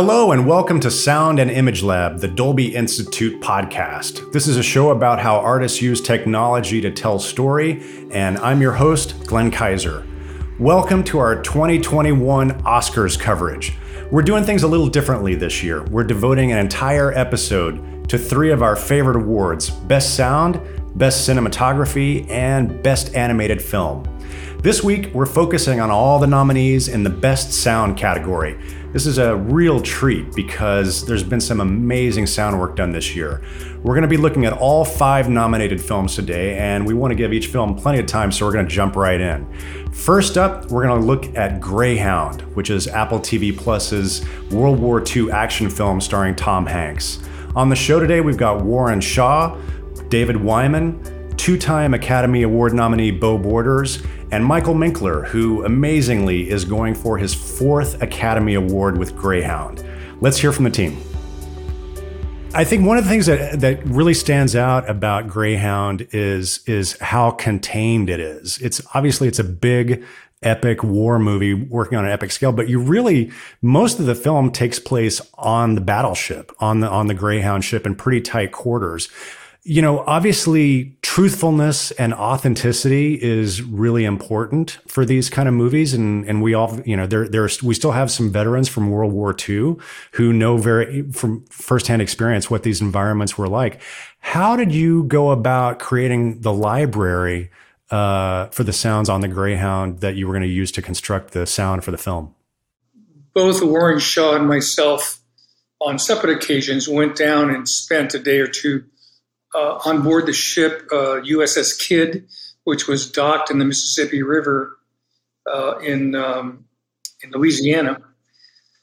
Hello, 0.00 0.30
and 0.30 0.46
welcome 0.46 0.78
to 0.78 0.92
Sound 0.92 1.40
and 1.40 1.50
Image 1.50 1.82
Lab, 1.82 2.20
the 2.20 2.28
Dolby 2.28 2.72
Institute 2.72 3.40
podcast. 3.40 4.30
This 4.30 4.46
is 4.46 4.56
a 4.56 4.62
show 4.62 4.90
about 4.90 5.18
how 5.18 5.38
artists 5.38 5.82
use 5.82 6.00
technology 6.00 6.80
to 6.80 6.92
tell 6.92 7.18
story, 7.18 7.82
and 8.12 8.38
I'm 8.38 8.62
your 8.62 8.74
host, 8.74 9.26
Glenn 9.26 9.50
Kaiser. 9.50 10.06
Welcome 10.60 11.02
to 11.02 11.18
our 11.18 11.42
2021 11.42 12.62
Oscars 12.62 13.18
coverage. 13.18 13.76
We're 14.12 14.22
doing 14.22 14.44
things 14.44 14.62
a 14.62 14.68
little 14.68 14.86
differently 14.86 15.34
this 15.34 15.64
year. 15.64 15.82
We're 15.86 16.04
devoting 16.04 16.52
an 16.52 16.58
entire 16.58 17.12
episode 17.12 18.08
to 18.08 18.16
three 18.16 18.52
of 18.52 18.62
our 18.62 18.76
favorite 18.76 19.16
awards 19.16 19.68
Best 19.68 20.14
Sound, 20.14 20.60
Best 20.94 21.28
Cinematography, 21.28 22.30
and 22.30 22.80
Best 22.84 23.16
Animated 23.16 23.60
Film. 23.60 24.04
This 24.60 24.82
week, 24.82 25.14
we're 25.14 25.24
focusing 25.24 25.78
on 25.78 25.90
all 25.90 26.18
the 26.18 26.26
nominees 26.26 26.88
in 26.88 27.04
the 27.04 27.10
Best 27.10 27.52
Sound 27.52 27.96
category. 27.96 28.58
This 28.90 29.04
is 29.04 29.18
a 29.18 29.36
real 29.36 29.82
treat 29.82 30.32
because 30.34 31.04
there's 31.04 31.22
been 31.22 31.42
some 31.42 31.60
amazing 31.60 32.26
sound 32.26 32.58
work 32.58 32.74
done 32.74 32.90
this 32.90 33.14
year. 33.14 33.42
We're 33.82 33.92
going 33.92 34.00
to 34.00 34.08
be 34.08 34.16
looking 34.16 34.46
at 34.46 34.54
all 34.54 34.82
five 34.82 35.28
nominated 35.28 35.78
films 35.78 36.14
today, 36.14 36.56
and 36.56 36.86
we 36.86 36.94
want 36.94 37.10
to 37.10 37.14
give 37.14 37.34
each 37.34 37.48
film 37.48 37.74
plenty 37.74 37.98
of 37.98 38.06
time, 38.06 38.32
so 38.32 38.46
we're 38.46 38.52
going 38.52 38.66
to 38.66 38.74
jump 38.74 38.96
right 38.96 39.20
in. 39.20 39.46
First 39.92 40.38
up, 40.38 40.70
we're 40.70 40.86
going 40.86 40.98
to 40.98 41.06
look 41.06 41.36
at 41.36 41.60
Greyhound, 41.60 42.40
which 42.56 42.70
is 42.70 42.88
Apple 42.88 43.20
TV 43.20 43.54
Plus's 43.54 44.24
World 44.50 44.78
War 44.78 45.04
II 45.06 45.30
action 45.32 45.68
film 45.68 46.00
starring 46.00 46.34
Tom 46.34 46.64
Hanks. 46.64 47.18
On 47.54 47.68
the 47.68 47.76
show 47.76 48.00
today, 48.00 48.22
we've 48.22 48.38
got 48.38 48.64
Warren 48.64 49.02
Shaw, 49.02 49.54
David 50.08 50.38
Wyman, 50.38 51.02
two 51.48 51.56
time 51.56 51.94
Academy 51.94 52.42
Award 52.42 52.74
nominee 52.74 53.10
Beau 53.10 53.38
Borders, 53.38 54.02
and 54.30 54.44
Michael 54.44 54.74
Minkler, 54.74 55.26
who 55.26 55.64
amazingly 55.64 56.50
is 56.50 56.66
going 56.66 56.94
for 56.94 57.16
his 57.16 57.32
fourth 57.32 58.02
Academy 58.02 58.52
Award 58.52 58.98
with 58.98 59.16
Greyhound. 59.16 59.82
Let's 60.20 60.36
hear 60.36 60.52
from 60.52 60.64
the 60.64 60.70
team. 60.70 61.00
I 62.52 62.64
think 62.64 62.86
one 62.86 62.98
of 62.98 63.04
the 63.04 63.08
things 63.08 63.24
that, 63.24 63.60
that 63.60 63.82
really 63.86 64.12
stands 64.12 64.54
out 64.54 64.90
about 64.90 65.26
Greyhound 65.26 66.06
is 66.12 66.62
is 66.66 66.98
how 66.98 67.30
contained 67.30 68.10
it 68.10 68.20
is. 68.20 68.58
It's 68.58 68.82
obviously 68.92 69.26
it's 69.26 69.38
a 69.38 69.44
big 69.44 70.04
epic 70.42 70.84
war 70.84 71.18
movie 71.18 71.54
working 71.54 71.96
on 71.96 72.04
an 72.04 72.10
epic 72.10 72.30
scale, 72.30 72.52
but 72.52 72.68
you 72.68 72.78
really 72.78 73.32
most 73.62 73.98
of 73.98 74.04
the 74.04 74.14
film 74.14 74.52
takes 74.52 74.78
place 74.78 75.22
on 75.38 75.76
the 75.76 75.80
battleship, 75.80 76.52
on 76.60 76.80
the 76.80 76.90
on 76.90 77.06
the 77.06 77.14
Greyhound 77.14 77.64
ship 77.64 77.86
in 77.86 77.94
pretty 77.94 78.20
tight 78.20 78.52
quarters 78.52 79.08
you 79.68 79.82
know, 79.82 80.02
obviously 80.06 80.96
truthfulness 81.02 81.90
and 81.92 82.14
authenticity 82.14 83.22
is 83.22 83.60
really 83.60 84.06
important 84.06 84.78
for 84.86 85.04
these 85.04 85.28
kind 85.28 85.46
of 85.46 85.52
movies. 85.52 85.92
And, 85.92 86.26
and 86.26 86.40
we 86.40 86.54
all, 86.54 86.80
you 86.86 86.96
know, 86.96 87.06
there, 87.06 87.28
there's, 87.28 87.62
we 87.62 87.74
still 87.74 87.90
have 87.90 88.10
some 88.10 88.32
veterans 88.32 88.70
from 88.70 88.90
World 88.90 89.12
War 89.12 89.36
II 89.46 89.76
who 90.12 90.32
know 90.32 90.56
very, 90.56 91.02
from 91.12 91.44
firsthand 91.50 92.00
experience, 92.00 92.50
what 92.50 92.62
these 92.62 92.80
environments 92.80 93.36
were 93.36 93.46
like. 93.46 93.82
How 94.20 94.56
did 94.56 94.72
you 94.72 95.04
go 95.04 95.32
about 95.32 95.80
creating 95.80 96.40
the 96.40 96.52
library, 96.52 97.50
uh, 97.90 98.46
for 98.46 98.64
the 98.64 98.72
sounds 98.72 99.10
on 99.10 99.20
the 99.20 99.28
Greyhound 99.28 100.00
that 100.00 100.16
you 100.16 100.26
were 100.26 100.32
going 100.32 100.42
to 100.44 100.48
use 100.48 100.72
to 100.72 100.82
construct 100.82 101.32
the 101.32 101.46
sound 101.46 101.84
for 101.84 101.90
the 101.90 101.98
film? 101.98 102.34
Both 103.34 103.62
Warren 103.62 103.98
Shaw 103.98 104.34
and 104.34 104.48
myself 104.48 105.20
on 105.78 105.98
separate 105.98 106.42
occasions 106.42 106.88
went 106.88 107.16
down 107.16 107.50
and 107.50 107.68
spent 107.68 108.14
a 108.14 108.18
day 108.18 108.38
or 108.38 108.46
two 108.46 108.84
uh, 109.54 109.78
on 109.84 110.02
board 110.02 110.26
the 110.26 110.32
ship 110.32 110.88
uh, 110.92 111.20
USS 111.20 111.78
Kidd, 111.78 112.26
which 112.64 112.86
was 112.86 113.10
docked 113.10 113.50
in 113.50 113.58
the 113.58 113.64
Mississippi 113.64 114.22
River 114.22 114.78
uh, 115.46 115.78
in 115.78 116.14
um, 116.14 116.66
in 117.22 117.30
Louisiana. 117.30 118.02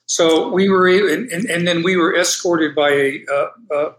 So 0.07 0.49
we 0.49 0.69
were, 0.69 0.87
and, 0.87 1.31
and, 1.31 1.67
then 1.67 1.81
we 1.81 1.97
were 1.97 2.15
escorted 2.15 2.75
by 2.75 2.91
a, 2.91 3.25
uh, 3.73 3.93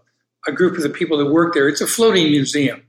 a 0.47 0.51
group 0.53 0.77
of 0.77 0.83
the 0.83 0.89
people 0.89 1.17
that 1.17 1.25
work 1.25 1.53
there. 1.53 1.67
It's 1.67 1.81
a 1.81 1.87
floating 1.87 2.31
museum, 2.31 2.83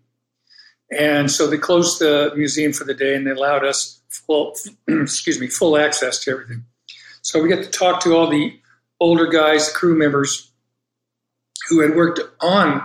and 0.96 1.28
so 1.28 1.48
they 1.48 1.58
closed 1.58 1.98
the 1.98 2.32
museum 2.36 2.72
for 2.72 2.84
the 2.84 2.94
day, 2.94 3.16
and 3.16 3.26
they 3.26 3.32
allowed 3.32 3.64
us 3.64 4.00
full, 4.08 4.54
excuse 4.88 5.40
me, 5.40 5.48
full 5.48 5.76
access 5.76 6.22
to 6.24 6.30
everything. 6.30 6.64
So 7.22 7.42
we 7.42 7.48
got 7.48 7.64
to 7.64 7.70
talk 7.70 8.02
to 8.04 8.14
all 8.14 8.28
the 8.28 8.58
older 9.00 9.26
guys, 9.26 9.70
crew 9.72 9.96
members 9.96 10.50
who 11.68 11.80
had 11.80 11.94
worked 11.94 12.20
on 12.40 12.84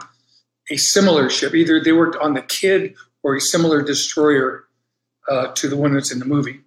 a 0.69 0.77
similar 0.77 1.29
ship. 1.29 1.53
Either 1.53 1.81
they 1.81 1.91
worked 1.91 2.15
on 2.17 2.33
the 2.33 2.41
Kidd 2.41 2.95
or 3.21 3.35
a 3.35 3.41
similar 3.41 3.81
destroyer 3.81 4.65
uh, 5.29 5.47
to 5.53 5.67
the 5.67 5.77
one 5.77 5.93
that's 5.93 6.11
in 6.11 6.19
the 6.19 6.25
movie. 6.25 6.59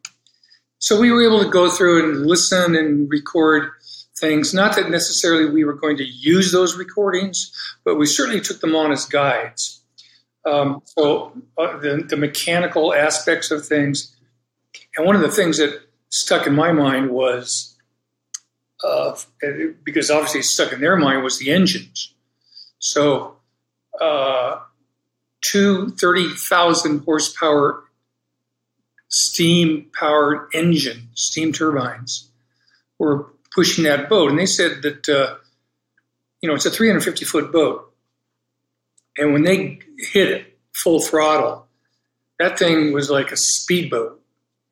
So 0.79 1.01
we 1.01 1.11
were 1.11 1.25
able 1.27 1.43
to 1.43 1.51
go 1.51 1.71
through 1.71 2.05
and 2.05 2.27
listen 2.27 2.77
and 2.77 3.11
record 3.11 3.71
things. 4.19 4.55
Not 4.55 4.77
that 4.77 4.91
necessarily 4.91 5.51
we 5.51 5.65
were 5.65 5.75
going 5.75 5.97
to 5.99 6.05
use 6.05 6.53
those 6.53 6.77
recordings, 6.77 7.53
but 7.85 7.97
we 7.97 8.07
certainly 8.07 8.41
took 8.41 8.61
them 8.61 8.75
on 8.75 8.93
as 8.93 9.05
guides. 9.05 9.83
Um, 10.45 10.83
so 10.85 11.33
uh, 11.59 11.79
the, 11.79 12.05
the 12.09 12.17
mechanical 12.17 12.95
aspects 12.95 13.51
of 13.51 13.67
things. 13.67 14.15
And 14.97 15.07
one 15.07 15.17
of 15.17 15.23
the 15.23 15.31
things 15.31 15.59
that 15.59 15.81
stuck 16.11 16.47
in 16.47 16.55
my 16.55 16.73
mind 16.73 17.11
was, 17.11 17.77
uh, 18.85 19.17
because 19.83 20.11
obviously 20.11 20.43
stuck 20.43 20.73
in 20.73 20.81
their 20.81 20.97
mind 20.97 21.23
was 21.23 21.39
the 21.39 21.51
engines. 21.51 22.15
So 22.79 23.36
uh, 24.01 24.61
two 25.43 25.91
30,000 25.91 27.05
horsepower 27.05 27.85
steam 29.09 29.91
powered 29.99 30.49
engine, 30.53 31.09
steam 31.15 31.53
turbines, 31.53 32.31
were 32.99 33.27
pushing 33.55 33.85
that 33.85 34.09
boat. 34.09 34.31
And 34.31 34.39
they 34.39 34.47
said 34.47 34.83
that, 34.83 35.09
uh, 35.09 35.37
you 36.41 36.49
know, 36.49 36.55
it's 36.55 36.67
a 36.67 36.71
350 36.71 37.25
foot 37.25 37.53
boat. 37.53 37.93
And 39.17 39.33
when 39.33 39.43
they 39.43 39.79
hit 39.99 40.29
it 40.29 40.59
full 40.73 41.01
throttle, 41.01 41.67
that 42.39 42.59
thing 42.59 42.93
was 42.93 43.09
like 43.09 43.33
a 43.33 43.37
speedboat. 43.37 44.21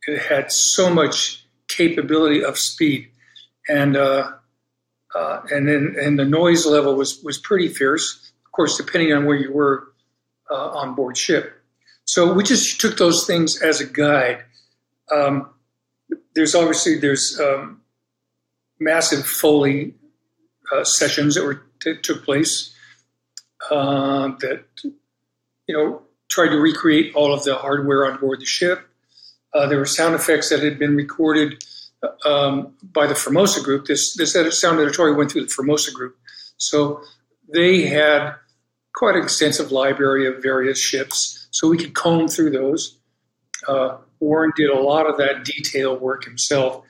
It 0.06 0.20
had 0.20 0.52
so 0.52 0.90
much 0.92 1.46
capability 1.68 2.44
of 2.44 2.58
speed. 2.58 3.10
And, 3.68 3.96
uh, 3.96 4.32
uh, 5.14 5.40
and 5.50 5.68
then 5.68 5.96
and 5.98 6.18
the 6.18 6.24
noise 6.24 6.66
level 6.66 6.96
was 6.96 7.22
was 7.22 7.38
pretty 7.38 7.68
fierce 7.68 8.23
course, 8.54 8.76
depending 8.76 9.12
on 9.12 9.26
where 9.26 9.36
you 9.36 9.52
were 9.52 9.88
uh, 10.50 10.70
on 10.70 10.94
board 10.94 11.16
ship. 11.16 11.52
So 12.06 12.32
we 12.32 12.42
just 12.42 12.80
took 12.80 12.96
those 12.96 13.26
things 13.26 13.60
as 13.60 13.80
a 13.80 13.86
guide. 13.86 14.44
Um, 15.10 15.50
there's 16.34 16.54
obviously 16.54 16.98
there's 16.98 17.38
um, 17.40 17.80
massive 18.78 19.26
Foley 19.26 19.94
uh, 20.72 20.84
sessions 20.84 21.34
that 21.34 21.44
were 21.44 21.62
that 21.84 22.02
took 22.02 22.24
place 22.24 22.74
uh, 23.70 24.28
that 24.40 24.64
you 25.66 25.76
know 25.76 26.02
tried 26.28 26.48
to 26.48 26.56
recreate 26.56 27.14
all 27.14 27.32
of 27.32 27.44
the 27.44 27.54
hardware 27.54 28.06
on 28.10 28.18
board 28.18 28.40
the 28.40 28.46
ship. 28.46 28.86
Uh, 29.52 29.66
there 29.68 29.78
were 29.78 29.86
sound 29.86 30.14
effects 30.14 30.50
that 30.50 30.62
had 30.62 30.78
been 30.78 30.96
recorded 30.96 31.62
um, 32.24 32.74
by 32.82 33.06
the 33.06 33.14
Formosa 33.14 33.62
group. 33.62 33.86
This 33.86 34.16
this 34.16 34.34
sound 34.60 34.80
editorial 34.80 35.16
went 35.16 35.32
through 35.32 35.44
the 35.44 35.50
Formosa 35.50 35.92
group, 35.92 36.16
so 36.56 37.02
they 37.52 37.82
had 37.82 38.34
quite 38.94 39.16
an 39.16 39.22
extensive 39.22 39.72
library 39.72 40.26
of 40.26 40.42
various 40.42 40.78
ships, 40.78 41.48
so 41.50 41.68
we 41.68 41.76
could 41.76 41.94
comb 41.94 42.28
through 42.28 42.50
those. 42.50 42.98
Uh, 43.66 43.96
Warren 44.20 44.52
did 44.56 44.70
a 44.70 44.80
lot 44.80 45.06
of 45.06 45.18
that 45.18 45.44
detail 45.44 45.98
work 45.98 46.24
himself, 46.24 46.84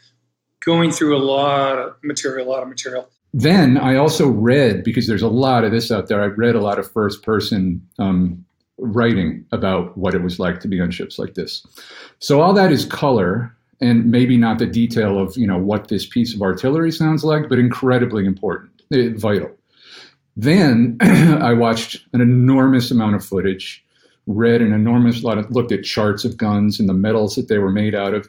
going 0.65 0.91
through 0.91 1.17
a 1.17 1.19
lot 1.19 1.79
of 1.79 1.97
material, 2.03 2.49
a 2.49 2.51
lot 2.51 2.63
of 2.63 2.69
material. 2.69 3.09
Then 3.33 3.77
I 3.79 3.97
also 3.97 4.29
read, 4.29 4.85
because 4.85 5.09
there's 5.09 5.23
a 5.23 5.29
lot 5.29 5.65
of 5.65 5.73
this 5.73 5.91
out 5.91 6.07
there, 6.07 6.23
I 6.23 6.27
read 6.27 6.55
a 6.55 6.61
lot 6.61 6.79
of 6.79 6.91
first 6.91 7.25
person 7.25 7.87
um, 7.99 8.45
writing 8.79 9.45
about 9.51 9.97
what 9.99 10.15
it 10.15 10.23
was 10.23 10.39
like 10.39 10.61
to 10.61 10.69
be 10.69 10.81
on 10.81 10.91
ships 10.91 11.19
like 11.19 11.35
this. 11.35 11.67
So 12.21 12.41
all 12.41 12.53
that 12.53 12.71
is 12.71 12.85
color 12.85 13.55
and 13.81 14.11
maybe 14.11 14.37
not 14.37 14.59
the 14.59 14.67
detail 14.67 15.19
of 15.19 15.37
you 15.37 15.47
know 15.47 15.59
what 15.59 15.89
this 15.89 16.07
piece 16.07 16.35
of 16.35 16.43
artillery 16.43 16.93
sounds 16.93 17.25
like, 17.25 17.49
but 17.49 17.59
incredibly 17.59 18.25
important, 18.25 18.71
eh, 18.93 19.11
vital. 19.17 19.51
Then 20.37 20.97
I 21.01 21.53
watched 21.53 22.05
an 22.13 22.21
enormous 22.21 22.91
amount 22.91 23.15
of 23.15 23.25
footage, 23.25 23.85
read 24.27 24.63
an 24.63 24.73
enormous 24.73 25.23
lot 25.23 25.39
of, 25.39 25.51
looked 25.51 25.73
at 25.73 25.85
charts 25.85 26.25
of 26.25 26.37
guns 26.37 26.81
and 26.81 26.89
the 26.89 26.95
metals 26.95 27.37
that 27.37 27.49
they 27.49 27.59
were 27.59 27.71
made 27.71 27.95
out 27.95 28.15
of. 28.15 28.29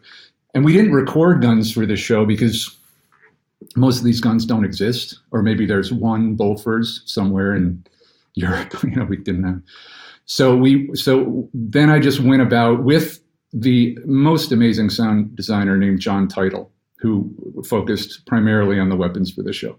And 0.53 0.63
we 0.63 0.73
didn't 0.73 0.93
record 0.93 1.41
guns 1.41 1.71
for 1.71 1.85
the 1.85 1.95
show 1.95 2.25
because 2.25 2.75
most 3.75 3.97
of 3.97 4.05
these 4.05 4.21
guns 4.21 4.45
don't 4.45 4.65
exist, 4.65 5.19
or 5.31 5.41
maybe 5.41 5.65
there's 5.65 5.91
one 5.91 6.37
Bofors 6.37 6.99
somewhere 7.05 7.55
in 7.55 7.83
Europe. 8.35 8.73
you 8.83 8.91
know, 8.91 9.05
we 9.05 9.17
didn't 9.17 9.43
have. 9.43 9.61
So 10.25 10.55
we, 10.55 10.89
so 10.95 11.49
then 11.53 11.89
I 11.89 11.99
just 11.99 12.19
went 12.19 12.41
about 12.41 12.83
with 12.83 13.19
the 13.53 13.97
most 14.05 14.51
amazing 14.51 14.89
sound 14.89 15.35
designer 15.35 15.77
named 15.77 15.99
John 15.99 16.27
Title, 16.27 16.71
who 16.97 17.33
focused 17.67 18.25
primarily 18.25 18.79
on 18.79 18.89
the 18.89 18.95
weapons 18.95 19.31
for 19.31 19.43
the 19.43 19.53
show 19.53 19.77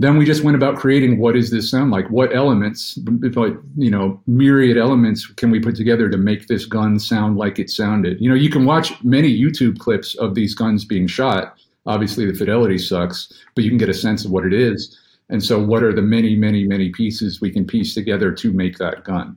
then 0.00 0.16
we 0.16 0.24
just 0.24 0.42
went 0.42 0.56
about 0.56 0.76
creating 0.76 1.18
what 1.18 1.36
is 1.36 1.50
this 1.50 1.70
sound 1.70 1.90
like? 1.90 2.08
What 2.08 2.34
elements, 2.34 2.98
like, 3.34 3.52
you 3.76 3.90
know, 3.90 4.18
myriad 4.26 4.78
elements 4.78 5.26
can 5.26 5.50
we 5.50 5.60
put 5.60 5.76
together 5.76 6.08
to 6.08 6.16
make 6.16 6.46
this 6.46 6.64
gun 6.64 6.98
sound 6.98 7.36
like 7.36 7.58
it 7.58 7.68
sounded? 7.68 8.18
You 8.18 8.30
know, 8.30 8.34
you 8.34 8.48
can 8.48 8.64
watch 8.64 8.94
many 9.04 9.28
YouTube 9.28 9.78
clips 9.78 10.14
of 10.14 10.34
these 10.34 10.54
guns 10.54 10.86
being 10.86 11.06
shot. 11.06 11.54
Obviously, 11.84 12.24
the 12.24 12.32
fidelity 12.32 12.78
sucks, 12.78 13.30
but 13.54 13.62
you 13.62 13.70
can 13.70 13.76
get 13.76 13.90
a 13.90 13.94
sense 13.94 14.24
of 14.24 14.30
what 14.30 14.46
it 14.46 14.54
is. 14.54 14.98
And 15.28 15.44
so, 15.44 15.62
what 15.62 15.82
are 15.82 15.92
the 15.92 16.02
many, 16.02 16.34
many, 16.34 16.66
many 16.66 16.88
pieces 16.88 17.42
we 17.42 17.50
can 17.50 17.66
piece 17.66 17.92
together 17.92 18.32
to 18.32 18.52
make 18.54 18.78
that 18.78 19.04
gun? 19.04 19.36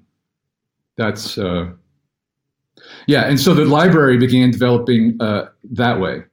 That's 0.95 1.37
uh, 1.37 1.71
yeah. 3.07 3.23
And 3.23 3.37
so 3.37 3.53
the 3.53 3.65
library 3.65 4.17
began 4.17 4.51
developing 4.51 5.17
uh, 5.19 5.49
that 5.71 5.99
way. 5.99 6.23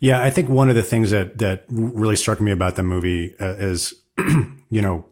Yeah, 0.00 0.22
I 0.22 0.30
think 0.30 0.48
one 0.48 0.68
of 0.68 0.74
the 0.74 0.82
things 0.82 1.10
that 1.10 1.38
that 1.38 1.64
really 1.68 2.16
struck 2.16 2.40
me 2.40 2.50
about 2.50 2.76
the 2.76 2.82
movie 2.82 3.34
uh, 3.40 3.54
is, 3.54 3.94
you 4.18 4.82
know, 4.82 5.06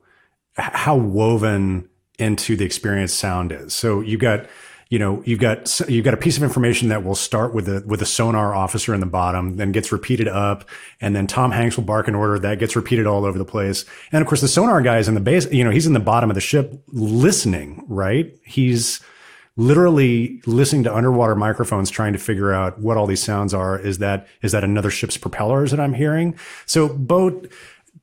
how 0.57 0.97
woven 0.97 1.89
into 2.19 2.57
the 2.57 2.65
experience 2.65 3.13
sound 3.13 3.53
is. 3.53 3.75
So 3.75 4.01
you 4.01 4.19
got 4.19 4.47
you 4.91 4.99
know 4.99 5.23
you've 5.25 5.41
got 5.41 5.81
you've 5.89 6.05
got 6.05 6.15
a 6.15 6.19
piece 6.19 6.37
of 6.37 6.43
information 6.43 6.89
that 6.89 7.05
will 7.05 7.15
start 7.15 7.55
with 7.55 7.67
the 7.67 7.83
with 7.87 8.03
a 8.03 8.07
sonar 8.07 8.55
officer 8.55 8.95
in 8.95 9.01
the 9.01 9.07
bottom 9.07 9.57
then 9.57 9.73
gets 9.73 9.91
repeated 9.91 10.29
up 10.29 10.69
and 11.01 11.17
then 11.17 11.27
tom 11.27 11.51
hanks 11.51 11.77
will 11.77 11.85
bark 11.85 12.07
an 12.07 12.15
order 12.15 12.39
that 12.39 12.59
gets 12.59 12.77
repeated 12.77 13.07
all 13.07 13.25
over 13.25 13.39
the 13.39 13.45
place 13.45 13.85
and 14.13 14.21
of 14.21 14.29
course 14.29 14.41
the 14.41 14.47
sonar 14.47 14.83
guy 14.83 14.99
is 14.99 15.09
in 15.09 15.15
the 15.15 15.21
base 15.21 15.51
you 15.51 15.65
know 15.65 15.71
he's 15.71 15.87
in 15.87 15.95
the 15.95 16.01
bottom 16.01 16.31
of 16.31 16.35
the 16.35 16.41
ship 16.41 16.81
listening 16.93 17.83
right 17.89 18.37
he's 18.45 19.01
literally 19.57 20.41
listening 20.47 20.83
to 20.83 20.95
underwater 20.95 21.35
microphones 21.35 21.89
trying 21.89 22.13
to 22.13 22.19
figure 22.19 22.53
out 22.53 22.79
what 22.81 22.97
all 22.97 23.07
these 23.07 23.23
sounds 23.23 23.55
are 23.55 23.79
is 23.79 23.99
that 23.99 24.27
is 24.43 24.53
that 24.53 24.65
another 24.65 24.91
ship's 24.91 25.17
propellers 25.17 25.71
that 25.71 25.79
i'm 25.79 25.95
hearing 25.95 26.37
so 26.67 26.89
Beau 26.89 27.41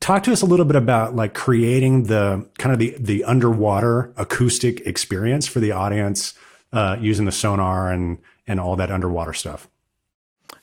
talk 0.02 0.24
to 0.24 0.32
us 0.32 0.42
a 0.42 0.46
little 0.46 0.66
bit 0.66 0.76
about 0.76 1.14
like 1.16 1.32
creating 1.32 2.04
the 2.04 2.46
kind 2.58 2.72
of 2.72 2.78
the 2.78 2.94
the 2.98 3.24
underwater 3.24 4.12
acoustic 4.16 4.80
experience 4.80 5.46
for 5.46 5.60
the 5.60 5.72
audience 5.72 6.34
uh, 6.72 6.96
using 7.00 7.24
the 7.24 7.32
sonar 7.32 7.90
and 7.90 8.18
and 8.46 8.60
all 8.60 8.76
that 8.76 8.90
underwater 8.90 9.32
stuff. 9.32 9.68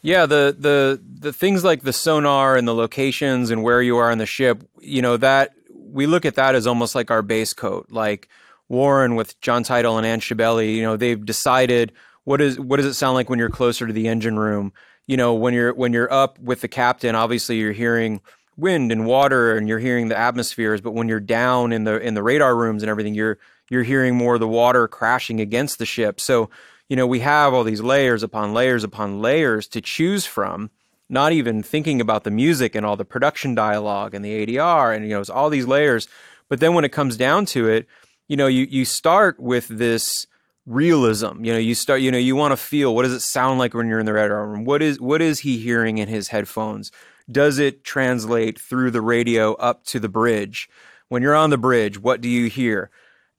Yeah, 0.02 0.26
the 0.26 0.56
the 0.58 1.02
the 1.20 1.34
things 1.34 1.64
like 1.64 1.82
the 1.82 1.94
sonar 1.94 2.56
and 2.56 2.68
the 2.68 2.76
locations 2.76 3.50
and 3.50 3.64
where 3.64 3.82
you 3.82 3.98
are 3.98 4.12
on 4.12 4.18
the 4.18 4.26
ship, 4.26 4.62
you 4.80 5.02
know, 5.02 5.18
that 5.18 5.54
we 5.72 6.06
look 6.06 6.26
at 6.26 6.36
that 6.36 6.54
as 6.54 6.68
almost 6.68 6.94
like 6.94 7.10
our 7.10 7.22
base 7.22 7.54
coat. 7.54 7.88
Like 7.90 8.30
Warren 8.70 9.16
with 9.16 9.40
John 9.42 9.64
Title 9.64 9.98
and 9.98 10.06
Ann 10.06 10.22
Scibelli, 10.22 10.76
you 10.76 10.84
know, 10.84 10.96
they've 10.96 11.24
decided 11.26 11.92
what 12.24 12.40
is 12.42 12.60
what 12.60 12.78
does 12.78 12.86
it 12.86 12.94
sound 12.94 13.16
like 13.16 13.30
when 13.30 13.40
you're 13.40 13.50
closer 13.50 13.88
to 13.88 13.94
the 13.94 14.08
engine 14.08 14.38
room? 14.38 14.72
You 15.08 15.18
know, 15.18 15.34
when 15.34 15.54
you're 15.54 15.74
when 15.74 15.92
you're 15.92 16.12
up 16.14 16.38
with 16.40 16.62
the 16.62 16.68
captain, 16.68 17.16
obviously 17.16 17.58
you're 17.58 17.72
hearing 17.72 18.22
wind 18.56 18.92
and 18.92 19.06
water 19.06 19.58
and 19.58 19.68
you're 19.68 19.80
hearing 19.80 20.10
the 20.10 20.18
atmospheres, 20.18 20.82
but 20.82 20.92
when 20.92 21.08
you're 21.08 21.20
down 21.20 21.72
in 21.72 21.86
the 21.86 22.00
in 22.00 22.14
the 22.14 22.24
radar 22.24 22.56
rooms 22.56 22.84
and 22.84 22.90
everything, 22.90 23.16
you're 23.16 23.40
you're 23.70 23.84
hearing 23.84 24.16
more 24.16 24.36
of 24.36 24.40
the 24.40 24.48
water 24.48 24.88
crashing 24.88 25.40
against 25.40 25.80
the 25.80 25.86
ship. 25.86 26.20
So, 26.20 26.50
you 26.88 26.96
know, 26.96 27.08
we 27.08 27.20
have 27.20 27.54
all 27.54 27.64
these 27.64 27.82
layers 27.82 28.24
upon 28.24 28.54
layers 28.54 28.84
upon 28.84 29.22
layers 29.22 29.68
to 29.70 29.82
choose 29.82 30.26
from, 30.26 30.70
not 31.08 31.32
even 31.32 31.64
thinking 31.64 32.02
about 32.02 32.24
the 32.24 32.32
music 32.32 32.76
and 32.76 32.86
all 32.86 32.96
the 32.96 33.06
production 33.06 33.56
dialogue 33.56 34.14
and 34.14 34.24
the 34.26 34.46
ADR 34.46 34.96
and, 34.96 35.06
you 35.06 35.12
know, 35.12 35.22
it's 35.22 35.30
all 35.30 35.50
these 35.50 35.68
layers. 35.68 36.08
But 36.50 36.60
then 36.60 36.74
when 36.74 36.84
it 36.84 36.92
comes 36.92 37.16
down 37.16 37.46
to 37.48 37.68
it, 37.68 37.88
you 38.30 38.38
know, 38.38 38.48
you, 38.48 38.66
you 38.70 38.86
start 38.86 39.40
with 39.40 39.68
this 39.68 40.26
realism. 40.66 41.44
You 41.44 41.54
know, 41.54 41.60
you 41.60 41.76
start, 41.76 42.00
you 42.00 42.12
know, 42.12 42.18
you 42.18 42.36
want 42.36 42.54
to 42.54 42.58
feel 42.58 42.96
what 42.96 43.04
does 43.04 43.12
it 43.14 43.22
sound 43.22 43.60
like 43.60 43.74
when 43.74 43.88
you're 43.88 44.00
in 44.00 44.06
the 44.06 44.14
radar 44.14 44.48
room? 44.48 44.64
What 44.64 44.82
is 44.82 45.02
what 45.02 45.22
is 45.22 45.40
he 45.40 45.58
hearing 45.58 45.98
in 45.98 46.08
his 46.08 46.30
headphones? 46.30 46.92
Does 47.30 47.60
it 47.60 47.84
translate 47.84 48.60
through 48.60 48.92
the 48.92 49.02
radio 49.02 49.54
up 49.56 49.84
to 49.86 50.00
the 50.00 50.10
bridge? 50.10 50.70
When 51.10 51.24
you're 51.24 51.36
on 51.36 51.50
the 51.50 51.58
bridge, 51.58 52.00
what 52.00 52.22
do 52.22 52.30
you 52.30 52.50
hear? 52.50 52.92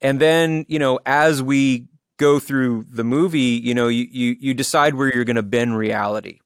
And 0.03 0.21
then, 0.21 0.67
you 0.69 0.79
know, 0.79 0.99
as 1.07 1.43
we 1.43 1.87
go 2.17 2.41
through 2.41 2.85
the 2.91 3.05
movie, 3.05 3.39
you 3.39 3.75
know, 3.75 3.89
you, 3.89 4.07
you, 4.11 4.37
you 4.41 4.55
decide 4.55 4.95
where 4.95 5.15
you're 5.15 5.25
going 5.25 5.37
to 5.37 5.43
bend 5.43 5.79
reality. 5.79 6.41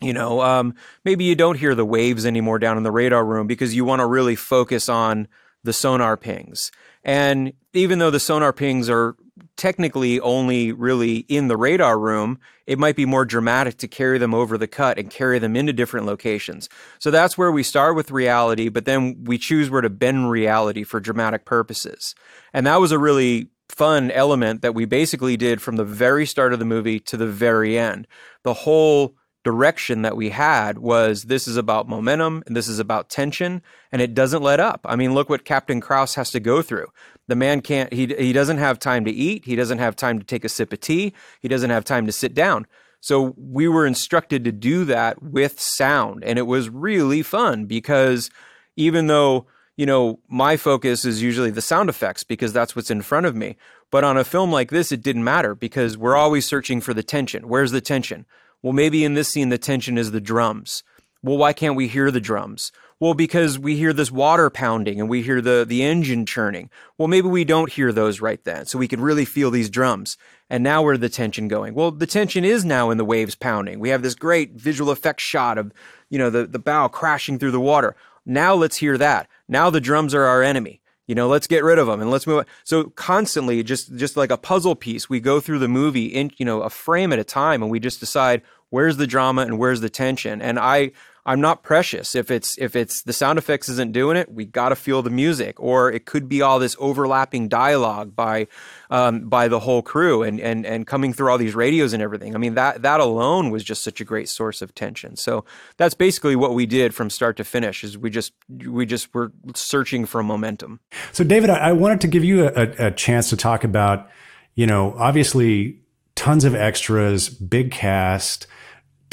You 0.00 0.12
know, 0.12 0.42
um, 0.42 0.74
maybe 1.04 1.24
you 1.24 1.34
don't 1.34 1.58
hear 1.58 1.74
the 1.74 1.86
waves 1.86 2.26
anymore 2.26 2.58
down 2.58 2.76
in 2.76 2.82
the 2.82 2.90
radar 2.90 3.24
room 3.24 3.46
because 3.46 3.74
you 3.74 3.84
want 3.84 4.00
to 4.00 4.06
really 4.06 4.36
focus 4.36 4.88
on 4.88 5.28
the 5.66 5.72
sonar 5.74 6.16
pings. 6.16 6.72
And 7.04 7.52
even 7.74 7.98
though 7.98 8.10
the 8.10 8.18
sonar 8.18 8.52
pings 8.52 8.88
are 8.88 9.16
technically 9.56 10.18
only 10.20 10.72
really 10.72 11.18
in 11.28 11.48
the 11.48 11.56
radar 11.56 11.98
room, 11.98 12.38
it 12.66 12.78
might 12.78 12.96
be 12.96 13.04
more 13.04 13.24
dramatic 13.24 13.76
to 13.78 13.88
carry 13.88 14.18
them 14.18 14.32
over 14.32 14.56
the 14.56 14.66
cut 14.66 14.98
and 14.98 15.10
carry 15.10 15.38
them 15.38 15.54
into 15.56 15.72
different 15.72 16.06
locations. 16.06 16.68
So 16.98 17.10
that's 17.10 17.36
where 17.36 17.52
we 17.52 17.62
start 17.62 17.96
with 17.96 18.10
reality, 18.10 18.68
but 18.68 18.86
then 18.86 19.24
we 19.24 19.38
choose 19.38 19.68
where 19.68 19.82
to 19.82 19.90
bend 19.90 20.30
reality 20.30 20.84
for 20.84 21.00
dramatic 21.00 21.44
purposes. 21.44 22.14
And 22.52 22.66
that 22.66 22.80
was 22.80 22.92
a 22.92 22.98
really 22.98 23.48
fun 23.68 24.10
element 24.10 24.62
that 24.62 24.74
we 24.74 24.84
basically 24.84 25.36
did 25.36 25.60
from 25.60 25.76
the 25.76 25.84
very 25.84 26.24
start 26.26 26.52
of 26.52 26.58
the 26.58 26.64
movie 26.64 27.00
to 27.00 27.16
the 27.16 27.26
very 27.26 27.76
end. 27.76 28.06
The 28.42 28.54
whole 28.54 29.16
direction 29.46 30.02
that 30.02 30.16
we 30.16 30.30
had 30.30 30.76
was 30.78 31.22
this 31.22 31.46
is 31.46 31.56
about 31.56 31.88
momentum 31.88 32.42
and 32.48 32.56
this 32.56 32.66
is 32.66 32.80
about 32.80 33.08
tension 33.08 33.62
and 33.92 34.02
it 34.02 34.12
doesn't 34.12 34.42
let 34.42 34.58
up. 34.58 34.80
I 34.84 34.96
mean, 34.96 35.14
look 35.14 35.30
what 35.30 35.44
Captain 35.44 35.80
Krause 35.80 36.16
has 36.16 36.32
to 36.32 36.40
go 36.40 36.62
through. 36.62 36.88
The 37.28 37.36
man 37.36 37.60
can't 37.60 37.92
he 37.92 38.06
he 38.06 38.32
doesn't 38.32 38.58
have 38.58 38.80
time 38.80 39.04
to 39.04 39.12
eat, 39.12 39.44
he 39.44 39.54
doesn't 39.54 39.78
have 39.78 39.94
time 39.94 40.18
to 40.18 40.24
take 40.24 40.44
a 40.44 40.48
sip 40.48 40.72
of 40.72 40.80
tea, 40.80 41.12
he 41.40 41.46
doesn't 41.46 41.70
have 41.70 41.84
time 41.84 42.06
to 42.06 42.12
sit 42.12 42.34
down. 42.34 42.66
So 43.00 43.36
we 43.36 43.68
were 43.68 43.86
instructed 43.86 44.42
to 44.42 44.50
do 44.50 44.84
that 44.86 45.22
with 45.22 45.60
sound 45.60 46.24
and 46.24 46.40
it 46.40 46.48
was 46.48 46.68
really 46.68 47.22
fun 47.22 47.66
because 47.66 48.30
even 48.74 49.06
though 49.06 49.46
you 49.76 49.86
know, 49.86 50.18
my 50.26 50.56
focus 50.56 51.04
is 51.04 51.22
usually 51.22 51.50
the 51.50 51.60
sound 51.60 51.90
effects 51.90 52.24
because 52.24 52.52
that's 52.52 52.74
what's 52.74 52.90
in 52.90 53.02
front 53.02 53.26
of 53.26 53.36
me. 53.36 53.56
But 53.90 54.04
on 54.04 54.16
a 54.16 54.24
film 54.24 54.50
like 54.50 54.70
this, 54.70 54.90
it 54.90 55.02
didn't 55.02 55.22
matter 55.22 55.54
because 55.54 55.98
we're 55.98 56.16
always 56.16 56.46
searching 56.46 56.80
for 56.80 56.94
the 56.94 57.02
tension. 57.02 57.46
Where's 57.46 57.72
the 57.72 57.82
tension? 57.82 58.24
Well, 58.62 58.72
maybe 58.72 59.04
in 59.04 59.14
this 59.14 59.28
scene, 59.28 59.48
the 59.48 59.58
tension 59.58 59.98
is 59.98 60.10
the 60.10 60.20
drums. 60.20 60.82
Well, 61.22 61.38
why 61.38 61.52
can't 61.52 61.76
we 61.76 61.88
hear 61.88 62.10
the 62.10 62.20
drums? 62.20 62.72
Well, 62.98 63.12
because 63.12 63.58
we 63.58 63.76
hear 63.76 63.92
this 63.92 64.10
water 64.10 64.48
pounding 64.48 65.00
and 65.00 65.08
we 65.08 65.22
hear 65.22 65.42
the, 65.42 65.66
the 65.68 65.82
engine 65.82 66.24
churning. 66.24 66.70
Well, 66.96 67.08
maybe 67.08 67.28
we 67.28 67.44
don't 67.44 67.70
hear 67.70 67.92
those 67.92 68.20
right 68.20 68.42
then. 68.44 68.64
So 68.64 68.78
we 68.78 68.88
can 68.88 69.00
really 69.02 69.26
feel 69.26 69.50
these 69.50 69.68
drums. 69.68 70.16
And 70.48 70.64
now 70.64 70.82
where 70.82 70.96
the 70.96 71.10
tension 71.10 71.48
going? 71.48 71.74
Well, 71.74 71.90
the 71.90 72.06
tension 72.06 72.44
is 72.44 72.64
now 72.64 72.90
in 72.90 72.96
the 72.96 73.04
waves 73.04 73.34
pounding. 73.34 73.80
We 73.80 73.90
have 73.90 74.02
this 74.02 74.14
great 74.14 74.52
visual 74.52 74.90
effect 74.90 75.20
shot 75.20 75.58
of, 75.58 75.72
you 76.08 76.18
know, 76.18 76.30
the, 76.30 76.46
the 76.46 76.58
bow 76.58 76.88
crashing 76.88 77.38
through 77.38 77.50
the 77.50 77.60
water. 77.60 77.96
Now 78.24 78.54
let's 78.54 78.78
hear 78.78 78.96
that. 78.96 79.28
Now 79.46 79.68
the 79.68 79.80
drums 79.80 80.14
are 80.14 80.24
our 80.24 80.42
enemy 80.42 80.80
you 81.06 81.14
know 81.14 81.28
let's 81.28 81.46
get 81.46 81.64
rid 81.64 81.78
of 81.78 81.86
them 81.86 82.00
and 82.00 82.10
let's 82.10 82.26
move 82.26 82.38
on. 82.38 82.46
so 82.64 82.84
constantly 82.90 83.62
just 83.62 83.94
just 83.96 84.16
like 84.16 84.30
a 84.30 84.36
puzzle 84.36 84.74
piece 84.74 85.08
we 85.08 85.20
go 85.20 85.40
through 85.40 85.58
the 85.58 85.68
movie 85.68 86.06
in 86.06 86.30
you 86.36 86.44
know 86.44 86.62
a 86.62 86.70
frame 86.70 87.12
at 87.12 87.18
a 87.18 87.24
time 87.24 87.62
and 87.62 87.70
we 87.70 87.80
just 87.80 88.00
decide 88.00 88.42
where's 88.70 88.96
the 88.96 89.06
drama 89.06 89.42
and 89.42 89.58
where's 89.58 89.80
the 89.80 89.90
tension 89.90 90.40
and 90.42 90.58
i 90.58 90.90
i'm 91.26 91.40
not 91.40 91.62
precious. 91.62 92.14
If 92.14 92.30
it's 92.30 92.56
if 92.58 92.74
it's 92.74 93.02
the 93.02 93.12
sound 93.12 93.38
effects 93.38 93.68
isn't 93.68 93.92
doing 93.92 94.16
it 94.16 94.32
we 94.32 94.44
got 94.44 94.70
to 94.70 94.76
feel 94.76 95.02
the 95.02 95.10
music. 95.10 95.60
Or 95.60 95.92
it 95.92 96.06
could 96.06 96.28
be 96.28 96.40
all 96.40 96.58
this 96.58 96.76
overlapping 96.78 97.48
dialogue 97.48 98.16
by 98.16 98.46
um, 98.88 99.28
by 99.28 99.48
the 99.48 99.60
whole 99.60 99.82
crew 99.82 100.22
and 100.22 100.40
and 100.40 100.64
and 100.64 100.86
coming 100.86 101.12
through 101.12 101.30
all 101.30 101.38
these 101.38 101.54
radios 101.54 101.92
and 101.92 102.02
everything. 102.02 102.34
I 102.34 102.38
mean 102.38 102.54
that 102.54 102.82
that 102.82 103.00
alone 103.00 103.50
was 103.50 103.62
just 103.62 103.82
such 103.82 104.00
a 104.00 104.04
great 104.04 104.28
source 104.28 104.62
of 104.62 104.74
tension. 104.74 105.16
So 105.16 105.44
that's 105.76 105.94
basically 105.94 106.36
what 106.36 106.54
we 106.54 106.64
did 106.64 106.94
from 106.94 107.10
start 107.10 107.36
to 107.36 107.44
finish 107.44 107.84
is 107.84 107.98
we 107.98 108.08
just 108.08 108.32
we 108.48 108.86
just 108.86 109.12
were 109.14 109.32
searching 109.54 110.06
for 110.06 110.22
momentum. 110.22 110.80
So 111.12 111.24
david 111.24 111.50
i, 111.50 111.72
wanted 111.72 112.00
to 112.00 112.08
give 112.08 112.24
you 112.24 112.46
a, 112.46 112.86
a 112.86 112.90
chance 112.90 113.30
to 113.30 113.36
talk 113.36 113.64
about 113.64 114.08
you 114.54 114.66
know 114.66 114.94
obviously 114.98 115.80
tons 116.14 116.44
of 116.44 116.54
extras 116.54 117.28
big 117.28 117.70
cast 117.70 118.46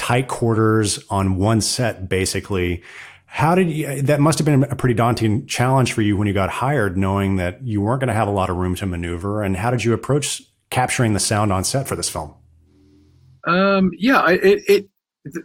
tight 0.04 0.28
quarters 0.28 1.00
on 1.10 1.38
one 1.38 1.62
set, 1.62 2.10
basically. 2.10 2.84
How 3.26 3.56
did 3.56 3.72
you, 3.72 4.02
that 4.02 4.20
must 4.20 4.38
have 4.38 4.46
been 4.46 4.64
a 4.64 4.76
pretty 4.76 4.96
daunting 4.96 5.48
challenge 5.48 5.94
for 5.94 6.02
you 6.02 6.18
when 6.18 6.28
you 6.28 6.34
got 6.34 6.50
hired, 6.50 6.98
knowing 6.98 7.38
that 7.38 7.64
you 7.64 7.80
weren't 7.80 8.02
going 8.02 8.10
to 8.10 8.14
have 8.14 8.28
a 8.28 8.32
lot 8.32 8.50
of 8.50 8.58
room 8.58 8.76
to 8.76 8.86
maneuver? 8.86 9.42
And 9.42 9.56
how 9.56 9.72
did 9.72 9.86
you 9.86 9.94
approach 9.94 10.42
capturing 10.70 11.14
the 11.14 11.22
sound 11.22 11.54
on 11.54 11.64
set 11.64 11.88
for 11.88 11.96
this 11.96 12.10
film? 12.10 12.34
Um, 13.48 13.92
yeah, 13.98 14.30
it, 14.30 14.62
it 14.68 14.90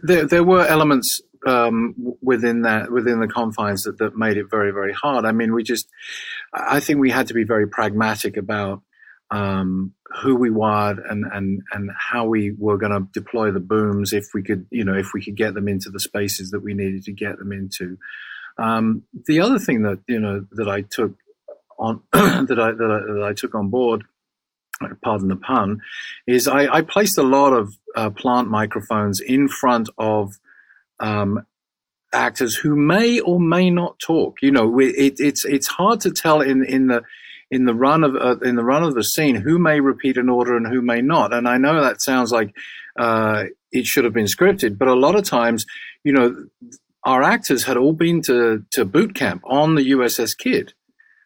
there, 0.03 0.25
there 0.25 0.43
were 0.43 0.65
elements 0.65 1.21
um, 1.47 1.95
within 2.21 2.63
that 2.63 2.91
within 2.91 3.21
the 3.21 3.29
confines 3.29 3.83
that, 3.83 3.97
that 3.99 4.17
made 4.17 4.35
it 4.35 4.47
very 4.51 4.71
very 4.71 4.93
hard. 4.93 5.23
I 5.23 5.31
mean, 5.31 5.53
we 5.53 5.63
just 5.63 5.87
I 6.53 6.81
think 6.81 6.99
we 6.99 7.11
had 7.11 7.27
to 7.27 7.33
be 7.33 7.45
very 7.45 7.67
pragmatic 7.67 8.35
about 8.35 8.81
um, 9.31 9.93
who 10.21 10.35
we 10.35 10.49
wired 10.49 10.99
and 10.99 11.25
and 11.31 11.61
and 11.71 11.91
how 11.97 12.25
we 12.25 12.51
were 12.57 12.77
going 12.77 12.91
to 12.91 13.07
deploy 13.13 13.51
the 13.51 13.59
booms 13.59 14.11
if 14.11 14.25
we 14.33 14.41
could 14.41 14.65
you 14.71 14.83
know 14.83 14.95
if 14.95 15.13
we 15.13 15.23
could 15.23 15.35
get 15.35 15.53
them 15.53 15.67
into 15.67 15.89
the 15.89 15.99
spaces 15.99 16.51
that 16.51 16.61
we 16.61 16.73
needed 16.73 17.03
to 17.03 17.11
get 17.11 17.37
them 17.37 17.51
into. 17.51 17.97
Um, 18.57 19.03
the 19.25 19.39
other 19.39 19.59
thing 19.59 19.83
that 19.83 19.99
you 20.07 20.19
know 20.19 20.45
that 20.51 20.67
I 20.67 20.81
took 20.81 21.13
on 21.77 22.01
that 22.11 22.59
I, 22.59 22.71
that 22.71 22.91
I, 22.91 23.13
that 23.13 23.25
I 23.25 23.33
took 23.33 23.55
on 23.55 23.69
board, 23.69 24.03
pardon 25.03 25.29
the 25.29 25.35
pun, 25.35 25.81
is 26.27 26.47
I, 26.47 26.67
I 26.67 26.81
placed 26.81 27.17
a 27.17 27.23
lot 27.23 27.53
of 27.53 27.73
uh, 27.95 28.09
plant 28.09 28.49
microphones 28.49 29.21
in 29.21 29.47
front 29.47 29.89
of 29.97 30.33
um, 30.99 31.45
actors 32.11 32.55
who 32.55 32.75
may 32.75 33.19
or 33.19 33.39
may 33.39 33.69
not 33.69 33.99
talk. 33.99 34.41
You 34.41 34.51
know, 34.51 34.79
it, 34.79 35.15
it's 35.19 35.45
it's 35.45 35.67
hard 35.67 36.01
to 36.01 36.11
tell 36.11 36.41
in 36.41 36.65
in 36.65 36.87
the 36.87 37.03
in 37.51 37.65
the 37.65 37.73
run 37.73 38.03
of 38.03 38.15
uh, 38.15 38.37
in 38.39 38.55
the 38.55 38.63
run 38.63 38.83
of 38.83 38.93
the 38.93 39.03
scene 39.03 39.35
who 39.35 39.57
may 39.57 39.79
repeat 39.79 40.17
an 40.17 40.29
order 40.29 40.55
and 40.55 40.67
who 40.67 40.81
may 40.81 41.01
not. 41.01 41.33
And 41.33 41.47
I 41.47 41.57
know 41.57 41.81
that 41.81 42.01
sounds 42.01 42.31
like 42.31 42.53
uh, 42.97 43.45
it 43.71 43.85
should 43.85 44.03
have 44.03 44.13
been 44.13 44.25
scripted. 44.25 44.77
But 44.77 44.87
a 44.87 44.93
lot 44.93 45.15
of 45.15 45.23
times, 45.23 45.65
you 46.03 46.13
know, 46.13 46.35
our 47.03 47.23
actors 47.23 47.63
had 47.63 47.77
all 47.77 47.93
been 47.93 48.21
to, 48.23 48.63
to 48.71 48.85
boot 48.85 49.15
camp 49.15 49.41
on 49.45 49.75
the 49.75 49.91
USS 49.91 50.37
Kidd. 50.37 50.73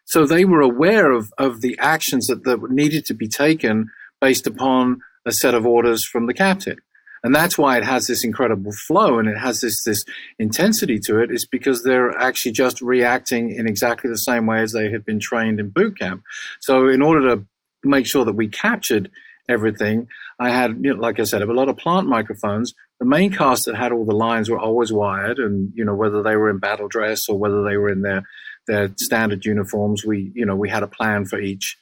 So 0.06 0.26
they 0.26 0.44
were 0.44 0.60
aware 0.60 1.12
of, 1.12 1.32
of 1.38 1.60
the 1.60 1.78
actions 1.80 2.26
that, 2.26 2.44
that 2.44 2.70
needed 2.70 3.06
to 3.06 3.14
be 3.14 3.28
taken 3.28 3.88
based 4.20 4.46
upon 4.46 5.00
a 5.26 5.32
set 5.32 5.54
of 5.54 5.66
orders 5.66 6.06
from 6.06 6.26
the 6.26 6.34
captain. 6.34 6.76
And 7.24 7.34
that's 7.34 7.56
why 7.56 7.78
it 7.78 7.84
has 7.84 8.06
this 8.06 8.22
incredible 8.22 8.70
flow 8.86 9.18
and 9.18 9.28
it 9.28 9.38
has 9.38 9.60
this, 9.62 9.82
this 9.82 10.04
intensity 10.38 11.00
to 11.06 11.20
it, 11.20 11.30
is 11.30 11.46
because 11.46 11.82
they're 11.82 12.10
actually 12.16 12.52
just 12.52 12.82
reacting 12.82 13.50
in 13.50 13.66
exactly 13.66 14.10
the 14.10 14.16
same 14.16 14.46
way 14.46 14.60
as 14.60 14.72
they 14.72 14.90
had 14.90 15.04
been 15.06 15.18
trained 15.18 15.58
in 15.58 15.70
boot 15.70 15.98
camp. 15.98 16.22
So 16.60 16.86
in 16.86 17.00
order 17.00 17.34
to 17.34 17.46
make 17.82 18.06
sure 18.06 18.26
that 18.26 18.34
we 18.34 18.48
captured 18.48 19.10
everything, 19.48 20.06
I 20.38 20.50
had, 20.50 20.78
you 20.82 20.94
know, 20.94 21.00
like 21.00 21.18
I 21.18 21.24
said, 21.24 21.40
a 21.40 21.52
lot 21.52 21.70
of 21.70 21.78
plant 21.78 22.08
microphones. 22.08 22.74
The 23.00 23.06
main 23.06 23.32
cast 23.32 23.64
that 23.66 23.74
had 23.74 23.92
all 23.92 24.04
the 24.04 24.14
lines 24.14 24.50
were 24.50 24.58
always 24.58 24.92
wired, 24.92 25.38
and 25.38 25.72
you 25.74 25.84
know 25.84 25.94
whether 25.94 26.22
they 26.22 26.36
were 26.36 26.50
in 26.50 26.58
battle 26.58 26.88
dress 26.88 27.28
or 27.28 27.38
whether 27.38 27.64
they 27.64 27.76
were 27.76 27.90
in 27.90 28.02
their 28.02 28.22
their 28.66 28.92
standard 28.96 29.44
uniforms, 29.44 30.04
we 30.04 30.32
you 30.34 30.46
know 30.46 30.56
we 30.56 30.70
had 30.70 30.82
a 30.82 30.88
plan 30.88 31.24
for 31.24 31.40
each 31.40 31.76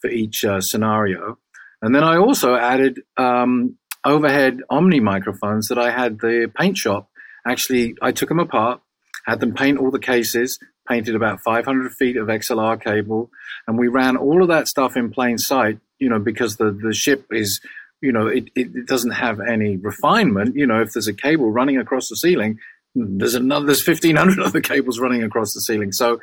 for 0.00 0.08
each 0.10 0.44
uh, 0.44 0.60
scenario. 0.60 1.38
And 1.82 1.94
then 1.94 2.02
I 2.02 2.16
also 2.16 2.56
added 2.56 3.00
um, 3.18 3.76
overhead 4.04 4.60
Omni 4.70 5.00
microphones 5.00 5.68
that 5.68 5.78
I 5.78 5.90
had 5.90 6.20
the 6.20 6.50
paint 6.54 6.76
shop. 6.76 7.08
Actually, 7.46 7.94
I 8.00 8.12
took 8.12 8.28
them 8.28 8.40
apart, 8.40 8.80
had 9.26 9.40
them 9.40 9.54
paint 9.54 9.78
all 9.78 9.90
the 9.90 9.98
cases, 9.98 10.58
painted 10.88 11.14
about 11.14 11.40
500 11.44 11.92
feet 11.92 12.16
of 12.16 12.28
XLR 12.28 12.82
cable, 12.82 13.30
and 13.66 13.78
we 13.78 13.88
ran 13.88 14.16
all 14.16 14.42
of 14.42 14.48
that 14.48 14.68
stuff 14.68 14.96
in 14.96 15.10
plain 15.10 15.38
sight. 15.38 15.78
You 15.98 16.08
know, 16.08 16.18
because 16.18 16.56
the 16.56 16.70
the 16.70 16.92
ship 16.92 17.26
is 17.30 17.60
you 18.04 18.12
know, 18.12 18.26
it, 18.26 18.50
it, 18.54 18.86
doesn't 18.86 19.12
have 19.12 19.40
any 19.40 19.78
refinement. 19.78 20.56
You 20.56 20.66
know, 20.66 20.82
if 20.82 20.92
there's 20.92 21.08
a 21.08 21.14
cable 21.14 21.50
running 21.50 21.78
across 21.78 22.10
the 22.10 22.16
ceiling, 22.16 22.58
there's 22.94 23.34
another, 23.34 23.64
there's 23.64 23.86
1500 23.86 24.38
other 24.44 24.60
cables 24.60 25.00
running 25.00 25.22
across 25.22 25.54
the 25.54 25.60
ceiling. 25.60 25.90
So 25.90 26.20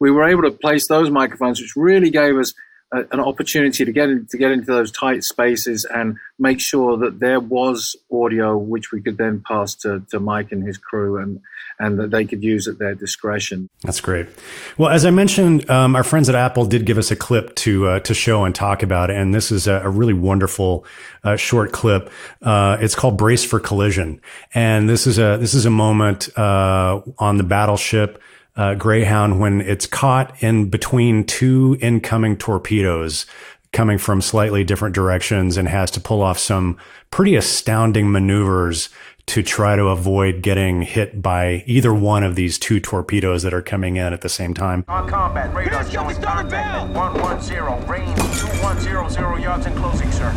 we 0.00 0.10
were 0.10 0.28
able 0.28 0.42
to 0.42 0.50
place 0.50 0.88
those 0.88 1.08
microphones, 1.08 1.60
which 1.60 1.76
really 1.76 2.10
gave 2.10 2.36
us 2.36 2.52
an 2.92 3.20
opportunity 3.20 3.84
to 3.84 3.92
get 3.92 4.08
in, 4.08 4.26
to 4.30 4.36
get 4.36 4.50
into 4.50 4.66
those 4.66 4.90
tight 4.90 5.22
spaces 5.22 5.84
and 5.84 6.16
make 6.38 6.60
sure 6.60 6.96
that 6.96 7.20
there 7.20 7.38
was 7.38 7.94
audio 8.12 8.56
which 8.56 8.90
we 8.90 9.00
could 9.00 9.16
then 9.16 9.42
pass 9.46 9.74
to, 9.76 10.02
to 10.10 10.18
Mike 10.18 10.50
and 10.50 10.66
his 10.66 10.76
crew 10.76 11.18
and 11.18 11.40
and 11.78 11.98
that 11.98 12.10
they 12.10 12.26
could 12.26 12.44
use 12.44 12.68
at 12.68 12.78
their 12.78 12.94
discretion. 12.94 13.70
That's 13.82 14.02
great. 14.02 14.28
Well, 14.76 14.90
as 14.90 15.06
I 15.06 15.10
mentioned, 15.10 15.68
um, 15.70 15.96
our 15.96 16.04
friends 16.04 16.28
at 16.28 16.34
Apple 16.34 16.66
did 16.66 16.84
give 16.84 16.98
us 16.98 17.10
a 17.10 17.16
clip 17.16 17.54
to 17.56 17.86
uh, 17.86 18.00
to 18.00 18.12
show 18.12 18.44
and 18.44 18.54
talk 18.54 18.82
about, 18.82 19.10
and 19.10 19.34
this 19.34 19.50
is 19.50 19.66
a, 19.66 19.80
a 19.84 19.88
really 19.88 20.12
wonderful 20.12 20.84
uh, 21.24 21.36
short 21.36 21.72
clip. 21.72 22.10
Uh, 22.42 22.76
it's 22.80 22.94
called 22.94 23.16
"Brace 23.16 23.44
for 23.44 23.58
Collision," 23.60 24.20
and 24.52 24.88
this 24.88 25.06
is 25.06 25.18
a 25.18 25.38
this 25.38 25.54
is 25.54 25.64
a 25.64 25.70
moment 25.70 26.28
uh, 26.38 27.00
on 27.18 27.38
the 27.38 27.44
battleship 27.44 28.20
uh, 28.56 28.74
Greyhound 28.74 29.40
when 29.40 29.60
it's 29.60 29.86
caught 29.86 30.42
in 30.42 30.68
between 30.68 31.24
two 31.24 31.76
incoming 31.80 32.36
torpedoes 32.36 33.26
coming 33.72 33.98
from 33.98 34.20
slightly 34.20 34.64
different 34.64 34.94
directions 34.94 35.56
and 35.56 35.68
has 35.68 35.90
to 35.92 36.00
pull 36.00 36.22
off 36.22 36.38
some 36.38 36.76
pretty 37.10 37.36
astounding 37.36 38.10
maneuvers 38.10 38.88
to 39.26 39.42
try 39.44 39.76
to 39.76 39.84
avoid 39.84 40.42
getting 40.42 40.82
hit 40.82 41.22
by 41.22 41.62
either 41.66 41.94
one 41.94 42.24
of 42.24 42.34
these 42.34 42.58
two 42.58 42.80
torpedoes 42.80 43.44
that 43.44 43.54
are 43.54 43.62
coming 43.62 43.94
in 43.96 44.12
at 44.12 44.22
the 44.22 44.28
same 44.28 44.52
time. 44.54 44.84
On 44.88 45.08
combat, 45.08 45.54
radar 45.54 45.88
showing 45.88 46.20
contact 46.20 46.92
110, 46.92 47.88
range 47.88 48.16
2100 48.16 49.38
yards 49.38 49.66
and 49.66 49.76
closing, 49.76 50.10
sir. 50.10 50.30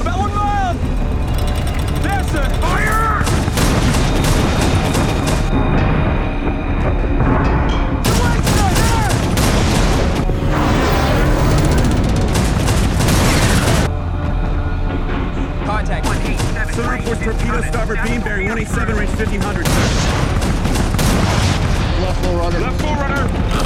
About 0.00 0.18
one 0.18 0.34
mile! 0.34 0.74
That's 2.02 2.34
it! 2.34 2.60
Fire! 2.60 3.26
Torpedo 15.84 17.60
starboard 17.68 17.98
beam 18.04 18.22
bearing 18.22 18.48
187 18.48 18.96
range 18.96 19.10
1500. 19.10 19.66
Left 22.00 22.24
full 22.24 22.36
runner. 22.36 22.60
Left 22.60 22.80
full 22.80 22.94
runner. 22.94 23.65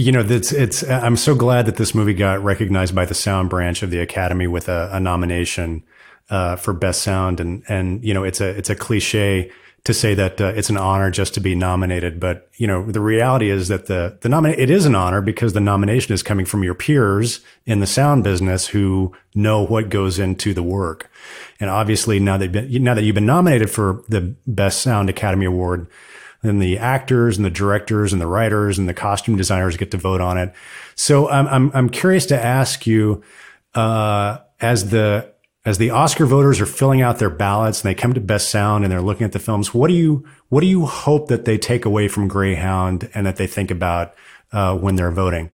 You 0.00 0.12
know, 0.12 0.20
it's, 0.20 0.50
it's, 0.50 0.82
I'm 0.88 1.18
so 1.18 1.34
glad 1.34 1.66
that 1.66 1.76
this 1.76 1.94
movie 1.94 2.14
got 2.14 2.42
recognized 2.42 2.94
by 2.94 3.04
the 3.04 3.14
sound 3.14 3.50
branch 3.50 3.82
of 3.82 3.90
the 3.90 3.98
Academy 3.98 4.46
with 4.46 4.66
a, 4.66 4.88
a 4.94 4.98
nomination 4.98 5.82
uh, 6.30 6.56
for 6.56 6.72
best 6.72 7.02
sound. 7.02 7.38
And, 7.38 7.62
and, 7.68 8.02
you 8.02 8.14
know, 8.14 8.24
it's 8.24 8.40
a, 8.40 8.48
it's 8.48 8.70
a 8.70 8.74
cliche 8.74 9.50
to 9.84 9.92
say 9.92 10.14
that 10.14 10.40
uh, 10.40 10.52
it's 10.56 10.70
an 10.70 10.78
honor 10.78 11.10
just 11.10 11.34
to 11.34 11.40
be 11.40 11.54
nominated. 11.54 12.18
But, 12.18 12.48
you 12.56 12.66
know, 12.66 12.90
the 12.90 13.00
reality 13.00 13.50
is 13.50 13.68
that 13.68 13.86
the, 13.86 14.16
the 14.22 14.30
nomin- 14.30 14.58
it 14.58 14.70
is 14.70 14.86
an 14.86 14.94
honor 14.94 15.20
because 15.20 15.52
the 15.52 15.60
nomination 15.60 16.14
is 16.14 16.22
coming 16.22 16.46
from 16.46 16.64
your 16.64 16.74
peers 16.74 17.40
in 17.66 17.80
the 17.80 17.86
sound 17.86 18.24
business 18.24 18.68
who 18.68 19.14
know 19.34 19.66
what 19.66 19.90
goes 19.90 20.18
into 20.18 20.54
the 20.54 20.62
work. 20.62 21.10
And 21.60 21.68
obviously 21.68 22.18
now 22.18 22.38
that, 22.38 22.52
now 22.54 22.94
that 22.94 23.02
you've 23.02 23.14
been 23.14 23.26
nominated 23.26 23.70
for 23.70 24.02
the 24.08 24.34
best 24.46 24.80
sound 24.80 25.10
Academy 25.10 25.44
Award, 25.44 25.88
then 26.42 26.58
the 26.58 26.78
actors 26.78 27.36
and 27.36 27.44
the 27.44 27.50
directors 27.50 28.12
and 28.12 28.20
the 28.20 28.26
writers 28.26 28.78
and 28.78 28.88
the 28.88 28.94
costume 28.94 29.36
designers 29.36 29.76
get 29.76 29.90
to 29.90 29.96
vote 29.96 30.20
on 30.20 30.38
it. 30.38 30.52
So 30.94 31.28
I'm 31.28 31.46
I'm, 31.48 31.70
I'm 31.74 31.90
curious 31.90 32.26
to 32.26 32.42
ask 32.42 32.86
you, 32.86 33.22
uh, 33.74 34.38
as 34.60 34.90
the 34.90 35.32
as 35.64 35.76
the 35.78 35.90
Oscar 35.90 36.24
voters 36.24 36.60
are 36.60 36.66
filling 36.66 37.02
out 37.02 37.18
their 37.18 37.30
ballots 37.30 37.82
and 37.82 37.90
they 37.90 37.94
come 37.94 38.14
to 38.14 38.20
Best 38.20 38.50
Sound 38.50 38.84
and 38.84 38.90
they're 38.90 39.02
looking 39.02 39.24
at 39.24 39.32
the 39.32 39.38
films, 39.38 39.74
what 39.74 39.88
do 39.88 39.94
you 39.94 40.24
what 40.48 40.60
do 40.60 40.66
you 40.66 40.86
hope 40.86 41.28
that 41.28 41.44
they 41.44 41.58
take 41.58 41.84
away 41.84 42.08
from 42.08 42.28
Greyhound 42.28 43.10
and 43.14 43.26
that 43.26 43.36
they 43.36 43.46
think 43.46 43.70
about 43.70 44.14
uh, 44.52 44.76
when 44.76 44.96
they're 44.96 45.10
voting? 45.10 45.50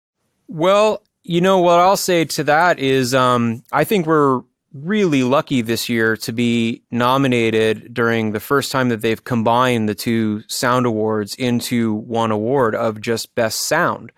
Well, 0.48 1.02
you 1.22 1.40
know 1.40 1.60
what 1.60 1.78
I'll 1.78 1.96
say 1.96 2.24
to 2.24 2.44
that 2.44 2.80
is, 2.80 3.14
um, 3.14 3.62
I 3.70 3.84
think 3.84 4.06
we're 4.06 4.42
really 4.74 5.22
lucky 5.22 5.60
this 5.60 5.88
year 5.88 6.16
to 6.16 6.32
be 6.32 6.82
nominated 6.90 7.92
during 7.92 8.32
the 8.32 8.40
first 8.40 8.72
time 8.72 8.88
that 8.88 9.02
they've 9.02 9.22
combined 9.24 9.88
the 9.88 9.94
two 9.94 10.42
sound 10.48 10.86
awards 10.86 11.34
into 11.34 11.94
one 11.94 12.30
award 12.30 12.74
of 12.74 13.00
just 13.00 13.34
best 13.34 13.68
sound. 13.68 14.12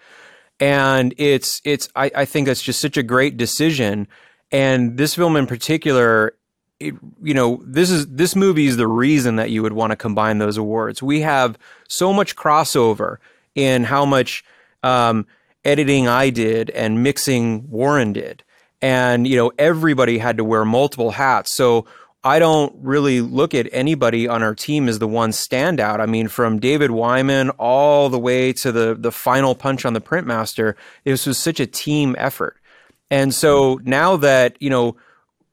And 0.60 1.12
it's 1.18 1.60
it's 1.64 1.88
I, 1.96 2.10
I 2.14 2.24
think 2.24 2.46
that's 2.46 2.62
just 2.62 2.80
such 2.80 2.96
a 2.96 3.02
great 3.02 3.36
decision. 3.36 4.06
And 4.52 4.96
this 4.96 5.16
film 5.16 5.36
in 5.36 5.46
particular, 5.46 6.36
it, 6.78 6.94
you 7.22 7.34
know, 7.34 7.60
this 7.64 7.90
is 7.90 8.06
this 8.06 8.36
movie 8.36 8.66
is 8.66 8.76
the 8.76 8.86
reason 8.86 9.36
that 9.36 9.50
you 9.50 9.62
would 9.62 9.72
want 9.72 9.90
to 9.90 9.96
combine 9.96 10.38
those 10.38 10.56
awards. 10.56 11.02
We 11.02 11.22
have 11.22 11.58
so 11.88 12.12
much 12.12 12.36
crossover 12.36 13.16
in 13.56 13.82
how 13.84 14.04
much 14.04 14.44
um, 14.84 15.26
editing 15.64 16.06
I 16.06 16.30
did 16.30 16.70
and 16.70 17.02
mixing 17.02 17.68
Warren 17.68 18.12
did 18.12 18.44
and 18.84 19.26
you 19.26 19.34
know 19.34 19.50
everybody 19.58 20.18
had 20.18 20.36
to 20.36 20.44
wear 20.44 20.62
multiple 20.62 21.10
hats 21.10 21.50
so 21.50 21.86
I 22.22 22.38
don't 22.38 22.74
really 22.80 23.20
look 23.20 23.54
at 23.54 23.68
anybody 23.72 24.28
on 24.28 24.42
our 24.42 24.54
team 24.54 24.88
as 24.88 24.98
the 24.98 25.06
one 25.06 25.30
standout. 25.30 26.00
I 26.00 26.06
mean, 26.06 26.28
from 26.28 26.58
David 26.58 26.90
Wyman 26.90 27.50
all 27.50 28.08
the 28.08 28.18
way 28.18 28.54
to 28.54 28.72
the 28.72 28.94
the 28.98 29.12
final 29.12 29.54
punch 29.54 29.84
on 29.84 29.92
the 29.92 30.00
printmaster, 30.00 30.74
this 31.04 31.26
was 31.26 31.36
such 31.36 31.60
a 31.60 31.66
team 31.66 32.16
effort. 32.16 32.56
And 33.10 33.34
so 33.34 33.78
now 33.84 34.16
that, 34.16 34.56
you 34.60 34.70
know, 34.70 34.96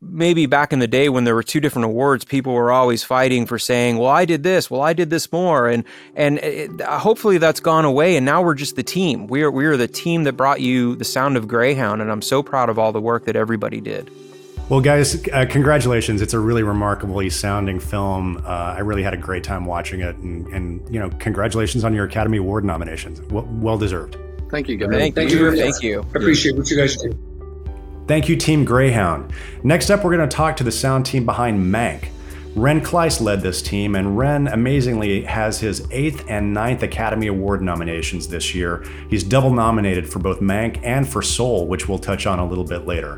maybe 0.01 0.46
back 0.46 0.74
in 0.74 0.79
the 0.79 0.88
day 0.88 1.10
when 1.10 1.24
there 1.24 1.36
were 1.36 1.43
two 1.43 1.60
different 1.60 1.86
awards, 1.86 2.25
people 2.25 2.53
were 2.53 2.72
always 2.72 3.03
fighting 3.03 3.46
for 3.46 3.60
saying, 3.60 3.98
"Well, 3.98 4.10
I 4.10 4.25
did 4.25 4.43
this. 4.43 4.70
Well, 4.70 4.81
I 4.81 4.93
did 4.93 5.10
this 5.10 5.31
more," 5.31 5.67
and 5.67 5.84
and 6.15 6.39
it, 6.39 6.81
hopefully 6.81 7.38
that's 7.38 7.60
gone 7.60 7.86
away. 7.86 8.15
And 8.17 8.25
now 8.25 8.41
we're 8.41 8.55
just 8.55 8.75
the 8.75 8.84
team. 8.84 9.27
We 9.27 9.43
are 9.43 9.51
we 9.51 9.65
are 9.65 9.77
the 9.77 9.88
team 9.88 10.24
that 10.24 10.34
brought 10.34 10.62
you 10.62 10.96
the 10.96 11.05
sound 11.05 11.38
of 11.38 11.48
Greyhound, 11.48 12.01
and 12.01 12.12
I'm 12.12 12.22
so 12.22 12.41
proud 12.41 12.70
of 12.70 12.79
all 12.79 12.91
the 12.91 13.01
work 13.01 13.25
that 13.25 13.36
everybody 13.36 13.79
did. 13.79 14.12
Well, 14.70 14.79
guys, 14.79 15.27
uh, 15.29 15.46
congratulations! 15.50 16.22
It's 16.22 16.34
a 16.34 16.39
really 16.39 16.63
remarkably 16.63 17.29
sounding 17.29 17.79
film. 17.79 18.38
Uh, 18.38 18.50
I 18.50 18.79
really 18.79 19.03
had 19.03 19.13
a 19.13 19.17
great 19.17 19.43
time 19.43 19.65
watching 19.65 20.00
it, 20.00 20.15
and, 20.17 20.48
and 20.48 20.93
you 20.93 21.00
know, 21.00 21.10
congratulations 21.20 21.84
on 21.84 21.93
your 21.93 22.05
Academy 22.05 22.38
Award 22.38 22.63
nominations. 22.63 23.22
Well, 23.22 23.46
well 23.51 23.77
deserved. 23.77 24.17
Thank 24.50 24.70
you, 24.70 24.77
guys. 24.77 24.89
Thank, 24.89 25.15
Thank 25.15 25.31
you. 25.31 25.55
Thank 25.55 25.81
you. 25.81 26.01
I 26.01 26.17
appreciate 26.17 26.55
what 26.55 26.70
you 26.70 26.77
guys 26.77 26.96
do. 26.96 27.31
Thank 28.12 28.27
you, 28.27 28.36
Team 28.36 28.65
Greyhound. 28.65 29.32
Next 29.63 29.89
up, 29.89 30.03
we're 30.03 30.13
going 30.13 30.27
to 30.27 30.36
talk 30.36 30.58
to 30.58 30.65
the 30.65 30.72
sound 30.74 31.06
team 31.06 31.25
behind 31.25 31.63
Mank. 31.74 32.10
Ren 32.58 32.82
Klyce 32.82 33.22
led 33.22 33.39
this 33.39 33.62
team, 33.62 33.96
and 33.96 34.18
Ren 34.18 34.50
amazingly 34.50 35.22
has 35.22 35.62
his 35.62 35.88
eighth 35.91 36.25
and 36.27 36.53
ninth 36.53 36.84
Academy 36.84 37.27
Award 37.27 37.62
nominations 37.62 38.27
this 38.27 38.53
year. 38.53 38.84
He's 39.10 39.24
double 39.24 39.53
nominated 39.53 40.10
for 40.10 40.20
both 40.20 40.41
Mank 40.41 40.82
and 40.84 41.08
for 41.08 41.22
Soul, 41.22 41.68
which 41.68 41.88
we'll 41.88 42.00
touch 42.00 42.27
on 42.27 42.39
a 42.39 42.46
little 42.46 42.65
bit 42.65 42.86
later. 42.86 43.18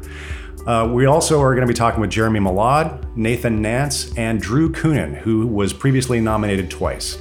Uh, 0.68 0.88
we 0.94 1.08
also 1.08 1.42
are 1.42 1.56
going 1.56 1.66
to 1.66 1.74
be 1.74 1.76
talking 1.76 2.00
with 2.00 2.12
Jeremy 2.12 2.40
Molod, 2.40 3.16
Nathan 3.16 3.64
Nance, 3.64 4.16
and 4.16 4.40
Drew 4.40 4.72
Kunin, 4.72 5.18
who 5.18 5.48
was 5.48 5.74
previously 5.74 6.22
nominated 6.22 6.70
twice. 6.70 7.18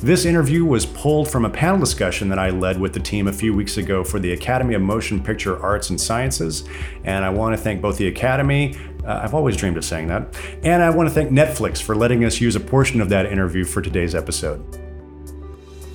This 0.00 0.26
interview 0.26 0.66
was 0.66 0.84
pulled 0.84 1.26
from 1.26 1.46
a 1.46 1.50
panel 1.50 1.80
discussion 1.80 2.28
that 2.28 2.38
I 2.38 2.50
led 2.50 2.78
with 2.78 2.92
the 2.92 3.00
team 3.00 3.28
a 3.28 3.32
few 3.32 3.54
weeks 3.54 3.78
ago 3.78 4.04
for 4.04 4.18
the 4.18 4.32
Academy 4.34 4.74
of 4.74 4.82
Motion 4.82 5.22
Picture 5.22 5.58
Arts 5.62 5.88
and 5.88 5.98
Sciences, 5.98 6.64
and 7.04 7.24
I 7.24 7.30
want 7.30 7.56
to 7.56 7.62
thank 7.62 7.80
both 7.80 7.96
the 7.96 8.08
Academy, 8.08 8.76
uh, 9.06 9.20
I've 9.22 9.32
always 9.32 9.56
dreamed 9.56 9.78
of 9.78 9.86
saying 9.86 10.08
that, 10.08 10.38
and 10.62 10.82
I 10.82 10.90
want 10.90 11.08
to 11.08 11.14
thank 11.14 11.30
Netflix 11.30 11.80
for 11.80 11.96
letting 11.96 12.24
us 12.24 12.42
use 12.42 12.56
a 12.56 12.60
portion 12.60 13.00
of 13.00 13.08
that 13.08 13.24
interview 13.26 13.64
for 13.64 13.80
today's 13.80 14.14
episode. 14.14 14.60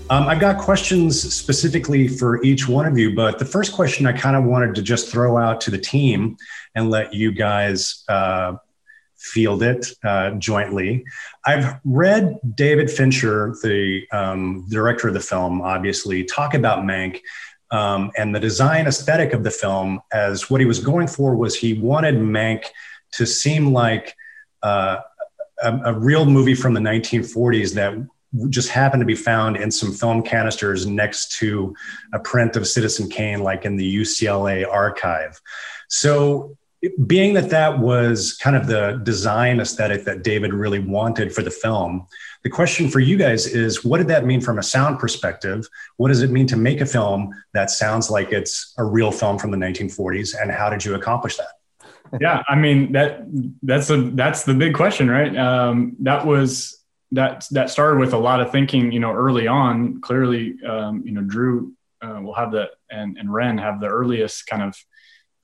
Um, 0.10 0.27
I've 0.27 0.39
got 0.41 0.58
questions 0.58 1.22
specifically 1.34 2.08
for 2.08 2.43
each 2.43 2.67
one 2.67 2.88
of 2.88 2.98
you, 2.98 3.15
but 3.15 3.38
the 3.38 3.46
first 3.46 3.72
question 3.72 4.08
I 4.08 4.13
kind 4.13 4.36
of 4.36 4.46
wanted 4.46 4.74
to 4.75 4.81
just 4.81 5.12
throw 5.12 5.38
out 5.38 5.62
to 5.62 5.72
the 5.72 5.77
team 5.77 6.38
and 6.74 6.89
let 6.89 7.13
you 7.13 7.31
guys 7.31 8.03
uh, 8.10 8.55
field 9.21 9.63
it 9.63 9.87
uh, 10.03 10.31
jointly. 10.31 11.03
I've 11.45 11.79
read 11.85 12.39
David 12.55 12.89
Fincher, 12.89 13.55
the 13.61 14.05
um, 14.11 14.65
director 14.69 15.07
of 15.07 15.13
the 15.13 15.19
film, 15.19 15.61
obviously, 15.61 16.23
talk 16.23 16.53
about 16.53 16.79
Mank. 16.79 17.19
Um, 17.69 18.11
and 18.17 18.35
the 18.35 18.39
design 18.39 18.87
aesthetic 18.87 19.31
of 19.31 19.43
the 19.43 19.51
film, 19.51 20.01
as 20.11 20.49
what 20.49 20.59
he 20.59 20.65
was 20.65 20.79
going 20.79 21.07
for 21.07 21.35
was 21.35 21.55
he 21.55 21.73
wanted 21.73 22.15
Mank 22.15 22.65
to 23.13 23.25
seem 23.25 23.71
like 23.71 24.15
uh, 24.63 24.97
a, 25.63 25.79
a 25.85 25.93
real 25.93 26.25
movie 26.25 26.55
from 26.55 26.73
the 26.73 26.81
1940s 26.81 27.73
that 27.75 27.93
just 28.49 28.69
happened 28.69 29.01
to 29.01 29.05
be 29.05 29.15
found 29.15 29.57
in 29.57 29.71
some 29.71 29.91
film 29.91 30.23
canisters 30.23 30.85
next 30.85 31.37
to 31.39 31.75
a 32.13 32.19
print 32.19 32.55
of 32.55 32.67
Citizen 32.67 33.09
Kane, 33.09 33.41
like 33.41 33.65
in 33.65 33.75
the 33.75 33.95
UCLA 33.95 34.67
archive. 34.67 35.39
So, 35.89 36.57
being 37.05 37.33
that 37.35 37.50
that 37.50 37.79
was 37.79 38.33
kind 38.38 38.55
of 38.55 38.67
the 38.67 39.00
design 39.03 39.59
aesthetic 39.59 40.03
that 40.05 40.23
David 40.23 40.53
really 40.53 40.79
wanted 40.79 41.33
for 41.33 41.43
the 41.43 41.51
film, 41.51 42.07
the 42.43 42.50
question 42.50 42.89
for 42.89 43.00
you 43.00 43.17
guys 43.17 43.45
is 43.45 43.85
what 43.85 44.00
did 44.00 44.07
that 44.07 44.25
mean 44.25 44.41
from 44.41 44.57
a 44.57 44.63
sound 44.63 44.97
perspective? 44.97 45.67
What 45.97 46.07
does 46.07 46.23
it 46.23 46.31
mean 46.31 46.47
to 46.47 46.57
make 46.57 46.81
a 46.81 46.85
film 46.85 47.33
that 47.53 47.69
sounds 47.69 48.09
like 48.09 48.31
it's 48.31 48.73
a 48.77 48.83
real 48.83 49.11
film 49.11 49.38
from 49.38 49.51
the 49.51 49.57
1940s? 49.57 50.35
And 50.41 50.51
how 50.51 50.69
did 50.69 50.83
you 50.83 50.95
accomplish 50.95 51.38
that? 51.38 51.51
yeah, 52.19 52.43
I 52.50 52.55
mean 52.55 52.91
that 52.91 53.25
that's 53.63 53.89
a 53.89 53.97
that's 53.97 54.43
the 54.43 54.53
big 54.53 54.73
question, 54.73 55.09
right? 55.09 55.35
Um, 55.38 55.95
that 56.00 56.25
was 56.25 56.83
that 57.11 57.45
that 57.51 57.69
started 57.69 58.00
with 58.00 58.13
a 58.13 58.17
lot 58.17 58.41
of 58.41 58.51
thinking, 58.51 58.91
you 58.91 59.00
know, 59.00 59.13
early 59.13 59.47
on. 59.47 60.01
Clearly, 60.01 60.55
um, 60.67 61.03
you 61.05 61.11
know, 61.11 61.21
Drew 61.21 61.73
uh, 62.01 62.19
will 62.21 62.33
have 62.33 62.51
the 62.51 62.69
and 62.89 63.17
and 63.17 63.31
Ren 63.31 63.57
have 63.57 63.79
the 63.79 63.88
earliest 63.88 64.47
kind 64.47 64.63
of 64.63 64.75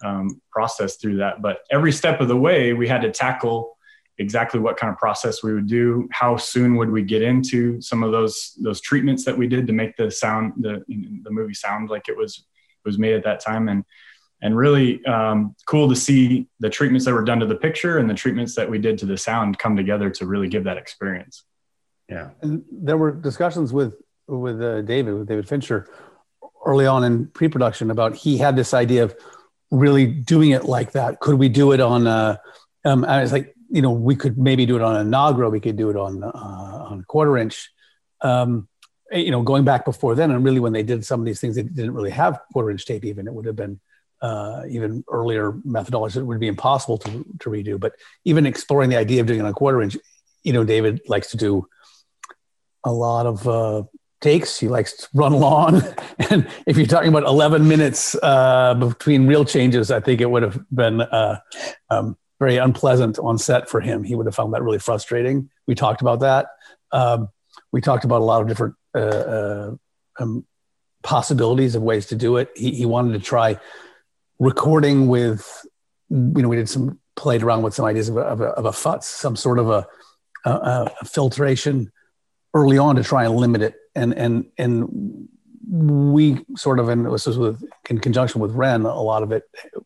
um, 0.04 0.42
process 0.52 0.98
through 0.98 1.18
that. 1.18 1.42
But 1.42 1.60
every 1.72 1.92
step 1.92 2.22
of 2.22 2.28
the 2.28 2.38
way, 2.38 2.74
we 2.74 2.88
had 2.88 3.02
to 3.02 3.12
tackle 3.12 3.78
exactly 4.20 4.60
what 4.60 4.78
kind 4.78 4.92
of 4.92 4.98
process 4.98 5.44
we 5.44 5.54
would 5.54 5.68
do. 5.68 6.08
How 6.12 6.38
soon 6.38 6.76
would 6.76 6.90
we 6.90 7.04
get 7.04 7.22
into 7.22 7.82
some 7.82 8.04
of 8.04 8.12
those 8.12 8.58
those 8.62 8.82
treatments 8.82 9.26
that 9.26 9.38
we 9.38 9.48
did 9.48 9.68
to 9.68 9.74
make 9.74 9.96
the 9.96 10.10
sound 10.12 10.54
the 10.58 10.84
the 10.88 11.32
movie 11.32 11.54
sound 11.54 11.90
like 11.90 12.10
it 12.10 12.18
was 12.18 12.46
was 12.86 12.98
made 12.98 13.14
at 13.14 13.24
that 13.24 13.40
time 13.40 13.70
and 13.70 13.84
and 14.42 14.56
really 14.56 15.04
um, 15.06 15.56
cool 15.66 15.90
to 15.90 15.96
see 15.96 16.48
the 16.60 16.70
treatments 16.70 17.06
that 17.06 17.14
were 17.14 17.24
done 17.24 17.40
to 17.40 17.46
the 17.46 17.56
picture 17.56 17.98
and 17.98 18.10
the 18.10 18.14
treatments 18.14 18.56
that 18.56 18.70
we 18.70 18.78
did 18.78 18.98
to 19.00 19.06
the 19.06 19.18
sound 19.18 19.58
come 19.58 19.76
together 19.76 20.12
to 20.12 20.28
really 20.28 20.48
give 20.48 20.64
that 20.66 20.78
experience. 20.78 21.44
Yeah. 22.08 22.30
And 22.42 22.64
there 22.72 22.98
were 22.98 23.12
discussions 23.12 23.74
with 23.74 23.96
with 24.28 24.62
uh, 24.62 24.82
David, 24.82 25.14
with 25.14 25.28
David 25.28 25.48
Fincher, 25.48 25.88
early 26.66 26.86
on 26.86 27.04
in 27.04 27.28
pre-production 27.28 27.90
about 27.90 28.16
he 28.16 28.38
had 28.38 28.56
this 28.56 28.74
idea 28.74 29.04
of 29.04 29.16
really 29.72 30.06
doing 30.06 30.52
it 30.52 30.66
like 30.66 30.94
that. 30.94 31.20
Could 31.20 31.36
we 31.36 31.50
do 31.50 31.72
it 31.72 31.80
on? 31.80 32.08
Uh, 32.08 32.38
um, 32.86 33.04
I 33.06 33.22
was 33.22 33.32
like, 33.32 33.54
you 33.70 33.82
know, 33.82 33.92
we 33.92 34.16
could 34.16 34.38
maybe 34.38 34.66
do 34.66 34.76
it 34.76 34.82
on 34.82 34.96
a 34.96 35.10
Nagra. 35.10 35.52
We 35.52 35.60
could 35.60 35.76
do 35.76 35.90
it 35.90 35.96
on 35.96 36.24
uh, 36.24 36.30
on 36.30 37.04
quarter 37.08 37.38
inch. 37.38 37.70
Um, 38.22 38.68
you 39.12 39.32
know, 39.32 39.42
going 39.42 39.64
back 39.64 39.86
before 39.86 40.16
then, 40.16 40.32
and 40.32 40.44
really 40.44 40.60
when 40.60 40.74
they 40.74 40.84
did 40.84 41.06
some 41.06 41.20
of 41.20 41.26
these 41.26 41.40
things, 41.40 41.56
they 41.56 41.64
didn't 41.64 41.94
really 41.94 42.12
have 42.12 42.40
quarter 42.52 42.72
inch 42.72 42.86
tape. 42.86 43.06
Even 43.06 43.28
it 43.28 43.34
would 43.34 43.46
have 43.46 43.56
been 43.56 43.80
uh, 44.22 44.64
even 44.70 45.04
earlier 45.10 45.52
methodologies. 45.52 46.18
It 46.18 46.24
would 46.24 46.40
be 46.40 46.48
impossible 46.48 46.98
to 47.00 47.26
to 47.40 47.50
redo. 47.50 47.80
But 47.80 47.94
even 48.26 48.46
exploring 48.46 48.90
the 48.90 48.98
idea 48.98 49.22
of 49.22 49.28
doing 49.28 49.40
it 49.40 49.46
on 49.46 49.54
quarter 49.54 49.82
inch, 49.82 49.98
you 50.44 50.54
know, 50.54 50.64
David 50.64 51.02
likes 51.08 51.32
to 51.32 51.38
do 51.38 51.68
a 52.84 52.92
lot 52.92 53.26
of 53.26 53.48
uh, 53.48 53.84
takes. 54.22 54.60
He 54.60 54.68
likes 54.68 54.94
to 54.94 55.08
run 55.14 55.34
long. 55.34 55.82
and 56.30 56.48
if 56.66 56.78
you're 56.78 56.88
talking 56.88 57.10
about 57.10 57.24
11 57.24 57.68
minutes 57.68 58.16
uh, 58.22 58.74
between 58.76 59.28
reel 59.28 59.46
changes, 59.46 59.92
I 59.92 60.00
think 60.00 60.22
it 60.22 60.30
would 60.30 60.44
have 60.44 60.60
been 60.74 61.02
uh, 61.02 61.40
um, 61.90 62.18
very 62.40 62.58
unpleasant 62.58 63.20
on 63.20 63.38
set 63.38 63.70
for 63.70 63.80
him. 63.80 64.04
He 64.04 64.16
would 64.16 64.26
have 64.26 64.36
found 64.36 64.54
that 64.54 64.64
really 64.64 64.80
frustrating. 64.80 65.50
We 65.68 65.76
talked 65.76 66.02
about 66.02 66.20
that. 66.22 66.48
Um, 66.92 67.30
we 67.72 67.82
talked 67.82 68.06
about 68.06 68.22
a 68.22 68.26
lot 68.26 68.42
of 68.42 68.48
different 68.48 68.76
uh, 68.96 69.00
uh, 69.00 69.76
um, 70.20 70.46
possibilities 71.04 71.76
of 71.76 71.82
ways 71.82 72.08
to 72.08 72.16
do 72.16 72.38
it. 72.38 72.50
He, 72.56 72.72
he 72.72 72.86
wanted 72.86 73.14
to 73.14 73.20
try 73.20 73.60
recording 74.40 75.08
with, 75.08 75.66
you 76.10 76.42
know, 76.42 76.48
we 76.48 76.56
did 76.56 76.70
some 76.70 77.00
played 77.16 77.44
around 77.44 77.64
with 77.64 77.74
some 77.74 77.86
ideas 77.86 78.10
of 78.10 78.18
a, 78.18 78.22
of 78.22 78.42
a, 78.42 78.46
of 78.46 78.66
a 78.66 78.72
futz, 78.72 79.04
some 79.04 79.36
sort 79.36 79.60
of 79.60 79.70
a, 79.70 79.88
a, 80.46 80.92
a 81.02 81.06
filtration 81.06 81.92
early 82.54 82.78
on 82.78 82.96
to 82.96 83.04
try 83.04 83.26
and 83.26 83.36
limit 83.36 83.62
it. 83.62 83.76
And 83.98 84.14
and 84.14 84.46
and 84.58 85.28
we 85.70 86.46
sort 86.56 86.80
of, 86.80 86.88
and 86.90 87.06
this 87.06 87.26
was 87.26 87.38
with 87.38 87.64
in 87.90 88.00
conjunction 88.00 88.40
with 88.40 88.52
Ren, 88.52 88.84
a 88.84 89.02
lot 89.02 89.24
of 89.24 89.32
it 89.32 89.44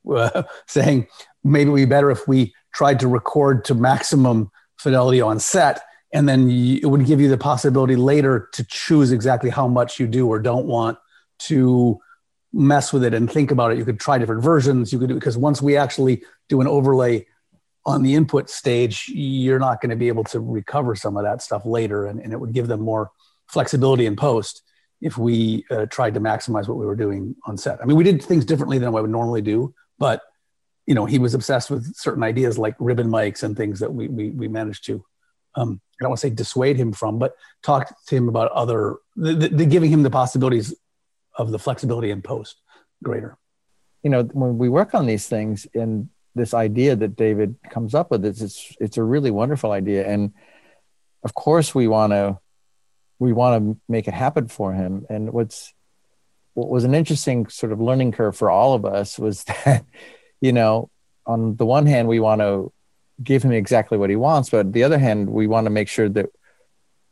uh, 0.09 0.43
saying 0.67 1.07
maybe 1.43 1.69
we 1.69 1.85
better 1.85 2.11
if 2.11 2.27
we 2.27 2.53
tried 2.73 2.99
to 2.99 3.07
record 3.07 3.65
to 3.65 3.75
maximum 3.75 4.51
fidelity 4.77 5.21
on 5.21 5.39
set, 5.39 5.81
and 6.13 6.27
then 6.27 6.49
you, 6.49 6.79
it 6.83 6.85
would 6.85 7.05
give 7.05 7.19
you 7.19 7.29
the 7.29 7.37
possibility 7.37 7.95
later 7.95 8.49
to 8.53 8.65
choose 8.65 9.11
exactly 9.11 9.49
how 9.49 9.67
much 9.67 9.99
you 9.99 10.07
do 10.07 10.27
or 10.27 10.39
don't 10.39 10.65
want 10.65 10.97
to 11.39 11.99
mess 12.53 12.91
with 12.91 13.03
it 13.03 13.13
and 13.13 13.31
think 13.31 13.49
about 13.49 13.71
it. 13.71 13.77
You 13.77 13.85
could 13.85 13.99
try 13.99 14.17
different 14.17 14.43
versions. 14.43 14.91
You 14.91 14.99
could 14.99 15.09
do 15.09 15.15
because 15.15 15.37
once 15.37 15.61
we 15.61 15.77
actually 15.77 16.23
do 16.49 16.61
an 16.61 16.67
overlay 16.67 17.25
on 17.85 18.03
the 18.03 18.13
input 18.13 18.49
stage, 18.49 19.07
you're 19.07 19.59
not 19.59 19.81
going 19.81 19.89
to 19.89 19.95
be 19.95 20.09
able 20.09 20.25
to 20.25 20.39
recover 20.39 20.95
some 20.95 21.17
of 21.17 21.23
that 21.23 21.41
stuff 21.41 21.65
later, 21.65 22.05
and, 22.05 22.19
and 22.19 22.33
it 22.33 22.39
would 22.39 22.53
give 22.53 22.67
them 22.67 22.81
more 22.81 23.09
flexibility 23.51 24.05
in 24.05 24.15
post 24.15 24.63
if 25.01 25.17
we 25.17 25.65
uh, 25.71 25.85
tried 25.87 26.13
to 26.13 26.19
maximize 26.19 26.67
what 26.67 26.77
we 26.77 26.85
were 26.85 26.95
doing 26.95 27.35
on 27.45 27.57
set. 27.57 27.81
I 27.81 27.85
mean, 27.85 27.97
we 27.97 28.03
did 28.03 28.21
things 28.23 28.45
differently 28.45 28.77
than 28.77 28.87
I 28.87 29.01
would 29.01 29.09
normally 29.09 29.41
do, 29.41 29.73
but 29.97 30.21
you 30.85 30.95
know, 30.95 31.05
he 31.05 31.19
was 31.19 31.33
obsessed 31.33 31.69
with 31.69 31.95
certain 31.95 32.23
ideas 32.23 32.57
like 32.57 32.75
ribbon 32.79 33.07
mics 33.07 33.43
and 33.43 33.55
things 33.55 33.79
that 33.79 33.93
we 33.93 34.07
we, 34.07 34.29
we 34.29 34.47
managed 34.47 34.85
to. 34.85 35.03
Um, 35.55 35.81
I 35.99 36.03
don't 36.03 36.11
want 36.11 36.21
to 36.21 36.27
say 36.27 36.33
dissuade 36.33 36.77
him 36.77 36.93
from, 36.93 37.19
but 37.19 37.35
talk 37.61 37.93
to 38.07 38.15
him 38.15 38.29
about 38.29 38.51
other, 38.53 38.97
the, 39.17 39.33
the, 39.33 39.47
the 39.49 39.65
giving 39.65 39.91
him 39.91 40.01
the 40.01 40.09
possibilities 40.09 40.73
of 41.37 41.51
the 41.51 41.59
flexibility 41.59 42.09
in 42.09 42.21
post 42.21 42.55
greater. 43.03 43.37
You 44.01 44.09
know, 44.09 44.23
when 44.23 44.57
we 44.57 44.69
work 44.69 44.95
on 44.95 45.05
these 45.05 45.27
things 45.27 45.67
and 45.73 46.09
this 46.35 46.53
idea 46.53 46.95
that 46.95 47.15
David 47.15 47.55
comes 47.69 47.93
up 47.93 48.11
with. 48.11 48.25
It's 48.25 48.41
it's, 48.41 48.75
it's 48.79 48.97
a 48.97 49.03
really 49.03 49.31
wonderful 49.31 49.71
idea, 49.71 50.07
and 50.07 50.33
of 51.23 51.33
course 51.33 51.75
we 51.75 51.87
want 51.87 52.13
to 52.13 52.39
we 53.21 53.33
want 53.33 53.63
to 53.63 53.79
make 53.87 54.07
it 54.07 54.15
happen 54.15 54.47
for 54.47 54.73
him. 54.73 55.05
And 55.07 55.31
what's 55.31 55.73
what 56.55 56.69
was 56.69 56.83
an 56.83 56.95
interesting 56.95 57.47
sort 57.47 57.71
of 57.71 57.79
learning 57.79 58.13
curve 58.13 58.35
for 58.35 58.49
all 58.49 58.73
of 58.73 58.83
us 58.83 59.19
was 59.19 59.43
that 59.65 59.85
you 60.41 60.51
know 60.51 60.89
on 61.27 61.55
the 61.55 61.65
one 61.65 61.85
hand 61.85 62.07
we 62.07 62.19
want 62.19 62.41
to 62.41 62.73
give 63.23 63.43
him 63.43 63.51
exactly 63.51 63.99
what 63.99 64.09
he 64.09 64.15
wants, 64.15 64.49
but 64.49 64.73
the 64.73 64.83
other 64.83 64.97
hand 64.97 65.29
we 65.29 65.45
want 65.45 65.65
to 65.65 65.69
make 65.69 65.87
sure 65.87 66.09
that 66.09 66.29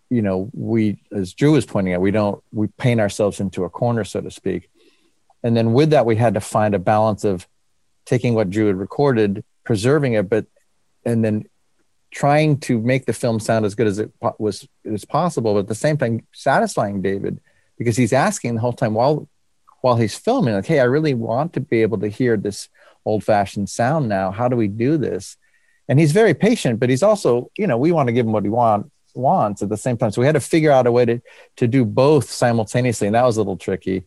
you 0.10 0.24
know 0.24 0.50
we 0.52 1.00
as 1.12 1.36
Drew 1.36 1.52
was 1.52 1.68
pointing 1.68 1.94
out 1.94 2.02
we 2.02 2.10
don't 2.10 2.44
we 2.52 2.68
paint 2.68 3.00
ourselves 3.00 3.40
into 3.40 3.64
a 3.64 3.70
corner 3.70 4.04
so 4.04 4.20
to 4.20 4.32
speak. 4.32 4.72
And 5.44 5.56
then 5.56 5.74
with 5.74 5.92
that 5.92 6.08
we 6.08 6.16
had 6.16 6.34
to 6.34 6.42
find 6.42 6.74
a 6.74 6.80
balance 6.80 7.24
of 7.24 7.48
taking 8.06 8.34
what 8.34 8.50
Drew 8.50 8.66
had 8.66 8.78
recorded, 8.78 9.44
preserving 9.64 10.14
it, 10.14 10.28
but 10.28 10.48
and 11.06 11.24
then 11.24 11.46
trying 12.12 12.60
to 12.60 12.80
make 12.82 13.06
the 13.06 13.14
film 13.14 13.40
sound 13.40 13.66
as 13.66 13.76
good 13.76 13.88
as 13.88 14.00
it 14.00 14.12
was 14.38 14.68
as 14.86 15.06
possible, 15.06 15.54
but 15.54 15.62
at 15.62 15.68
the 15.68 15.76
same 15.76 15.98
time 15.98 16.26
satisfying 16.34 17.02
David 17.02 17.40
because 17.78 17.98
he's 17.98 18.14
asking 18.14 18.56
the 18.56 18.62
whole 18.62 18.74
time 18.74 18.94
while 18.94 19.28
while 19.82 19.96
he's 19.96 20.16
filming, 20.16 20.54
like, 20.54 20.66
"Hey, 20.66 20.80
I 20.80 20.84
really 20.84 21.14
want 21.14 21.54
to 21.54 21.62
be 21.62 21.82
able 21.82 22.00
to 22.00 22.10
hear 22.10 22.36
this 22.36 22.68
old-fashioned 23.06 23.70
sound 23.70 24.10
now. 24.10 24.30
How 24.30 24.50
do 24.50 24.58
we 24.58 24.68
do 24.68 24.98
this?" 24.98 25.38
And 25.88 26.00
he's 26.00 26.12
very 26.12 26.34
patient, 26.34 26.80
but 26.80 26.90
he's 26.90 27.02
also, 27.02 27.50
you 27.58 27.66
know, 27.66 27.78
we 27.78 27.92
want 27.92 28.08
to 28.08 28.14
give 28.14 28.26
him 28.26 28.34
what 28.34 28.44
he 28.44 28.50
want 28.50 28.92
wants 29.16 29.62
at 29.62 29.70
the 29.70 29.78
same 29.78 29.98
time. 29.98 30.12
So 30.12 30.22
we 30.22 30.26
had 30.26 30.36
to 30.36 30.40
figure 30.40 30.72
out 30.72 30.88
a 30.88 30.92
way 30.92 31.06
to 31.06 31.22
to 31.58 31.68
do 31.68 31.86
both 31.86 32.30
simultaneously, 32.30 33.08
and 33.08 33.16
that 33.16 33.26
was 33.26 33.38
a 33.38 33.42
little 33.42 33.58
tricky. 33.58 34.06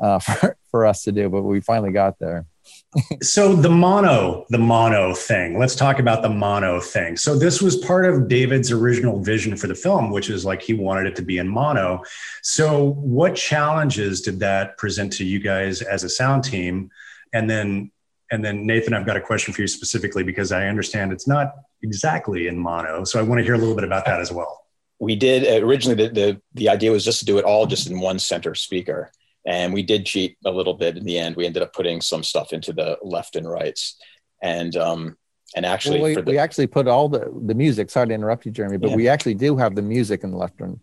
Uh, 0.00 0.18
for 0.18 0.56
for 0.70 0.86
us 0.86 1.02
to 1.02 1.12
do, 1.12 1.28
but 1.28 1.42
we 1.42 1.60
finally 1.60 1.92
got 1.92 2.18
there. 2.18 2.46
so 3.22 3.54
the 3.54 3.70
mono, 3.70 4.46
the 4.50 4.58
mono 4.58 5.14
thing. 5.14 5.58
Let's 5.58 5.74
talk 5.74 5.98
about 5.98 6.22
the 6.22 6.28
mono 6.28 6.80
thing. 6.80 7.16
So 7.16 7.36
this 7.36 7.62
was 7.62 7.76
part 7.76 8.04
of 8.04 8.28
David's 8.28 8.70
original 8.70 9.20
vision 9.20 9.56
for 9.56 9.66
the 9.66 9.74
film, 9.74 10.10
which 10.10 10.30
is 10.30 10.44
like 10.44 10.62
he 10.62 10.74
wanted 10.74 11.06
it 11.06 11.16
to 11.16 11.22
be 11.22 11.38
in 11.38 11.48
mono. 11.48 12.02
So 12.42 12.92
what 12.94 13.34
challenges 13.34 14.20
did 14.20 14.40
that 14.40 14.76
present 14.76 15.12
to 15.14 15.24
you 15.24 15.38
guys 15.38 15.82
as 15.82 16.04
a 16.04 16.08
sound 16.08 16.44
team? 16.44 16.90
And 17.32 17.48
then 17.48 17.90
and 18.32 18.44
then 18.44 18.64
Nathan, 18.64 18.94
I've 18.94 19.06
got 19.06 19.16
a 19.16 19.20
question 19.20 19.52
for 19.52 19.62
you 19.62 19.66
specifically 19.66 20.22
because 20.22 20.52
I 20.52 20.68
understand 20.68 21.12
it's 21.12 21.26
not 21.26 21.52
exactly 21.82 22.46
in 22.46 22.56
mono. 22.56 23.02
So 23.02 23.18
I 23.18 23.22
want 23.22 23.40
to 23.40 23.44
hear 23.44 23.54
a 23.54 23.58
little 23.58 23.74
bit 23.74 23.82
about 23.82 24.04
that 24.04 24.20
as 24.20 24.30
well. 24.30 24.66
We 25.00 25.16
did 25.16 25.62
originally 25.62 26.06
the, 26.06 26.12
the 26.12 26.42
the 26.54 26.68
idea 26.68 26.92
was 26.92 27.04
just 27.04 27.20
to 27.20 27.24
do 27.24 27.38
it 27.38 27.44
all 27.44 27.66
just 27.66 27.88
in 27.88 28.00
one 28.00 28.18
center 28.18 28.54
speaker 28.54 29.10
and 29.46 29.72
we 29.72 29.82
did 29.82 30.06
cheat 30.06 30.36
a 30.44 30.50
little 30.50 30.74
bit 30.74 30.96
in 30.96 31.04
the 31.04 31.18
end. 31.18 31.36
We 31.36 31.46
ended 31.46 31.62
up 31.62 31.72
putting 31.72 32.00
some 32.00 32.22
stuff 32.22 32.52
into 32.52 32.72
the 32.72 32.98
left 33.02 33.36
and 33.36 33.48
rights, 33.48 33.96
and 34.42 34.76
um, 34.76 35.16
and 35.56 35.66
actually, 35.66 36.00
well, 36.00 36.08
we, 36.08 36.14
the, 36.16 36.22
we, 36.22 36.38
actually 36.38 36.66
put 36.66 36.86
all 36.86 37.08
the 37.08 37.30
the 37.46 37.54
music. 37.54 37.90
Sorry 37.90 38.08
to 38.08 38.14
interrupt 38.14 38.46
you, 38.46 38.52
Jeremy, 38.52 38.76
but 38.76 38.90
yeah. 38.90 38.96
we 38.96 39.08
actually 39.08 39.34
do 39.34 39.56
have 39.56 39.74
the 39.74 39.82
music 39.82 40.22
in 40.24 40.30
the 40.30 40.36
left 40.36 40.60
and 40.60 40.78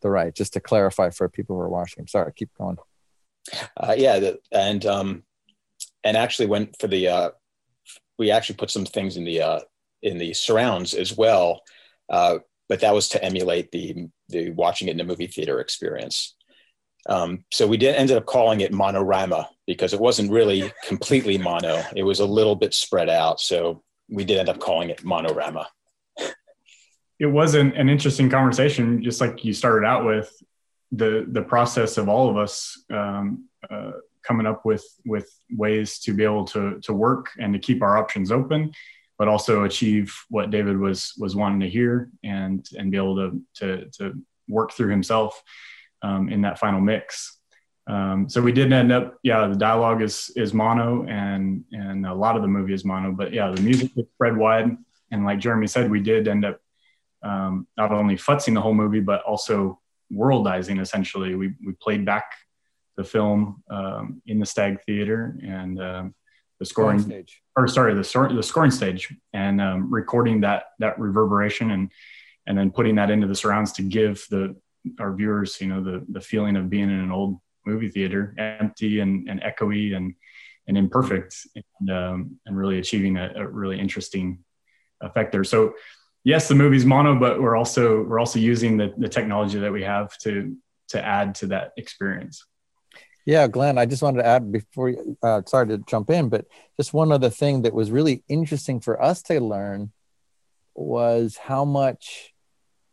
the 0.00 0.10
right. 0.10 0.34
Just 0.34 0.52
to 0.54 0.60
clarify 0.60 1.10
for 1.10 1.28
people 1.28 1.56
who 1.56 1.62
are 1.62 1.68
watching. 1.68 2.06
Sorry, 2.06 2.32
keep 2.34 2.50
going. 2.58 2.76
Uh, 3.76 3.94
yeah, 3.96 4.18
the, 4.18 4.38
and 4.52 4.84
um, 4.86 5.24
and 6.04 6.16
actually 6.16 6.46
went 6.46 6.76
for 6.78 6.86
the 6.86 7.08
uh, 7.08 7.30
we 8.18 8.30
actually 8.30 8.56
put 8.56 8.70
some 8.70 8.84
things 8.84 9.16
in 9.16 9.24
the 9.24 9.42
uh, 9.42 9.60
in 10.02 10.18
the 10.18 10.34
surrounds 10.34 10.94
as 10.94 11.16
well, 11.16 11.62
uh, 12.08 12.38
but 12.68 12.80
that 12.80 12.94
was 12.94 13.08
to 13.10 13.24
emulate 13.24 13.72
the 13.72 14.08
the 14.28 14.50
watching 14.50 14.88
it 14.88 14.92
in 14.92 15.00
a 15.00 15.04
movie 15.04 15.26
theater 15.26 15.60
experience. 15.60 16.34
Um, 17.08 17.44
so 17.50 17.66
we 17.66 17.76
did 17.76 17.96
ended 17.96 18.16
up 18.16 18.26
calling 18.26 18.60
it 18.60 18.72
monorama 18.72 19.46
because 19.66 19.92
it 19.92 20.00
wasn't 20.00 20.30
really 20.30 20.72
completely 20.86 21.38
mono. 21.38 21.82
It 21.96 22.04
was 22.04 22.20
a 22.20 22.26
little 22.26 22.54
bit 22.54 22.74
spread 22.74 23.08
out. 23.08 23.40
So 23.40 23.82
we 24.08 24.24
did 24.24 24.38
end 24.38 24.48
up 24.48 24.60
calling 24.60 24.90
it 24.90 25.04
monorama. 25.04 25.66
It 27.18 27.26
was 27.26 27.54
an, 27.54 27.72
an 27.72 27.88
interesting 27.88 28.28
conversation, 28.30 29.02
just 29.02 29.20
like 29.20 29.44
you 29.44 29.52
started 29.52 29.86
out 29.86 30.04
with 30.04 30.32
the 30.90 31.26
the 31.28 31.42
process 31.42 31.96
of 31.96 32.08
all 32.08 32.28
of 32.28 32.36
us 32.36 32.82
um, 32.92 33.48
uh, 33.70 33.92
coming 34.22 34.46
up 34.46 34.64
with 34.64 34.84
with 35.04 35.28
ways 35.50 35.98
to 36.00 36.14
be 36.14 36.24
able 36.24 36.44
to 36.46 36.80
to 36.80 36.92
work 36.92 37.28
and 37.38 37.52
to 37.52 37.58
keep 37.58 37.82
our 37.82 37.96
options 37.96 38.30
open, 38.30 38.72
but 39.18 39.28
also 39.28 39.64
achieve 39.64 40.14
what 40.30 40.50
David 40.50 40.78
was 40.78 41.14
was 41.18 41.34
wanting 41.36 41.60
to 41.60 41.68
hear 41.68 42.10
and 42.24 42.68
and 42.76 42.90
be 42.90 42.96
able 42.96 43.16
to 43.16 43.42
to 43.54 43.90
to 43.98 44.22
work 44.48 44.72
through 44.72 44.90
himself 44.90 45.42
um, 46.02 46.28
in 46.28 46.42
that 46.42 46.58
final 46.58 46.80
mix. 46.80 47.38
Um, 47.86 48.28
so 48.28 48.40
we 48.40 48.52
did 48.52 48.72
end 48.72 48.92
up, 48.92 49.18
yeah, 49.22 49.46
the 49.48 49.56
dialogue 49.56 50.02
is 50.02 50.30
is 50.36 50.54
mono, 50.54 51.04
and 51.06 51.64
and 51.72 52.06
a 52.06 52.14
lot 52.14 52.36
of 52.36 52.42
the 52.42 52.48
movie 52.48 52.74
is 52.74 52.84
mono. 52.84 53.12
But 53.12 53.32
yeah, 53.32 53.50
the 53.50 53.60
music 53.60 53.90
is 53.96 54.06
spread 54.14 54.36
wide, 54.36 54.76
and 55.10 55.24
like 55.24 55.40
Jeremy 55.40 55.66
said, 55.66 55.90
we 55.90 56.00
did 56.00 56.28
end 56.28 56.44
up 56.44 56.60
um, 57.22 57.66
not 57.76 57.92
only 57.92 58.16
futzing 58.16 58.54
the 58.54 58.60
whole 58.60 58.74
movie, 58.74 59.00
but 59.00 59.22
also 59.22 59.80
worldizing. 60.12 60.80
Essentially, 60.80 61.34
we 61.34 61.54
we 61.64 61.72
played 61.72 62.04
back 62.06 62.26
the 62.96 63.04
film 63.04 63.62
um, 63.70 64.22
in 64.26 64.38
the 64.38 64.46
Stag 64.46 64.78
Theater 64.84 65.36
and 65.42 65.80
um, 65.80 66.14
the 66.60 66.66
scoring, 66.66 67.00
stage, 67.00 67.42
or 67.56 67.66
sorry, 67.66 67.94
the 67.94 68.28
the 68.32 68.42
scoring 68.42 68.70
stage, 68.70 69.12
and 69.32 69.60
um, 69.60 69.92
recording 69.92 70.42
that 70.42 70.66
that 70.78 71.00
reverberation 71.00 71.72
and 71.72 71.90
and 72.46 72.56
then 72.56 72.70
putting 72.70 72.96
that 72.96 73.10
into 73.10 73.26
the 73.26 73.34
surrounds 73.34 73.72
to 73.72 73.82
give 73.82 74.24
the 74.30 74.56
our 74.98 75.14
viewers, 75.14 75.60
you 75.60 75.68
know, 75.68 75.82
the 75.82 76.04
the 76.08 76.20
feeling 76.20 76.56
of 76.56 76.70
being 76.70 76.90
in 76.90 77.00
an 77.00 77.12
old 77.12 77.38
movie 77.66 77.88
theater, 77.88 78.34
empty 78.38 79.00
and, 79.00 79.28
and 79.28 79.40
echoey 79.42 79.96
and 79.96 80.14
and 80.68 80.78
imperfect, 80.78 81.46
and 81.54 81.90
um, 81.90 82.38
and 82.46 82.56
really 82.56 82.78
achieving 82.78 83.16
a, 83.16 83.32
a, 83.36 83.46
really 83.46 83.80
interesting 83.80 84.38
effect 85.00 85.32
there. 85.32 85.44
So, 85.44 85.74
yes, 86.24 86.48
the 86.48 86.54
movie's 86.54 86.86
mono, 86.86 87.18
but 87.18 87.40
we're 87.40 87.56
also 87.56 88.02
we're 88.02 88.20
also 88.20 88.38
using 88.38 88.76
the 88.76 88.92
the 88.96 89.08
technology 89.08 89.58
that 89.58 89.72
we 89.72 89.82
have 89.82 90.16
to 90.18 90.56
to 90.88 91.04
add 91.04 91.34
to 91.36 91.46
that 91.48 91.72
experience. 91.76 92.44
Yeah, 93.24 93.46
Glenn, 93.46 93.78
I 93.78 93.86
just 93.86 94.02
wanted 94.02 94.22
to 94.22 94.26
add 94.26 94.50
before, 94.50 94.92
uh, 95.22 95.42
sorry 95.46 95.68
to 95.68 95.78
jump 95.78 96.10
in, 96.10 96.28
but 96.28 96.46
just 96.76 96.92
one 96.92 97.12
other 97.12 97.30
thing 97.30 97.62
that 97.62 97.72
was 97.72 97.92
really 97.92 98.24
interesting 98.28 98.80
for 98.80 99.00
us 99.00 99.22
to 99.22 99.38
learn 99.38 99.92
was 100.74 101.36
how 101.36 101.64
much 101.64 102.34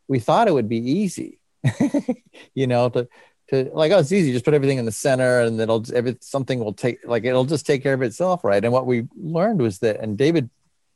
we 0.07 0.19
thought 0.19 0.47
it 0.47 0.53
would 0.53 0.69
be 0.69 0.77
easy 0.77 1.38
you 2.53 2.67
know, 2.67 2.89
to 2.89 3.07
to 3.49 3.69
like, 3.73 3.91
oh, 3.91 3.99
it's 3.99 4.11
easy, 4.11 4.31
just 4.31 4.45
put 4.45 4.53
everything 4.53 4.77
in 4.77 4.85
the 4.85 4.91
center 4.91 5.41
and 5.41 5.59
it'll 5.59 5.83
every 5.93 6.17
something 6.21 6.59
will 6.59 6.73
take 6.73 6.99
like 7.05 7.25
it'll 7.25 7.45
just 7.45 7.65
take 7.65 7.83
care 7.83 7.93
of 7.93 8.01
itself, 8.01 8.43
right? 8.43 8.63
And 8.63 8.73
what 8.73 8.85
we 8.85 9.07
learned 9.15 9.61
was 9.61 9.79
that, 9.79 9.99
and 9.99 10.17
David 10.17 10.49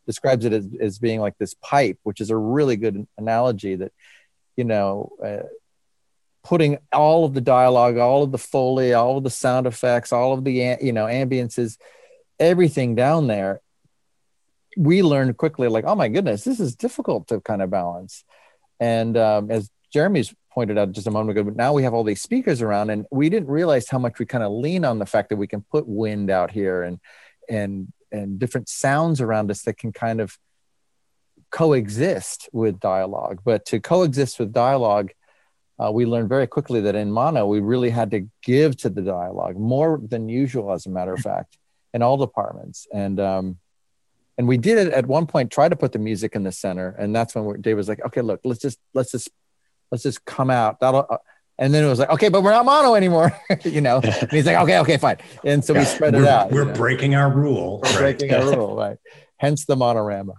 describes 0.06 0.46
it 0.46 0.54
as, 0.54 0.68
as 0.80 1.00
being 1.00 1.20
like 1.20 1.38
this 1.38 1.56
pipe, 1.56 1.98
which 2.04 2.22
is 2.22 2.30
a 2.30 2.38
really 2.38 2.76
good 2.76 3.08
analogy 3.18 3.76
that, 3.76 3.92
you 4.56 4.64
know, 4.64 5.12
uh, 5.24 5.48
putting 6.44 6.78
all 6.92 7.26
of 7.26 7.34
the 7.34 7.42
dialogue, 7.42 7.98
all 7.98 8.24
of 8.24 8.32
the 8.32 8.38
foley, 8.38 8.94
all 8.94 9.18
of 9.18 9.24
the 9.24 9.30
sound 9.30 9.66
effects, 9.66 10.12
all 10.12 10.34
of 10.34 10.44
the 10.44 10.78
you 10.82 10.94
know 10.94 11.06
ambiances, 11.06 11.78
everything 12.40 12.96
down 12.96 13.28
there. 13.28 13.62
We 14.76 15.04
learned 15.04 15.38
quickly, 15.38 15.68
like, 15.68 15.86
oh 15.86 15.96
my 15.96 16.10
goodness, 16.10 16.44
this 16.44 16.60
is 16.60 16.76
difficult 16.76 17.28
to 17.28 17.40
kind 17.40 17.62
of 17.62 17.70
balance. 17.70 18.24
And 18.80 19.16
um, 19.18 19.52
as 19.52 19.70
Jeremy's 19.94 20.34
pointed 20.54 20.78
out 20.78 20.92
just 20.92 21.08
a 21.08 21.12
moment 21.12 21.38
ago, 21.38 21.44
but 21.44 21.56
now 21.56 21.74
we 21.74 21.84
have 21.84 21.94
all 21.94 22.04
these 22.04 22.22
speakers 22.22 22.62
around, 22.62 22.90
and 22.90 23.06
we 23.12 23.30
didn't 23.30 23.50
realize 23.50 23.90
how 23.90 24.00
much 24.00 24.20
we 24.20 24.26
kind 24.26 24.44
of 24.44 24.52
lean 24.52 24.86
on 24.86 25.00
the 25.00 25.06
fact 25.06 25.30
that 25.30 25.38
we 25.38 25.48
can 25.48 25.62
put 25.62 25.88
wind 25.88 26.30
out 26.30 26.52
here 26.52 26.84
and 26.84 27.00
and 27.50 27.92
and 28.12 28.40
different 28.40 28.70
sounds 28.70 29.20
around 29.22 29.50
us 29.50 29.64
that 29.64 29.78
can 29.78 29.92
kind 29.92 30.22
of 30.22 30.38
coexist 31.50 32.50
with 32.54 32.80
dialogue. 32.80 33.40
But 33.44 33.66
to 33.68 33.80
coexist 33.80 34.40
with 34.40 34.54
dialogue, 34.54 35.12
uh, 35.80 35.92
we 35.92 36.06
learned 36.06 36.30
very 36.30 36.48
quickly 36.48 36.82
that 36.82 36.96
in 36.96 37.12
mono 37.12 37.48
we 37.48 37.60
really 37.60 37.90
had 37.90 38.12
to 38.12 38.28
give 38.44 38.78
to 38.78 38.90
the 38.90 39.02
dialogue 39.02 39.58
more 39.58 40.00
than 40.02 40.30
usual, 40.30 40.72
as 40.72 40.86
a 40.86 40.90
matter 40.90 41.14
of 41.14 41.22
fact, 41.22 41.58
in 41.94 42.02
all 42.02 42.18
departments. 42.18 42.88
And 42.94 43.20
um, 43.20 43.58
and 44.38 44.48
we 44.48 44.58
did 44.58 44.78
it 44.78 44.94
at 44.94 45.06
one 45.06 45.28
point 45.28 45.52
try 45.52 45.70
to 45.70 45.76
put 45.76 45.92
the 45.92 46.00
music 46.00 46.36
in 46.36 46.44
the 46.44 46.52
center 46.52 46.96
and 46.98 47.16
that's 47.16 47.36
when 47.36 47.62
dave 47.62 47.78
was 47.78 47.88
like 47.88 48.04
okay 48.06 48.22
look 48.22 48.40
let's 48.44 48.62
just 48.62 48.80
let's 48.94 49.12
just 49.12 49.30
let's 49.94 50.02
just 50.02 50.26
come 50.26 50.50
out. 50.50 50.80
That'll, 50.80 51.06
uh, 51.08 51.18
and 51.60 51.72
then 51.72 51.84
it 51.84 51.88
was 51.88 52.00
like, 52.00 52.10
okay, 52.10 52.30
but 52.30 52.42
we're 52.42 52.50
not 52.50 52.66
mono 52.66 52.96
anymore, 52.96 53.32
you 53.64 53.80
know. 53.80 54.02
And 54.04 54.32
he's 54.32 54.48
like, 54.48 54.58
okay, 54.58 54.80
okay, 54.80 54.98
fine. 54.98 55.18
And 55.46 55.64
so 55.64 55.74
yeah, 55.74 55.80
we 55.80 55.86
spread 55.86 56.16
it 56.16 56.26
out. 56.26 56.52
We're 56.52 56.74
breaking 56.74 57.14
our 57.14 57.32
rule. 57.32 57.80
We're 57.84 58.02
right. 58.02 58.18
breaking 58.18 58.34
our 58.34 58.44
rule, 58.58 58.76
right? 58.76 58.98
Hence 59.38 59.66
the 59.66 59.76
monorama. 59.76 60.34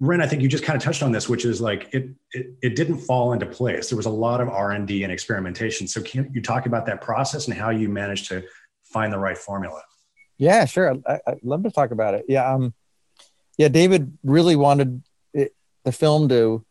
Ren, 0.00 0.20
I 0.20 0.26
think 0.26 0.42
you 0.42 0.48
just 0.48 0.64
kind 0.64 0.76
of 0.76 0.82
touched 0.82 1.04
on 1.04 1.12
this, 1.12 1.28
which 1.28 1.44
is 1.44 1.60
like 1.60 1.94
it, 1.94 2.08
it, 2.32 2.46
it 2.62 2.74
didn't 2.74 2.98
fall 2.98 3.32
into 3.32 3.46
place. 3.46 3.90
There 3.90 3.96
was 3.96 4.06
a 4.06 4.10
lot 4.10 4.40
of 4.40 4.48
R 4.48 4.72
and 4.72 4.88
D 4.88 5.04
and 5.04 5.12
experimentation. 5.12 5.86
So 5.86 6.02
can 6.02 6.28
you 6.34 6.42
talk 6.42 6.66
about 6.66 6.84
that 6.86 7.00
process 7.00 7.46
and 7.46 7.56
how 7.56 7.70
you 7.70 7.88
managed 7.88 8.26
to 8.30 8.42
find 8.82 9.12
the 9.12 9.20
right 9.20 9.38
formula? 9.38 9.80
Yeah, 10.36 10.64
sure. 10.64 10.96
I, 11.06 11.20
would 11.28 11.44
love 11.44 11.62
to 11.62 11.70
talk 11.70 11.92
about 11.92 12.14
it. 12.14 12.24
Yeah, 12.28 12.52
um, 12.52 12.74
yeah. 13.56 13.68
David 13.68 14.18
really 14.24 14.56
wanted 14.56 15.04
it, 15.32 15.54
the 15.84 15.92
film 15.92 16.28
to 16.30 16.64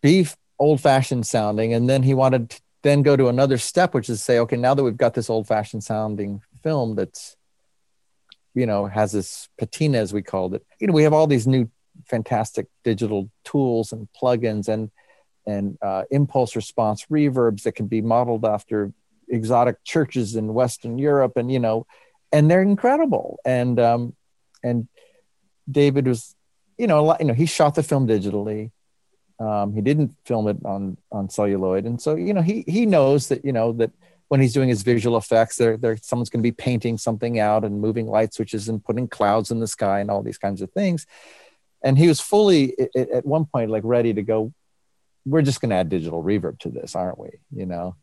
be 0.00 0.26
old 0.60 0.80
fashioned 0.80 1.26
sounding. 1.26 1.72
And 1.74 1.88
then 1.88 2.04
he 2.04 2.14
wanted 2.14 2.50
to 2.50 2.60
then 2.82 3.02
go 3.02 3.16
to 3.16 3.28
another 3.28 3.58
step, 3.58 3.94
which 3.94 4.08
is 4.08 4.22
say, 4.22 4.38
okay, 4.38 4.56
now 4.56 4.74
that 4.74 4.84
we've 4.84 4.96
got 4.96 5.14
this 5.14 5.30
old 5.30 5.48
fashioned 5.48 5.82
sounding 5.82 6.42
film 6.62 6.94
that's, 6.94 7.36
you 8.54 8.66
know, 8.66 8.86
has 8.86 9.12
this 9.12 9.48
patina, 9.58 9.98
as 9.98 10.12
we 10.12 10.22
called 10.22 10.54
it, 10.54 10.64
you 10.78 10.86
know, 10.86 10.92
we 10.92 11.02
have 11.02 11.12
all 11.12 11.26
these 11.26 11.46
new 11.46 11.68
fantastic 12.06 12.66
digital 12.84 13.30
tools 13.44 13.92
and 13.92 14.08
plugins 14.20 14.68
and, 14.68 14.90
and 15.46 15.78
uh, 15.82 16.04
impulse 16.10 16.54
response 16.54 17.06
reverbs 17.10 17.62
that 17.62 17.72
can 17.72 17.86
be 17.86 18.00
modeled 18.00 18.44
after 18.44 18.92
exotic 19.28 19.82
churches 19.84 20.36
in 20.36 20.52
Western 20.52 20.98
Europe. 20.98 21.36
And, 21.36 21.50
you 21.50 21.58
know, 21.58 21.86
and 22.32 22.50
they're 22.50 22.62
incredible. 22.62 23.38
And, 23.44 23.80
um, 23.80 24.14
and 24.62 24.88
David 25.70 26.06
was, 26.06 26.34
you 26.76 26.86
know, 26.86 27.02
lot, 27.04 27.20
you 27.20 27.26
know, 27.26 27.34
he 27.34 27.46
shot 27.46 27.74
the 27.74 27.82
film 27.82 28.06
digitally 28.06 28.70
um, 29.40 29.72
he 29.72 29.80
didn't 29.80 30.14
film 30.24 30.48
it 30.48 30.58
on 30.64 30.96
on 31.10 31.28
celluloid, 31.28 31.86
and 31.86 32.00
so 32.00 32.14
you 32.14 32.34
know 32.34 32.42
he 32.42 32.64
he 32.68 32.86
knows 32.86 33.28
that 33.28 33.44
you 33.44 33.52
know 33.52 33.72
that 33.72 33.90
when 34.28 34.40
he's 34.40 34.52
doing 34.52 34.68
his 34.68 34.82
visual 34.82 35.16
effects, 35.16 35.56
there 35.56 35.76
there 35.76 35.96
someone's 35.96 36.30
going 36.30 36.40
to 36.40 36.46
be 36.46 36.52
painting 36.52 36.98
something 36.98 37.40
out 37.40 37.64
and 37.64 37.80
moving 37.80 38.06
light 38.06 38.32
switches 38.32 38.68
and 38.68 38.84
putting 38.84 39.08
clouds 39.08 39.50
in 39.50 39.58
the 39.58 39.66
sky 39.66 39.98
and 40.00 40.10
all 40.10 40.22
these 40.22 40.38
kinds 40.38 40.62
of 40.62 40.70
things. 40.70 41.06
And 41.82 41.98
he 41.98 42.06
was 42.06 42.20
fully 42.20 42.76
at 42.94 43.24
one 43.26 43.46
point 43.46 43.70
like 43.70 43.82
ready 43.84 44.12
to 44.14 44.22
go. 44.22 44.52
We're 45.24 45.42
just 45.42 45.60
going 45.60 45.70
to 45.70 45.76
add 45.76 45.88
digital 45.88 46.22
reverb 46.22 46.58
to 46.60 46.68
this, 46.68 46.94
aren't 46.94 47.18
we? 47.18 47.30
You 47.50 47.66
know, 47.66 47.96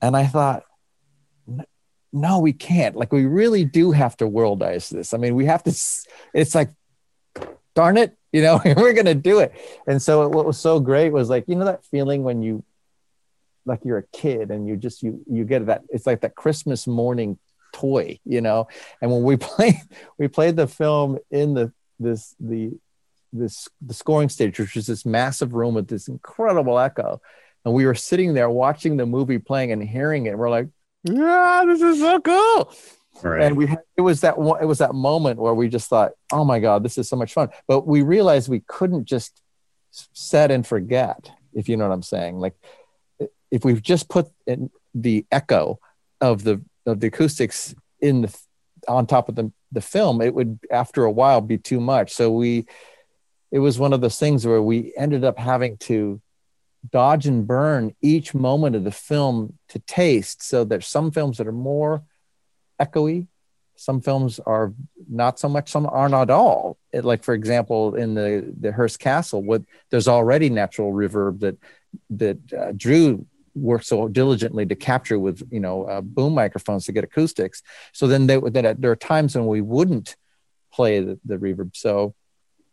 and 0.00 0.16
I 0.16 0.26
thought, 0.26 0.62
no, 2.12 2.38
we 2.38 2.52
can't. 2.52 2.94
Like 2.94 3.12
we 3.12 3.26
really 3.26 3.64
do 3.64 3.92
have 3.92 4.16
to 4.18 4.24
worldize 4.24 4.88
this. 4.88 5.14
I 5.14 5.16
mean, 5.16 5.34
we 5.34 5.46
have 5.46 5.62
to. 5.64 5.70
It's 6.32 6.54
like, 6.54 6.70
darn 7.76 7.96
it, 7.96 8.16
you 8.32 8.42
know 8.42 8.60
we're 8.76 8.92
gonna 8.92 9.14
do 9.14 9.38
it. 9.38 9.52
And 9.86 10.02
so 10.02 10.28
what 10.28 10.44
was 10.44 10.58
so 10.58 10.80
great 10.80 11.12
was 11.12 11.30
like 11.30 11.44
you 11.46 11.54
know 11.54 11.66
that 11.66 11.84
feeling 11.84 12.24
when 12.24 12.42
you 12.42 12.64
like 13.64 13.80
you're 13.84 13.98
a 13.98 14.06
kid 14.12 14.50
and 14.50 14.66
you 14.66 14.76
just 14.76 15.02
you 15.02 15.22
you 15.30 15.44
get 15.44 15.66
that 15.66 15.82
it's 15.88 16.06
like 16.06 16.20
that 16.20 16.36
christmas 16.36 16.86
morning 16.86 17.36
toy 17.72 18.18
you 18.24 18.40
know? 18.40 18.68
And 19.00 19.10
when 19.10 19.22
we 19.22 19.36
played 19.48 19.76
we 20.18 20.28
played 20.28 20.56
the 20.56 20.66
film 20.66 21.18
in 21.30 21.54
the 21.54 21.72
this 21.98 22.34
the 22.40 22.72
this 23.32 23.68
the 23.84 23.94
scoring 23.94 24.28
stage 24.28 24.58
which 24.58 24.76
is 24.76 24.86
this 24.86 25.04
massive 25.04 25.54
room 25.54 25.74
with 25.74 25.88
this 25.88 26.08
incredible 26.08 26.78
echo. 26.78 27.20
And 27.64 27.74
we 27.74 27.84
were 27.84 27.94
sitting 27.94 28.34
there 28.34 28.48
watching 28.48 28.96
the 28.96 29.06
movie 29.06 29.38
playing 29.38 29.72
and 29.72 29.82
hearing 29.82 30.26
it. 30.26 30.38
We're 30.38 30.50
like 30.50 30.68
yeah 31.04 31.64
this 31.66 31.82
is 31.82 32.00
so 32.00 32.20
cool 32.20 32.72
Right. 33.22 33.42
and 33.42 33.56
we 33.56 33.66
had, 33.66 33.80
it 33.96 34.02
was 34.02 34.20
that 34.20 34.36
it 34.36 34.66
was 34.66 34.78
that 34.78 34.94
moment 34.94 35.40
where 35.40 35.54
we 35.54 35.68
just 35.68 35.88
thought 35.88 36.12
oh 36.32 36.44
my 36.44 36.58
god 36.58 36.82
this 36.82 36.98
is 36.98 37.08
so 37.08 37.16
much 37.16 37.32
fun. 37.32 37.48
But 37.66 37.86
we 37.86 38.02
realized 38.02 38.48
we 38.48 38.62
couldn't 38.66 39.04
just 39.04 39.40
set 39.90 40.50
and 40.50 40.66
forget 40.66 41.30
if 41.54 41.68
you 41.68 41.76
know 41.76 41.88
what 41.88 41.94
i'm 41.94 42.02
saying. 42.02 42.38
Like 42.38 42.54
if 43.50 43.64
we've 43.64 43.82
just 43.82 44.08
put 44.08 44.28
in 44.46 44.70
the 44.94 45.24
echo 45.32 45.78
of 46.20 46.44
the 46.44 46.62
of 46.84 47.00
the 47.00 47.08
acoustics 47.08 47.74
in 48.00 48.22
the 48.22 48.38
on 48.88 49.06
top 49.06 49.28
of 49.28 49.34
the 49.34 49.50
the 49.72 49.80
film 49.80 50.20
it 50.20 50.34
would 50.34 50.58
after 50.70 51.04
a 51.04 51.10
while 51.10 51.40
be 51.40 51.58
too 51.58 51.80
much. 51.80 52.12
So 52.12 52.30
we 52.30 52.66
it 53.50 53.58
was 53.60 53.78
one 53.78 53.92
of 53.92 54.00
those 54.00 54.18
things 54.18 54.46
where 54.46 54.62
we 54.62 54.92
ended 54.96 55.24
up 55.24 55.38
having 55.38 55.76
to 55.78 56.20
dodge 56.90 57.26
and 57.26 57.46
burn 57.46 57.94
each 58.00 58.34
moment 58.34 58.76
of 58.76 58.84
the 58.84 58.90
film 58.92 59.58
to 59.68 59.78
taste 59.80 60.42
so 60.42 60.62
there's 60.62 60.86
some 60.86 61.10
films 61.10 61.38
that 61.38 61.46
are 61.46 61.52
more 61.52 62.04
echoey. 62.80 63.26
Some 63.76 64.00
films 64.00 64.40
are 64.40 64.72
not 65.08 65.38
so 65.38 65.48
much 65.48 65.70
some 65.70 65.86
are 65.86 66.08
not 66.08 66.30
all. 66.30 66.78
It- 66.92 67.04
like 67.04 67.22
for 67.22 67.34
example 67.34 67.94
in 67.94 68.14
the 68.14 68.54
the 68.60 68.72
hearst 68.72 68.98
castle 68.98 69.42
what 69.42 69.62
there's 69.90 70.08
already 70.08 70.48
natural 70.48 70.92
reverb 70.92 71.40
that 71.40 71.58
that 72.10 72.38
uh, 72.52 72.72
drew 72.76 73.26
worked 73.54 73.86
so 73.86 74.06
diligently 74.08 74.66
to 74.66 74.74
capture 74.74 75.18
with 75.18 75.42
you 75.50 75.60
know 75.60 75.84
uh, 75.84 76.00
boom 76.00 76.34
microphones 76.34 76.84
to 76.86 76.92
get 76.92 77.04
acoustics. 77.04 77.62
So 77.92 78.06
then 78.06 78.26
they, 78.26 78.38
then 78.38 78.76
there 78.78 78.90
are 78.90 78.96
times 78.96 79.34
when 79.34 79.46
we 79.46 79.60
wouldn't 79.60 80.16
play 80.72 81.00
the, 81.00 81.18
the 81.24 81.36
reverb. 81.36 81.76
So 81.76 82.14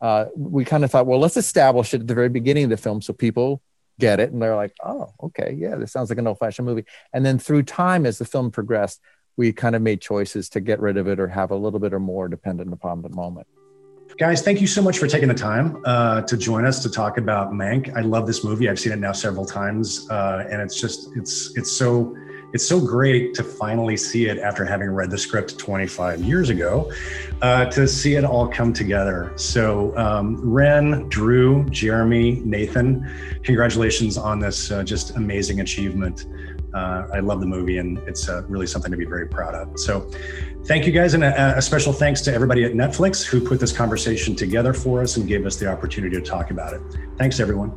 uh, 0.02 0.26
we 0.36 0.66
kind 0.66 0.84
of 0.84 0.92
thought 0.92 1.06
well 1.08 1.20
let's 1.20 1.38
establish 1.38 1.94
it 1.94 2.02
at 2.02 2.08
the 2.08 2.16
very 2.16 2.30
beginning 2.30 2.66
of 2.66 2.70
the 2.70 2.78
film 2.78 3.02
so 3.02 3.14
people 3.14 3.62
get 4.00 4.20
it. 4.20 4.32
And 4.32 4.42
they're 4.42 4.56
like 4.56 4.74
oh 4.84 5.14
okay. 5.24 5.56
Yeah 5.58 5.76
this 5.76 5.92
sounds 5.92 6.10
like 6.10 6.20
an 6.20 6.28
old-fashioned 6.28 6.66
movie. 6.66 6.86
And 7.14 7.26
then 7.26 7.40
through 7.40 7.64
time 7.64 8.06
as 8.06 8.18
the 8.18 8.26
film 8.26 8.52
progressed 8.52 9.00
we 9.38 9.52
kind 9.52 9.76
of 9.76 9.82
made 9.82 10.02
choices 10.02 10.50
to 10.50 10.60
get 10.60 10.80
rid 10.80 10.98
of 10.98 11.08
it 11.08 11.20
or 11.20 11.28
have 11.28 11.52
a 11.52 11.56
little 11.56 11.80
bit 11.80 11.94
or 11.94 12.00
more 12.00 12.28
dependent 12.28 12.72
upon 12.72 13.02
the 13.02 13.10
moment. 13.10 13.48
Guys, 14.18 14.44
thank 14.44 14.62
you 14.62 14.68
so 14.68 14.82
much 14.82 15.00
for 15.00 15.08
taking 15.08 15.28
the 15.28 15.34
time 15.34 15.82
uh, 15.86 16.22
to 16.22 16.38
join 16.38 16.66
us 16.66 16.84
to 16.84 16.90
talk 16.90 17.18
about 17.18 17.52
Mank. 17.52 17.96
I 17.98 18.02
love 18.02 18.28
this 18.28 18.44
movie. 18.44 18.70
I've 18.70 18.80
seen 18.80 18.94
it 18.94 19.00
now 19.00 19.12
several 19.12 19.46
times, 19.46 20.08
uh, 20.12 20.48
and 20.52 20.62
it's 20.62 20.80
just 20.80 21.10
it's 21.16 21.58
it's 21.58 21.72
so 21.72 22.16
it's 22.54 22.66
so 22.66 22.80
great 22.80 23.34
to 23.34 23.44
finally 23.44 23.98
see 23.98 24.28
it 24.28 24.38
after 24.38 24.64
having 24.64 24.92
read 24.92 25.10
the 25.10 25.18
script 25.18 25.58
25 25.58 26.22
years 26.22 26.52
ago, 26.52 26.92
uh, 27.42 27.66
to 27.66 27.88
see 27.88 28.14
it 28.14 28.24
all 28.24 28.48
come 28.48 28.72
together. 28.72 29.34
So, 29.36 29.98
um, 29.98 30.40
Ren, 30.40 31.10
Drew, 31.10 31.68
Jeremy, 31.72 32.42
Nathan, 32.46 33.12
congratulations 33.42 34.20
on 34.20 34.38
this 34.40 34.70
uh, 34.70 34.84
just 34.84 35.16
amazing 35.16 35.62
achievement. 35.62 36.28
Uh, 36.74 37.08
I 37.14 37.20
love 37.20 37.40
the 37.40 37.46
movie, 37.46 37.78
and 37.78 38.00
it's 38.00 38.28
uh, 38.28 38.44
really 38.48 38.68
something 38.68 38.92
to 38.92 38.98
be 38.98 39.06
very 39.06 39.28
proud 39.28 39.54
of. 39.54 39.80
So, 39.80 40.10
thank 40.66 40.86
you 40.86 40.92
guys, 40.92 41.14
and 41.14 41.24
a, 41.24 41.58
a 41.58 41.62
special 41.62 41.94
thanks 41.94 42.22
to 42.22 42.34
everybody 42.34 42.64
at 42.64 42.74
Netflix 42.74 43.24
who 43.24 43.40
put 43.40 43.60
this 43.60 43.72
conversation 43.72 44.36
together 44.36 44.74
for 44.74 45.02
us 45.02 45.18
and 45.18 45.28
gave 45.28 45.46
us 45.46 45.58
the 45.58 45.68
opportunity 45.68 46.16
to 46.16 46.22
talk 46.22 46.52
about 46.52 46.74
it. 46.74 46.82
Thanks, 47.18 47.40
everyone. 47.40 47.76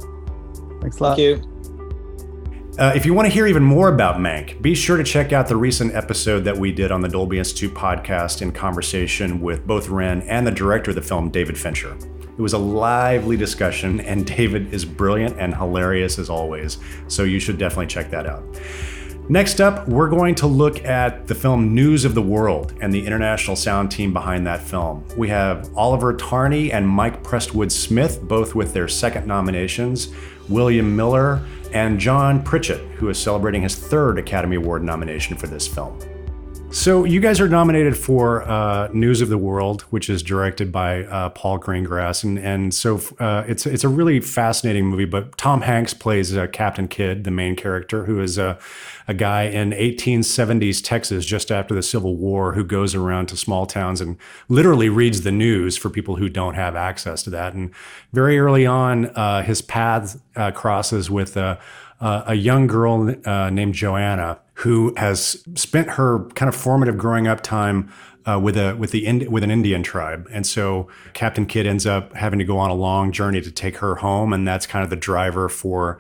Thanks 0.81 0.99
a 0.99 1.03
lot. 1.03 1.17
Thank 1.17 1.19
you. 1.19 1.57
Uh, 2.79 2.93
if 2.95 3.07
you 3.07 3.15
want 3.15 3.27
to 3.27 3.33
hear 3.33 3.47
even 3.47 3.63
more 3.63 3.89
about 3.89 4.17
Mank, 4.17 4.61
be 4.61 4.75
sure 4.75 4.99
to 4.99 5.05
check 5.05 5.33
out 5.33 5.49
the 5.49 5.57
recent 5.57 5.95
episode 5.95 6.41
that 6.41 6.59
we 6.59 6.73
did 6.73 6.93
on 6.93 7.01
the 7.01 7.09
Dolby 7.09 7.39
Institute 7.39 7.73
podcast 7.73 8.43
in 8.43 8.53
conversation 8.53 9.41
with 9.41 9.67
both 9.67 9.89
Ren 9.89 10.21
and 10.23 10.47
the 10.47 10.51
director 10.51 10.91
of 10.91 10.95
the 10.95 11.03
film, 11.03 11.31
David 11.31 11.57
Fincher. 11.57 11.97
It 12.37 12.43
was 12.43 12.53
a 12.53 12.59
lively 12.59 13.37
discussion, 13.37 14.01
and 14.01 14.27
David 14.27 14.75
is 14.75 14.85
brilliant 14.85 15.37
and 15.39 15.55
hilarious 15.55 16.19
as 16.19 16.29
always, 16.29 16.79
so 17.09 17.25
you 17.25 17.41
should 17.41 17.57
definitely 17.57 17.87
check 17.87 18.11
that 18.11 18.27
out. 18.27 18.45
Next 19.29 19.61
up, 19.61 19.89
we're 19.89 20.09
going 20.09 20.37
to 20.37 20.47
look 20.47 20.85
at 20.85 21.27
the 21.27 21.35
film 21.35 21.75
News 21.75 22.05
of 22.05 22.15
the 22.15 22.23
World 22.23 22.75
and 22.81 22.93
the 22.93 23.05
international 23.05 23.57
sound 23.57 23.91
team 23.91 24.13
behind 24.13 24.47
that 24.47 24.61
film. 24.61 25.05
We 25.17 25.29
have 25.31 25.69
Oliver 25.77 26.15
Tarney 26.15 26.71
and 26.73 26.87
Mike 26.87 27.25
Prestwood 27.25 27.73
Smith, 27.73 28.23
both 28.23 28.55
with 28.55 28.73
their 28.73 28.87
second 28.87 29.27
nominations, 29.27 30.15
William 30.49 30.95
Miller, 30.95 31.45
and 31.73 31.99
John 31.99 32.43
Pritchett, 32.45 32.81
who 32.97 33.09
is 33.09 33.19
celebrating 33.19 33.63
his 33.63 33.75
third 33.75 34.19
Academy 34.19 34.57
Award 34.57 34.85
nomination 34.85 35.37
for 35.37 35.49
this 35.49 35.67
film. 35.67 35.99
So, 36.71 37.05
you 37.05 37.21
guys 37.21 37.41
are 37.41 37.49
nominated 37.49 37.97
for 37.97 38.43
uh, 38.43 38.89
News 38.93 39.21
of 39.21 39.29
the 39.29 39.39
World, 39.39 39.83
which 39.91 40.11
is 40.11 40.23
directed 40.23 40.71
by 40.71 41.05
uh, 41.05 41.31
Paul 41.31 41.59
Greengrass, 41.59 42.23
and 42.23 42.39
and 42.39 42.75
so 42.75 43.01
uh, 43.19 43.45
it's 43.47 43.67
it's 43.67 43.83
a 43.83 43.89
really 43.89 44.21
fascinating 44.21 44.87
movie. 44.87 45.05
But 45.05 45.39
Tom 45.39 45.63
Hanks 45.63 45.95
plays 45.95 46.37
uh, 46.37 46.49
Captain 46.49 46.87
Kidd, 46.87 47.25
the 47.25 47.31
main 47.31 47.57
character, 47.57 48.05
who 48.05 48.21
is 48.21 48.37
a 48.37 48.59
a 49.09 49.15
guy 49.15 49.45
in 49.45 49.71
1870s 49.71 50.83
Texas, 50.85 51.25
just 51.25 51.51
after 51.51 51.75
the 51.75 51.83
Civil 51.83 52.17
War, 52.17 52.53
who 52.53 52.65
goes 52.65 52.95
around 52.95 53.27
to 53.27 53.37
small 53.37 53.65
towns 53.67 54.01
and 54.01 54.17
literally 54.49 54.89
reads 54.89 55.23
the 55.23 55.33
news 55.33 55.77
for 55.77 55.89
people 55.89 56.17
who 56.17 56.29
don't 56.29 56.55
have 56.55 56.77
access 56.77 57.23
to 57.23 57.31
that. 57.31 57.55
And 57.55 57.73
very 58.13 58.39
early 58.39 58.67
on, 58.67 59.07
uh, 59.17 59.43
his 59.43 59.63
path 59.63 60.21
uh, 60.35 60.51
crosses 60.51 61.09
with 61.11 61.37
uh, 62.01 62.25
a 62.27 62.35
young 62.35 62.67
girl 62.67 63.15
uh, 63.25 63.51
named 63.51 63.75
Joanna 63.75 64.39
who 64.55 64.95
has 64.97 65.45
spent 65.55 65.91
her 65.91 66.25
kind 66.31 66.49
of 66.49 66.55
formative 66.55 66.97
growing 66.97 67.27
up 67.27 67.43
time 67.43 67.93
uh, 68.27 68.39
with 68.43 68.57
a 68.57 68.75
with 68.75 68.91
the 68.91 69.29
with 69.29 69.45
an 69.45 69.51
Indian 69.51 69.83
tribe, 69.83 70.29
and 70.33 70.47
so 70.47 70.89
Captain 71.13 71.47
Kidd 71.47 71.67
ends 71.67 71.87
up 71.87 72.13
having 72.15 72.39
to 72.39 72.45
go 72.45 72.59
on 72.59 72.71
a 72.71 72.75
long 72.75 73.13
journey 73.13 73.41
to 73.41 73.53
take 73.53 73.77
her 73.77 73.97
home, 73.97 74.33
and 74.33 74.49
that's 74.49 74.67
kind 74.67 74.83
of 74.83 74.91
the 74.91 74.97
driver 74.97 75.49
for 75.49 75.99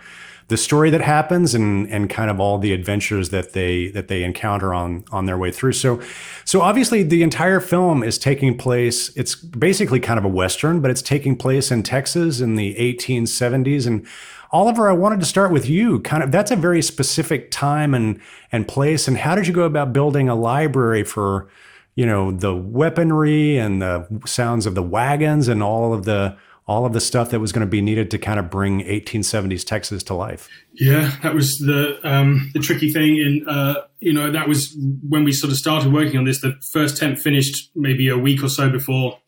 the 0.48 0.56
story 0.56 0.90
that 0.90 1.00
happens 1.00 1.54
and 1.54 1.88
and 1.88 2.08
kind 2.10 2.30
of 2.30 2.40
all 2.40 2.58
the 2.58 2.72
adventures 2.72 3.30
that 3.30 3.52
they 3.52 3.88
that 3.88 4.08
they 4.08 4.24
encounter 4.24 4.74
on 4.74 5.04
on 5.12 5.26
their 5.26 5.38
way 5.38 5.50
through. 5.50 5.72
So 5.72 6.00
so 6.44 6.62
obviously 6.62 7.02
the 7.02 7.22
entire 7.22 7.60
film 7.60 8.02
is 8.02 8.18
taking 8.18 8.56
place. 8.56 9.14
It's 9.16 9.34
basically 9.34 10.00
kind 10.00 10.18
of 10.18 10.24
a 10.24 10.28
western, 10.28 10.80
but 10.80 10.90
it's 10.90 11.02
taking 11.02 11.36
place 11.36 11.70
in 11.70 11.82
Texas 11.82 12.40
in 12.40 12.56
the 12.56 12.74
1870s 12.74 13.86
and. 13.86 14.06
Oliver, 14.52 14.88
I 14.88 14.92
wanted 14.92 15.20
to 15.20 15.26
start 15.26 15.52
with 15.52 15.68
you. 15.68 16.00
Kind 16.00 16.22
of 16.22 16.32
that's 16.32 16.50
a 16.50 16.56
very 16.56 16.82
specific 16.82 17.50
time 17.50 17.94
and 17.94 18.20
and 18.52 18.66
place. 18.66 19.08
And 19.08 19.16
how 19.16 19.34
did 19.34 19.46
you 19.46 19.52
go 19.52 19.62
about 19.62 19.92
building 19.92 20.28
a 20.28 20.34
library 20.34 21.04
for, 21.04 21.48
you 21.94 22.06
know, 22.06 22.30
the 22.30 22.54
weaponry 22.54 23.58
and 23.58 23.82
the 23.82 24.06
sounds 24.26 24.66
of 24.66 24.74
the 24.74 24.82
wagons 24.82 25.48
and 25.48 25.62
all 25.62 25.92
of 25.92 26.04
the 26.04 26.36
all 26.68 26.84
of 26.84 26.92
the 26.92 27.00
stuff 27.00 27.30
that 27.30 27.38
was 27.38 27.52
going 27.52 27.64
to 27.64 27.70
be 27.70 27.80
needed 27.80 28.10
to 28.10 28.18
kind 28.18 28.40
of 28.40 28.50
bring 28.50 28.80
1870s 28.80 29.64
Texas 29.64 30.02
to 30.02 30.14
life? 30.14 30.48
Yeah, 30.74 31.12
that 31.22 31.34
was 31.34 31.58
the 31.58 31.98
um, 32.02 32.50
the 32.54 32.60
tricky 32.60 32.92
thing. 32.92 33.16
In 33.16 33.48
uh, 33.48 33.82
you 34.00 34.12
know, 34.12 34.30
that 34.30 34.48
was 34.48 34.76
when 35.08 35.24
we 35.24 35.32
sort 35.32 35.52
of 35.52 35.58
started 35.58 35.92
working 35.92 36.18
on 36.18 36.24
this. 36.24 36.40
The 36.40 36.56
first 36.72 36.96
tent 36.96 37.18
finished 37.18 37.70
maybe 37.74 38.08
a 38.08 38.18
week 38.18 38.42
or 38.42 38.48
so 38.48 38.68
before. 38.70 39.18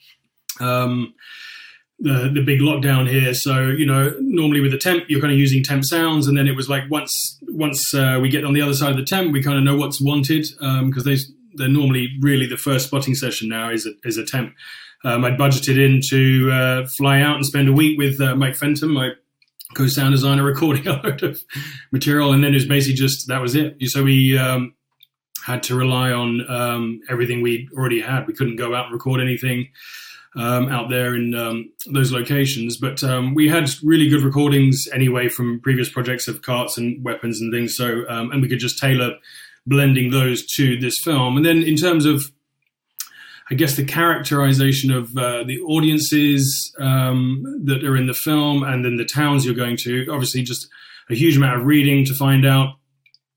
Um, 0.60 1.14
the 1.98 2.30
the 2.32 2.42
big 2.42 2.60
lockdown 2.60 3.08
here. 3.08 3.34
So 3.34 3.68
you 3.68 3.86
know, 3.86 4.14
normally 4.20 4.60
with 4.60 4.72
the 4.72 4.78
temp, 4.78 5.04
you're 5.08 5.20
kind 5.20 5.32
of 5.32 5.38
using 5.38 5.62
temp 5.62 5.84
sounds, 5.84 6.26
and 6.26 6.36
then 6.36 6.46
it 6.46 6.56
was 6.56 6.68
like 6.68 6.84
once 6.90 7.38
once 7.48 7.92
uh, 7.94 8.18
we 8.20 8.28
get 8.28 8.44
on 8.44 8.52
the 8.52 8.62
other 8.62 8.74
side 8.74 8.90
of 8.90 8.96
the 8.96 9.04
temp, 9.04 9.32
we 9.32 9.42
kind 9.42 9.58
of 9.58 9.64
know 9.64 9.76
what's 9.76 10.00
wanted 10.00 10.46
because 10.58 10.60
um, 10.60 10.92
they 11.04 11.16
they're 11.54 11.68
normally 11.68 12.08
really 12.20 12.46
the 12.46 12.56
first 12.56 12.86
spotting 12.86 13.14
session 13.14 13.48
now 13.48 13.70
is 13.70 13.86
a, 13.86 13.92
is 14.04 14.16
a 14.16 14.24
temp. 14.24 14.54
Um, 15.04 15.24
I'd 15.24 15.38
budgeted 15.38 15.78
in 15.78 16.00
to 16.10 16.50
uh, 16.52 16.86
fly 16.96 17.20
out 17.20 17.36
and 17.36 17.46
spend 17.46 17.68
a 17.68 17.72
week 17.72 17.98
with 17.98 18.20
uh, 18.20 18.34
Mike 18.34 18.56
Fenton, 18.56 18.90
my 18.90 19.10
co-sound 19.74 20.12
designer, 20.12 20.44
recording 20.44 20.86
a 20.86 21.00
load 21.02 21.22
of 21.22 21.40
material, 21.90 22.32
and 22.32 22.44
then 22.44 22.52
it 22.52 22.56
was 22.56 22.66
basically 22.66 22.94
just 22.94 23.26
that 23.28 23.40
was 23.40 23.56
it. 23.56 23.76
So 23.86 24.04
we 24.04 24.38
um, 24.38 24.74
had 25.44 25.64
to 25.64 25.74
rely 25.74 26.12
on 26.12 26.48
um, 26.48 27.00
everything 27.10 27.42
we 27.42 27.68
already 27.76 28.00
had. 28.00 28.26
We 28.28 28.34
couldn't 28.34 28.56
go 28.56 28.74
out 28.74 28.86
and 28.86 28.94
record 28.94 29.20
anything 29.20 29.68
um, 30.36 30.68
out 30.68 30.90
there 30.90 31.14
in 31.14 31.34
um, 31.34 31.70
those 31.92 32.12
locations. 32.12 32.76
But 32.76 33.02
um, 33.02 33.34
we 33.34 33.48
had 33.48 33.70
really 33.82 34.08
good 34.08 34.22
recordings 34.22 34.88
anyway 34.92 35.28
from 35.28 35.60
previous 35.60 35.88
projects 35.88 36.28
of 36.28 36.42
carts 36.42 36.78
and 36.78 37.02
weapons 37.04 37.40
and 37.40 37.52
things. 37.52 37.76
So 37.76 38.04
um, 38.08 38.30
and 38.30 38.42
we 38.42 38.48
could 38.48 38.60
just 38.60 38.78
tailor 38.78 39.12
blending 39.66 40.10
those 40.10 40.46
to 40.54 40.78
this 40.78 40.98
film. 40.98 41.36
And 41.36 41.44
then 41.44 41.62
in 41.62 41.76
terms 41.76 42.04
of 42.04 42.24
I 43.50 43.54
guess 43.54 43.76
the 43.76 43.84
characterization 43.84 44.92
of 44.92 45.16
uh, 45.16 45.42
the 45.44 45.60
audiences 45.60 46.74
um, 46.78 47.62
that 47.64 47.82
are 47.82 47.96
in 47.96 48.06
the 48.06 48.12
film, 48.12 48.62
and 48.62 48.84
then 48.84 48.96
the 48.96 49.06
towns 49.06 49.46
you're 49.46 49.54
going 49.54 49.78
to. 49.78 50.06
Obviously, 50.10 50.42
just 50.42 50.68
a 51.08 51.14
huge 51.14 51.36
amount 51.36 51.58
of 51.58 51.66
reading 51.66 52.04
to 52.04 52.14
find 52.14 52.46
out 52.46 52.74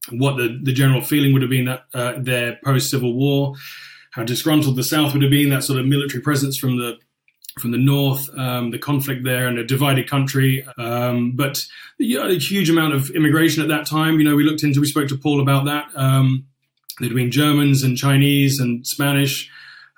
what 0.10 0.36
the, 0.36 0.60
the 0.62 0.74
general 0.74 1.02
feeling 1.02 1.32
would 1.32 1.42
have 1.42 1.52
been 1.52 1.66
that 1.66 1.84
uh, 1.94 2.14
there 2.18 2.60
post 2.64 2.90
Civil 2.90 3.14
War 3.14 3.54
how 4.12 4.24
disgruntled 4.24 4.76
the 4.76 4.84
South 4.84 5.14
would 5.14 5.22
have 5.22 5.32
been, 5.32 5.50
that 5.50 5.64
sort 5.64 5.80
of 5.80 5.86
military 5.86 6.22
presence 6.22 6.58
from 6.58 6.78
the 6.78 6.98
from 7.60 7.72
the 7.72 7.78
north, 7.78 8.30
um, 8.38 8.72
the 8.72 8.80
conflict 8.80 9.24
there, 9.26 9.48
and 9.48 9.58
a 9.58 9.66
divided 9.66 10.10
country. 10.10 10.66
Um, 10.78 11.34
but 11.36 11.60
yeah, 12.00 12.28
a 12.28 12.40
huge 12.40 12.70
amount 12.70 12.94
of 12.94 13.10
immigration 13.12 13.62
at 13.62 13.68
that 13.68 13.86
time. 13.86 14.20
You 14.20 14.24
know, 14.24 14.36
we 14.36 14.44
looked 14.44 14.64
into, 14.64 14.80
we 14.80 14.88
spoke 14.88 15.10
to 15.10 15.18
Paul 15.18 15.42
about 15.42 15.66
that. 15.66 15.88
Um, 15.96 16.46
there'd 17.00 17.14
been 17.14 17.32
Germans 17.32 17.84
and 17.84 17.98
Chinese 17.98 18.60
and 18.60 18.88
Spanish, 18.88 19.50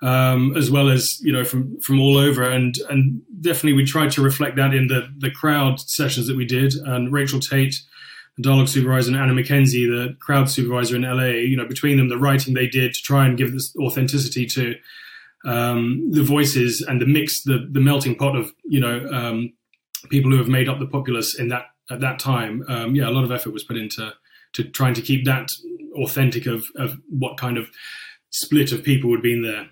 um, 0.02 0.58
as 0.58 0.72
well 0.72 0.90
as 0.90 1.20
you 1.22 1.32
know 1.32 1.44
from 1.44 1.80
from 1.82 2.00
all 2.00 2.18
over, 2.18 2.44
and 2.44 2.76
and 2.90 3.22
definitely 3.42 3.74
we 3.74 3.86
tried 3.86 4.12
to 4.12 4.22
reflect 4.22 4.56
that 4.56 4.74
in 4.74 4.88
the 4.88 5.08
the 5.18 5.32
crowd 5.32 5.80
sessions 5.80 6.28
that 6.28 6.38
we 6.38 6.46
did. 6.46 6.74
And 6.74 7.12
Rachel 7.12 7.40
Tate. 7.40 7.76
Dialogue 8.42 8.68
supervisor 8.68 9.12
and 9.12 9.20
Anna 9.20 9.34
McKenzie, 9.34 9.88
the 9.88 10.16
crowd 10.20 10.50
supervisor 10.50 10.96
in 10.96 11.04
LA, 11.04 11.26
you 11.26 11.56
know, 11.56 11.68
between 11.68 11.98
them, 11.98 12.10
the 12.10 12.18
writing 12.18 12.54
they 12.54 12.68
did 12.68 12.94
to 12.94 13.02
try 13.02 13.28
and 13.28 13.38
give 13.38 13.52
this 13.52 13.74
authenticity 13.78 14.48
to 14.48 14.76
um, 15.46 16.10
the 16.12 16.24
voices 16.24 16.82
and 16.82 17.02
the 17.02 17.06
mix, 17.06 17.44
the 17.44 17.68
the 17.72 17.80
melting 17.80 18.16
pot 18.16 18.36
of 18.36 18.52
you 18.64 18.80
know 18.80 19.06
um, 19.12 19.54
people 20.10 20.32
who 20.32 20.38
have 20.38 20.48
made 20.48 20.70
up 20.70 20.80
the 20.80 20.88
populace 20.88 21.38
in 21.38 21.50
that 21.50 21.66
at 21.92 22.00
that 22.00 22.20
time. 22.20 22.64
Um, 22.68 22.96
yeah, 22.96 23.08
a 23.08 23.12
lot 23.12 23.24
of 23.24 23.32
effort 23.32 23.54
was 23.54 23.64
put 23.64 23.78
into 23.78 24.14
to 24.54 24.64
trying 24.64 24.94
to 24.96 25.02
keep 25.02 25.26
that 25.26 25.50
authentic 26.02 26.46
of 26.46 26.66
of 26.76 26.98
what 27.10 27.38
kind 27.38 27.58
of 27.58 27.70
split 28.32 28.72
of 28.72 28.84
people 28.84 29.10
would 29.10 29.22
be 29.22 29.34
in 29.34 29.44
there. 29.44 29.68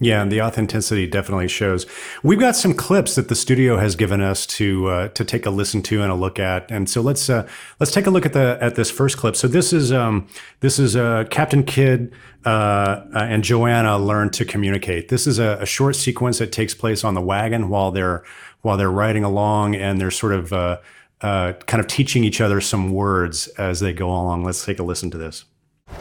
Yeah, 0.00 0.22
and 0.22 0.30
the 0.30 0.42
authenticity 0.42 1.06
definitely 1.06 1.46
shows. 1.46 1.86
We've 2.24 2.38
got 2.38 2.56
some 2.56 2.74
clips 2.74 3.14
that 3.14 3.28
the 3.28 3.36
studio 3.36 3.78
has 3.78 3.94
given 3.94 4.20
us 4.20 4.44
to 4.46 4.88
uh, 4.88 5.08
to 5.08 5.24
take 5.24 5.46
a 5.46 5.50
listen 5.50 5.82
to 5.82 6.02
and 6.02 6.10
a 6.10 6.16
look 6.16 6.40
at, 6.40 6.68
and 6.68 6.90
so 6.90 7.00
let's 7.00 7.30
uh, 7.30 7.48
let's 7.78 7.92
take 7.92 8.06
a 8.06 8.10
look 8.10 8.26
at 8.26 8.32
the 8.32 8.58
at 8.60 8.74
this 8.74 8.90
first 8.90 9.16
clip. 9.16 9.36
So 9.36 9.46
this 9.46 9.72
is 9.72 9.92
um, 9.92 10.26
this 10.60 10.80
is 10.80 10.96
uh, 10.96 11.24
Captain 11.30 11.62
Kidd 11.62 12.12
uh, 12.44 13.02
and 13.14 13.44
Joanna 13.44 13.96
learn 13.96 14.30
to 14.30 14.44
communicate. 14.44 15.08
This 15.08 15.28
is 15.28 15.38
a, 15.38 15.58
a, 15.60 15.66
short 15.66 15.96
sequence 15.96 16.38
that 16.38 16.52
takes 16.52 16.74
place 16.74 17.04
on 17.04 17.14
the 17.14 17.22
wagon 17.22 17.68
while 17.68 17.90
they're 17.90 18.24
while 18.62 18.76
they're 18.76 18.90
riding 18.90 19.22
along, 19.22 19.76
and 19.76 20.00
they're 20.00 20.10
sort 20.10 20.32
of 20.32 20.52
uh, 20.52 20.80
uh, 21.20 21.52
kind 21.66 21.80
of 21.80 21.86
teaching 21.86 22.24
each 22.24 22.40
other 22.40 22.60
some 22.60 22.92
words 22.92 23.46
as 23.58 23.80
they 23.80 23.92
go 23.92 24.08
along. 24.08 24.42
Let's 24.44 24.64
take 24.64 24.80
a 24.80 24.82
listen 24.82 25.10
to 25.12 25.18
this. 25.18 25.44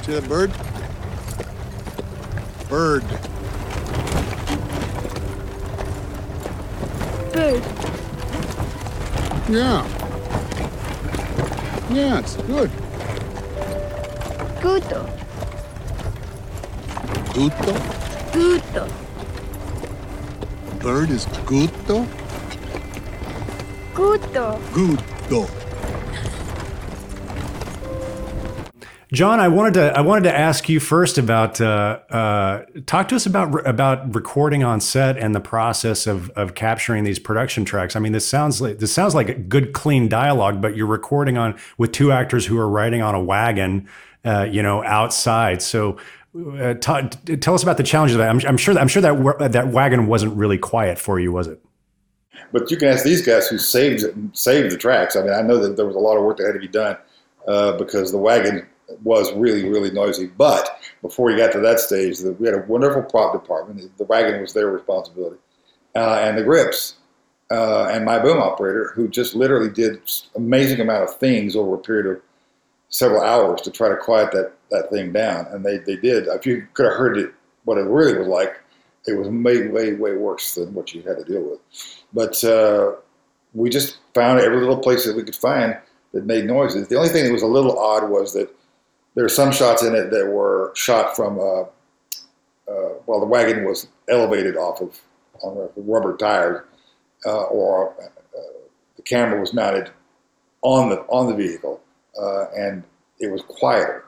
See 0.02 0.14
that 0.14 0.28
bird? 0.28 0.52
Bird. 2.68 3.04
Bird. 7.34 7.64
Yeah. 9.50 9.84
Yeah, 11.90 12.20
it's 12.20 12.36
good. 12.36 12.70
Guto. 14.62 15.02
Guto? 17.34 17.74
Guto. 18.34 18.88
Bird 20.80 21.10
is 21.10 21.26
guto? 21.48 22.06
Guto. 23.96 24.60
Guto. 24.72 25.63
John, 29.14 29.40
I 29.40 29.48
wanted 29.48 29.76
to 29.76 29.96
I 29.96 30.02
wanted 30.02 30.24
to 30.24 30.36
ask 30.36 30.68
you 30.68 30.80
first 30.80 31.20
about 31.20 31.62
uh, 31.62 32.00
uh, 32.10 32.66
talk 32.88 33.10
to 33.10 33.16
us 33.16 33.28
about 33.28 33.68
about 33.68 34.16
recording 34.16 34.64
on 34.64 34.82
set 34.82 35.20
and 35.20 35.36
the 35.36 35.40
process 35.40 36.08
of 36.08 36.32
of 36.32 36.56
capturing 36.56 37.04
these 37.04 37.20
production 37.20 37.64
tracks. 37.64 37.96
I 37.96 38.00
mean, 38.00 38.12
this 38.12 38.28
sounds 38.28 38.60
like 38.60 38.80
this 38.80 38.92
sounds 38.92 39.14
like 39.14 39.30
a 39.30 39.36
good 39.36 39.72
clean 39.72 40.10
dialogue, 40.10 40.64
but 40.64 40.76
you're 40.76 40.88
recording 40.88 41.38
on 41.38 41.60
with 41.78 41.92
two 41.92 42.12
actors 42.12 42.48
who 42.48 42.58
are 42.58 42.68
riding 42.68 43.04
on 43.04 43.14
a 43.14 43.22
wagon, 43.22 43.88
uh, 44.26 44.48
you 44.50 44.62
know, 44.64 44.84
outside. 44.84 45.62
So. 45.62 45.98
Uh, 46.36 46.74
t- 46.74 47.36
tell 47.36 47.54
us 47.54 47.62
about 47.62 47.78
the 47.78 47.84
challenges 47.84 48.16
of 48.16 48.18
that. 48.18 48.28
I'm, 48.28 48.42
I'm 48.48 48.58
sure. 48.58 48.76
I'm 48.80 48.88
sure 48.88 49.04
that 49.04 49.52
that 49.52 49.68
wagon 49.68 50.08
wasn't 50.08 50.36
really 50.36 50.58
quiet 50.58 50.98
for 50.98 51.20
you, 51.20 51.32
was 51.32 51.46
it? 51.46 51.64
But 52.52 52.72
you 52.72 52.78
can 52.78 52.88
ask 52.88 53.04
these 53.04 53.22
guys 53.24 53.48
who 53.48 53.60
saved 53.60 54.04
saved 54.36 54.72
the 54.72 54.78
tracks. 54.78 55.16
I 55.16 55.22
mean, 55.22 55.34
I 55.34 55.44
know 55.44 55.60
that 55.60 55.78
there 55.78 55.86
was 55.86 55.96
a 55.96 56.00
lot 56.00 56.18
of 56.18 56.24
work 56.24 56.38
that 56.38 56.48
had 56.48 56.54
to 56.54 56.60
be 56.60 56.68
done 56.68 56.98
uh, 57.48 57.78
because 57.78 58.12
the 58.12 58.18
wagon 58.18 58.68
was 59.04 59.34
really, 59.34 59.68
really 59.68 59.92
noisy. 59.92 60.28
But 60.28 60.80
before 61.02 61.26
we 61.26 61.36
got 61.36 61.52
to 61.54 61.60
that 61.60 61.80
stage, 61.80 62.20
we 62.22 62.48
had 62.48 62.56
a 62.56 62.66
wonderful 62.68 63.04
prop 63.04 63.34
department. 63.34 63.98
The 63.98 64.06
wagon 64.06 64.42
was 64.42 64.54
their 64.54 64.68
responsibility, 64.68 65.38
uh, 65.96 66.20
and 66.22 66.38
the 66.38 66.44
grips, 66.44 66.96
uh, 67.52 67.88
and 67.92 68.06
my 68.06 68.20
boom 68.20 68.40
operator, 68.40 68.92
who 68.96 69.08
just 69.08 69.36
literally 69.36 69.70
did 69.70 70.02
amazing 70.36 70.80
amount 70.80 71.04
of 71.04 71.18
things 71.18 71.56
over 71.56 71.76
a 71.76 71.80
period 71.80 72.08
of 72.08 72.22
several 72.90 73.24
hours 73.24 73.62
to 73.62 73.72
try 73.72 73.90
to 73.90 73.98
quiet 73.98 74.32
that 74.32 74.54
that 74.72 74.90
thing 74.90 75.12
down. 75.12 75.48
And 75.52 75.66
they 75.66 75.78
they 75.78 75.96
did. 75.96 76.28
If 76.28 76.46
you 76.46 76.68
could 76.74 76.86
have 76.86 76.96
heard 76.96 77.18
it, 77.18 77.34
what 77.66 77.78
it 77.78 77.86
really 77.86 78.18
was 78.18 78.28
like, 78.28 78.60
it 79.08 79.18
was 79.18 79.28
way, 79.28 79.68
way, 79.68 79.94
way 79.94 80.14
worse 80.14 80.56
than 80.56 80.74
what 80.74 80.94
you 80.94 81.02
had 81.02 81.18
to 81.18 81.24
deal 81.24 81.42
with. 81.42 81.60
But 82.14 82.44
uh, 82.44 82.94
we 83.54 83.70
just 83.70 83.98
found 84.14 84.40
every 84.40 84.60
little 84.60 84.78
place 84.78 85.06
that 85.06 85.16
we 85.16 85.24
could 85.24 85.36
find 85.36 85.78
that 86.14 86.26
made 86.26 86.46
noises. 86.46 86.88
The 86.88 86.96
only 86.96 87.10
thing 87.10 87.26
that 87.26 87.32
was 87.32 87.42
a 87.42 87.48
little 87.48 87.78
odd 87.78 88.10
was 88.10 88.34
that 88.34 88.54
there 89.16 89.26
are 89.26 89.30
some 89.30 89.52
shots 89.52 89.84
in 89.84 89.96
it 89.96 90.10
that 90.12 90.28
were 90.28 90.72
shot 90.76 91.16
from 91.16 91.40
uh, 91.40 91.64
uh, 92.72 92.94
while 93.06 93.20
the 93.20 93.26
wagon 93.26 93.66
was 93.66 93.88
elevated 94.10 94.56
off 94.56 94.82
of 94.82 95.00
on 95.42 95.70
rubber 95.76 96.16
tires, 96.16 96.66
uh, 97.26 97.44
or 97.44 97.94
uh, 98.02 98.40
the 98.96 99.02
camera 99.02 99.40
was 99.40 99.54
mounted 99.54 99.92
on 100.62 100.90
the 100.90 100.98
on 101.04 101.28
the 101.28 101.36
vehicle, 101.36 101.82
uh, 102.20 102.46
and 102.52 102.84
it 103.20 103.32
was 103.32 103.42
quieter. 103.42 104.06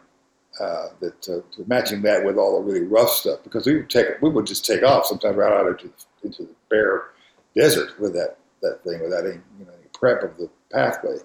Uh, 0.58 0.88
that 1.02 1.44
matching 1.68 2.02
that 2.02 2.24
with 2.24 2.38
all 2.38 2.56
the 2.58 2.66
really 2.66 2.86
rough 2.86 3.10
stuff 3.10 3.40
because 3.44 3.66
we 3.66 3.76
would 3.76 3.90
take 3.90 4.08
we 4.22 4.30
would 4.30 4.48
just 4.48 4.66
take 4.66 4.84
off 4.84 5.06
sometimes 5.06 5.36
right 5.36 5.52
out 5.52 5.68
into 5.68 5.92
into 6.24 6.44
the 6.44 6.56
bare 6.70 7.10
desert 7.58 8.00
with 8.00 8.14
that 8.14 8.38
that 8.62 8.82
thing 8.86 9.02
without 9.04 9.26
any 9.26 9.36
you 9.60 9.66
know 9.66 9.74
any 9.74 9.90
prep 9.94 10.24
of 10.24 10.38
the 10.38 10.50
pathway 10.72 11.18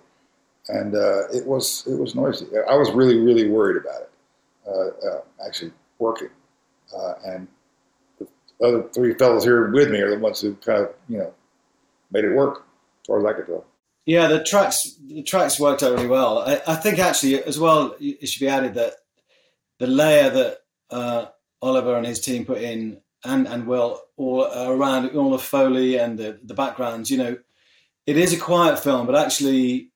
and 0.70 0.94
uh, 0.94 1.28
it 1.32 1.46
was 1.46 1.84
it 1.86 1.98
was 1.98 2.14
noisy. 2.14 2.46
I 2.68 2.76
was 2.76 2.90
really 2.92 3.18
really 3.18 3.48
worried 3.48 3.76
about 3.76 4.02
it. 4.02 4.10
Uh, 4.66 5.08
uh, 5.08 5.20
actually 5.46 5.72
working, 5.98 6.28
uh, 6.96 7.14
and 7.24 7.48
the 8.18 8.28
other 8.62 8.82
three 8.94 9.14
fellows 9.14 9.44
here 9.44 9.70
with 9.70 9.90
me 9.90 10.00
are 10.00 10.10
the 10.10 10.18
ones 10.18 10.40
who 10.40 10.54
kind 10.56 10.82
of 10.82 10.94
you 11.08 11.18
know 11.18 11.32
made 12.10 12.24
it 12.24 12.34
work, 12.34 12.64
as 13.02 13.06
far 13.06 13.18
as 13.18 13.24
I 13.24 13.32
could 13.32 13.46
tell. 13.46 13.64
Yeah, 14.06 14.28
the 14.28 14.42
tracks 14.42 14.96
the 15.06 15.22
tracks 15.22 15.58
worked 15.58 15.82
out 15.82 15.92
really 15.92 16.06
well. 16.06 16.38
I, 16.40 16.60
I 16.66 16.74
think 16.76 16.98
actually 16.98 17.42
as 17.42 17.58
well 17.58 17.96
it 18.00 18.28
should 18.28 18.40
be 18.40 18.48
added 18.48 18.74
that 18.74 18.94
the 19.78 19.86
layer 19.86 20.30
that 20.30 20.58
uh, 20.90 21.26
Oliver 21.62 21.96
and 21.96 22.06
his 22.06 22.20
team 22.20 22.44
put 22.44 22.58
in 22.58 23.00
and 23.24 23.46
and 23.46 23.66
Will 23.66 24.00
all 24.16 24.44
around 24.44 25.10
all 25.16 25.30
the 25.30 25.38
foley 25.38 25.98
and 25.98 26.18
the 26.18 26.38
the 26.42 26.54
backgrounds. 26.54 27.10
You 27.10 27.18
know, 27.18 27.38
it 28.06 28.16
is 28.16 28.32
a 28.32 28.38
quiet 28.38 28.78
film, 28.78 29.06
but 29.06 29.16
actually 29.16 29.89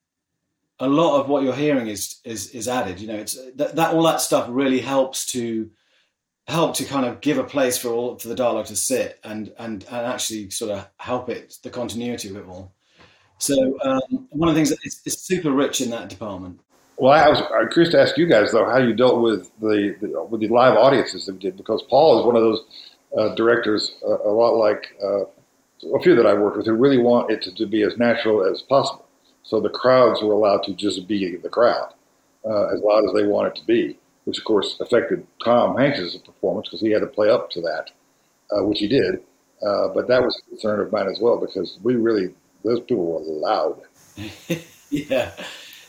a 0.80 0.88
lot 0.88 1.20
of 1.20 1.28
what 1.28 1.42
you're 1.42 1.54
hearing 1.54 1.86
is 1.86 2.20
is 2.24 2.50
is 2.50 2.68
added. 2.68 3.00
You 3.00 3.08
know, 3.08 3.16
it's 3.16 3.38
that, 3.56 3.76
that 3.76 3.94
all 3.94 4.02
that 4.04 4.20
stuff 4.20 4.46
really 4.50 4.80
helps 4.80 5.26
to 5.26 5.70
help 6.46 6.74
to 6.76 6.84
kind 6.84 7.06
of 7.06 7.20
give 7.20 7.38
a 7.38 7.44
place 7.44 7.78
for 7.78 7.88
all 7.88 8.18
for 8.18 8.28
the 8.28 8.34
dialogue 8.34 8.66
to 8.66 8.76
sit 8.76 9.18
and 9.24 9.52
and 9.58 9.84
and 9.84 10.06
actually 10.06 10.50
sort 10.50 10.70
of 10.70 10.88
help 10.98 11.28
it 11.28 11.54
the 11.62 11.70
continuity 11.70 12.28
of 12.28 12.36
it 12.36 12.46
all. 12.46 12.74
So 13.38 13.78
um, 13.82 14.28
one 14.30 14.48
of 14.48 14.54
the 14.54 14.58
things 14.58 14.70
that 14.70 14.78
is, 14.84 15.00
is, 15.04 15.20
super 15.20 15.50
rich 15.50 15.80
in 15.80 15.90
that 15.90 16.08
department. 16.08 16.60
Well, 16.96 17.12
I 17.12 17.28
was 17.28 17.42
curious 17.72 17.92
to 17.92 18.00
ask 18.00 18.16
you 18.16 18.26
guys 18.26 18.52
though 18.52 18.64
how 18.64 18.78
you 18.78 18.94
dealt 18.94 19.20
with 19.20 19.50
the, 19.60 19.96
the 20.00 20.24
with 20.24 20.40
the 20.40 20.48
live 20.48 20.76
audiences 20.76 21.26
that 21.26 21.34
you 21.34 21.40
did 21.40 21.56
because 21.56 21.82
Paul 21.90 22.20
is 22.20 22.26
one 22.26 22.36
of 22.36 22.42
those 22.42 22.62
uh, 23.18 23.34
directors 23.34 23.96
uh, 24.06 24.18
a 24.22 24.30
lot 24.30 24.54
like 24.54 24.96
uh, 25.02 25.24
a 25.94 26.02
few 26.02 26.14
that 26.16 26.26
I 26.26 26.34
worked 26.34 26.56
with 26.56 26.66
who 26.66 26.74
really 26.74 26.98
want 26.98 27.30
it 27.30 27.42
to, 27.42 27.54
to 27.54 27.66
be 27.66 27.82
as 27.82 27.96
natural 27.96 28.44
as 28.44 28.62
possible. 28.62 29.04
So 29.44 29.60
the 29.60 29.68
crowds 29.68 30.22
were 30.22 30.32
allowed 30.32 30.64
to 30.64 30.72
just 30.72 31.06
be 31.06 31.36
the 31.36 31.48
crowd 31.48 31.92
uh, 32.44 32.66
as 32.74 32.80
loud 32.80 33.04
as 33.04 33.12
they 33.14 33.26
wanted 33.26 33.54
to 33.56 33.64
be, 33.64 33.98
which 34.24 34.38
of 34.38 34.44
course 34.44 34.76
affected 34.80 35.26
Tom 35.44 35.76
Hanks' 35.76 36.16
performance 36.16 36.68
because 36.68 36.80
he 36.80 36.90
had 36.90 37.00
to 37.00 37.06
play 37.06 37.30
up 37.30 37.50
to 37.50 37.60
that, 37.60 37.90
uh, 38.50 38.64
which 38.64 38.80
he 38.80 38.88
did. 38.88 39.22
Uh, 39.64 39.88
but 39.88 40.08
that 40.08 40.22
was 40.22 40.40
a 40.44 40.50
concern 40.50 40.80
of 40.80 40.90
mine 40.90 41.08
as 41.08 41.20
well 41.20 41.38
because 41.38 41.78
we 41.82 41.94
really, 41.94 42.34
those 42.64 42.80
people 42.80 43.06
were 43.06 43.20
loud. 43.20 43.80
yeah. 44.90 45.30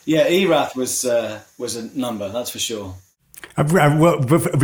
Yeah, 0.06 0.28
Erath 0.28 0.76
was 0.76 1.04
uh, 1.04 1.42
was 1.58 1.76
a 1.76 1.98
number, 1.98 2.30
that's 2.30 2.52
for 2.52 2.60
sure. 2.60 2.94
I'm, 3.58 3.76
I'm, 3.78 4.00
well, 4.00 4.24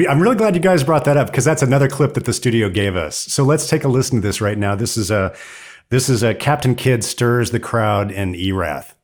I'm 0.09 0.21
really 0.21 0.35
glad 0.35 0.55
you 0.55 0.61
guys 0.61 0.83
brought 0.83 1.05
that 1.05 1.17
up 1.17 1.27
because 1.27 1.45
that's 1.45 1.61
another 1.61 1.87
clip 1.87 2.13
that 2.13 2.25
the 2.25 2.33
studio 2.33 2.69
gave 2.69 2.95
us. 2.95 3.15
So 3.15 3.43
let's 3.43 3.67
take 3.67 3.83
a 3.83 3.87
listen 3.87 4.17
to 4.17 4.21
this 4.21 4.39
right 4.39 4.57
now. 4.57 4.75
This 4.75 4.97
is 4.97 5.09
a 5.09 5.35
this 5.91 6.09
is 6.09 6.23
a 6.23 6.33
Captain 6.33 6.73
Kidd 6.73 7.03
stirs 7.03 7.51
the 7.51 7.59
crowd 7.59 8.11
in 8.11 8.33
Erath. 8.33 8.95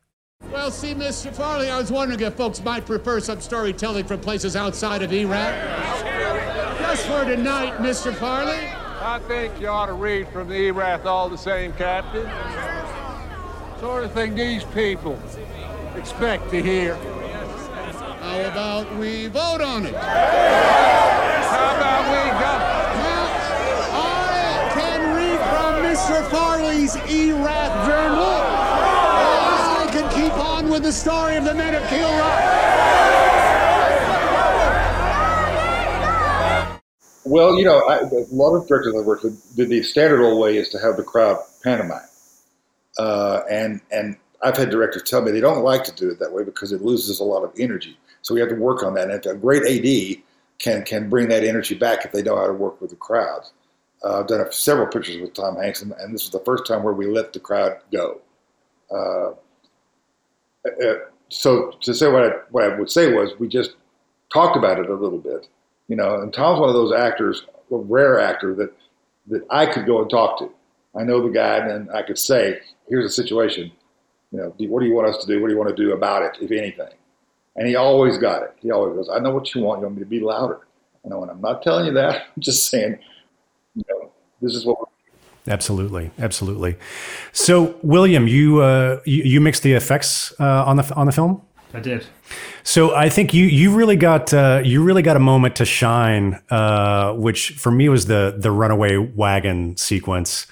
Well, 0.52 0.72
see, 0.72 0.96
Mr. 0.96 1.34
Farley, 1.34 1.70
I 1.70 1.78
was 1.78 1.92
wondering 1.92 2.22
if 2.22 2.36
folks 2.36 2.64
might 2.64 2.86
prefer 2.86 3.20
some 3.20 3.42
storytelling 3.42 4.06
from 4.06 4.22
places 4.22 4.56
outside 4.56 5.04
of 5.04 5.12
Erath. 5.12 5.54
Just 6.80 7.06
for 7.06 7.26
tonight, 7.26 7.74
Mr. 7.80 8.16
Farley. 8.16 8.70
I 9.02 9.20
think 9.28 9.60
you 9.60 9.68
ought 9.68 9.88
to 9.88 9.94
read 9.94 10.30
from 10.30 10.48
the 10.48 10.56
Erath 10.56 11.06
all 11.06 11.28
the 11.28 11.38
same, 11.38 11.74
Captain. 11.74 12.26
Sort 13.82 14.06
of 14.06 14.14
thing 14.14 14.34
these 14.34 14.64
people 14.64 15.20
expect 15.96 16.50
to 16.52 16.64
hear. 16.64 16.96
How 16.96 18.40
about 18.46 18.96
we 18.98 19.28
vote 19.28 19.60
on 19.60 19.86
it? 19.86 19.94
How 19.94 21.76
about 21.76 22.12
we 22.12 22.17
I 26.10 26.22
from 26.30 26.72
He's 26.72 26.96
Erath 26.96 27.72
Vernwood. 27.86 28.48
Or 29.20 29.86
they 29.86 29.92
can 29.92 30.10
keep 30.16 30.34
on 30.40 30.70
with 30.70 30.84
the 30.84 30.92
story 30.92 31.36
of 31.36 31.44
the 31.44 31.54
men 31.54 31.76
of 31.76 31.84
Kilrock. 31.84 32.68
Well, 37.26 37.58
you 37.58 37.66
know, 37.66 37.80
I, 37.90 38.00
a 38.00 38.26
lot 38.32 38.56
of 38.56 38.68
directors 38.70 38.96
I 38.96 39.02
worked 39.02 39.26
with 39.26 39.56
did 39.58 39.68
the 39.68 39.84
standard 39.84 40.24
old 40.24 40.40
way 40.40 40.56
is 40.58 40.70
to 40.70 40.80
have 40.80 40.96
the 40.96 41.04
crowd 41.04 41.40
pantomime, 41.62 42.08
uh, 42.98 43.42
and 43.50 43.82
and 43.92 44.16
I've 44.42 44.56
had 44.56 44.70
directors 44.70 45.04
tell 45.04 45.22
me 45.22 45.32
they 45.32 45.42
don't 45.42 45.62
like 45.62 45.84
to 45.86 45.92
do 45.92 46.10
it 46.10 46.20
that 46.20 46.32
way 46.32 46.46
because 46.46 46.72
it 46.72 46.82
loses 46.82 47.20
a 47.20 47.26
lot 47.26 47.44
of 47.44 47.52
energy. 47.60 47.98
So 48.22 48.34
we 48.34 48.40
have 48.40 48.50
to 48.50 48.56
work 48.56 48.82
on 48.82 48.94
that. 48.94 49.10
And 49.12 49.26
a 49.26 49.36
great 49.36 49.64
AD 49.64 50.24
can 50.60 50.86
can 50.86 51.10
bring 51.10 51.28
that 51.28 51.44
energy 51.44 51.76
back 51.76 52.06
if 52.06 52.14
they 52.14 52.22
know 52.22 52.38
how 52.38 52.48
to 52.48 52.54
work 52.54 52.80
with 52.80 52.92
the 52.92 52.96
crowds. 52.96 53.52
Uh, 54.04 54.20
I've 54.20 54.28
done 54.28 54.42
a, 54.42 54.52
several 54.52 54.88
pictures 54.88 55.20
with 55.20 55.34
Tom 55.34 55.56
Hanks, 55.58 55.82
and, 55.82 55.92
and, 55.94 56.14
this 56.14 56.24
was 56.24 56.32
the 56.32 56.46
first 56.46 56.68
time 56.68 56.84
where 56.84 56.94
we 56.94 57.08
let 57.08 57.34
the 57.34 57.40
crowd 57.40 57.78
go. 57.92 58.22
Uh, 58.92 59.32
uh, 60.68 60.96
so 61.30 61.72
to 61.82 61.94
say 61.94 62.12
what 62.12 62.24
I, 62.24 62.30
what 62.52 62.64
I 62.64 62.78
would 62.78 62.92
say 62.92 63.14
was 63.14 63.32
we 63.40 63.48
just 63.48 63.72
talked 64.32 64.56
about 64.56 64.80
it 64.80 64.90
a 64.90 64.94
little 64.94 65.18
bit 65.18 65.48
you 65.88 65.96
know, 65.96 66.22
and 66.22 66.34
Tom's 66.34 66.60
one 66.60 66.70
of 66.70 66.76
those 66.76 66.94
actors, 66.94 67.44
a 67.72 67.78
rare 67.78 68.20
actor 68.20 68.54
that 68.56 68.74
that 69.28 69.46
I 69.50 69.66
could 69.66 69.86
go 69.86 70.02
and 70.02 70.10
talk 70.10 70.40
to. 70.40 70.50
I 70.96 71.04
know 71.04 71.22
the 71.22 71.34
guy, 71.34 71.58
and 71.58 71.90
I 71.92 72.02
could 72.02 72.18
say, 72.18 72.60
"Here's 72.88 73.06
a 73.06 73.10
situation. 73.10 73.72
You 74.32 74.40
know, 74.40 74.56
what 74.68 74.82
do 74.82 74.86
you 74.86 74.94
want 74.94 75.08
us 75.08 75.24
to 75.24 75.28
do? 75.28 75.42
What 75.42 75.48
do 75.48 75.54
you 75.54 75.60
want 75.60 75.76
to 75.76 75.84
do 75.84 75.94
about 75.94 76.24
it, 76.24 76.38
if 76.42 76.52
anything?" 76.52 76.94
And 77.56 77.68
he 77.68 77.76
always 77.76 78.18
got 78.18 78.44
it. 78.44 78.54
He 78.62 78.72
always 78.72 78.96
goes, 78.96 79.10
"I 79.10 79.20
know 79.20 79.32
what 79.32 79.54
you 79.54 79.62
want. 79.62 79.80
You 79.80 79.88
want 79.88 79.98
me 79.98 80.04
to 80.04 80.10
be 80.10 80.20
louder." 80.20 80.60
You 81.04 81.12
know, 81.12 81.22
and 81.22 81.32
I'm 81.32 81.42
not 81.42 81.62
telling 81.62 81.86
you 81.86 81.94
that. 81.94 82.24
I'm 82.36 82.42
just 82.42 82.70
saying, 82.70 83.00
this 84.42 84.54
is 84.56 84.66
what. 84.66 84.78
Absolutely, 85.48 86.12
absolutely. 86.20 86.76
So, 87.32 87.76
William, 87.82 88.28
you 88.28 88.62
uh, 88.62 89.00
you, 89.06 89.24
you 89.24 89.42
mixed 89.42 89.64
the 89.64 89.74
effects 89.74 90.34
uh, 90.40 90.66
on 90.66 90.78
the 90.78 90.94
on 90.96 91.06
the 91.06 91.12
film. 91.12 91.42
I 91.74 91.80
did. 91.80 92.06
So 92.64 92.96
I 92.96 93.10
think 93.10 93.34
you 93.34 93.46
you 93.46 93.76
really 93.76 93.96
got 93.96 94.34
uh, 94.34 94.62
you 94.64 94.84
really 94.84 95.02
got 95.02 95.16
a 95.16 95.22
moment 95.22 95.56
to 95.58 95.66
shine, 95.66 96.42
uh, 96.50 97.14
which 97.14 97.52
for 97.52 97.72
me 97.72 97.88
was 97.88 98.08
the 98.08 98.36
the 98.38 98.52
runaway 98.52 98.98
wagon 98.98 99.78
sequence. 99.78 100.48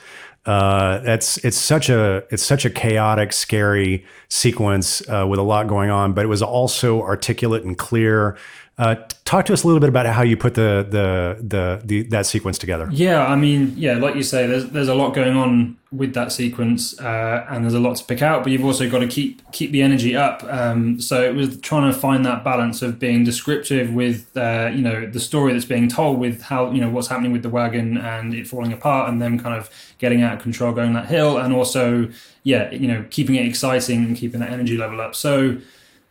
Uh, 0.45 0.99
that's 0.99 1.37
it's 1.37 1.57
such 1.57 1.89
a 1.89 2.23
it's 2.29 2.43
such 2.43 2.65
a 2.65 2.69
chaotic, 2.69 3.33
scary 3.33 4.05
sequence 4.29 5.01
uh, 5.09 5.25
with 5.27 5.39
a 5.39 5.43
lot 5.43 5.67
going 5.67 5.89
on, 5.89 6.13
but 6.13 6.23
it 6.23 6.27
was 6.27 6.41
also 6.41 7.01
articulate 7.01 7.63
and 7.63 7.77
clear. 7.77 8.37
Uh, 8.77 8.95
talk 9.23 9.45
to 9.45 9.53
us 9.53 9.63
a 9.63 9.67
little 9.67 9.79
bit 9.79 9.87
about 9.87 10.05
how 10.05 10.21
you 10.21 10.35
put 10.35 10.55
the, 10.55 10.85
the 10.89 11.41
the 11.41 11.81
the, 11.85 12.03
that 12.03 12.25
sequence 12.25 12.57
together. 12.57 12.89
Yeah, 12.91 13.25
I 13.25 13.37
mean, 13.37 13.73
yeah, 13.77 13.93
like 13.93 14.15
you 14.15 14.23
say, 14.23 14.47
there's 14.47 14.69
there's 14.71 14.89
a 14.89 14.95
lot 14.95 15.13
going 15.13 15.37
on 15.37 15.77
with 15.93 16.13
that 16.13 16.33
sequence, 16.33 16.99
uh, 16.99 17.45
and 17.49 17.63
there's 17.63 17.73
a 17.73 17.79
lot 17.79 17.95
to 17.95 18.03
pick 18.03 18.21
out. 18.21 18.43
But 18.43 18.51
you've 18.51 18.65
also 18.65 18.89
got 18.89 18.99
to 18.99 19.07
keep 19.07 19.49
keep 19.53 19.71
the 19.71 19.81
energy 19.81 20.13
up. 20.13 20.43
Um, 20.43 20.99
so 20.99 21.23
it 21.23 21.33
was 21.33 21.57
trying 21.61 21.89
to 21.89 21.97
find 21.97 22.25
that 22.25 22.43
balance 22.43 22.81
of 22.81 22.99
being 22.99 23.23
descriptive 23.23 23.93
with 23.93 24.35
uh, 24.35 24.71
you 24.73 24.81
know 24.81 25.05
the 25.05 25.21
story 25.21 25.53
that's 25.53 25.63
being 25.63 25.87
told 25.87 26.19
with 26.19 26.41
how 26.41 26.71
you 26.71 26.81
know 26.81 26.89
what's 26.89 27.07
happening 27.07 27.31
with 27.31 27.43
the 27.43 27.49
wagon 27.49 27.97
and 27.97 28.33
it 28.33 28.45
falling 28.45 28.73
apart, 28.73 29.09
and 29.09 29.21
then 29.21 29.39
kind 29.39 29.55
of 29.55 29.69
getting 29.99 30.21
out 30.21 30.33
of 30.33 30.41
control, 30.41 30.73
going 30.73 30.91
that 30.93 31.05
hill, 31.05 31.37
and 31.37 31.53
also 31.53 32.09
yeah, 32.43 32.69
you 32.71 32.89
know 32.89 33.05
keeping 33.09 33.35
it 33.35 33.45
exciting 33.45 34.03
and 34.03 34.17
keeping 34.17 34.41
that 34.41 34.51
energy 34.51 34.75
level 34.75 34.99
up. 34.99 35.15
So 35.15 35.59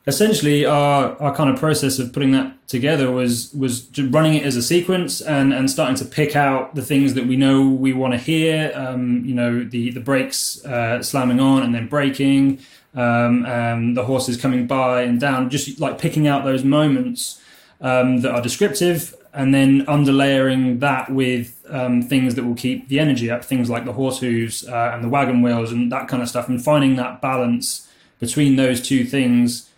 essentially 0.06 0.66
our, 0.66 1.20
our 1.20 1.34
kind 1.34 1.48
of 1.48 1.58
process 1.58 1.98
of 1.98 2.12
putting 2.12 2.32
that 2.32 2.52
together 2.68 3.10
was 3.10 3.52
was 3.54 3.88
running 3.98 4.34
it 4.34 4.44
as 4.44 4.56
a 4.56 4.62
sequence 4.62 5.20
and 5.20 5.52
and 5.52 5.70
starting 5.70 5.96
to 5.96 6.04
pick 6.04 6.36
out 6.36 6.74
the 6.74 6.82
things 6.82 7.14
that 7.14 7.26
we 7.26 7.36
know 7.36 7.68
we 7.68 7.92
want 7.92 8.12
to 8.12 8.18
hear 8.18 8.72
um, 8.74 9.24
you 9.24 9.34
know 9.34 9.64
the 9.64 9.90
the 9.90 10.00
brakes 10.00 10.64
uh, 10.66 11.02
slamming 11.02 11.40
on 11.40 11.62
and 11.62 11.74
then 11.74 11.88
braking 11.88 12.58
um, 12.94 13.44
and 13.46 13.96
the 13.96 14.04
horses 14.04 14.36
coming 14.36 14.66
by 14.66 15.02
and 15.02 15.20
down 15.20 15.50
just 15.50 15.80
like 15.80 15.98
picking 15.98 16.28
out 16.28 16.44
those 16.44 16.64
moments 16.64 17.40
um, 17.80 18.20
that 18.20 18.30
are 18.30 18.42
descriptive 18.42 19.14
and 19.32 19.52
then 19.52 19.84
underlayering 19.86 20.78
that 20.78 21.10
with 21.10 21.60
um, 21.70 22.00
things 22.00 22.36
that 22.36 22.44
will 22.44 22.54
keep 22.54 22.88
the 22.88 22.98
energy 23.00 23.30
up 23.30 23.44
things 23.44 23.70
like 23.70 23.84
the 23.84 23.92
horse 23.92 24.18
hooves 24.20 24.66
uh, 24.68 24.90
and 24.92 25.02
the 25.02 25.08
wagon 25.08 25.42
wheels 25.42 25.72
and 25.72 25.90
that 25.90 26.08
kind 26.08 26.22
of 26.22 26.28
stuff 26.28 26.48
and 26.48 26.62
finding 26.62 26.96
that 26.96 27.20
balance 27.22 27.88
between 28.20 28.56
those 28.56 28.80
two 28.80 29.04
things 29.04 29.68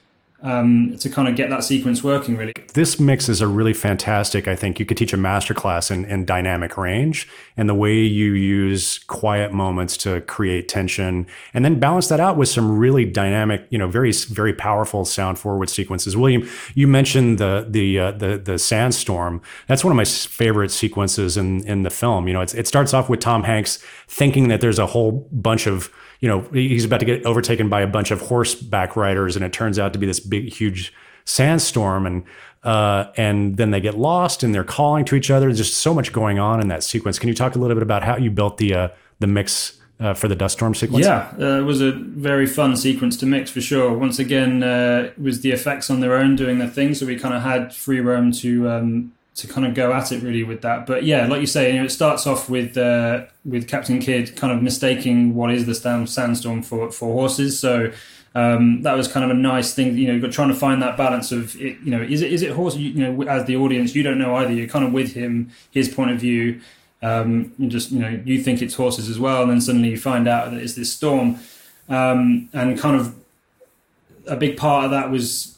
um, 0.43 0.97
to 0.99 1.09
kind 1.09 1.29
of 1.29 1.37
get 1.37 1.51
that 1.51 1.65
sequence 1.65 2.05
working 2.05 2.37
really. 2.37 2.53
This 2.75 3.01
mix 3.01 3.29
is 3.29 3.41
a 3.41 3.47
really 3.47 3.73
fantastic. 3.73 4.47
I 4.47 4.55
think 4.55 4.79
you 4.79 4.85
could 4.85 4.97
teach 4.97 5.13
a 5.13 5.17
masterclass 5.17 5.91
in, 5.91 6.05
in 6.05 6.25
dynamic 6.27 6.77
range 6.77 7.27
and 7.57 7.69
the 7.69 7.75
way 7.75 7.95
you 7.95 8.33
use 8.33 8.99
quiet 9.07 9.53
moments 9.53 9.97
to 9.99 10.21
create 10.23 10.69
tension 10.69 11.27
and 11.55 11.65
then 11.65 11.81
balance 11.81 12.09
that 12.09 12.21
out 12.21 12.37
with 12.37 12.49
some 12.49 12.79
really 12.79 13.05
dynamic, 13.05 13.67
you 13.71 13.79
know, 13.79 13.89
very, 13.89 14.13
very 14.13 14.53
powerful 14.53 15.05
sound 15.05 15.39
forward 15.39 15.71
sequences. 15.71 16.17
William, 16.17 16.47
you 16.75 16.87
mentioned 16.87 17.39
the, 17.39 17.67
the, 17.69 17.99
uh, 17.99 18.11
the, 18.13 18.37
the 18.37 18.59
sandstorm. 18.59 19.41
That's 19.69 19.85
one 19.85 19.91
of 19.91 19.97
my 19.97 20.05
favorite 20.05 20.71
sequences 20.71 21.37
in, 21.37 21.67
in 21.67 21.83
the 21.83 21.91
film. 21.91 22.29
You 22.29 22.35
know, 22.35 22.43
it 22.43 22.67
starts 22.69 22.93
off 22.93 23.09
with 23.09 23.21
Tom 23.21 23.45
Hanks 23.45 23.83
thinking 24.07 24.49
that 24.49 24.61
there's 24.61 24.79
a 24.79 24.87
whole 24.87 25.27
bunch 25.33 25.67
of 25.67 25.91
you 26.21 26.29
know, 26.29 26.41
he's 26.53 26.85
about 26.85 27.01
to 27.01 27.07
get 27.07 27.25
overtaken 27.27 27.69
by 27.69 27.81
a 27.81 27.87
bunch 27.87 28.11
of 28.11 28.21
horseback 28.21 28.97
riders, 28.97 29.37
and 29.37 29.45
it 29.45 29.53
turns 29.53 29.79
out 29.79 29.93
to 29.93 29.99
be 29.99 30.07
this 30.07 30.21
big, 30.21 30.53
huge 30.53 30.93
sandstorm, 31.25 32.07
and 32.07 32.25
uh, 32.63 33.13
and 33.17 33.57
then 33.57 33.71
they 33.71 33.81
get 33.81 33.97
lost, 33.97 34.43
and 34.43 34.55
they're 34.55 34.65
calling 34.65 35.05
to 35.05 35.15
each 35.15 35.31
other. 35.31 35.47
There's 35.47 35.59
just 35.59 35.79
so 35.79 35.95
much 35.95 36.13
going 36.13 36.39
on 36.39 36.61
in 36.61 36.69
that 36.69 36.83
sequence. 36.83 37.19
Can 37.19 37.29
you 37.29 37.35
talk 37.35 37.55
a 37.55 37.59
little 37.59 37.77
bit 37.77 37.83
about 37.83 38.03
how 38.03 38.17
you 38.17 38.31
built 38.31 38.57
the 38.57 38.75
uh, 38.75 38.89
the 39.21 39.27
mix 39.27 39.79
uh, 40.01 40.15
for 40.15 40.29
the 40.29 40.35
dust 40.35 40.57
storm 40.57 40.75
sequence? 40.75 41.05
Yeah, 41.05 41.33
uh, 41.39 41.59
it 41.59 41.65
was 41.65 41.81
a 41.81 41.93
very 41.93 42.47
fun 42.47 42.77
sequence 42.77 43.17
to 43.19 43.27
mix 43.27 43.51
for 43.51 43.61
sure. 43.61 43.97
Once 43.97 44.19
again, 44.19 44.63
uh, 44.63 45.11
it 45.17 45.21
was 45.21 45.43
the 45.43 45.53
effects 45.53 45.91
on 45.91 46.01
their 46.01 46.17
own 46.17 46.37
doing 46.37 46.59
their 46.59 46.69
thing, 46.69 46.95
so 46.95 47.07
we 47.07 47.19
kind 47.19 47.35
of 47.35 47.43
had 47.43 47.75
free 47.75 48.01
roam 48.01 48.33
to 48.33 48.69
um, 48.69 49.13
to 49.37 49.47
kind 49.47 49.67
of 49.67 49.75
go 49.75 49.93
at 49.93 50.13
it 50.13 50.23
really 50.23 50.43
with 50.43 50.63
that. 50.63 50.87
But 50.87 51.05
yeah, 51.05 51.27
like 51.27 51.41
you 51.41 51.47
say, 51.47 51.73
you 51.73 51.79
know, 51.79 51.85
it 51.85 51.91
starts 51.91 52.27
off 52.27 52.49
with 52.49 52.77
uh, 52.77 53.27
with 53.45 53.69
Captain 53.69 54.01
Kidd 54.01 54.35
kind 54.35 54.53
of 54.53 54.63
mistaking 54.63 55.35
what 55.35 55.51
is 55.51 55.67
the 55.67 55.75
sandstorm 56.07 56.63
for 56.63 56.91
for 56.91 57.13
horses. 57.13 57.59
So 57.61 57.93
um, 58.35 58.83
that 58.83 58.95
was 58.97 59.09
kind 59.09 59.25
of 59.25 59.31
a 59.31 59.39
nice 59.39 59.75
thing. 59.75 59.97
You 59.99 60.17
know, 60.17 60.31
trying 60.31 60.49
to 60.49 60.55
find 60.55 60.81
that 60.83 60.97
balance 60.97 61.33
of 61.33 61.55
it. 61.61 61.79
You 61.81 61.91
know, 61.91 62.03
is 62.03 62.23
it 62.23 62.33
is 62.33 62.43
it 62.43 62.53
horse? 62.53 62.77
You, 62.77 62.95
know, 62.95 63.23
as 63.29 63.45
the 63.45 63.57
audience, 63.57 63.95
you 63.95 64.03
don't 64.03 64.19
know 64.19 64.35
either. 64.37 64.53
You're 64.53 64.69
kind 64.69 64.85
of 64.85 64.93
with 64.93 65.13
him, 65.13 65.51
his 65.71 65.89
point 65.89 66.11
of 66.11 66.19
view. 66.19 66.61
Um, 67.03 67.53
you 67.59 67.69
just 67.69 67.93
you 67.93 67.99
know 67.99 68.21
you 68.25 68.43
think 68.43 68.63
it's 68.63 68.75
horses 68.75 69.11
as 69.11 69.19
well, 69.19 69.43
and 69.43 69.51
then 69.51 69.61
suddenly 69.61 69.91
you 69.91 69.99
find 69.99 70.27
out 70.27 70.51
that 70.51 70.63
it's 70.63 70.75
this 70.75 70.93
storm, 70.93 71.39
um, 71.91 72.49
and 72.55 72.79
kind 72.79 72.97
of 72.97 73.15
a 74.27 74.37
big 74.37 74.57
part 74.57 74.87
of 74.87 74.91
that 74.93 75.11
was 75.11 75.56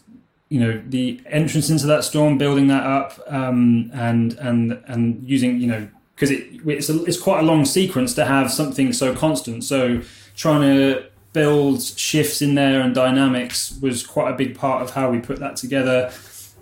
you 0.48 0.60
know 0.60 0.82
the 0.88 1.20
entrance 1.26 1.70
into 1.70 1.86
that 1.86 2.04
storm, 2.04 2.38
building 2.38 2.68
that 2.68 2.84
up, 2.84 3.20
um, 3.26 3.90
and 3.92 4.32
and 4.38 4.82
and 4.86 5.28
using 5.28 5.60
you 5.60 5.66
know 5.66 5.88
because 6.14 6.30
it 6.30 6.46
it's 6.66 6.88
a, 6.88 7.04
it's 7.04 7.20
quite 7.20 7.40
a 7.40 7.42
long 7.42 7.64
sequence 7.64 8.14
to 8.14 8.24
have 8.24 8.50
something 8.50 8.92
so 8.92 9.14
constant. 9.14 9.64
So 9.64 10.02
trying 10.34 10.62
to 10.62 11.06
build 11.32 11.82
shifts 11.82 12.40
in 12.40 12.54
there 12.54 12.80
and 12.80 12.94
dynamics 12.94 13.78
was 13.80 14.06
quite 14.06 14.32
a 14.32 14.36
big 14.36 14.56
part 14.56 14.82
of 14.82 14.90
how 14.90 15.10
we 15.10 15.20
put 15.20 15.38
that 15.38 15.56
together. 15.56 16.10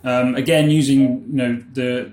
Um, 0.05 0.34
again, 0.34 0.70
using 0.70 1.01
you 1.01 1.37
know 1.37 1.64
the 1.72 2.12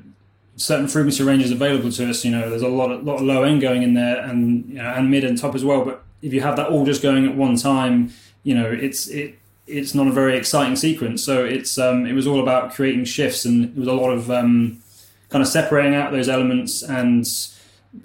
certain 0.55 0.87
frequency 0.87 1.23
ranges 1.23 1.51
available 1.51 1.91
to 1.91 2.09
us. 2.09 2.23
You 2.23 2.31
know, 2.31 2.49
there's 2.49 2.61
a 2.61 2.67
lot 2.67 2.91
of 2.91 3.03
lot 3.03 3.15
of 3.15 3.23
low 3.23 3.43
end 3.43 3.61
going 3.61 3.83
in 3.83 3.93
there, 3.93 4.19
and 4.19 4.69
you 4.69 4.75
know, 4.75 4.85
and 4.85 5.09
mid 5.09 5.23
and 5.23 5.37
top 5.37 5.55
as 5.55 5.63
well. 5.65 5.83
But 5.83 6.03
if 6.21 6.33
you 6.33 6.41
have 6.41 6.55
that 6.57 6.69
all 6.69 6.85
just 6.85 7.01
going 7.01 7.27
at 7.27 7.35
one 7.35 7.55
time, 7.57 8.13
you 8.43 8.55
know, 8.55 8.69
it's 8.69 9.07
it 9.07 9.39
it's 9.67 9.95
not 9.95 10.07
a 10.07 10.11
very 10.11 10.37
exciting 10.37 10.75
sequence. 10.75 11.23
So 11.23 11.45
it's 11.45 11.77
um, 11.77 12.05
it 12.05 12.13
was 12.13 12.27
all 12.27 12.41
about 12.41 12.73
creating 12.73 13.05
shifts, 13.05 13.45
and 13.45 13.65
it 13.65 13.75
was 13.75 13.87
a 13.87 13.93
lot 13.93 14.11
of 14.11 14.29
um, 14.29 14.81
kind 15.29 15.41
of 15.41 15.47
separating 15.47 15.95
out 15.95 16.11
those 16.11 16.29
elements 16.29 16.83
and 16.83 17.25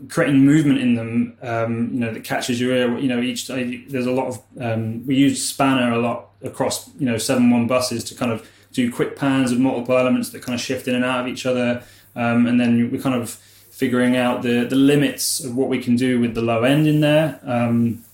creating 0.09 0.45
movement 0.45 0.81
in 0.81 0.95
them. 0.95 1.37
Um, 1.43 1.91
you 1.93 2.01
know 2.01 2.13
that 2.13 2.25
catches 2.25 2.61
your 2.61 2.73
ear. 2.73 2.99
You 2.99 3.09
know 3.09 3.21
each 3.21 3.49
there's 3.49 4.07
a 4.07 4.13
lot 4.13 4.29
of 4.29 4.43
um, 4.61 5.07
we 5.07 5.17
use 5.17 5.45
spanner 5.45 5.93
a 5.93 5.99
lot 5.99 6.31
across 6.43 6.89
you 6.99 7.07
know 7.07 7.19
seven 7.19 7.51
one 7.51 7.67
buses 7.67 8.05
to 8.05 8.15
kind 8.15 8.31
of 8.31 8.49
do 8.73 8.93
quick 8.93 9.17
pans 9.17 9.51
of 9.51 9.59
multiple 9.59 9.97
elements 9.97 10.31
that 10.31 10.43
kind 10.43 10.55
of 10.55 10.61
shift 10.61 10.87
in 10.87 10.95
and 10.95 11.05
out 11.05 11.21
of 11.21 11.27
each 11.27 11.47
other, 11.47 11.83
um, 12.15 12.47
and 12.47 12.61
then 12.61 12.91
we 12.91 12.99
kind 12.99 13.21
of 13.21 13.31
figuring 13.31 14.17
out 14.17 14.43
the 14.43 14.65
the 14.65 14.77
limits 14.77 15.43
of 15.45 15.57
what 15.57 15.69
we 15.69 15.83
can 15.83 15.97
do 15.97 16.21
with 16.21 16.35
the 16.35 16.43
low 16.43 16.63
end 16.63 16.87
in 16.87 17.01
there. 17.01 17.41
Um, 17.45 18.05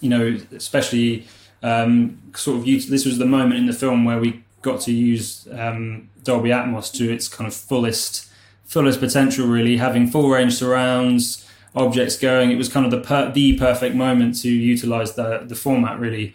you 0.00 0.10
know, 0.10 0.38
especially 0.54 1.26
um, 1.64 2.20
sort 2.36 2.58
of 2.58 2.66
used, 2.66 2.90
this 2.90 3.06
was 3.06 3.18
the 3.18 3.24
moment 3.24 3.58
in 3.58 3.66
the 3.66 3.72
film 3.72 4.04
where 4.04 4.20
we 4.20 4.44
got 4.62 4.82
to 4.82 4.92
use 4.92 5.48
um, 5.50 6.10
Dolby 6.22 6.50
Atmos 6.50 6.92
to 6.98 7.10
its 7.10 7.26
kind 7.26 7.48
of 7.48 7.54
fullest 7.54 8.28
fullest 8.66 9.00
potential. 9.00 9.46
Really, 9.46 9.78
having 9.78 10.06
full 10.06 10.28
range 10.28 10.54
surrounds, 10.54 11.48
objects 11.74 12.18
going. 12.18 12.50
It 12.50 12.56
was 12.56 12.68
kind 12.68 12.84
of 12.84 12.92
the 12.92 13.00
per- 13.00 13.32
the 13.32 13.58
perfect 13.58 13.96
moment 13.96 14.40
to 14.42 14.50
utilize 14.50 15.14
the 15.14 15.44
the 15.46 15.54
format 15.54 15.98
really 15.98 16.34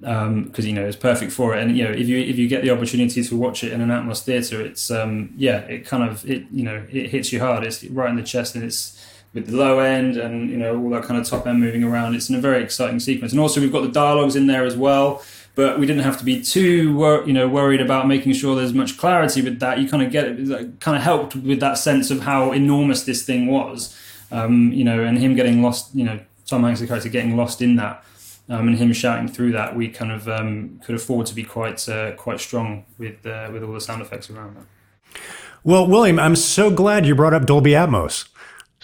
because 0.00 0.26
um, 0.28 0.66
you 0.66 0.72
know 0.72 0.84
it's 0.84 0.96
perfect 0.96 1.32
for 1.32 1.56
it. 1.56 1.62
And 1.62 1.76
you 1.76 1.84
know 1.84 1.92
if 1.92 2.08
you 2.08 2.18
if 2.18 2.36
you 2.36 2.48
get 2.48 2.62
the 2.62 2.70
opportunity 2.70 3.22
to 3.22 3.36
watch 3.36 3.62
it 3.62 3.72
in 3.72 3.80
an 3.80 3.88
Atmos 3.88 4.22
theater, 4.22 4.60
it's 4.60 4.90
um, 4.90 5.32
yeah, 5.36 5.58
it 5.60 5.86
kind 5.86 6.02
of 6.02 6.28
it 6.28 6.44
you 6.50 6.64
know 6.64 6.84
it 6.90 7.10
hits 7.10 7.32
you 7.32 7.40
hard. 7.40 7.64
It's 7.64 7.84
right 7.84 8.10
in 8.10 8.16
the 8.16 8.22
chest, 8.22 8.56
and 8.56 8.64
it's 8.64 8.95
with 9.34 9.48
the 9.48 9.56
low 9.56 9.78
end 9.80 10.16
and 10.16 10.50
you 10.50 10.56
know 10.56 10.78
all 10.78 10.90
that 10.90 11.04
kind 11.04 11.20
of 11.20 11.26
top 11.26 11.46
end 11.46 11.60
moving 11.60 11.84
around. 11.84 12.14
It's 12.14 12.28
in 12.28 12.34
a 12.34 12.40
very 12.40 12.62
exciting 12.62 13.00
sequence, 13.00 13.32
and 13.32 13.40
also 13.40 13.60
we've 13.60 13.72
got 13.72 13.82
the 13.82 13.92
dialogues 13.92 14.36
in 14.36 14.46
there 14.46 14.64
as 14.64 14.76
well. 14.76 15.22
But 15.54 15.78
we 15.78 15.86
didn't 15.86 16.02
have 16.02 16.18
to 16.18 16.24
be 16.24 16.42
too, 16.42 16.94
wor- 16.94 17.24
you 17.26 17.32
know, 17.32 17.48
worried 17.48 17.80
about 17.80 18.06
making 18.06 18.34
sure 18.34 18.54
there's 18.54 18.74
much 18.74 18.98
clarity 18.98 19.40
with 19.40 19.58
that. 19.60 19.78
You 19.78 19.88
kind 19.88 20.02
of 20.02 20.12
get 20.12 20.26
it, 20.26 20.80
kind 20.80 20.96
of 20.96 21.02
helped 21.02 21.34
with 21.34 21.60
that 21.60 21.78
sense 21.78 22.10
of 22.10 22.20
how 22.20 22.52
enormous 22.52 23.04
this 23.04 23.24
thing 23.24 23.46
was, 23.46 23.98
um, 24.30 24.70
you 24.72 24.84
know, 24.84 25.02
and 25.02 25.16
him 25.16 25.34
getting 25.34 25.62
lost, 25.62 25.94
you 25.94 26.04
know, 26.04 26.20
Tom 26.46 26.62
Hanks' 26.62 26.84
character 26.84 27.08
getting 27.08 27.38
lost 27.38 27.62
in 27.62 27.76
that, 27.76 28.04
um, 28.50 28.68
and 28.68 28.76
him 28.76 28.92
shouting 28.92 29.28
through 29.28 29.52
that. 29.52 29.74
We 29.74 29.88
kind 29.88 30.12
of 30.12 30.28
um, 30.28 30.78
could 30.84 30.94
afford 30.94 31.24
to 31.28 31.34
be 31.34 31.42
quite, 31.42 31.88
uh, 31.88 32.12
quite 32.16 32.38
strong 32.38 32.84
with 32.98 33.24
uh, 33.24 33.48
with 33.50 33.64
all 33.64 33.72
the 33.72 33.80
sound 33.80 34.02
effects 34.02 34.28
around 34.28 34.56
that. 34.56 35.20
Well, 35.64 35.86
William, 35.86 36.18
I'm 36.18 36.36
so 36.36 36.70
glad 36.70 37.06
you 37.06 37.14
brought 37.14 37.32
up 37.32 37.46
Dolby 37.46 37.70
Atmos. 37.70 38.28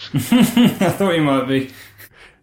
I 0.13 0.89
thought 0.89 1.15
you 1.15 1.21
might 1.21 1.47
be. 1.47 1.71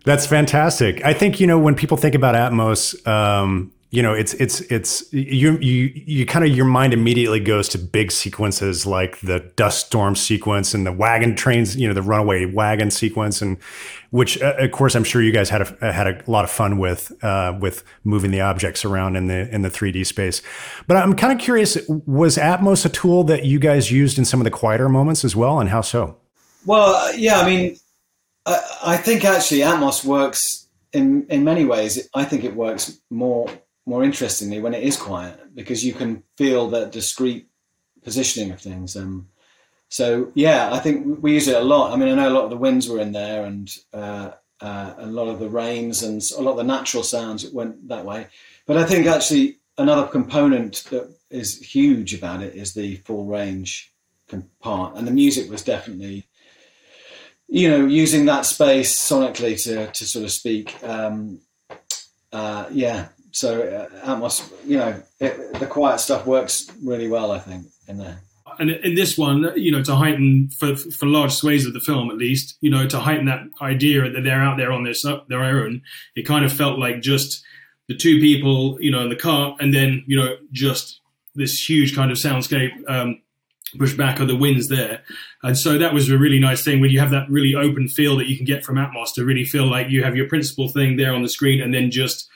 That's 0.04 0.26
fantastic. 0.26 1.04
I 1.04 1.12
think 1.12 1.40
you 1.40 1.46
know 1.46 1.58
when 1.58 1.74
people 1.74 1.96
think 1.96 2.14
about 2.14 2.34
Atmos, 2.34 3.06
um, 3.06 3.72
you 3.92 4.02
know, 4.02 4.14
it's 4.14 4.34
it's 4.34 4.60
it's 4.62 5.12
you 5.12 5.58
you 5.58 5.90
you 6.06 6.24
kind 6.24 6.44
of 6.44 6.56
your 6.56 6.64
mind 6.64 6.94
immediately 6.94 7.40
goes 7.40 7.68
to 7.70 7.78
big 7.78 8.12
sequences 8.12 8.86
like 8.86 9.20
the 9.20 9.40
dust 9.56 9.86
storm 9.86 10.14
sequence 10.14 10.74
and 10.74 10.86
the 10.86 10.92
wagon 10.92 11.34
trains, 11.34 11.76
you 11.76 11.88
know, 11.88 11.94
the 11.94 12.02
runaway 12.02 12.44
wagon 12.44 12.92
sequence, 12.92 13.42
and 13.42 13.58
which 14.10 14.40
uh, 14.40 14.54
of 14.58 14.70
course 14.70 14.94
I'm 14.94 15.02
sure 15.02 15.20
you 15.20 15.32
guys 15.32 15.50
had 15.50 15.62
a 15.62 15.92
had 15.92 16.06
a 16.06 16.22
lot 16.30 16.44
of 16.44 16.52
fun 16.52 16.78
with 16.78 17.12
uh, 17.24 17.58
with 17.60 17.82
moving 18.04 18.30
the 18.30 18.40
objects 18.40 18.84
around 18.84 19.16
in 19.16 19.26
the 19.26 19.52
in 19.52 19.62
the 19.62 19.70
3D 19.70 20.06
space. 20.06 20.40
But 20.86 20.96
I'm 20.96 21.16
kind 21.16 21.32
of 21.32 21.40
curious, 21.40 21.76
was 21.88 22.36
Atmos 22.36 22.86
a 22.86 22.90
tool 22.90 23.24
that 23.24 23.44
you 23.44 23.58
guys 23.58 23.90
used 23.90 24.18
in 24.18 24.24
some 24.24 24.38
of 24.38 24.44
the 24.44 24.52
quieter 24.52 24.88
moments 24.88 25.24
as 25.24 25.34
well, 25.34 25.58
and 25.58 25.68
how 25.68 25.80
so? 25.80 26.16
Well, 26.66 27.14
yeah, 27.16 27.40
I 27.40 27.46
mean, 27.46 27.76
I, 28.46 28.60
I 28.84 28.96
think 28.96 29.24
actually 29.24 29.60
Atmos 29.60 30.04
works 30.04 30.68
in 30.92 31.26
in 31.28 31.44
many 31.44 31.64
ways. 31.64 32.08
I 32.14 32.24
think 32.24 32.44
it 32.44 32.54
works 32.54 33.00
more 33.10 33.48
more 33.86 34.04
interestingly 34.04 34.60
when 34.60 34.74
it 34.74 34.82
is 34.82 34.96
quiet 34.96 35.54
because 35.54 35.84
you 35.84 35.92
can 35.92 36.22
feel 36.36 36.68
that 36.70 36.92
discrete 36.92 37.48
positioning 38.02 38.50
of 38.52 38.60
things. 38.60 38.96
Um, 38.96 39.28
so 39.88 40.30
yeah, 40.34 40.72
I 40.72 40.78
think 40.78 41.22
we 41.22 41.34
use 41.34 41.48
it 41.48 41.56
a 41.56 41.64
lot. 41.64 41.92
I 41.92 41.96
mean, 41.96 42.08
I 42.08 42.14
know 42.14 42.28
a 42.28 42.36
lot 42.36 42.44
of 42.44 42.50
the 42.50 42.56
winds 42.56 42.88
were 42.88 43.00
in 43.00 43.12
there, 43.12 43.44
and 43.44 43.70
uh, 43.92 44.32
uh, 44.60 44.94
a 44.98 45.06
lot 45.06 45.28
of 45.28 45.38
the 45.38 45.48
rains 45.48 46.02
and 46.02 46.22
a 46.36 46.42
lot 46.42 46.52
of 46.52 46.58
the 46.58 46.64
natural 46.64 47.02
sounds 47.02 47.50
went 47.50 47.88
that 47.88 48.04
way. 48.04 48.26
But 48.66 48.76
I 48.76 48.84
think 48.84 49.06
actually 49.06 49.58
another 49.78 50.06
component 50.06 50.84
that 50.90 51.12
is 51.30 51.58
huge 51.58 52.14
about 52.14 52.42
it 52.42 52.54
is 52.54 52.74
the 52.74 52.96
full 52.96 53.24
range 53.24 53.92
part, 54.60 54.96
and 54.96 55.06
the 55.06 55.12
music 55.12 55.50
was 55.50 55.62
definitely 55.62 56.26
you 57.50 57.68
know, 57.68 57.84
using 57.84 58.26
that 58.26 58.46
space 58.46 58.96
sonically 58.96 59.62
to, 59.64 59.90
to 59.90 60.06
sort 60.06 60.24
of 60.24 60.30
speak. 60.30 60.82
Um, 60.84 61.40
uh, 62.32 62.66
yeah. 62.70 63.08
So 63.32 63.62
uh, 63.62 64.06
Atmos, 64.06 64.48
you 64.64 64.78
know, 64.78 65.02
it, 65.18 65.58
the 65.58 65.66
quiet 65.66 65.98
stuff 65.98 66.26
works 66.26 66.70
really 66.82 67.08
well, 67.08 67.32
I 67.32 67.40
think, 67.40 67.66
in 67.88 67.98
there. 67.98 68.22
And 68.58 68.70
in 68.70 68.94
this 68.94 69.16
one, 69.16 69.52
you 69.56 69.72
know, 69.72 69.82
to 69.82 69.94
heighten 69.94 70.50
for 70.58 70.76
for 70.76 71.06
large 71.06 71.32
swathes 71.32 71.66
of 71.66 71.72
the 71.72 71.80
film, 71.80 72.10
at 72.10 72.16
least, 72.16 72.56
you 72.60 72.70
know, 72.70 72.86
to 72.86 72.98
heighten 72.98 73.26
that 73.26 73.42
idea 73.62 74.10
that 74.10 74.22
they're 74.22 74.42
out 74.42 74.56
there 74.56 74.72
on 74.72 74.84
their 74.84 74.94
their 75.28 75.42
own, 75.42 75.82
it 76.14 76.26
kind 76.26 76.44
of 76.44 76.52
felt 76.52 76.78
like 76.78 77.00
just 77.00 77.42
the 77.88 77.96
two 77.96 78.18
people, 78.18 78.76
you 78.80 78.90
know, 78.90 79.02
in 79.02 79.08
the 79.08 79.16
car, 79.16 79.56
and 79.60 79.72
then 79.72 80.04
you 80.06 80.16
know, 80.16 80.36
just 80.52 81.00
this 81.34 81.68
huge 81.68 81.94
kind 81.94 82.10
of 82.10 82.18
soundscape 82.18 82.72
um, 82.88 83.22
push 83.78 83.94
back 83.94 84.20
of 84.20 84.28
the 84.28 84.36
winds 84.36 84.68
there. 84.68 85.02
And 85.42 85.56
so 85.56 85.78
that 85.78 85.94
was 85.94 86.10
a 86.10 86.18
really 86.18 86.40
nice 86.40 86.64
thing 86.64 86.80
when 86.80 86.90
you 86.90 87.00
have 87.00 87.10
that 87.10 87.30
really 87.30 87.54
open 87.54 87.88
feel 87.88 88.16
that 88.16 88.28
you 88.28 88.36
can 88.36 88.46
get 88.46 88.64
from 88.64 88.76
Atmos 88.76 89.14
to 89.14 89.24
really 89.24 89.44
feel 89.44 89.66
like 89.66 89.90
you 89.90 90.02
have 90.02 90.16
your 90.16 90.28
principal 90.28 90.68
thing 90.68 90.96
there 90.96 91.14
on 91.14 91.22
the 91.22 91.28
screen 91.28 91.60
and 91.60 91.72
then 91.72 91.90
just, 91.90 92.28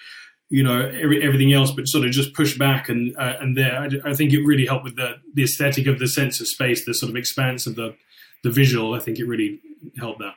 you 0.49 0.62
know, 0.62 0.80
every, 0.80 1.22
everything 1.22 1.53
else, 1.53 1.70
but 1.70 1.89
sort 1.89 2.05
of 2.05 2.12
just 2.12 2.35
push 2.35 2.57
back 2.57 2.89
and 2.89 3.16
uh, 3.16 3.35
and 3.41 3.57
there. 3.57 3.78
I, 3.78 4.11
I, 4.11 4.14
think 4.14 4.32
it 4.32 4.45
really 4.45 4.66
helped 4.66 4.85
with 4.85 4.97
the, 4.97 5.16
the 5.32 5.45
aesthetic 5.45 5.87
of 5.87 5.99
the 5.99 6.07
sense 6.07 6.41
of 6.41 6.47
space, 6.47 6.85
the 6.85 6.95
sort 6.95 7.11
of 7.11 7.16
expanse 7.16 7.66
of 7.66 7.74
the, 7.74 7.97
the 8.43 8.51
visual. 8.51 8.95
I 8.95 9.01
think 9.01 9.18
it 9.18 9.24
really 9.24 9.61
helped 9.99 10.20
that. 10.20 10.35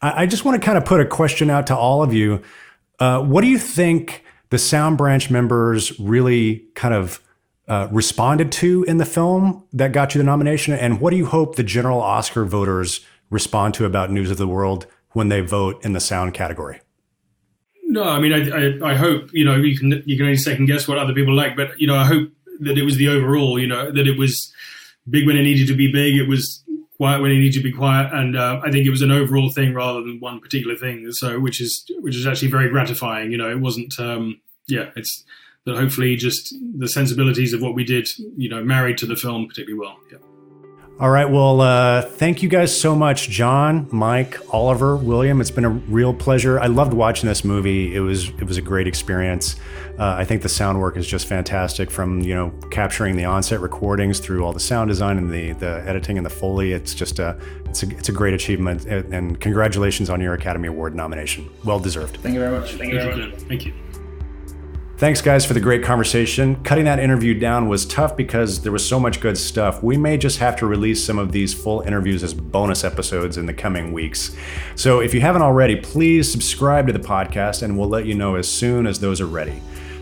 I 0.00 0.26
just 0.26 0.44
want 0.44 0.60
to 0.60 0.64
kind 0.64 0.78
of 0.78 0.84
put 0.84 1.00
a 1.00 1.06
question 1.06 1.50
out 1.50 1.66
to 1.68 1.76
all 1.76 2.02
of 2.02 2.12
you. 2.12 2.42
Uh, 2.98 3.20
what 3.22 3.40
do 3.40 3.48
you 3.48 3.58
think 3.58 4.24
the 4.50 4.58
Sound 4.58 4.98
Branch 4.98 5.30
members 5.30 5.98
really 5.98 6.64
kind 6.74 6.94
of 6.94 7.20
uh, 7.68 7.88
responded 7.90 8.52
to 8.52 8.84
in 8.84 8.98
the 8.98 9.06
film 9.06 9.64
that 9.72 9.92
got 9.92 10.14
you 10.14 10.18
the 10.18 10.24
nomination? 10.24 10.74
And 10.74 11.00
what 11.00 11.10
do 11.10 11.16
you 11.16 11.26
hope 11.26 11.56
the 11.56 11.62
general 11.62 12.00
Oscar 12.00 12.44
voters 12.44 13.00
respond 13.30 13.74
to 13.74 13.84
about 13.84 14.10
News 14.10 14.30
of 14.30 14.36
the 14.36 14.48
World 14.48 14.86
when 15.12 15.28
they 15.28 15.40
vote 15.40 15.84
in 15.84 15.92
the 15.92 16.00
sound 16.00 16.34
category? 16.34 16.80
No, 17.86 18.02
I 18.02 18.18
mean, 18.18 18.32
I, 18.32 18.88
I, 18.88 18.92
I, 18.92 18.94
hope 18.94 19.28
you 19.32 19.44
know 19.44 19.56
you 19.56 19.78
can 19.78 20.02
you 20.04 20.16
can 20.16 20.26
only 20.26 20.36
second 20.36 20.66
guess 20.66 20.88
what 20.88 20.98
other 20.98 21.12
people 21.12 21.34
like, 21.34 21.54
but 21.54 21.78
you 21.78 21.86
know, 21.86 21.96
I 21.96 22.04
hope 22.04 22.30
that 22.60 22.76
it 22.76 22.82
was 22.82 22.96
the 22.96 23.08
overall, 23.08 23.58
you 23.58 23.66
know, 23.66 23.92
that 23.92 24.08
it 24.08 24.18
was 24.18 24.52
big 25.08 25.26
when 25.26 25.36
it 25.36 25.42
needed 25.42 25.68
to 25.68 25.74
be 25.74 25.92
big, 25.92 26.16
it 26.16 26.26
was 26.26 26.64
quiet 26.96 27.20
when 27.20 27.30
it 27.30 27.34
needed 27.34 27.52
to 27.58 27.62
be 27.62 27.72
quiet, 27.72 28.12
and 28.12 28.36
uh, 28.36 28.60
I 28.64 28.70
think 28.70 28.86
it 28.86 28.90
was 28.90 29.02
an 29.02 29.10
overall 29.10 29.50
thing 29.50 29.74
rather 29.74 30.00
than 30.00 30.18
one 30.20 30.40
particular 30.40 30.76
thing. 30.76 31.10
So, 31.12 31.38
which 31.38 31.60
is 31.60 31.84
which 32.00 32.16
is 32.16 32.26
actually 32.26 32.50
very 32.50 32.68
gratifying. 32.68 33.30
You 33.30 33.38
know, 33.38 33.50
it 33.50 33.60
wasn't. 33.60 33.98
Um, 33.98 34.40
yeah, 34.66 34.90
it's 34.96 35.24
that 35.66 35.76
hopefully 35.76 36.16
just 36.16 36.54
the 36.78 36.88
sensibilities 36.88 37.52
of 37.52 37.62
what 37.62 37.74
we 37.74 37.84
did, 37.84 38.08
you 38.36 38.48
know, 38.48 38.62
married 38.62 38.98
to 38.98 39.06
the 39.06 39.16
film 39.16 39.46
particularly 39.48 39.78
well. 39.78 39.98
Yeah. 40.10 40.18
All 41.00 41.10
right. 41.10 41.28
Well, 41.28 41.60
uh, 41.60 42.02
thank 42.02 42.40
you 42.40 42.48
guys 42.48 42.78
so 42.78 42.94
much, 42.94 43.28
John, 43.28 43.88
Mike, 43.90 44.38
Oliver, 44.54 44.94
William. 44.94 45.40
It's 45.40 45.50
been 45.50 45.64
a 45.64 45.70
real 45.70 46.14
pleasure. 46.14 46.60
I 46.60 46.66
loved 46.66 46.92
watching 46.92 47.28
this 47.28 47.44
movie. 47.44 47.96
It 47.96 47.98
was 47.98 48.28
it 48.28 48.44
was 48.44 48.58
a 48.58 48.62
great 48.62 48.86
experience. 48.86 49.56
Uh, 49.98 50.14
I 50.16 50.24
think 50.24 50.42
the 50.42 50.48
sound 50.48 50.80
work 50.80 50.96
is 50.96 51.04
just 51.04 51.26
fantastic. 51.26 51.90
From 51.90 52.20
you 52.20 52.36
know 52.36 52.50
capturing 52.70 53.16
the 53.16 53.24
onset 53.24 53.58
recordings 53.60 54.20
through 54.20 54.44
all 54.44 54.52
the 54.52 54.60
sound 54.60 54.88
design 54.88 55.18
and 55.18 55.32
the 55.32 55.50
the 55.54 55.82
editing 55.84 56.16
and 56.16 56.24
the 56.24 56.30
foley. 56.30 56.72
It's 56.72 56.94
just 56.94 57.18
a 57.18 57.40
it's 57.64 57.82
a 57.82 57.90
it's 57.90 58.08
a 58.08 58.12
great 58.12 58.34
achievement. 58.34 58.86
And 58.86 59.40
congratulations 59.40 60.10
on 60.10 60.20
your 60.20 60.34
Academy 60.34 60.68
Award 60.68 60.94
nomination. 60.94 61.50
Well 61.64 61.80
deserved. 61.80 62.18
Thank 62.18 62.34
you 62.34 62.40
very 62.40 62.56
much. 62.56 62.74
Thank 62.74 62.92
you 62.92 63.00
very 63.00 63.16
much. 63.16 63.40
Thank 63.40 63.66
you. 63.66 63.74
Thanks, 64.96 65.20
guys, 65.20 65.44
for 65.44 65.54
the 65.54 65.60
great 65.60 65.82
conversation. 65.82 66.62
Cutting 66.62 66.84
that 66.84 67.00
interview 67.00 67.34
down 67.34 67.68
was 67.68 67.84
tough 67.84 68.16
because 68.16 68.62
there 68.62 68.70
was 68.70 68.86
so 68.86 69.00
much 69.00 69.20
good 69.20 69.36
stuff. 69.36 69.82
We 69.82 69.96
may 69.96 70.16
just 70.16 70.38
have 70.38 70.54
to 70.56 70.66
release 70.66 71.02
some 71.02 71.18
of 71.18 71.32
these 71.32 71.52
full 71.52 71.80
interviews 71.80 72.22
as 72.22 72.32
bonus 72.32 72.84
episodes 72.84 73.36
in 73.36 73.44
the 73.46 73.52
coming 73.52 73.92
weeks. 73.92 74.36
So 74.76 75.00
if 75.00 75.12
you 75.12 75.20
haven't 75.20 75.42
already, 75.42 75.74
please 75.74 76.30
subscribe 76.30 76.86
to 76.86 76.92
the 76.92 77.00
podcast 77.00 77.64
and 77.64 77.76
we'll 77.76 77.88
let 77.88 78.06
you 78.06 78.14
know 78.14 78.36
as 78.36 78.48
soon 78.48 78.86
as 78.86 79.00
those 79.00 79.20
are 79.20 79.26
ready. 79.26 79.60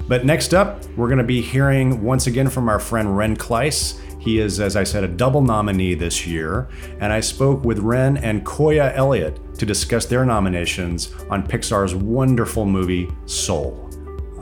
But 0.08 0.26
next 0.26 0.52
up, 0.52 0.84
we're 0.90 1.08
going 1.08 1.16
to 1.16 1.24
be 1.24 1.40
hearing 1.40 2.02
once 2.02 2.26
again 2.26 2.50
from 2.50 2.68
our 2.68 2.78
friend 2.78 3.16
Ren 3.16 3.34
Klyce. 3.34 3.98
He 4.20 4.40
is, 4.40 4.60
as 4.60 4.76
I 4.76 4.84
said, 4.84 5.04
a 5.04 5.08
double 5.08 5.40
nominee 5.40 5.94
this 5.94 6.26
year, 6.26 6.68
and 7.00 7.12
I 7.12 7.20
spoke 7.20 7.64
with 7.64 7.78
Ren 7.78 8.18
and 8.18 8.44
Coya 8.44 8.92
Elliott 8.94 9.40
to 9.58 9.64
discuss 9.64 10.04
their 10.04 10.26
nominations 10.26 11.14
on 11.30 11.46
Pixar's 11.46 11.94
wonderful 11.94 12.66
movie 12.66 13.10
Soul. 13.24 13.91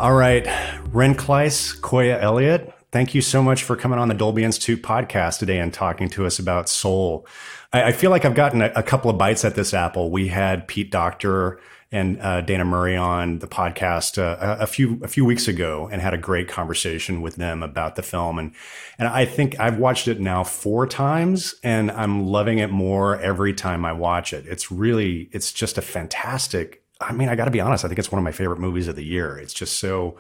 All 0.01 0.15
right, 0.15 0.47
Ren 0.95 1.15
Klyce, 1.15 1.79
Coya 1.79 2.19
Elliott, 2.19 2.73
thank 2.91 3.15
you 3.15 3.21
so 3.21 3.43
much 3.43 3.63
for 3.63 3.77
coming 3.77 3.99
on 3.99 4.09
the 4.09 4.15
Dolby 4.15 4.45
Institute 4.45 4.83
podcast 4.83 5.41
today 5.41 5.59
and 5.59 5.75
talking 5.75 6.09
to 6.09 6.25
us 6.25 6.39
about 6.39 6.71
Soul. 6.71 7.27
I, 7.71 7.83
I 7.83 7.93
feel 7.93 8.11
like 8.11 8.25
I've 8.25 8.35
gotten 8.35 8.63
a, 8.63 8.73
a, 8.75 8.83
couple 8.83 9.11
of 9.11 9.19
bites 9.19 9.45
at 9.45 9.57
this 9.57 9.75
apple. 9.75 10.11
We 10.11 10.29
had 10.29 10.67
Pete 10.67 10.91
Docter 10.91 11.61
and 11.93 12.19
uh, 12.23 12.41
Dana 12.41 12.65
Murray 12.65 12.97
on 12.97 13.41
the 13.41 13.47
podcast 13.47 14.17
uh, 14.17 14.57
a, 14.59 14.63
a, 14.63 14.67
few 14.67 14.99
a 15.03 15.07
few 15.07 15.27
weeks 15.27 15.47
ago 15.47 15.87
and 15.93 16.01
had 16.01 16.15
a 16.15 16.19
great 16.19 16.49
conversation 16.49 17.21
with 17.21 17.37
them 17.37 17.63
about 17.63 17.97
the 17.97 18.03
film 18.03 18.39
and 18.39 18.55
and 18.99 19.07
I 19.07 19.27
think 19.27 19.61
I've 19.61 19.77
watched 19.77 20.09
it 20.09 20.19
now 20.19 20.45
four 20.45 20.87
times 20.87 21.55
and 21.63 21.91
I'm 21.91 22.27
loving 22.27 22.59
it 22.59 22.71
more 22.71 23.21
every 23.21 23.53
time 23.53 23.85
I 23.85 23.93
watch 23.93 24.33
it. 24.33 24.47
It's 24.47 24.73
really 24.73 25.29
it's 25.31 25.53
just 25.53 25.77
a 25.77 25.83
fantastic 25.83 26.81
I 27.01 27.13
mean, 27.13 27.29
I 27.29 27.35
got 27.35 27.47
to 27.47 27.51
be 27.51 27.61
honest. 27.61 27.85
I 27.85 27.89
think 27.89 27.99
it's 27.99 28.13
one 28.13 28.19
of 28.19 28.25
my 28.25 28.33
favorite 28.33 28.59
movies 28.59 28.89
of 28.89 28.97
the 28.97 29.05
year. 29.05 29.39
It's 29.39 29.55
just 29.55 29.79
so, 29.79 30.19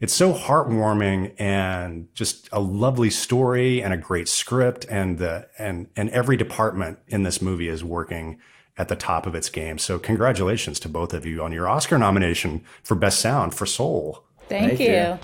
it's 0.00 0.12
so 0.12 0.34
heartwarming 0.34 1.34
and 1.38 2.08
just 2.14 2.48
a 2.52 2.60
lovely 2.60 3.08
story 3.08 3.82
and 3.82 3.94
a 3.94 3.96
great 3.96 4.28
script 4.28 4.84
and 4.90 5.18
the 5.18 5.48
and 5.58 5.88
and 5.96 6.10
every 6.10 6.36
department 6.36 6.98
in 7.08 7.22
this 7.22 7.40
movie 7.40 7.68
is 7.68 7.84
working 7.84 8.38
at 8.76 8.88
the 8.88 8.96
top 8.96 9.26
of 9.26 9.34
its 9.34 9.48
game. 9.48 9.78
So 9.78 9.98
congratulations 9.98 10.80
to 10.80 10.88
both 10.88 11.14
of 11.14 11.24
you 11.24 11.42
on 11.42 11.52
your 11.52 11.68
Oscar 11.68 11.98
nomination 11.98 12.64
for 12.82 12.94
Best 12.94 13.20
Sound 13.20 13.54
for 13.54 13.64
Soul. 13.64 14.24
Thank, 14.48 14.78
Thank 14.78 14.80
you. 14.80 14.94
you. 14.94 15.18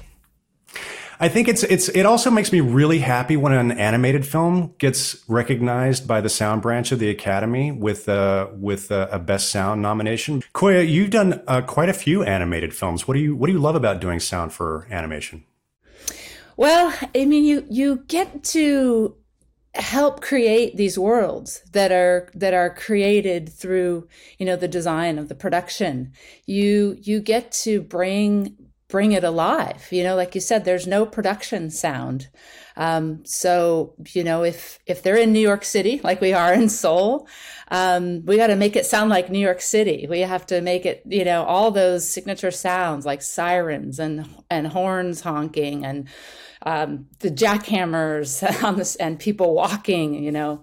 I 1.21 1.29
think 1.29 1.49
it's 1.49 1.65
it's 1.65 1.89
it 1.89 2.07
also 2.07 2.31
makes 2.31 2.53
me 2.53 2.61
really 2.61 3.01
happy 3.01 3.37
when 3.37 3.53
an 3.53 3.73
animated 3.73 4.25
film 4.25 4.75
gets 4.79 5.25
recognized 5.29 6.07
by 6.07 6.21
the 6.21 6.29
sound 6.29 6.63
branch 6.63 6.93
of 6.93 7.01
the 7.01 7.11
Academy 7.11 7.73
with 7.73 8.09
uh, 8.09 8.49
with 8.53 8.91
a, 8.91 9.09
a 9.11 9.19
best 9.19 9.51
sound 9.51 9.83
nomination. 9.83 10.43
Coya, 10.53 10.83
you've 10.83 11.11
done 11.11 11.43
uh, 11.49 11.63
quite 11.63 11.89
a 11.89 11.93
few 11.93 12.23
animated 12.23 12.73
films. 12.73 13.09
What 13.09 13.15
do 13.15 13.21
you 13.21 13.35
what 13.35 13.49
do 13.49 13.53
you 13.53 13.59
love 13.59 13.75
about 13.75 14.01
doing 14.01 14.21
sound 14.21 14.53
for 14.53 14.87
animation? 14.91 15.45
Well, 16.57 16.95
I 17.15 17.25
mean, 17.25 17.45
you 17.45 17.67
you 17.69 18.05
get 18.07 18.45
to 18.45 19.17
help 19.75 20.21
create 20.21 20.77
these 20.77 20.99
worlds 20.99 21.63
that 21.73 21.91
are 21.93 22.31
that 22.35 22.55
are 22.55 22.71
created 22.75 23.49
through 23.49 24.09
you 24.39 24.47
know 24.47 24.57
the 24.57 24.67
design 24.67 25.19
of 25.19 25.29
the 25.29 25.35
production 25.35 26.11
you 26.47 26.97
you 27.03 27.21
get 27.21 27.53
to 27.53 27.81
bring 27.83 28.57
bring 28.89 29.13
it 29.13 29.23
alive. 29.23 29.87
You 29.91 30.03
know 30.03 30.17
like 30.17 30.35
you 30.35 30.41
said 30.41 30.65
there's 30.65 30.87
no 30.87 31.07
production 31.07 31.71
sound. 31.71 32.29
Um, 32.77 33.25
so 33.25 33.95
you 34.09 34.25
know 34.25 34.45
if 34.45 34.79
if 34.87 35.03
they're 35.03 35.17
in 35.17 35.33
new 35.33 35.41
york 35.41 35.65
city 35.65 36.01
like 36.05 36.21
we 36.21 36.33
are 36.33 36.53
in 36.55 36.69
seoul 36.69 37.27
um, 37.71 38.25
we 38.25 38.37
got 38.37 38.47
to 38.47 38.57
make 38.57 38.77
it 38.77 38.87
sound 38.87 39.11
like 39.11 39.31
new 39.31 39.39
york 39.39 39.61
city. 39.61 40.07
We 40.09 40.21
have 40.21 40.47
to 40.47 40.61
make 40.61 40.87
it 40.87 41.03
you 41.07 41.25
know 41.25 41.45
all 41.45 41.71
those 41.71 42.09
signature 42.09 42.51
sounds 42.51 43.05
like 43.05 43.23
sirens 43.23 43.99
and 43.99 44.29
and 44.51 44.67
horns 44.69 45.21
honking 45.21 45.85
and 45.85 46.09
um, 46.63 47.07
the 47.21 47.31
jackhammers 47.31 48.43
and 49.01 49.19
people 49.19 49.55
walking 49.55 50.15
you 50.23 50.33
know. 50.33 50.63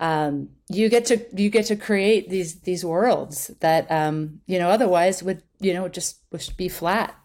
Um, 0.00 0.50
you 0.68 0.88
get 0.88 1.06
to 1.06 1.18
you 1.34 1.50
get 1.50 1.66
to 1.66 1.76
create 1.76 2.30
these 2.30 2.60
these 2.60 2.84
worlds 2.84 3.50
that 3.60 3.90
um, 3.90 4.40
you 4.46 4.58
know 4.58 4.70
otherwise 4.70 5.24
would 5.24 5.42
you 5.58 5.74
know 5.74 5.88
just 5.88 6.18
would 6.30 6.48
be 6.56 6.68
flat 6.68 7.16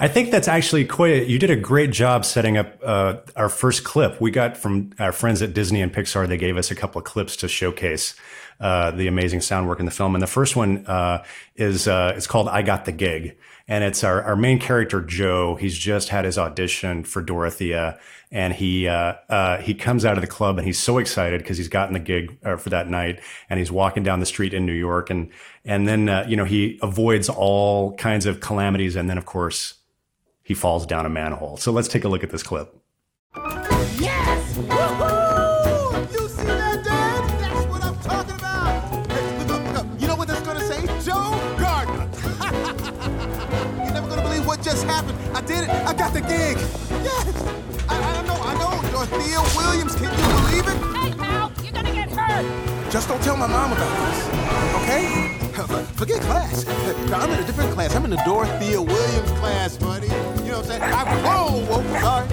I 0.00 0.08
think 0.08 0.30
that's 0.30 0.48
actually 0.48 0.84
quite. 0.84 1.26
You 1.26 1.38
did 1.38 1.50
a 1.50 1.56
great 1.56 1.90
job 1.90 2.24
setting 2.24 2.56
up 2.56 2.78
uh, 2.82 3.16
our 3.36 3.48
first 3.48 3.84
clip. 3.84 4.20
We 4.20 4.30
got 4.30 4.56
from 4.56 4.92
our 4.98 5.12
friends 5.12 5.42
at 5.42 5.54
Disney 5.54 5.82
and 5.82 5.92
Pixar. 5.92 6.28
They 6.28 6.36
gave 6.36 6.56
us 6.56 6.70
a 6.70 6.74
couple 6.74 6.98
of 7.00 7.04
clips 7.04 7.36
to 7.36 7.48
showcase 7.48 8.14
uh, 8.60 8.90
the 8.92 9.06
amazing 9.06 9.40
sound 9.40 9.68
work 9.68 9.80
in 9.80 9.86
the 9.86 9.90
film. 9.90 10.14
And 10.14 10.22
the 10.22 10.28
first 10.28 10.56
one 10.56 10.86
uh, 10.86 11.24
is 11.56 11.88
uh, 11.88 12.14
it's 12.16 12.26
called 12.26 12.48
"I 12.48 12.62
Got 12.62 12.84
the 12.84 12.92
Gig," 12.92 13.36
and 13.68 13.84
it's 13.84 14.02
our, 14.02 14.22
our 14.22 14.34
main 14.34 14.58
character 14.58 15.02
Joe. 15.02 15.54
He's 15.56 15.76
just 15.76 16.08
had 16.08 16.24
his 16.24 16.38
audition 16.38 17.04
for 17.04 17.20
Dorothea, 17.20 17.98
and 18.32 18.54
he 18.54 18.88
uh, 18.88 19.14
uh, 19.28 19.58
he 19.58 19.74
comes 19.74 20.06
out 20.06 20.16
of 20.16 20.22
the 20.22 20.26
club 20.26 20.56
and 20.56 20.66
he's 20.66 20.78
so 20.78 20.96
excited 20.96 21.42
because 21.42 21.58
he's 21.58 21.68
gotten 21.68 21.92
the 21.92 22.00
gig 22.00 22.38
uh, 22.42 22.56
for 22.56 22.70
that 22.70 22.88
night, 22.88 23.20
and 23.50 23.58
he's 23.58 23.70
walking 23.70 24.02
down 24.02 24.20
the 24.20 24.26
street 24.26 24.54
in 24.54 24.64
New 24.64 24.72
York, 24.72 25.10
and 25.10 25.30
and 25.64 25.86
then 25.86 26.08
uh, 26.08 26.24
you 26.26 26.36
know 26.36 26.44
he 26.44 26.78
avoids 26.82 27.28
all 27.28 27.94
kinds 27.96 28.24
of 28.24 28.40
calamities, 28.40 28.96
and 28.96 29.10
then 29.10 29.18
of 29.18 29.26
course 29.26 29.74
he 30.42 30.54
falls 30.54 30.86
down 30.86 31.04
a 31.04 31.10
manhole. 31.10 31.58
So 31.58 31.70
let's 31.70 31.88
take 31.88 32.04
a 32.04 32.08
look 32.08 32.24
at 32.24 32.30
this 32.30 32.42
clip. 32.42 32.77
Just 53.08 53.24
don't 53.24 53.36
tell 53.36 53.38
my 53.38 53.46
mom 53.46 53.72
about 53.72 53.96
this, 54.06 54.28
okay? 54.82 55.32
Forget 55.94 56.20
class. 56.20 56.68
I'm 56.68 57.30
in 57.30 57.38
a 57.42 57.46
different 57.46 57.72
class. 57.72 57.96
I'm 57.96 58.04
in 58.04 58.10
the 58.10 58.20
Dorothea 58.26 58.82
Williams 58.82 59.30
class, 59.38 59.78
buddy. 59.78 60.08
You 60.08 60.12
know 60.12 60.58
what 60.58 60.70
I'm 60.70 60.80
saying? 60.80 60.82
I, 60.82 61.04
whoa, 61.24 61.64
whoa, 61.64 61.82
sorry. 62.02 62.28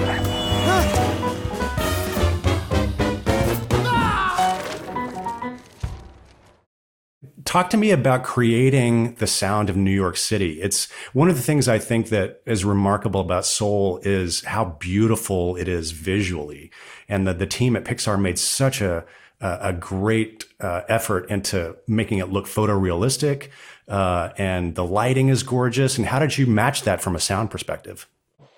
Talk 7.45 7.69
to 7.69 7.77
me 7.77 7.91
about 7.91 8.25
creating 8.25 9.15
the 9.15 9.27
sound 9.27 9.69
of 9.69 9.77
New 9.77 9.91
York 9.91 10.17
City. 10.17 10.61
It's 10.61 10.91
one 11.13 11.29
of 11.29 11.37
the 11.37 11.41
things 11.41 11.69
I 11.69 11.79
think 11.79 12.09
that 12.09 12.41
is 12.45 12.65
remarkable 12.65 13.21
about 13.21 13.45
Soul 13.45 14.01
is 14.03 14.43
how 14.43 14.65
beautiful 14.65 15.55
it 15.55 15.69
is 15.69 15.91
visually, 15.91 16.69
and 17.07 17.25
that 17.27 17.39
the 17.39 17.47
team 17.47 17.77
at 17.77 17.85
Pixar 17.85 18.19
made 18.19 18.37
such 18.37 18.81
a 18.81 19.05
a 19.41 19.73
great 19.73 20.45
uh, 20.59 20.81
effort 20.87 21.29
into 21.29 21.75
making 21.87 22.19
it 22.19 22.29
look 22.29 22.45
photorealistic, 22.45 23.49
uh, 23.87 24.29
and 24.37 24.75
the 24.75 24.85
lighting 24.85 25.29
is 25.29 25.43
gorgeous. 25.43 25.97
And 25.97 26.07
how 26.07 26.19
did 26.19 26.37
you 26.37 26.47
match 26.47 26.83
that 26.83 27.01
from 27.01 27.15
a 27.15 27.19
sound 27.19 27.51
perspective? 27.51 28.07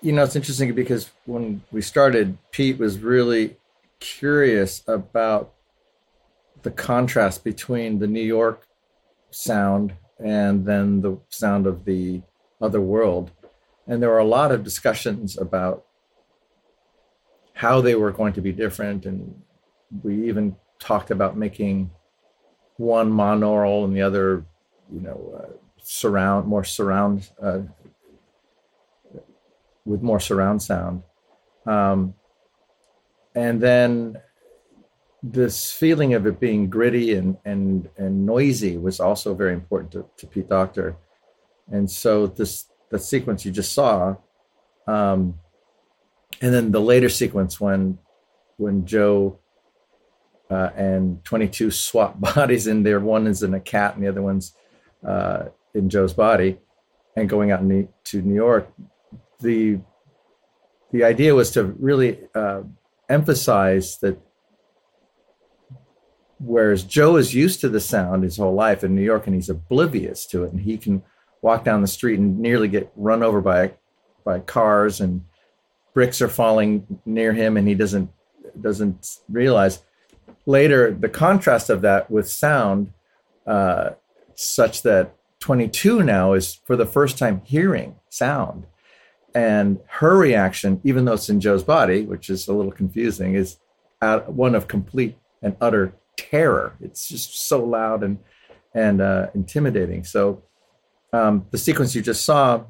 You 0.00 0.12
know, 0.12 0.22
it's 0.22 0.36
interesting 0.36 0.74
because 0.74 1.10
when 1.26 1.62
we 1.72 1.82
started, 1.82 2.38
Pete 2.52 2.78
was 2.78 2.98
really 3.00 3.56
curious 3.98 4.82
about 4.86 5.54
the 6.62 6.70
contrast 6.70 7.44
between 7.44 7.98
the 7.98 8.06
New 8.06 8.22
York 8.22 8.66
sound 9.30 9.94
and 10.18 10.64
then 10.64 11.00
the 11.00 11.18
sound 11.28 11.66
of 11.66 11.84
the 11.84 12.22
other 12.60 12.80
world. 12.80 13.30
And 13.86 14.02
there 14.02 14.10
were 14.10 14.18
a 14.18 14.24
lot 14.24 14.52
of 14.52 14.64
discussions 14.64 15.38
about 15.38 15.84
how 17.54 17.80
they 17.80 17.94
were 17.94 18.12
going 18.12 18.32
to 18.34 18.40
be 18.40 18.52
different. 18.52 19.06
And 19.06 19.42
we 20.02 20.28
even 20.28 20.56
talked 20.78 21.10
about 21.10 21.36
making 21.36 21.90
one 22.76 23.10
monaural 23.10 23.84
and 23.84 23.94
the 23.96 24.02
other, 24.02 24.44
you 24.92 25.00
know, 25.00 25.34
uh, 25.38 25.52
surround, 25.82 26.46
more 26.46 26.64
surround, 26.64 27.30
uh, 27.42 27.60
with 29.84 30.02
more 30.02 30.20
surround 30.20 30.62
sound. 30.62 31.02
Um, 31.66 32.14
and 33.34 33.60
then 33.60 34.16
this 35.22 35.72
feeling 35.72 36.14
of 36.14 36.26
it 36.26 36.38
being 36.38 36.70
gritty 36.70 37.14
and 37.14 37.36
and 37.44 37.88
and 37.96 38.24
noisy 38.24 38.76
was 38.76 39.00
also 39.00 39.34
very 39.34 39.52
important 39.52 39.90
to, 39.92 40.06
to 40.16 40.26
Pete 40.26 40.48
Docter, 40.48 40.96
And 41.70 41.90
so 41.90 42.26
this 42.26 42.66
the 42.90 42.98
sequence 42.98 43.44
you 43.44 43.50
just 43.50 43.72
saw, 43.72 44.16
um, 44.86 45.34
and 46.40 46.54
then 46.54 46.70
the 46.70 46.80
later 46.80 47.08
sequence 47.08 47.60
when 47.60 47.98
when 48.56 48.86
Joe 48.86 49.38
uh, 50.50 50.70
and 50.76 51.22
22 51.24 51.70
swap 51.70 52.18
bodies 52.34 52.66
in 52.66 52.82
there. 52.82 53.00
One 53.00 53.26
is 53.26 53.42
in 53.42 53.54
a 53.54 53.60
cat 53.60 53.94
and 53.94 54.04
the 54.04 54.08
other 54.08 54.22
one's 54.22 54.54
uh, 55.06 55.46
in 55.74 55.88
Joe's 55.88 56.12
body, 56.12 56.58
and 57.16 57.28
going 57.28 57.50
out 57.50 57.60
to 57.60 58.22
New 58.22 58.34
York. 58.34 58.72
The 59.40 59.78
the 60.90 61.04
idea 61.04 61.34
was 61.34 61.50
to 61.52 61.64
really 61.64 62.18
uh, 62.34 62.62
emphasize 63.08 63.98
that 63.98 64.18
whereas 66.38 66.84
Joe 66.84 67.16
is 67.16 67.34
used 67.34 67.60
to 67.60 67.68
the 67.68 67.80
sound 67.80 68.22
his 68.22 68.36
whole 68.36 68.54
life 68.54 68.84
in 68.84 68.94
New 68.94 69.02
York 69.02 69.26
and 69.26 69.34
he's 69.34 69.50
oblivious 69.50 70.26
to 70.26 70.44
it 70.44 70.52
and 70.52 70.60
he 70.60 70.78
can 70.78 71.02
walk 71.42 71.64
down 71.64 71.82
the 71.82 71.88
street 71.88 72.18
and 72.18 72.38
nearly 72.38 72.68
get 72.68 72.90
run 72.96 73.22
over 73.22 73.40
by 73.40 73.74
by 74.24 74.38
cars 74.40 75.00
and 75.00 75.24
bricks 75.94 76.22
are 76.22 76.28
falling 76.28 76.86
near 77.04 77.32
him 77.32 77.56
and 77.56 77.66
he 77.66 77.74
doesn't 77.74 78.10
doesn't 78.60 79.18
realize 79.28 79.82
later 80.48 80.92
the 80.92 81.08
contrast 81.08 81.70
of 81.70 81.82
that 81.82 82.10
with 82.10 82.28
sound 82.28 82.92
uh, 83.46 83.90
such 84.34 84.82
that 84.82 85.14
22 85.40 86.02
now 86.02 86.32
is 86.32 86.60
for 86.66 86.74
the 86.74 86.86
first 86.86 87.16
time 87.18 87.40
hearing 87.44 87.94
sound 88.08 88.66
and 89.34 89.78
her 89.86 90.16
reaction 90.16 90.80
even 90.82 91.04
though 91.04 91.12
it's 91.12 91.28
in 91.28 91.40
joe's 91.40 91.62
body 91.62 92.02
which 92.02 92.28
is 92.28 92.48
a 92.48 92.52
little 92.52 92.72
confusing 92.72 93.34
is 93.34 93.58
one 94.26 94.54
of 94.54 94.68
complete 94.68 95.16
and 95.42 95.56
utter 95.60 95.94
terror. 96.18 96.76
It's 96.80 97.08
just 97.08 97.48
so 97.48 97.64
loud 97.64 98.02
and 98.02 98.18
and 98.74 99.00
uh, 99.00 99.28
intimidating. 99.34 100.04
So 100.04 100.42
um, 101.12 101.46
the 101.50 101.58
sequence 101.58 101.94
you 101.94 102.02
just 102.02 102.24
saw, 102.24 102.64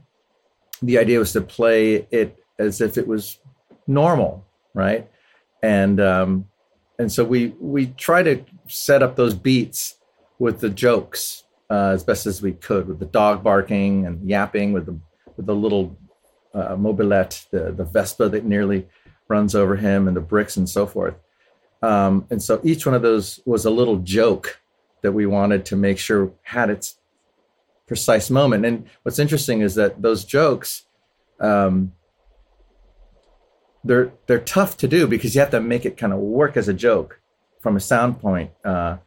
the 0.80 0.96
idea 0.98 1.18
was 1.18 1.32
to 1.32 1.40
play 1.40 2.06
it 2.10 2.38
as 2.58 2.80
if 2.80 2.96
it 2.96 3.06
was 3.06 3.38
normal, 3.86 4.46
right? 4.74 5.10
And 5.62 6.00
um, 6.00 6.44
and 6.98 7.10
so 7.10 7.24
we 7.24 7.54
we 7.60 7.86
try 7.86 8.22
to 8.22 8.44
set 8.66 9.02
up 9.02 9.16
those 9.16 9.34
beats 9.34 9.96
with 10.38 10.60
the 10.60 10.70
jokes 10.70 11.44
uh, 11.70 11.90
as 11.94 12.04
best 12.04 12.26
as 12.26 12.42
we 12.42 12.52
could, 12.52 12.88
with 12.88 12.98
the 12.98 13.06
dog 13.06 13.42
barking 13.42 14.06
and 14.06 14.28
yapping, 14.28 14.72
with 14.72 14.86
the 14.86 14.98
with 15.36 15.46
the 15.46 15.54
little 15.54 15.96
uh, 16.54 16.76
Mobylette, 16.76 17.48
the 17.50 17.72
the 17.72 17.84
Vespa 17.84 18.28
that 18.28 18.44
nearly 18.44 18.88
runs 19.28 19.54
over 19.54 19.76
him, 19.76 20.08
and 20.08 20.16
the 20.16 20.20
bricks 20.20 20.56
and 20.56 20.68
so 20.68 20.86
forth. 20.86 21.14
Um, 21.82 22.26
and 22.30 22.42
so 22.42 22.60
each 22.64 22.86
one 22.86 22.94
of 22.94 23.02
those 23.02 23.40
was 23.44 23.64
a 23.64 23.70
little 23.70 23.98
joke 23.98 24.60
that 25.02 25.12
we 25.12 25.26
wanted 25.26 25.64
to 25.66 25.76
make 25.76 25.98
sure 25.98 26.32
had 26.42 26.70
its 26.70 26.98
precise 27.86 28.30
moment. 28.30 28.64
And 28.64 28.86
what's 29.02 29.18
interesting 29.18 29.60
is 29.60 29.76
that 29.76 30.02
those 30.02 30.24
jokes, 30.24 30.84
um, 31.40 31.92
they're 33.84 34.12
they're 34.26 34.40
tough 34.40 34.76
to 34.78 34.88
do 34.88 35.06
because 35.06 35.34
you 35.34 35.40
have 35.40 35.50
to 35.50 35.60
make 35.60 35.84
it 35.84 35.96
kind 35.96 36.12
of 36.12 36.18
work 36.18 36.56
as 36.56 36.68
a 36.68 36.74
joke 36.74 37.20
from 37.60 37.76
a 37.76 37.80
sound 37.80 38.20
point. 38.20 38.50
Uh, 38.64 38.98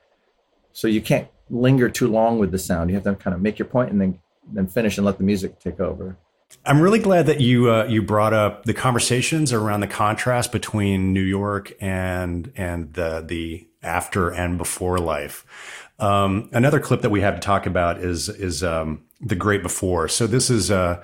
so 0.74 0.88
you 0.88 1.02
can't 1.02 1.28
linger 1.50 1.90
too 1.90 2.08
long 2.08 2.40
with 2.40 2.52
the 2.52 2.60
sound. 2.60 2.90
You 2.90 2.96
have 2.96 3.04
to 3.04 3.16
kind 3.16 3.36
of 3.36 3.42
make 3.42 3.60
your 3.60 3.68
point 3.68 3.92
and 3.92 4.00
then 4.00 4.20
then 4.52 4.68
finish 4.68 4.98
and 4.98 5.06
let 5.06 5.18
the 5.18 5.24
music 5.24 5.60
take 5.60 5.80
over. 5.80 6.18
I'm 6.66 6.82
really 6.82 7.00
glad 7.00 7.28
that 7.28 7.40
you 7.40 7.72
uh, 7.72 7.86
you 7.86 8.02
brought 8.02 8.34
up 8.34 8.66
the 8.66 8.74
conversations 8.74 9.54
around 9.54 9.82
the 9.82 9.88
contrast 9.88 10.52
between 10.52 11.14
New 11.14 11.22
York 11.22 11.74
and 11.80 12.52
and 12.56 12.94
the 12.94 13.24
the 13.26 13.68
after 13.82 14.30
and 14.30 14.58
before 14.58 14.98
life. 14.98 15.46
Um, 16.00 16.50
another 16.52 16.80
clip 16.80 17.02
that 17.02 17.12
we 17.12 17.22
have 17.22 17.36
to 17.36 17.42
talk 17.42 17.66
about 17.66 18.00
is 18.00 18.28
is 18.28 18.64
um, 18.64 19.04
the 19.22 19.36
great 19.36 19.64
before. 19.64 20.08
So 20.08 20.28
this 20.28 20.50
is 20.50 20.72
uh, 20.72 21.04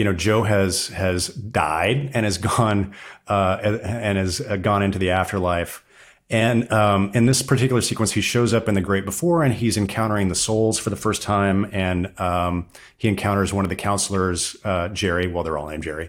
you 0.00 0.04
know 0.04 0.14
Joe 0.14 0.44
has 0.44 0.88
has 0.88 1.28
died 1.28 2.12
and 2.14 2.24
has 2.24 2.38
gone 2.56 2.94
uh, 3.28 3.58
and 3.62 4.16
has 4.16 4.40
gone 4.62 4.82
into 4.82 4.98
the 4.98 5.10
afterlife. 5.10 5.84
And 6.30 6.72
um, 6.72 7.10
in 7.12 7.26
this 7.26 7.42
particular 7.42 7.82
sequence, 7.82 8.12
he 8.12 8.22
shows 8.22 8.54
up 8.54 8.66
in 8.66 8.74
the 8.74 8.80
Great 8.80 9.04
Before, 9.04 9.42
and 9.42 9.52
he's 9.52 9.76
encountering 9.76 10.28
the 10.28 10.34
souls 10.34 10.78
for 10.78 10.88
the 10.88 10.96
first 10.96 11.20
time. 11.20 11.68
And 11.70 12.18
um, 12.18 12.68
he 12.96 13.08
encounters 13.08 13.52
one 13.52 13.64
of 13.66 13.68
the 13.68 13.76
counselors, 13.76 14.56
uh, 14.64 14.88
Jerry. 14.88 15.26
Well, 15.26 15.44
they're 15.44 15.58
all 15.58 15.68
named 15.68 15.82
Jerry. 15.82 16.08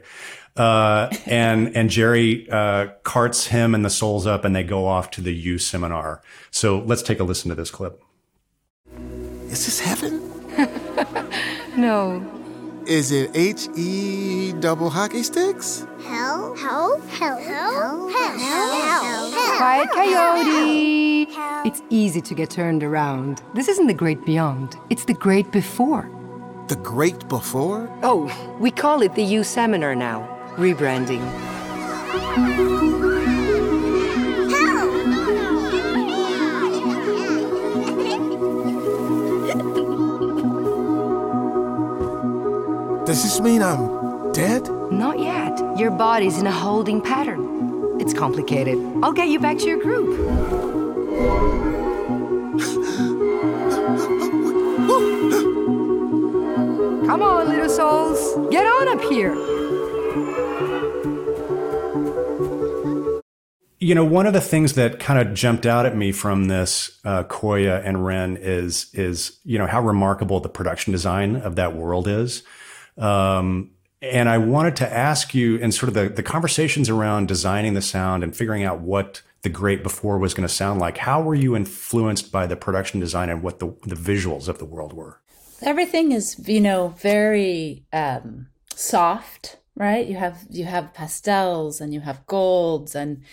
Uh, 0.55 1.09
and 1.25 1.75
and 1.75 1.89
Jerry 1.89 2.49
uh, 2.49 2.91
carts 3.03 3.47
him 3.47 3.75
and 3.75 3.83
the 3.83 3.89
souls 3.89 4.25
up, 4.25 4.45
and 4.45 4.55
they 4.55 4.63
go 4.63 4.87
off 4.87 5.11
to 5.11 5.21
the 5.21 5.33
You 5.33 5.57
Seminar. 5.57 6.21
So 6.49 6.79
let's 6.79 7.01
take 7.01 7.19
a 7.19 7.25
listen 7.25 7.49
to 7.49 7.55
this 7.55 7.71
clip. 7.71 8.01
Is 9.49 9.65
this 9.65 9.81
heaven? 9.81 10.29
No. 11.77 12.40
Is 12.91 13.13
it 13.13 13.31
H 13.33 13.69
E 13.77 14.51
double 14.59 14.89
hockey 14.89 15.23
sticks? 15.23 15.87
Hell? 16.03 16.53
Hell? 16.55 16.99
Hell? 17.07 17.37
Hell? 17.39 18.09
Hell? 18.09 19.31
Quiet 19.55 19.89
coyote. 19.93 21.27
It's 21.65 21.81
easy 21.89 22.19
to 22.19 22.33
get 22.35 22.49
turned 22.49 22.83
around. 22.83 23.43
This 23.53 23.69
isn't 23.69 23.87
the 23.87 23.93
great 23.93 24.25
beyond. 24.25 24.75
It's 24.89 25.05
the 25.05 25.13
great 25.13 25.53
before. 25.53 26.09
The 26.67 26.75
great 26.75 27.29
before? 27.29 27.89
Oh, 28.03 28.27
we 28.59 28.71
call 28.71 29.01
it 29.03 29.15
the 29.15 29.23
You 29.23 29.45
Seminar 29.45 29.95
now. 29.95 30.27
Rebranding. 30.57 31.23
Does 43.11 43.23
this 43.23 43.41
mean 43.41 43.61
I'm 43.61 44.31
dead? 44.31 44.69
Not 44.89 45.19
yet. 45.19 45.59
Your 45.77 45.91
body's 45.91 46.37
in 46.39 46.47
a 46.47 46.51
holding 46.51 47.01
pattern. 47.01 47.99
It's 47.99 48.13
complicated. 48.13 48.77
I'll 49.03 49.11
get 49.11 49.27
you 49.27 49.37
back 49.37 49.57
to 49.57 49.65
your 49.65 49.81
group. 49.81 50.15
Come 57.05 57.21
on, 57.21 57.49
little 57.49 57.67
souls. 57.67 58.49
Get 58.49 58.65
on 58.65 58.87
up 58.87 59.01
here. 59.11 59.35
You 63.79 63.93
know, 63.93 64.05
one 64.05 64.25
of 64.25 64.31
the 64.31 64.39
things 64.39 64.75
that 64.75 65.01
kind 65.01 65.19
of 65.19 65.33
jumped 65.33 65.65
out 65.65 65.85
at 65.85 65.97
me 65.97 66.13
from 66.13 66.45
this 66.45 66.97
uh, 67.03 67.23
Coya 67.25 67.81
and 67.83 68.05
Ren 68.05 68.37
is 68.37 68.89
is 68.93 69.37
you 69.43 69.57
know 69.57 69.67
how 69.67 69.81
remarkable 69.81 70.39
the 70.39 70.47
production 70.47 70.93
design 70.93 71.35
of 71.35 71.57
that 71.57 71.75
world 71.75 72.07
is. 72.07 72.43
Um, 72.97 73.71
and 74.01 74.27
I 74.27 74.39
wanted 74.39 74.75
to 74.77 74.91
ask 74.91 75.35
you, 75.35 75.57
in 75.57 75.71
sort 75.71 75.89
of 75.89 75.93
the, 75.93 76.09
the 76.09 76.23
conversations 76.23 76.89
around 76.89 77.27
designing 77.27 77.75
the 77.75 77.81
sound 77.81 78.23
and 78.23 78.35
figuring 78.35 78.63
out 78.63 78.79
what 78.79 79.21
the 79.43 79.49
great 79.49 79.83
before 79.83 80.17
was 80.17 80.33
going 80.33 80.47
to 80.47 80.53
sound 80.53 80.79
like, 80.79 80.97
how 80.97 81.21
were 81.21 81.35
you 81.35 81.55
influenced 81.55 82.31
by 82.31 82.47
the 82.47 82.55
production 82.55 82.99
design 82.99 83.29
and 83.29 83.43
what 83.43 83.59
the, 83.59 83.67
the 83.83 83.95
visuals 83.95 84.47
of 84.47 84.57
the 84.57 84.65
world 84.65 84.93
were? 84.93 85.19
Everything 85.61 86.11
is, 86.11 86.47
you 86.47 86.61
know, 86.61 86.89
very 86.97 87.85
um, 87.93 88.47
soft, 88.73 89.57
right? 89.75 90.05
You 90.07 90.15
have 90.15 90.45
you 90.49 90.65
have 90.65 90.93
pastels 90.93 91.79
and 91.79 91.93
you 91.93 92.01
have 92.01 92.25
golds 92.25 92.95
and 92.95 93.23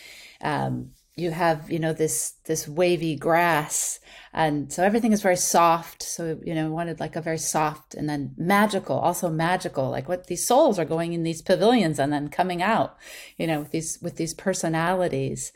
um, 0.43 0.91
you 1.17 1.31
have 1.31 1.71
you 1.71 1.79
know 1.79 1.93
this 1.93 2.35
this 2.45 2.69
wavy 2.69 3.17
grass 3.17 3.99
and 4.39 4.73
so 4.73 4.85
everything 4.85 5.11
is 5.11 5.21
very 5.21 5.37
soft. 5.37 6.01
So 6.01 6.39
you 6.45 6.55
know 6.55 6.71
wanted 6.71 7.01
like 7.01 7.17
a 7.17 7.21
very 7.21 7.39
soft 7.39 7.95
and 7.97 8.09
then 8.09 8.35
magical 8.37 8.97
also 8.97 9.29
magical 9.29 9.91
like 9.91 10.09
what 10.09 10.29
these 10.29 10.47
souls 10.47 10.79
are 10.79 10.85
going 10.85 11.13
in 11.13 11.25
these 11.25 11.43
pavilions 11.43 11.99
and 11.99 12.13
then 12.13 12.29
coming 12.29 12.63
out 12.63 12.97
you 13.37 13.49
know 13.49 13.59
with 13.59 13.73
these 13.73 13.99
with 14.01 14.15
these 14.15 14.35
personalities. 14.35 15.53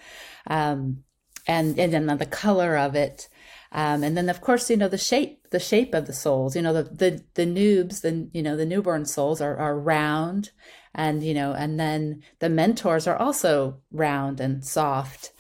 Um 0.49 1.05
and 1.47 1.79
and 1.79 1.95
then 1.95 2.07
the 2.19 2.27
color 2.27 2.77
of 2.77 2.97
it. 2.97 3.29
Um, 3.71 4.03
and 4.03 4.17
then 4.17 4.29
of 4.29 4.41
course 4.41 4.69
you 4.69 4.77
know 4.77 4.89
the 4.89 4.99
shape 4.99 5.49
the 5.51 5.61
shape 5.61 5.95
of 5.95 6.07
the 6.07 6.13
souls 6.13 6.57
you 6.57 6.63
know 6.63 6.73
the 6.73 6.83
the, 6.83 7.25
the 7.35 7.47
noobs 7.47 8.03
the 8.03 8.29
you 8.33 8.43
know 8.43 8.57
the 8.57 8.67
newborn 8.67 9.07
souls 9.07 9.41
are, 9.41 9.57
are 9.57 9.79
round 9.79 10.51
and 10.95 11.23
you 11.23 11.35
know 11.35 11.53
and 11.53 11.79
then 11.81 12.23
the 12.41 12.51
mentors 12.51 13.07
are 13.07 13.17
also 13.17 13.81
round 13.93 14.41
and 14.41 14.65
soft. 14.65 15.33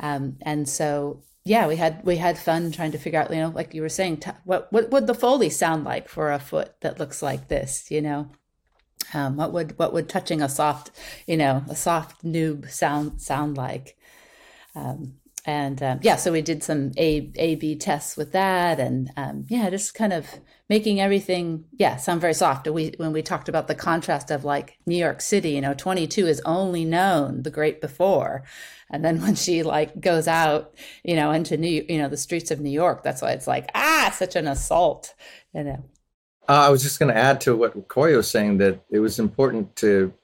Um, 0.00 0.36
and 0.42 0.68
so 0.68 1.22
yeah 1.48 1.66
we 1.66 1.76
had 1.76 2.04
we 2.04 2.16
had 2.16 2.38
fun 2.38 2.70
trying 2.70 2.92
to 2.92 2.98
figure 2.98 3.18
out 3.18 3.30
you 3.30 3.36
know 3.36 3.48
like 3.48 3.72
you 3.74 3.82
were 3.82 3.88
saying 3.88 4.18
t- 4.18 4.30
what 4.44 4.72
what 4.72 4.90
would 4.90 5.06
the 5.06 5.14
foley 5.14 5.50
sound 5.50 5.84
like 5.84 6.08
for 6.08 6.30
a 6.30 6.38
foot 6.38 6.74
that 6.80 6.98
looks 6.98 7.22
like 7.22 7.48
this 7.48 7.90
you 7.90 8.02
know? 8.02 8.30
Um, 9.14 9.36
what 9.36 9.52
would 9.52 9.78
what 9.78 9.92
would 9.94 10.08
touching 10.08 10.42
a 10.42 10.48
soft 10.48 10.90
you 11.26 11.36
know 11.36 11.64
a 11.68 11.74
soft 11.74 12.24
noob 12.24 12.70
sound 12.70 13.22
sound 13.22 13.56
like? 13.56 13.96
Um, 14.74 15.14
and 15.46 15.82
um, 15.82 16.00
yeah 16.02 16.16
so 16.16 16.30
we 16.30 16.42
did 16.42 16.62
some 16.62 16.92
a 16.98 17.32
a 17.36 17.54
b 17.54 17.74
tests 17.74 18.16
with 18.16 18.32
that 18.32 18.78
and 18.78 19.10
um, 19.16 19.46
yeah 19.48 19.70
just 19.70 19.94
kind 19.94 20.12
of 20.12 20.26
making 20.68 21.00
everything 21.00 21.64
yeah 21.72 21.96
sound 21.96 22.20
very 22.20 22.34
soft. 22.34 22.68
We 22.68 22.94
when 22.96 23.12
we 23.12 23.22
talked 23.22 23.48
about 23.48 23.68
the 23.68 23.74
contrast 23.74 24.30
of 24.30 24.44
like 24.44 24.78
new 24.86 24.96
york 24.96 25.20
city 25.20 25.50
you 25.50 25.60
know 25.60 25.74
22 25.74 26.26
is 26.26 26.42
only 26.44 26.84
known 26.84 27.42
the 27.42 27.50
great 27.50 27.80
before. 27.80 28.44
And 28.90 29.04
then 29.04 29.20
when 29.20 29.34
she 29.34 29.62
like 29.62 30.00
goes 30.00 30.28
out 30.28 30.74
you 31.04 31.16
know 31.16 31.30
into 31.30 31.56
new 31.56 31.84
you 31.88 31.98
know 31.98 32.08
the 32.08 32.16
streets 32.16 32.50
of 32.50 32.60
new 32.60 32.70
york 32.70 33.02
that's 33.02 33.22
why 33.22 33.32
it's 33.32 33.46
like 33.46 33.70
ah 33.74 34.14
such 34.16 34.36
an 34.36 34.46
assault 34.46 35.14
you 35.54 35.64
know. 35.64 35.84
Uh, 36.48 36.64
I 36.66 36.68
was 36.70 36.82
just 36.82 36.98
going 36.98 37.12
to 37.12 37.20
add 37.20 37.42
to 37.42 37.54
what 37.54 37.88
Coya 37.88 38.16
was 38.16 38.30
saying 38.30 38.56
that 38.58 38.80
it 38.90 39.00
was 39.00 39.18
important 39.18 39.76
to 39.76 40.14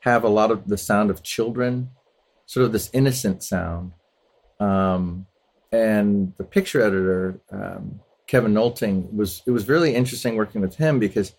have 0.00 0.24
a 0.24 0.28
lot 0.28 0.50
of 0.50 0.66
the 0.66 0.78
sound 0.78 1.10
of 1.10 1.22
children, 1.22 1.90
sort 2.46 2.64
of 2.64 2.72
this 2.72 2.88
innocent 2.94 3.42
sound. 3.42 3.92
Um, 4.60 5.26
and 5.72 6.32
the 6.38 6.44
picture 6.44 6.80
editor, 6.80 7.40
um, 7.50 8.00
Kevin 8.26 8.54
Nolting, 8.54 9.12
was 9.12 9.42
it 9.46 9.50
was 9.50 9.68
really 9.68 9.94
interesting 9.94 10.36
working 10.36 10.60
with 10.60 10.76
him 10.76 10.98
because 10.98 11.34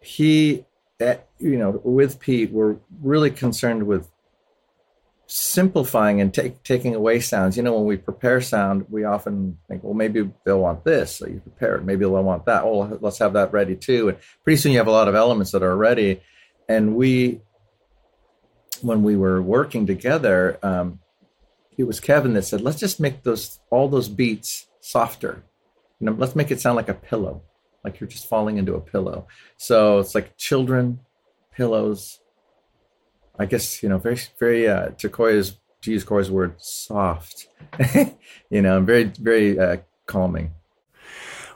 he, 0.00 0.64
eh, 1.00 1.16
you 1.38 1.56
know, 1.56 1.80
with 1.82 2.20
Pete, 2.20 2.52
were 2.52 2.78
really 3.02 3.30
concerned 3.30 3.86
with 3.86 4.10
simplifying 5.26 6.20
and 6.20 6.34
take, 6.34 6.62
taking 6.62 6.94
away 6.94 7.20
sounds. 7.20 7.56
You 7.56 7.62
know, 7.62 7.74
when 7.74 7.86
we 7.86 7.96
prepare 7.96 8.40
sound, 8.40 8.86
we 8.90 9.04
often 9.04 9.58
think, 9.68 9.82
well, 9.82 9.94
maybe 9.94 10.30
they'll 10.44 10.60
want 10.60 10.84
this, 10.84 11.16
so 11.16 11.26
you 11.26 11.40
prepare 11.40 11.76
it. 11.76 11.84
Maybe 11.84 12.00
they'll 12.00 12.22
want 12.22 12.44
that. 12.46 12.64
Oh, 12.64 12.98
let's 13.00 13.18
have 13.18 13.32
that 13.32 13.52
ready 13.52 13.74
too. 13.74 14.10
And 14.10 14.18
pretty 14.42 14.58
soon 14.58 14.72
you 14.72 14.78
have 14.78 14.86
a 14.86 14.92
lot 14.92 15.08
of 15.08 15.14
elements 15.14 15.52
that 15.52 15.62
are 15.62 15.76
ready. 15.76 16.20
And 16.68 16.94
we, 16.94 17.40
when 18.82 19.02
we 19.02 19.16
were 19.16 19.40
working 19.40 19.86
together, 19.86 20.58
um, 20.62 21.00
it 21.76 21.84
was 21.84 22.00
Kevin 22.00 22.34
that 22.34 22.42
said, 22.42 22.60
let's 22.60 22.78
just 22.78 23.00
make 23.00 23.22
those 23.22 23.58
all 23.70 23.88
those 23.88 24.08
beats 24.08 24.66
softer. 24.80 25.42
Let's 26.00 26.36
make 26.36 26.50
it 26.50 26.60
sound 26.60 26.76
like 26.76 26.88
a 26.88 26.94
pillow, 26.94 27.42
like 27.84 28.00
you're 28.00 28.08
just 28.08 28.28
falling 28.28 28.58
into 28.58 28.74
a 28.74 28.80
pillow. 28.80 29.26
So 29.56 29.98
it's 29.98 30.14
like 30.14 30.36
children, 30.36 31.00
pillows, 31.54 32.20
I 33.38 33.46
guess 33.46 33.82
you 33.82 33.88
know, 33.88 33.98
very, 33.98 34.18
very 34.38 34.68
uh, 34.68 34.88
to 34.98 35.08
Coya's 35.08 35.58
to 35.82 35.92
use 35.92 36.04
Coya's 36.04 36.30
word, 36.30 36.54
soft. 36.58 37.46
you 38.50 38.62
know, 38.62 38.80
very, 38.80 39.04
very 39.04 39.58
uh, 39.58 39.78
calming. 40.06 40.52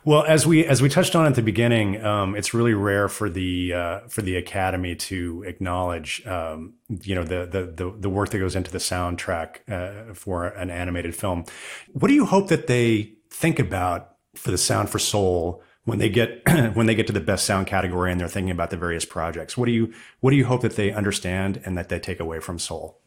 Well, 0.05 0.25
as 0.25 0.47
we 0.47 0.65
as 0.65 0.81
we 0.81 0.89
touched 0.89 1.15
on 1.15 1.27
at 1.27 1.35
the 1.35 1.43
beginning, 1.43 2.03
um, 2.03 2.35
it's 2.35 2.55
really 2.55 2.73
rare 2.73 3.09
for 3.09 3.29
the 3.29 3.75
uh, 3.75 4.01
for 4.09 4.23
the 4.23 4.37
Academy 4.37 4.95
to 4.97 5.45
acknowledge, 5.47 6.27
um, 6.27 6.75
you 7.03 7.15
know, 7.15 7.25
the, 7.25 7.47
the 7.47 7.85
the 7.85 7.95
the 7.99 8.09
work 8.09 8.31
that 8.31 8.39
goes 8.39 8.57
into 8.57 8.71
the 8.71 8.79
soundtrack 8.79 9.69
uh, 9.69 10.15
for 10.15 10.47
an 10.47 10.71
animated 10.71 11.15
film. 11.15 11.45
What 11.93 12.09
do 12.09 12.15
you 12.15 12.25
hope 12.27 12.49
that 12.49 12.69
they 12.69 13.15
think 13.31 13.59
about 13.59 14.15
for 14.39 14.51
the 14.51 14.59
Sound 14.59 14.91
for 14.91 14.99
Soul 14.99 15.63
when 15.85 15.99
they 15.99 16.09
get 16.09 16.43
when 16.75 16.87
they 16.87 16.95
get 16.95 17.07
to 17.07 17.13
the 17.13 17.21
best 17.21 17.45
sound 17.45 17.67
category 17.67 18.13
and 18.13 18.21
they're 18.21 18.29
thinking 18.29 18.51
about 18.51 18.71
the 18.71 18.77
various 18.77 19.05
projects? 19.05 19.57
What 19.57 19.67
do 19.67 19.73
you 19.73 19.93
what 20.21 20.31
do 20.31 20.37
you 20.37 20.45
hope 20.45 20.63
that 20.63 20.77
they 20.77 20.93
understand 20.93 21.61
and 21.65 21.77
that 21.79 21.89
they 21.89 21.99
take 21.99 22.21
away 22.21 22.41
from 22.41 22.59
Soul? 22.59 23.01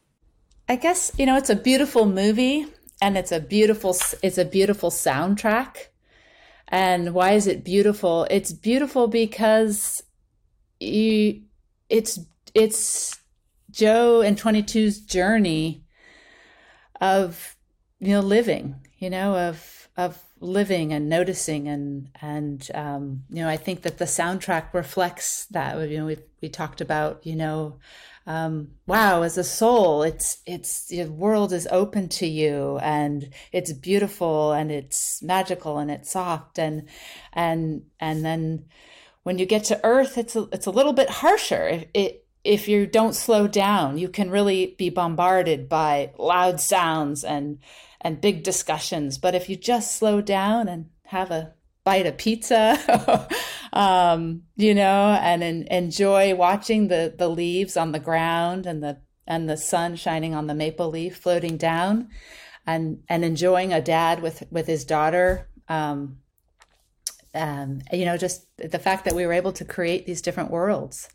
I 0.67 0.75
guess 0.75 1.11
you 1.17 1.25
know 1.25 1.37
it's 1.37 1.49
a 1.49 1.55
beautiful 1.55 2.05
movie 2.05 2.65
and 3.01 3.17
it's 3.17 3.31
a 3.31 3.39
beautiful 3.39 3.95
it's 4.21 4.37
a 4.37 4.45
beautiful 4.45 4.89
soundtrack. 4.89 5.77
And 6.67 7.13
why 7.13 7.33
is 7.33 7.47
it 7.47 7.63
beautiful? 7.63 8.25
It's 8.29 8.53
beautiful 8.53 9.07
because 9.07 10.01
you 10.79 11.41
it's 11.89 12.19
it's 12.53 13.19
Joe 13.69 14.21
and 14.21 14.37
22's 14.37 14.99
journey 15.01 15.83
of 16.99 17.55
you 17.99 18.13
know 18.13 18.21
living, 18.21 18.75
you 18.97 19.09
know, 19.09 19.35
of 19.35 19.89
of 19.97 20.21
living 20.41 20.91
and 20.91 21.07
noticing 21.07 21.67
and 21.67 22.09
and 22.21 22.69
um, 22.73 23.23
you 23.29 23.41
know 23.41 23.47
I 23.47 23.57
think 23.57 23.83
that 23.83 23.97
the 23.97 24.05
soundtrack 24.05 24.73
reflects 24.73 25.45
that. 25.51 25.89
You 25.89 25.99
know, 25.99 26.05
we 26.07 26.17
we 26.41 26.49
talked 26.49 26.81
about 26.81 27.25
you 27.25 27.35
know 27.35 27.79
um, 28.27 28.69
wow, 28.85 29.23
as 29.23 29.37
a 29.37 29.43
soul, 29.43 30.03
it's 30.03 30.41
it's 30.45 30.87
the 30.87 31.05
world 31.05 31.51
is 31.53 31.67
open 31.71 32.07
to 32.09 32.27
you, 32.27 32.77
and 32.81 33.29
it's 33.51 33.73
beautiful, 33.73 34.51
and 34.51 34.71
it's 34.71 35.23
magical, 35.23 35.79
and 35.79 35.89
it's 35.89 36.11
soft, 36.11 36.59
and 36.59 36.87
and 37.33 37.83
and 37.99 38.23
then 38.23 38.65
when 39.23 39.39
you 39.39 39.45
get 39.45 39.63
to 39.65 39.79
Earth, 39.83 40.17
it's 40.17 40.35
a, 40.35 40.47
it's 40.51 40.67
a 40.67 40.71
little 40.71 40.93
bit 40.93 41.09
harsher. 41.09 41.83
It 41.93 42.25
if 42.43 42.67
you 42.67 42.85
don't 42.87 43.15
slow 43.15 43.47
down, 43.47 43.97
you 43.97 44.09
can 44.09 44.29
really 44.29 44.75
be 44.77 44.89
bombarded 44.89 45.69
by 45.69 46.11
loud 46.17 46.59
sounds 46.59 47.23
and 47.23 47.59
and 48.01 48.19
big 48.19 48.43
discussions. 48.43 49.17
But 49.17 49.35
if 49.35 49.47
you 49.47 49.55
just 49.55 49.95
slow 49.95 50.21
down 50.21 50.67
and 50.67 50.89
have 51.05 51.31
a 51.31 51.53
bite 51.83 52.07
of 52.07 52.17
pizza, 52.17 53.27
um, 53.73 54.43
you 54.55 54.73
know, 54.73 55.17
and, 55.21 55.43
and 55.43 55.67
enjoy 55.69 56.35
watching 56.35 56.87
the 56.87 57.13
the 57.15 57.29
leaves 57.29 57.77
on 57.77 57.91
the 57.91 57.99
ground 57.99 58.65
and 58.65 58.83
the 58.83 58.99
and 59.27 59.49
the 59.49 59.57
sun 59.57 59.95
shining 59.95 60.35
on 60.35 60.47
the 60.47 60.55
maple 60.55 60.89
leaf 60.89 61.17
floating 61.17 61.57
down, 61.57 62.09
and 62.65 63.03
and 63.07 63.23
enjoying 63.23 63.71
a 63.71 63.81
dad 63.81 64.21
with 64.21 64.43
with 64.51 64.67
his 64.67 64.83
daughter. 64.83 65.47
Um, 65.69 66.17
um, 67.33 67.81
you 67.93 68.03
know, 68.03 68.17
just 68.17 68.45
the 68.57 68.79
fact 68.79 69.05
that 69.05 69.15
we 69.15 69.25
were 69.25 69.31
able 69.31 69.53
to 69.53 69.63
create 69.63 70.05
these 70.05 70.21
different 70.21 70.51
worlds 70.51 71.07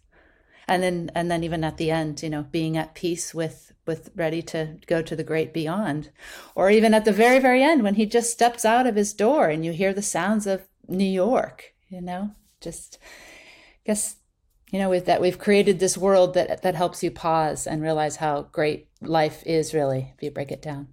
and 0.69 0.83
then 0.83 1.11
and 1.15 1.31
then 1.31 1.45
even 1.45 1.65
at 1.65 1.77
the 1.77 1.91
end 1.91 2.23
you 2.23 2.31
know 2.31 2.43
being 2.51 2.77
at 2.77 2.95
peace 2.95 3.35
with 3.35 3.73
with 3.87 4.11
ready 4.17 4.43
to 4.43 4.77
go 4.87 5.01
to 5.01 5.15
the 5.15 5.23
great 5.23 5.53
beyond. 5.53 6.11
Or 6.55 6.71
even 6.71 6.93
at 6.93 7.05
the 7.05 7.13
very 7.13 7.39
very 7.39 7.63
end 7.63 7.83
when 7.83 7.95
he 7.95 8.07
just 8.07 8.33
steps 8.33 8.65
out 8.65 8.87
of 8.87 8.97
his 8.97 9.13
door 9.13 9.49
and 9.49 9.65
you 9.65 9.73
hear 9.73 9.95
the 9.95 10.03
sounds 10.03 10.47
of 10.47 10.67
new 10.89 11.05
york 11.05 11.75
you 11.89 12.01
know? 12.01 12.31
Just 12.61 12.99
I 13.03 13.83
guess 13.87 14.17
you 14.71 14.79
know 14.79 14.91
with 14.91 15.07
that 15.07 15.21
we've 15.21 15.39
created 15.39 15.79
this 15.79 15.97
world 15.97 16.35
that 16.35 16.63
that 16.63 16.75
helps 16.75 17.03
you 17.03 17.11
pause 17.11 17.67
and 17.67 17.83
realize 17.83 18.17
how 18.17 18.43
great 18.53 18.89
life 19.01 19.43
is 19.47 19.75
really 19.75 20.13
if 20.17 20.23
you 20.23 20.31
break 20.31 20.51
it 20.51 20.63
down. 20.63 20.89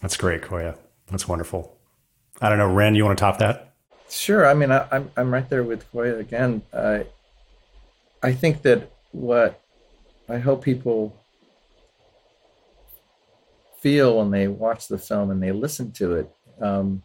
That's 0.00 0.16
great 0.16 0.42
Coya. 0.42 0.76
That's 1.08 1.28
wonderful. 1.28 1.76
I 2.40 2.48
don't 2.48 2.58
know 2.58 2.72
ren 2.72 2.94
you 2.94 3.04
want 3.04 3.18
to 3.18 3.22
top 3.22 3.38
that? 3.38 3.74
Sure 4.08 4.46
i 4.46 4.54
mean 4.54 4.70
I, 4.70 4.82
am 4.82 4.88
I'm, 4.92 5.10
I'm 5.16 5.34
right 5.34 5.48
there 5.50 5.64
with 5.64 5.90
Coya 5.90 6.16
again. 6.16 6.62
Uh, 6.72 7.00
I 8.22 8.32
think 8.32 8.62
that 8.62 8.92
what 9.12 9.62
I 10.28 10.38
hope 10.38 10.64
people 10.64 11.22
feel 13.80 14.18
when 14.18 14.30
they 14.30 14.48
watch 14.48 14.88
the 14.88 14.98
film 14.98 15.30
and 15.30 15.42
they 15.42 15.52
listen 15.52 15.92
to 15.92 16.14
it 16.14 16.30
um, 16.60 17.02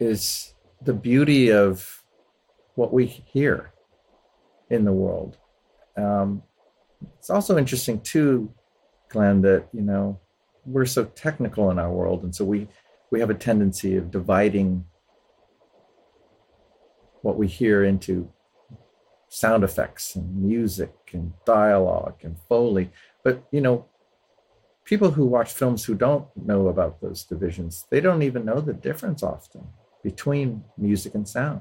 is 0.00 0.54
the 0.82 0.92
beauty 0.92 1.52
of 1.52 2.02
what 2.74 2.92
we 2.92 3.06
hear 3.06 3.72
in 4.70 4.84
the 4.84 4.92
world. 4.92 5.36
Um, 5.96 6.42
it's 7.18 7.30
also 7.30 7.58
interesting 7.58 8.00
too, 8.00 8.52
Glenn, 9.08 9.42
that 9.42 9.68
you 9.72 9.82
know 9.82 10.18
we're 10.64 10.86
so 10.86 11.04
technical 11.04 11.70
in 11.70 11.78
our 11.78 11.90
world, 11.90 12.22
and 12.22 12.34
so 12.34 12.44
we 12.44 12.68
we 13.10 13.20
have 13.20 13.30
a 13.30 13.34
tendency 13.34 13.96
of 13.96 14.10
dividing 14.10 14.84
what 17.22 17.36
we 17.36 17.46
hear 17.46 17.84
into 17.84 18.30
sound 19.28 19.64
effects 19.64 20.16
and 20.16 20.42
music 20.42 20.92
and 21.12 21.32
dialogue 21.44 22.16
and 22.22 22.36
foley. 22.48 22.90
But 23.22 23.42
you 23.50 23.60
know 23.60 23.86
people 24.84 25.10
who 25.10 25.26
watch 25.26 25.52
films 25.52 25.84
who 25.84 25.94
don't 25.94 26.26
know 26.36 26.68
about 26.68 26.98
those 27.02 27.22
divisions 27.24 27.84
they 27.90 28.00
don't 28.00 28.22
even 28.22 28.44
know 28.44 28.58
the 28.60 28.72
difference 28.72 29.22
often 29.22 29.66
between 30.02 30.64
music 30.78 31.14
and 31.14 31.28
sound. 31.28 31.60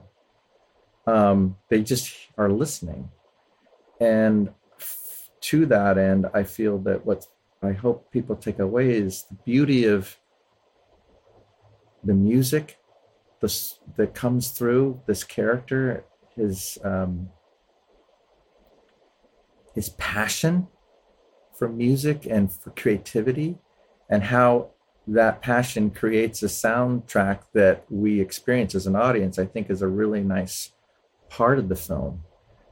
Um, 1.05 1.57
they 1.69 1.81
just 1.81 2.15
are 2.37 2.49
listening. 2.49 3.09
And 3.99 4.49
f- 4.79 5.07
to 5.41 5.65
that 5.65 5.97
end 5.97 6.27
i 6.33 6.43
feel 6.43 6.77
that 6.79 7.05
what 7.05 7.25
i 7.63 7.71
hope 7.71 8.11
people 8.11 8.35
take 8.35 8.59
away 8.59 8.89
is 8.91 9.23
the 9.23 9.35
beauty 9.45 9.85
of 9.85 10.17
the 12.03 12.13
music 12.13 12.79
that 13.95 14.13
comes 14.13 14.49
through 14.49 14.99
this 15.05 15.23
character 15.23 16.03
his 16.35 16.77
um, 16.83 17.29
his 19.77 19.89
passion 19.89 20.67
for 21.53 21.69
music 21.69 22.25
and 22.27 22.51
for 22.51 22.71
creativity 22.71 23.55
and 24.09 24.23
how 24.23 24.71
that 25.05 25.39
passion 25.39 25.91
creates 25.91 26.41
a 26.41 26.47
soundtrack 26.47 27.41
that 27.53 27.85
we 27.87 28.19
experience 28.19 28.73
as 28.73 28.87
an 28.87 28.95
audience 28.95 29.37
i 29.37 29.45
think 29.45 29.69
is 29.69 29.83
a 29.83 29.87
really 29.87 30.23
nice 30.23 30.71
part 31.29 31.59
of 31.59 31.69
the 31.69 31.75
film. 31.75 32.23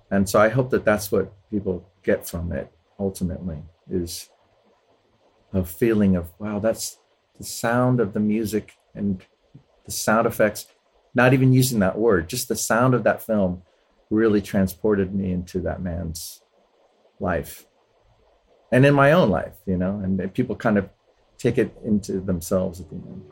And 0.09 0.27
so 0.27 0.39
i 0.39 0.49
hope 0.49 0.71
that 0.71 0.83
that's 0.83 1.11
what 1.11 1.31
people 1.51 1.87
get 2.01 2.27
from 2.27 2.51
it 2.51 2.71
ultimately 2.99 3.61
is 3.87 4.31
a 5.53 5.63
feeling 5.63 6.15
of 6.15 6.33
wow 6.39 6.57
that's 6.57 6.97
the 7.37 7.43
sound 7.43 7.99
of 7.99 8.13
the 8.13 8.19
music 8.19 8.73
and 8.95 9.21
the 9.85 9.91
sound 9.91 10.25
effects. 10.25 10.65
Not 11.13 11.33
even 11.33 11.53
using 11.53 11.79
that 11.81 11.99
word 11.99 12.27
just 12.27 12.47
the 12.47 12.55
sound 12.55 12.95
of 12.95 13.03
that 13.03 13.21
film 13.21 13.61
really 14.09 14.41
transported 14.41 15.13
me 15.13 15.31
into 15.31 15.59
that 15.59 15.83
man's 15.83 16.41
life 17.19 17.65
and 18.71 18.85
in 18.85 18.93
my 18.93 19.11
own 19.13 19.29
life, 19.29 19.53
you 19.65 19.77
know, 19.77 19.99
and 20.03 20.33
people 20.33 20.55
kind 20.55 20.77
of 20.77 20.89
take 21.37 21.57
it 21.57 21.75
into 21.83 22.19
themselves 22.19 22.81
at 22.81 22.89
the 22.89 22.95
end. 22.95 23.23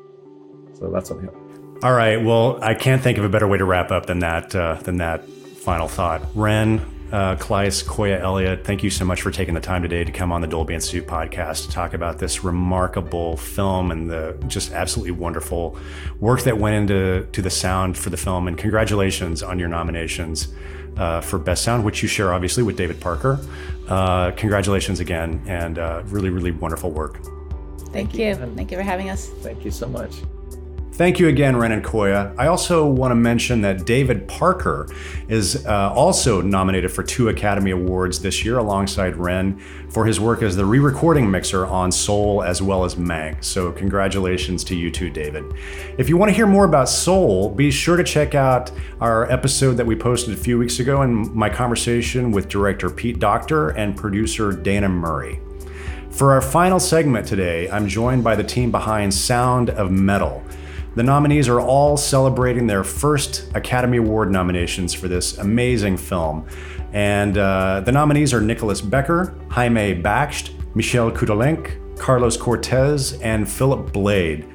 So 0.73 0.89
that's 0.91 1.09
what 1.09 1.23
hope. 1.23 1.83
All 1.83 1.93
right. 1.93 2.23
Well, 2.23 2.63
I 2.63 2.73
can't 2.73 3.01
think 3.01 3.17
of 3.17 3.25
a 3.25 3.29
better 3.29 3.47
way 3.47 3.57
to 3.57 3.65
wrap 3.65 3.91
up 3.91 4.05
than 4.05 4.19
that. 4.19 4.55
Uh, 4.55 4.75
than 4.75 4.97
that 4.97 5.27
final 5.27 5.87
thought. 5.87 6.21
Ren, 6.33 6.79
uh, 7.11 7.35
Coya 7.35 8.19
Elliott, 8.19 8.65
thank 8.65 8.83
you 8.83 8.89
so 8.89 9.05
much 9.05 9.21
for 9.21 9.31
taking 9.31 9.53
the 9.53 9.61
time 9.61 9.81
today 9.81 10.03
to 10.03 10.11
come 10.11 10.31
on 10.31 10.41
the 10.41 10.47
Dolby 10.47 10.73
Institute 10.73 11.07
podcast 11.07 11.65
to 11.65 11.71
talk 11.71 11.93
about 11.93 12.19
this 12.19 12.43
remarkable 12.43 13.37
film 13.37 13.91
and 13.91 14.09
the 14.09 14.37
just 14.47 14.71
absolutely 14.71 15.11
wonderful 15.11 15.77
work 16.19 16.41
that 16.43 16.57
went 16.57 16.75
into 16.75 17.27
to 17.31 17.41
the 17.41 17.49
sound 17.49 17.97
for 17.97 18.09
the 18.09 18.17
film. 18.17 18.47
And 18.47 18.57
congratulations 18.57 19.43
on 19.43 19.59
your 19.59 19.67
nominations 19.67 20.47
uh, 20.97 21.21
for 21.21 21.39
Best 21.39 21.63
Sound, 21.63 21.83
which 21.83 22.01
you 22.01 22.07
share 22.07 22.33
obviously 22.33 22.63
with 22.63 22.77
David 22.77 22.99
Parker. 22.99 23.39
Uh, 23.87 24.31
congratulations 24.31 24.99
again, 24.99 25.41
and 25.45 25.79
uh, 25.79 26.03
really, 26.07 26.29
really 26.29 26.51
wonderful 26.51 26.91
work. 26.91 27.19
Thank, 27.23 28.11
Thank 28.11 28.13
you. 28.15 28.27
you. 28.27 28.35
Thank 28.55 28.71
you 28.71 28.77
for 28.77 28.83
having 28.83 29.09
us. 29.09 29.27
Thank 29.41 29.65
you 29.65 29.71
so 29.71 29.87
much. 29.87 30.21
Thank 30.93 31.19
you 31.19 31.27
again, 31.27 31.57
Ren 31.57 31.71
and 31.71 31.83
Coya. 31.83 32.35
I 32.37 32.45
also 32.45 32.85
want 32.85 33.09
to 33.09 33.15
mention 33.15 33.61
that 33.61 33.83
David 33.83 34.27
Parker 34.27 34.87
is 35.27 35.65
uh, 35.65 35.91
also 35.91 36.39
nominated 36.39 36.91
for 36.91 37.01
two 37.01 37.29
Academy 37.29 37.71
Awards 37.71 38.19
this 38.19 38.45
year 38.45 38.59
alongside 38.59 39.15
Ren 39.15 39.57
for 39.89 40.05
his 40.05 40.19
work 40.19 40.43
as 40.43 40.55
the 40.55 40.63
re 40.63 40.77
recording 40.77 41.31
mixer 41.31 41.65
on 41.65 41.91
Soul 41.91 42.43
as 42.43 42.61
well 42.61 42.85
as 42.85 42.93
Mank. 42.93 43.43
So, 43.43 43.71
congratulations 43.71 44.63
to 44.65 44.75
you 44.75 44.91
too, 44.91 45.09
David. 45.09 45.45
If 45.97 46.09
you 46.09 46.17
want 46.17 46.29
to 46.29 46.35
hear 46.35 46.45
more 46.45 46.65
about 46.65 46.87
Soul, 46.87 47.49
be 47.49 47.71
sure 47.71 47.97
to 47.97 48.03
check 48.03 48.35
out 48.35 48.69
our 49.01 49.29
episode 49.31 49.73
that 49.77 49.87
we 49.87 49.95
posted 49.95 50.35
a 50.35 50.37
few 50.37 50.59
weeks 50.59 50.77
ago 50.77 51.01
and 51.01 51.33
my 51.33 51.49
conversation 51.49 52.31
with 52.31 52.49
director 52.49 52.91
Pete 52.91 53.17
Docter 53.17 53.69
and 53.69 53.97
producer 53.97 54.51
Dana 54.51 54.89
Murray. 54.89 55.41
For 56.11 56.33
our 56.33 56.41
final 56.41 56.79
segment 56.79 57.27
today, 57.27 57.67
I'm 57.71 57.87
joined 57.87 58.23
by 58.23 58.35
the 58.35 58.43
team 58.43 58.69
behind 58.69 59.11
Sound 59.11 59.71
of 59.71 59.89
Metal. 59.89 60.43
The 60.95 61.03
nominees 61.03 61.49
are 61.49 61.59
all 61.59 61.97
celebrating 61.97 62.67
their 62.67 62.83
first 62.83 63.49
Academy 63.55 63.97
Award 63.97 64.31
nominations 64.31 64.93
for 64.93 65.07
this 65.07 65.39
amazing 65.39 65.97
film. 65.97 66.47
And 66.91 67.35
uh, 67.37 67.81
the 67.81 67.91
nominees 67.91 68.31
are 68.31 68.41
Nicolas 68.41 68.79
Becker, 68.79 69.35
Jaime 69.49 69.99
Baksht, 69.99 70.51
Michelle 70.75 71.11
Couttolenc, 71.11 71.97
Carlos 71.97 72.37
Cortés, 72.37 73.19
and 73.23 73.49
Phillip 73.49 73.91
Bladh. 73.91 74.47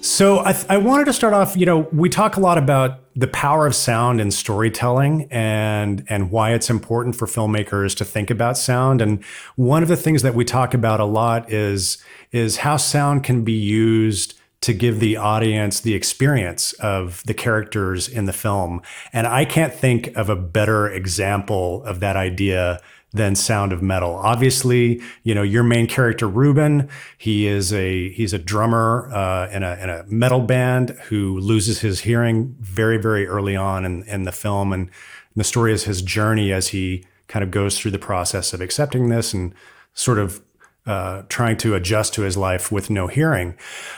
So 0.00 0.38
I, 0.38 0.52
th- 0.52 0.66
I, 0.70 0.78
wanted 0.78 1.06
to 1.06 1.12
start 1.12 1.34
off. 1.34 1.56
You 1.56 1.66
know, 1.66 1.80
we 1.92 2.08
talk 2.08 2.36
a 2.36 2.40
lot 2.40 2.58
about 2.58 3.00
the 3.16 3.26
power 3.26 3.66
of 3.66 3.74
sound 3.74 4.20
and 4.20 4.32
storytelling, 4.32 5.26
and 5.32 6.04
and 6.08 6.30
why 6.30 6.52
it's 6.52 6.70
important 6.70 7.16
for 7.16 7.26
filmmakers 7.26 7.94
to 7.96 8.04
think 8.04 8.30
about 8.30 8.56
sound. 8.56 9.02
And 9.02 9.22
one 9.56 9.82
of 9.82 9.88
the 9.88 9.96
things 9.96 10.22
that 10.22 10.34
we 10.34 10.44
talk 10.44 10.74
about 10.74 11.00
a 11.00 11.04
lot 11.04 11.52
is 11.52 11.98
is 12.30 12.58
how 12.58 12.76
sound 12.76 13.24
can 13.24 13.42
be 13.42 13.52
used 13.52 14.34
to 14.62 14.72
give 14.72 15.00
the 15.00 15.16
audience 15.16 15.80
the 15.80 15.94
experience 15.94 16.72
of 16.74 17.22
the 17.24 17.34
characters 17.34 18.08
in 18.08 18.24
the 18.24 18.32
film. 18.32 18.82
And 19.12 19.26
I 19.26 19.44
can't 19.44 19.72
think 19.72 20.08
of 20.16 20.28
a 20.28 20.36
better 20.36 20.88
example 20.88 21.84
of 21.84 22.00
that 22.00 22.16
idea 22.16 22.80
than 23.12 23.34
Sound 23.34 23.72
of 23.72 23.82
Metal. 23.82 24.14
Obviously, 24.14 25.00
you 25.22 25.34
know 25.34 25.42
your 25.42 25.62
main 25.62 25.86
character 25.86 26.28
Ruben. 26.28 26.88
He 27.18 27.46
is 27.46 27.72
a 27.72 28.10
he's 28.10 28.32
a 28.32 28.38
drummer 28.38 29.10
uh, 29.12 29.48
in 29.50 29.62
a 29.62 29.74
in 29.76 29.90
a 29.90 30.04
metal 30.06 30.40
band 30.40 30.90
who 31.08 31.38
loses 31.38 31.80
his 31.80 32.00
hearing 32.00 32.54
very 32.60 32.98
very 32.98 33.26
early 33.26 33.56
on 33.56 33.84
in 33.84 34.02
in 34.04 34.24
the 34.24 34.32
film, 34.32 34.72
and 34.72 34.90
the 35.34 35.44
story 35.44 35.72
is 35.72 35.84
his 35.84 36.02
journey 36.02 36.52
as 36.52 36.68
he 36.68 37.04
kind 37.28 37.42
of 37.42 37.50
goes 37.50 37.78
through 37.78 37.90
the 37.90 37.98
process 37.98 38.52
of 38.52 38.60
accepting 38.60 39.08
this 39.08 39.34
and 39.34 39.54
sort 39.94 40.18
of 40.18 40.42
uh, 40.86 41.22
trying 41.28 41.56
to 41.56 41.74
adjust 41.74 42.14
to 42.14 42.22
his 42.22 42.36
life 42.36 42.70
with 42.70 42.90
no 42.90 43.08
hearing. 43.08 43.54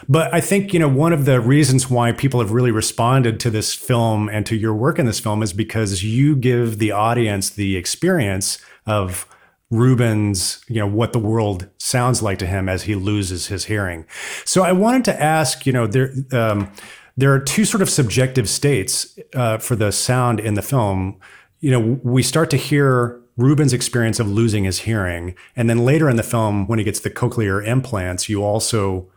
But 0.09 0.33
I 0.33 0.41
think, 0.41 0.73
you 0.73 0.81
know, 0.81 0.89
one 0.89 1.13
of 1.13 1.27
the 1.27 1.41
reasons 1.41 1.91
why 1.91 2.13
people 2.13 2.41
have 2.41 2.51
really 2.51 2.71
responded 2.71 3.39
to 3.41 3.51
this 3.51 3.75
film 3.75 4.29
and 4.29 4.47
to 4.47 4.57
your 4.57 4.75
work 4.75 4.99
in 4.99 5.07
this 5.07 5.21
film 5.21 5.43
is 5.43 5.53
because 5.53 6.03
you 6.03 6.35
give 6.35 6.79
the 6.79 6.93
audience 6.93 7.51
the 7.51 7.77
experience 7.77 8.59
of 8.87 9.27
Ruben's, 9.71 10.65
you 10.67 10.77
know, 10.77 10.87
what 10.87 11.13
the 11.13 11.19
world 11.19 11.69
sounds 11.77 12.23
like 12.23 12.39
to 12.39 12.47
him 12.47 12.69
as 12.69 12.85
he 12.85 12.95
loses 12.95 13.49
his 13.49 13.67
hearing. 13.67 14.07
So 14.47 14.63
I 14.63 14.73
wanted 14.73 15.05
to 15.07 15.23
ask, 15.23 15.67
you 15.67 15.75
know, 15.75 15.87
there, 15.87 16.13
um, 16.33 16.73
there 17.19 17.35
are 17.35 17.41
two 17.41 17.67
sort 17.67 17.83
of 17.83 17.91
subjective 17.91 18.49
states 18.49 19.19
uh, 19.35 19.59
for 19.59 19.77
the 19.77 19.93
sound 19.93 20.41
in 20.41 20.55
the 20.55 20.63
film. 20.63 21.19
You 21.61 21.73
know, 21.73 22.01
we 22.03 22.23
start 22.23 22.49
to 22.51 22.57
hear 22.57 23.21
Ruben's 23.39 23.73
experience 23.73 24.21
of 24.21 24.29
losing 24.29 24.65
his 24.65 24.81
hearing. 24.81 25.35
And 25.57 25.71
then 25.71 25.85
later 25.85 26.11
in 26.11 26.17
the 26.17 26.23
film, 26.23 26.67
when 26.67 26.79
he 26.79 26.85
gets 26.85 27.01
the 27.01 27.11
cochlear 27.11 27.67
implants, 27.67 28.29
you 28.29 28.45
also 28.45 29.11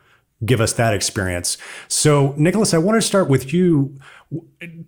give 0.46 0.62
us 0.62 0.74
that 0.74 0.94
experience. 0.94 1.58
So, 1.88 2.34
Nicolas, 2.38 2.74
I 2.74 2.78
want 2.78 3.02
to 3.02 3.06
start 3.06 3.28
with 3.28 3.52
you. 3.52 4.00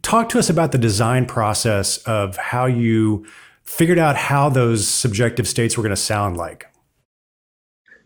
Talk 0.04 0.30
to 0.30 0.40
us 0.40 0.50
about 0.50 0.72
the 0.72 0.78
design 0.78 1.26
process 1.26 1.98
of 1.98 2.38
how 2.38 2.66
you 2.68 3.26
figured 3.64 4.00
out 4.00 4.16
how 4.16 4.50
those 4.50 4.88
subjective 4.88 5.48
states 5.48 5.78
were 5.78 5.84
going 5.84 5.96
to 5.96 6.02
sound 6.02 6.38
like. 6.38 6.68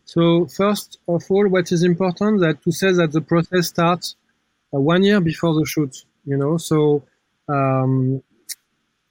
So 0.05 0.45
first 0.45 0.99
of 1.07 1.23
all, 1.29 1.49
what 1.49 1.71
is 1.71 1.83
important 1.83 2.39
that 2.39 2.63
to 2.63 2.71
say 2.71 2.93
that 2.93 3.11
the 3.11 3.21
process 3.21 3.67
starts 3.67 4.15
uh, 4.73 4.79
one 4.79 5.03
year 5.03 5.19
before 5.19 5.53
the 5.53 5.65
shoot. 5.65 6.05
You 6.25 6.37
know, 6.37 6.57
so 6.57 7.03
um, 7.49 8.23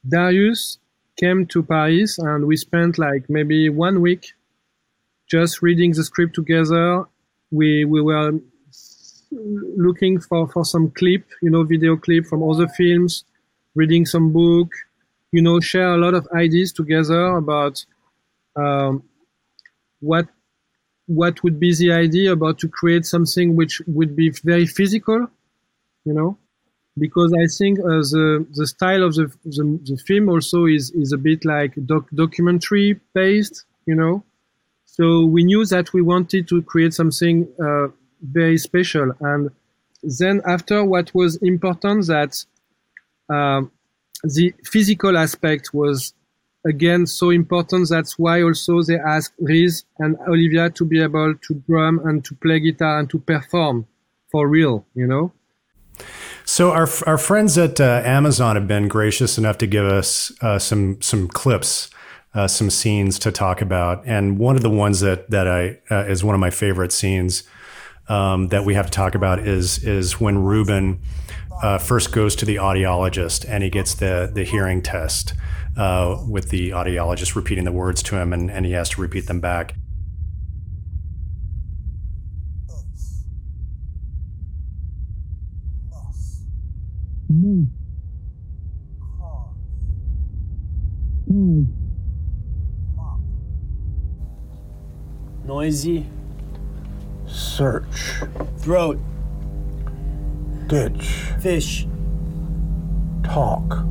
Darius 0.09 0.79
came 1.17 1.47
to 1.47 1.63
Paris 1.63 2.19
and 2.19 2.47
we 2.47 2.57
spent 2.57 2.99
like 2.99 3.29
maybe 3.29 3.69
one 3.69 4.01
week 4.01 4.33
just 5.31 5.63
reading 5.63 5.93
the 5.93 6.05
script 6.05 6.35
together. 6.35 7.05
We 7.51 7.85
we 7.85 8.01
were 8.03 8.33
looking 9.31 10.21
for 10.21 10.49
for 10.49 10.65
some 10.65 10.91
clip, 10.91 11.25
you 11.43 11.51
know, 11.51 11.65
video 11.65 11.97
clip 11.97 12.27
from 12.27 12.43
other 12.43 12.69
films, 12.69 13.25
reading 13.75 14.07
some 14.07 14.33
book, 14.33 14.71
you 15.33 15.43
know, 15.43 15.61
share 15.61 15.95
a 15.95 15.99
lot 15.99 16.15
of 16.15 16.29
ideas 16.35 16.73
together 16.73 17.37
about 17.37 17.85
um, 18.57 19.03
what 20.01 20.29
what 21.07 21.43
would 21.43 21.61
be 21.61 21.75
the 21.75 21.93
idea 21.93 22.33
about 22.33 22.59
to 22.59 22.69
create 22.69 23.07
something 23.07 23.55
which 23.55 23.81
would 23.87 24.17
be 24.17 24.31
very 24.45 24.67
physical, 24.67 25.29
you 26.05 26.13
know, 26.13 26.37
because 26.99 27.33
I 27.33 27.47
think 27.47 27.79
uh, 27.81 28.01
the 28.13 28.47
the 28.55 28.67
style 28.67 29.03
of 29.03 29.15
the, 29.15 29.27
the, 29.45 29.81
the 29.85 29.97
film 29.97 30.29
also 30.29 30.67
is 30.67 30.91
is 30.93 31.13
a 31.13 31.19
bit 31.19 31.45
like 31.45 31.75
doc, 31.87 32.09
documentary 32.15 33.01
based, 33.15 33.65
you 33.87 33.95
know. 33.95 34.25
So 34.87 35.25
we 35.25 35.45
knew 35.45 35.65
that 35.67 35.93
we 35.93 36.01
wanted 36.01 36.49
to 36.49 36.63
create 36.63 36.95
something 36.95 37.49
uh, 37.63 37.89
very 38.23 38.57
special, 38.59 39.13
and 39.21 39.51
then 40.03 40.41
after 40.47 40.85
what 40.85 41.15
was 41.15 41.37
important 41.37 42.07
that 42.07 42.45
uh, 43.29 43.63
the 44.25 44.55
physical 44.65 45.19
aspect 45.19 45.75
was 45.75 46.15
again 46.67 47.07
so 47.07 47.31
important. 47.31 47.89
That's 47.89 48.19
why 48.19 48.43
also 48.43 48.83
they 48.83 48.99
asked 48.99 49.35
Riz 49.39 49.85
and 49.99 50.17
Olivia 50.27 50.71
to 50.71 50.85
be 50.85 51.03
able 51.03 51.35
to 51.35 51.55
drum 51.69 52.01
and 52.05 52.25
to 52.25 52.35
play 52.35 52.61
guitar 52.61 52.99
and 52.99 53.11
to 53.11 53.19
perform 53.19 53.87
for 54.31 54.49
real, 54.49 54.87
you 54.95 55.07
know. 55.07 55.33
So 56.49 56.71
our 56.71 56.89
our 57.09 57.19
friends 57.19 57.59
at 57.59 57.81
uh, 57.81 58.03
Amazon 58.05 58.55
have 58.55 58.69
been 58.69 58.87
gracious 58.87 59.37
enough 59.37 59.59
to 59.59 59.67
give 59.67 59.85
us 59.85 60.31
uh, 60.41 60.61
some 60.61 61.03
some 61.03 61.27
clips, 61.27 61.91
uh, 62.35 62.47
some 62.47 62.71
scenes 62.71 63.19
to 63.19 63.33
talk 63.33 63.61
about, 63.61 64.07
and 64.07 64.39
one 64.39 64.55
of 64.55 64.63
the 64.63 64.71
ones 64.71 65.01
that 65.01 65.29
that 65.29 65.49
I 65.49 65.81
uh, 65.91 66.05
is 66.05 66.23
one 66.23 66.37
of 66.37 66.41
my 66.41 66.51
favorite 66.51 66.93
scenes 66.93 67.43
um, 68.09 68.49
that 68.49 68.65
we 68.65 68.75
have 68.75 68.87
to 68.87 68.93
talk 68.93 69.17
about 69.17 69.41
is 69.41 69.83
is 69.83 70.21
when 70.21 70.39
Ruben 70.39 71.01
uh, 71.63 71.79
first 71.79 72.13
goes 72.13 72.37
to 72.37 72.45
the 72.45 72.57
audiologist 72.57 73.45
and 73.49 73.65
he 73.65 73.69
gets 73.69 73.95
the 73.95 74.31
the 74.33 74.45
hearing 74.45 74.83
test 74.83 75.35
uh, 75.77 76.23
with 76.29 76.51
the 76.51 76.71
audiologist 76.71 77.35
repeating 77.35 77.65
the 77.65 77.73
words 77.73 78.05
to 78.05 78.17
him, 78.17 78.33
and, 78.33 78.53
and 78.53 78.65
he 78.65 78.73
has 78.73 78.89
to 78.91 79.01
repeat 79.01 79.27
them 79.27 79.41
back. 79.41 79.75
Noisy. 95.67 96.07
Search. 97.27 98.23
Throat. 98.59 98.99
Ditch. 100.69 101.33
Fish. 101.41 101.87
Talk. 103.25 103.85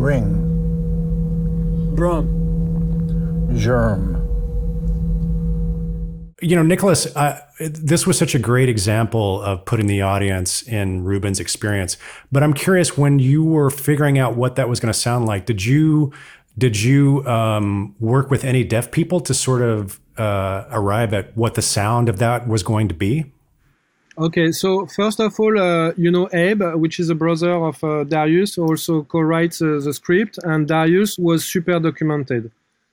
Ring. 0.00 0.36
Brum. 1.94 3.56
Germ. 3.56 4.19
You 6.40 6.56
know, 6.56 6.62
Nicolas, 6.62 7.06
uh, 7.16 7.40
this 7.58 8.06
was 8.06 8.16
such 8.16 8.34
a 8.34 8.38
great 8.38 8.68
example 8.68 9.42
of 9.42 9.64
putting 9.66 9.86
the 9.86 10.00
audience 10.00 10.62
in 10.62 11.04
Ruben's 11.04 11.38
experience. 11.38 11.98
But 12.32 12.42
I'm 12.42 12.54
curious, 12.54 12.96
when 12.96 13.18
you 13.18 13.44
were 13.44 13.70
figuring 13.70 14.18
out 14.18 14.36
what 14.36 14.56
that 14.56 14.68
was 14.68 14.80
going 14.80 14.92
to 14.92 14.98
sound 14.98 15.26
like, 15.26 15.44
did 15.44 15.64
you 15.64 16.12
did 16.56 16.80
you 16.80 17.24
um, 17.26 17.94
work 18.00 18.30
with 18.30 18.44
any 18.44 18.64
deaf 18.64 18.90
people 18.90 19.20
to 19.20 19.34
sort 19.34 19.62
of 19.62 20.00
uh, 20.18 20.64
arrive 20.70 21.14
at 21.14 21.36
what 21.36 21.54
the 21.54 21.62
sound 21.62 22.08
of 22.08 22.18
that 22.18 22.48
was 22.48 22.62
going 22.62 22.88
to 22.88 22.94
be? 22.94 23.32
Okay, 24.18 24.52
so 24.52 24.86
first 24.86 25.20
of 25.20 25.38
all, 25.40 25.58
uh, 25.58 25.92
you 25.96 26.10
know 26.10 26.28
Abe, 26.32 26.62
which 26.74 27.00
is 27.00 27.08
a 27.08 27.14
brother 27.14 27.52
of 27.52 27.82
uh, 27.82 28.04
Darius, 28.04 28.58
also 28.58 29.02
co-writes 29.04 29.62
uh, 29.62 29.80
the 29.82 29.94
script, 29.94 30.38
and 30.42 30.68
Darius 30.68 31.16
was 31.18 31.44
super 31.44 31.78
documented, 31.80 32.50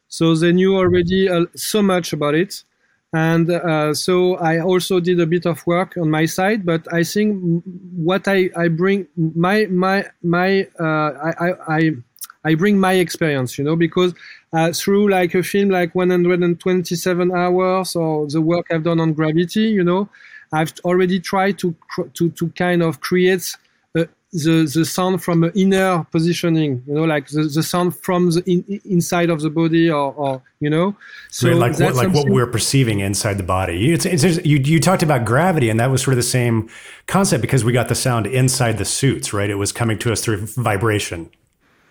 so 0.07 0.35
they 0.35 0.53
knew 0.53 0.77
already 0.77 1.27
uh, 1.27 1.45
so 1.55 1.81
much 1.81 2.13
about 2.13 2.35
it, 2.35 2.63
and 3.13 3.49
uh, 3.49 3.93
so 3.93 4.35
I 4.35 4.59
also 4.59 4.99
did 4.99 5.19
a 5.19 5.25
bit 5.25 5.45
of 5.45 5.65
work 5.65 5.95
on 5.97 6.11
my 6.11 6.25
side. 6.25 6.65
But 6.65 6.91
I 6.93 7.03
think 7.03 7.63
what 7.95 8.27
I, 8.27 8.49
I 8.55 8.67
bring 8.67 9.07
my 9.15 9.65
my 9.67 10.05
my 10.21 10.67
uh, 10.79 11.11
I, 11.39 11.53
I 11.67 11.91
I 12.43 12.55
bring 12.55 12.79
my 12.79 12.93
experience, 12.93 13.57
you 13.57 13.63
know, 13.63 13.75
because 13.75 14.13
through 14.73 15.09
like 15.09 15.35
a 15.35 15.43
film 15.43 15.69
like 15.69 15.93
127 15.95 17.31
hours 17.31 17.95
or 17.95 18.27
the 18.27 18.41
work 18.41 18.67
I've 18.71 18.83
done 18.83 18.99
on 18.99 19.13
Gravity, 19.13 19.63
you 19.63 19.83
know. 19.83 20.09
I've 20.53 20.73
already 20.85 21.19
tried 21.19 21.57
to 21.59 21.75
to 22.13 22.29
to 22.29 22.49
kind 22.49 22.81
of 22.81 23.01
create 23.01 23.53
uh, 23.53 23.66
the 24.33 24.69
the 24.73 24.85
sound 24.85 25.23
from 25.23 25.43
an 25.43 25.51
inner 25.55 26.05
positioning, 26.11 26.83
you 26.85 26.93
know, 26.93 27.03
like 27.03 27.27
the, 27.29 27.43
the 27.43 27.63
sound 27.63 27.95
from 27.95 28.31
the 28.31 28.43
in, 28.45 28.81
inside 28.85 29.29
of 29.29 29.41
the 29.41 29.49
body, 29.49 29.89
or, 29.89 30.13
or 30.13 30.41
you 30.59 30.69
know, 30.69 30.95
so 31.29 31.49
right, 31.49 31.57
like 31.57 31.79
what, 31.79 31.95
like 31.95 32.13
what 32.13 32.29
we're 32.29 32.47
perceiving 32.47 32.99
inside 32.99 33.35
the 33.35 33.43
body. 33.43 33.93
It's, 33.93 34.05
it's, 34.05 34.45
you 34.45 34.57
you 34.57 34.79
talked 34.79 35.03
about 35.03 35.25
gravity, 35.25 35.69
and 35.69 35.79
that 35.79 35.89
was 35.89 36.01
sort 36.01 36.13
of 36.13 36.17
the 36.17 36.23
same 36.23 36.69
concept 37.07 37.41
because 37.41 37.63
we 37.63 37.71
got 37.71 37.87
the 37.87 37.95
sound 37.95 38.27
inside 38.27 38.77
the 38.77 38.85
suits, 38.85 39.33
right? 39.33 39.49
It 39.49 39.55
was 39.55 39.71
coming 39.71 39.97
to 39.99 40.11
us 40.11 40.21
through 40.21 40.45
vibration. 40.47 41.29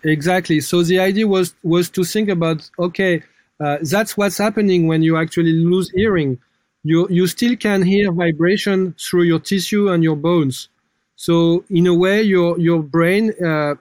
Exactly. 0.03 0.61
So 0.61 0.83
the 0.83 0.99
idea 0.99 1.27
was 1.27 1.55
was 1.63 1.89
to 1.91 2.03
think 2.03 2.29
about 2.29 2.69
okay, 2.77 3.23
uh, 3.59 3.77
that's 3.81 4.15
what's 4.15 4.37
happening 4.37 4.87
when 4.87 5.01
you 5.01 5.17
actually 5.17 5.53
lose 5.53 5.89
hearing 5.91 6.39
you 6.87 7.07
you 7.09 7.27
still 7.27 7.55
can 7.55 7.81
hear 7.81 8.11
vibration 8.11 8.95
through 8.97 9.23
your 9.23 9.39
tissue 9.39 9.89
and 9.89 10.03
your 10.03 10.15
bones. 10.15 10.69
So 11.17 11.65
in 11.69 11.87
a 11.87 11.93
way, 11.93 12.21
your 12.21 12.59
your 12.59 12.81
brain 12.83 13.33
uh, 13.43 13.75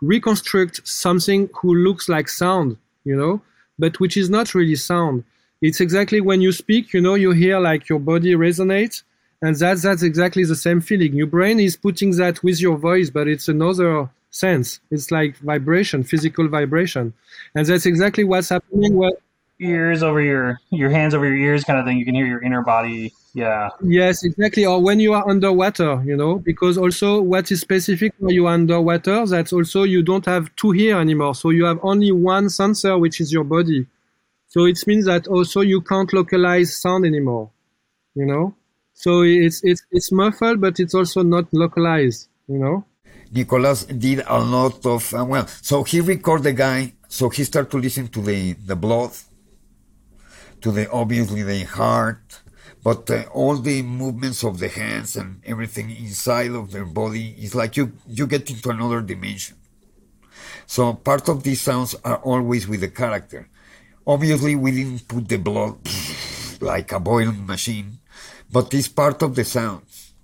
reconstructs 0.00 0.80
something 0.90 1.48
who 1.60 1.74
looks 1.74 2.08
like 2.08 2.28
sound, 2.28 2.76
you 3.04 3.16
know, 3.16 3.40
but 3.78 3.98
which 3.98 4.16
is 4.16 4.30
not 4.30 4.54
really 4.54 4.76
sound. 4.76 5.24
It's 5.62 5.80
exactly 5.80 6.20
when 6.20 6.40
you 6.42 6.52
speak, 6.52 6.92
you 6.92 7.00
know, 7.00 7.14
you 7.14 7.32
hear 7.32 7.58
like 7.60 7.88
your 7.88 7.98
body 8.00 8.34
resonates, 8.34 9.02
and 9.40 9.56
that's 9.56 9.82
that's 9.82 10.02
exactly 10.02 10.44
the 10.44 10.56
same 10.56 10.80
feeling. 10.82 11.14
Your 11.14 11.26
brain 11.28 11.58
is 11.60 11.76
putting 11.76 12.12
that 12.18 12.42
with 12.42 12.60
your 12.60 12.76
voice, 12.76 13.10
but 13.10 13.26
it's 13.28 13.48
another 13.48 14.10
sense. 14.30 14.80
It's 14.90 15.10
like 15.10 15.36
vibration, 15.38 16.04
physical 16.04 16.48
vibration, 16.48 17.14
and 17.54 17.66
that's 17.66 17.86
exactly 17.86 18.24
what's 18.24 18.50
happening. 18.50 19.00
Ears 19.62 20.02
over 20.02 20.20
your 20.20 20.60
your 20.70 20.90
hands 20.90 21.14
over 21.14 21.26
your 21.26 21.36
ears 21.36 21.64
kind 21.64 21.78
of 21.78 21.84
thing. 21.84 21.98
You 21.98 22.04
can 22.04 22.14
hear 22.14 22.26
your 22.26 22.42
inner 22.42 22.62
body. 22.62 23.12
Yeah. 23.34 23.70
Yes 23.82 24.24
exactly. 24.24 24.66
Or 24.66 24.80
when 24.82 25.00
you 25.00 25.14
are 25.14 25.26
underwater 25.28 26.02
you 26.04 26.16
know 26.16 26.38
because 26.38 26.76
also 26.76 27.22
what 27.22 27.50
is 27.50 27.60
specific 27.60 28.12
when 28.18 28.34
you 28.34 28.46
are 28.46 28.54
underwater 28.54 29.24
that's 29.26 29.52
also 29.52 29.84
you 29.84 30.02
don't 30.02 30.26
have 30.26 30.54
two 30.56 30.74
ear 30.74 31.00
anymore. 31.00 31.34
So 31.34 31.50
you 31.50 31.64
have 31.64 31.78
only 31.82 32.12
one 32.12 32.50
sensor 32.50 32.98
which 32.98 33.20
is 33.20 33.32
your 33.32 33.44
body. 33.44 33.86
So 34.48 34.66
it 34.66 34.78
means 34.86 35.06
that 35.06 35.26
also 35.28 35.60
you 35.62 35.80
can't 35.80 36.12
localize 36.12 36.76
sound 36.76 37.06
anymore 37.06 37.50
you 38.14 38.26
know? 38.26 38.54
So 38.94 39.22
it's 39.22 39.62
it's 39.64 39.82
it's 39.90 40.12
muffled 40.12 40.60
but 40.60 40.78
it's 40.78 40.94
also 40.94 41.22
not 41.22 41.52
localized 41.52 42.28
you 42.48 42.58
know? 42.58 42.84
Nicolas 43.32 43.84
did 43.84 44.22
a 44.26 44.38
lot 44.38 44.84
of 44.84 45.14
uh, 45.14 45.24
well 45.24 45.46
so 45.46 45.82
he 45.82 46.00
recorded 46.00 46.44
the 46.44 46.52
guy 46.52 46.92
so 47.08 47.28
he 47.30 47.44
started 47.44 47.70
to 47.70 47.78
listen 47.78 48.08
to 48.08 48.20
the 48.20 48.52
the 48.52 48.76
blood 48.76 49.10
to 50.62 50.72
the 50.72 50.90
obviously 50.90 51.42
the 51.42 51.64
heart, 51.64 52.40
but 52.82 53.10
uh, 53.10 53.24
all 53.32 53.56
the 53.56 53.82
movements 53.82 54.42
of 54.42 54.58
the 54.58 54.68
hands 54.68 55.16
and 55.16 55.40
everything 55.44 55.90
inside 55.90 56.50
of 56.52 56.72
their 56.72 56.84
body 56.84 57.34
is 57.38 57.54
like 57.54 57.76
you 57.76 57.92
you 58.08 58.26
get 58.26 58.50
into 58.50 58.70
another 58.70 59.00
dimension. 59.02 59.56
So 60.66 60.94
part 60.94 61.28
of 61.28 61.42
these 61.42 61.60
sounds 61.60 61.94
are 62.04 62.18
always 62.18 62.66
with 62.66 62.80
the 62.80 62.88
character. 62.88 63.48
Obviously, 64.06 64.56
we 64.56 64.72
didn't 64.72 65.06
put 65.06 65.28
the 65.28 65.36
blood 65.36 65.78
like 66.60 66.90
a 66.92 67.00
boiling 67.00 67.46
machine, 67.46 67.98
but 68.50 68.72
it's 68.74 68.88
part 68.88 69.22
of 69.22 69.34
the 69.34 69.44
sounds. 69.44 70.14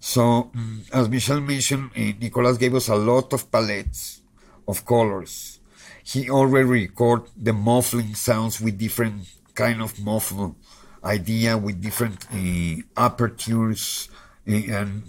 So, 0.00 0.50
mm, 0.54 0.90
as 0.92 1.08
Michelle 1.08 1.40
mentioned, 1.40 1.90
uh, 1.96 2.12
Nicolas 2.20 2.58
gave 2.58 2.74
us 2.74 2.88
a 2.88 2.96
lot 2.96 3.32
of 3.32 3.50
palettes 3.50 4.20
of 4.66 4.84
colors. 4.84 5.60
He 6.02 6.28
already 6.28 6.68
recorded 6.68 7.30
the 7.36 7.52
muffling 7.52 8.14
sounds 8.14 8.60
with 8.60 8.78
different 8.78 9.28
kind 9.54 9.82
of 9.82 9.98
muffle 10.00 10.56
idea 11.04 11.58
with 11.58 11.80
different 11.80 12.26
uh, 12.32 12.82
apertures 12.96 14.08
uh, 14.48 14.52
and 14.52 15.02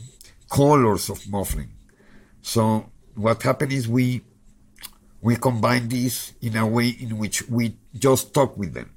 colors 0.49 1.09
of 1.09 1.27
muffling. 1.29 1.71
So 2.41 2.89
what 3.15 3.43
happened 3.43 3.71
is 3.71 3.87
we 3.87 4.21
we 5.21 5.37
combine 5.37 5.87
this 5.87 6.33
in 6.41 6.57
a 6.57 6.67
way 6.67 6.89
in 6.89 7.17
which 7.17 7.47
we 7.47 7.77
just 7.97 8.33
talk 8.33 8.57
with 8.57 8.73
them. 8.73 8.91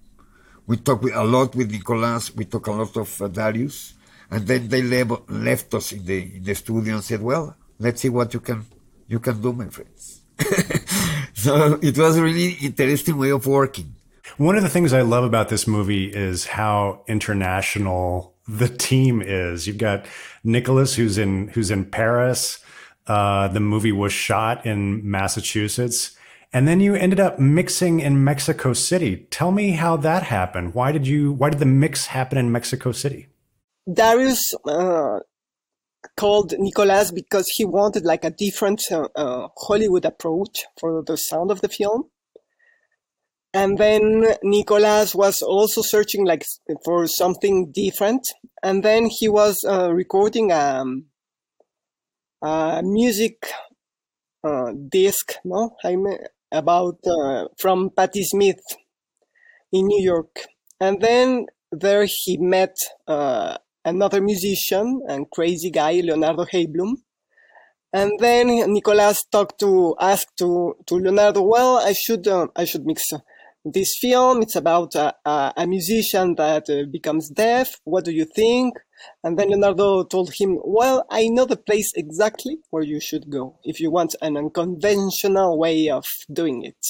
We 0.66 0.76
talk 0.78 1.01
with, 1.03 1.14
a 1.14 1.22
lot 1.22 1.55
with 1.55 1.70
Nicolas. 1.70 2.34
We 2.34 2.47
talk 2.47 2.66
a 2.66 2.72
lot 2.72 2.97
of 2.97 3.22
uh, 3.22 3.28
Darius, 3.28 3.94
and 4.30 4.44
then 4.44 4.68
they 4.68 4.82
left, 4.82 5.30
left 5.30 5.72
us 5.74 5.92
in 5.92 6.05
the 6.05 6.36
in 6.36 6.42
the 6.42 6.55
studio 6.55 6.94
and 6.94 7.05
said, 7.05 7.22
"Well, 7.22 7.57
let's 7.78 8.01
see 8.01 8.09
what 8.09 8.34
you 8.34 8.40
can 8.40 8.66
you 9.07 9.20
can 9.20 9.40
do, 9.40 9.53
my 9.53 9.68
friends." 9.68 10.22
so 11.34 11.78
it 11.80 11.97
was 11.97 12.16
a 12.16 12.22
really 12.22 12.59
interesting 12.61 13.16
way 13.16 13.30
of 13.30 13.47
working. 13.47 13.95
One 14.36 14.56
of 14.56 14.62
the 14.62 14.68
things 14.68 14.92
I 14.92 15.02
love 15.02 15.24
about 15.24 15.48
this 15.48 15.66
movie 15.66 16.06
is 16.06 16.46
how 16.46 17.02
international 17.06 18.34
the 18.48 18.68
team 18.68 19.22
is. 19.22 19.66
You've 19.66 19.78
got 19.78 20.06
Nicolas, 20.44 20.94
who's 20.94 21.18
in 21.18 21.48
who's 21.48 21.70
in 21.70 21.84
Paris. 21.84 22.58
Uh, 23.06 23.48
the 23.48 23.60
movie 23.60 23.92
was 23.92 24.12
shot 24.12 24.66
in 24.66 25.08
Massachusetts, 25.08 26.16
and 26.52 26.66
then 26.66 26.80
you 26.80 26.94
ended 26.94 27.20
up 27.20 27.38
mixing 27.38 28.00
in 28.00 28.24
Mexico 28.24 28.72
City. 28.72 29.26
Tell 29.30 29.52
me 29.52 29.72
how 29.72 29.96
that 29.98 30.24
happened. 30.24 30.74
Why 30.74 30.92
did 30.92 31.06
you? 31.06 31.32
Why 31.32 31.50
did 31.50 31.60
the 31.60 31.66
mix 31.66 32.06
happen 32.06 32.38
in 32.38 32.52
Mexico 32.52 32.92
City? 32.92 33.28
Darius 33.92 34.52
uh, 34.66 35.20
called 36.16 36.54
Nicolas 36.58 37.10
because 37.12 37.48
he 37.48 37.64
wanted 37.64 38.04
like 38.04 38.24
a 38.24 38.30
different 38.30 38.82
uh, 38.90 39.08
uh, 39.14 39.48
Hollywood 39.56 40.04
approach 40.04 40.64
for 40.78 41.02
the 41.02 41.16
sound 41.16 41.50
of 41.50 41.60
the 41.60 41.68
film. 41.68 42.10
And 43.57 43.78
then 43.78 44.22
Nicolas 44.42 45.14
was 45.14 45.40
also 45.40 45.80
searching 45.80 46.26
like 46.26 46.44
for 46.84 47.07
something 47.07 47.72
different. 47.72 48.20
And 48.62 48.82
then 48.82 49.09
he 49.09 49.30
was 49.30 49.64
uh, 49.66 49.94
recording 49.94 50.52
um, 50.52 51.07
a 52.42 52.82
music 52.84 53.48
uh, 54.44 54.72
disc, 54.90 55.36
no, 55.42 55.74
Jaime, 55.82 56.18
about 56.52 56.98
uh, 57.07 57.46
from 57.57 57.88
Patti 57.96 58.24
Smith 58.24 58.61
in 59.72 59.86
New 59.86 60.02
York. 60.02 60.44
And 60.78 61.00
then 61.00 61.46
there 61.72 62.04
he 62.07 62.36
met 62.36 62.76
uh, 63.09 63.57
another 63.86 64.20
musician 64.20 65.00
and 65.09 65.30
crazy 65.30 65.70
guy, 65.70 66.02
Leonardo 66.04 66.44
Heiblum. 66.44 66.96
And 67.90 68.12
then 68.18 68.48
Nicolas 68.70 69.24
talked 69.32 69.59
to, 69.61 69.96
asked 69.98 70.36
to, 70.40 70.76
to 70.84 70.96
Leonardo, 70.96 71.40
well, 71.40 71.78
I 71.78 71.94
should, 71.94 72.28
uh, 72.28 72.48
I 72.54 72.66
should 72.66 72.84
mix 72.84 73.02
this 73.72 73.96
film. 73.98 74.42
It's 74.42 74.56
about 74.56 74.94
a, 74.94 75.14
a, 75.24 75.52
a 75.56 75.66
musician 75.66 76.34
that 76.36 76.68
uh, 76.70 76.84
becomes 76.90 77.28
deaf. 77.28 77.76
What 77.84 78.04
do 78.04 78.12
you 78.12 78.24
think? 78.24 78.74
And 79.22 79.38
then 79.38 79.50
Leonardo 79.50 80.04
told 80.04 80.32
him, 80.34 80.58
well, 80.64 81.04
I 81.10 81.28
know 81.28 81.44
the 81.44 81.56
place 81.56 81.92
exactly 81.94 82.58
where 82.70 82.82
you 82.82 83.00
should 83.00 83.30
go 83.30 83.58
if 83.64 83.80
you 83.80 83.90
want 83.90 84.14
an 84.22 84.36
unconventional 84.36 85.58
way 85.58 85.90
of 85.90 86.06
doing 86.32 86.64
it. 86.64 86.86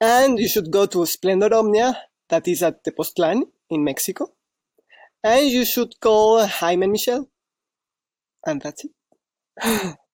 And 0.00 0.38
you 0.38 0.48
should 0.48 0.70
go 0.70 0.86
to 0.86 1.04
Splendor 1.04 1.54
Omnia, 1.54 1.94
that 2.30 2.48
is 2.48 2.62
at 2.62 2.82
Tepoztlan 2.84 3.42
in 3.68 3.84
Mexico. 3.84 4.32
And 5.22 5.50
you 5.50 5.66
should 5.66 6.00
call 6.00 6.46
Jaime 6.46 6.86
Michelle. 6.86 7.28
And 8.46 8.62
that's 8.62 8.84
it. 8.84 9.96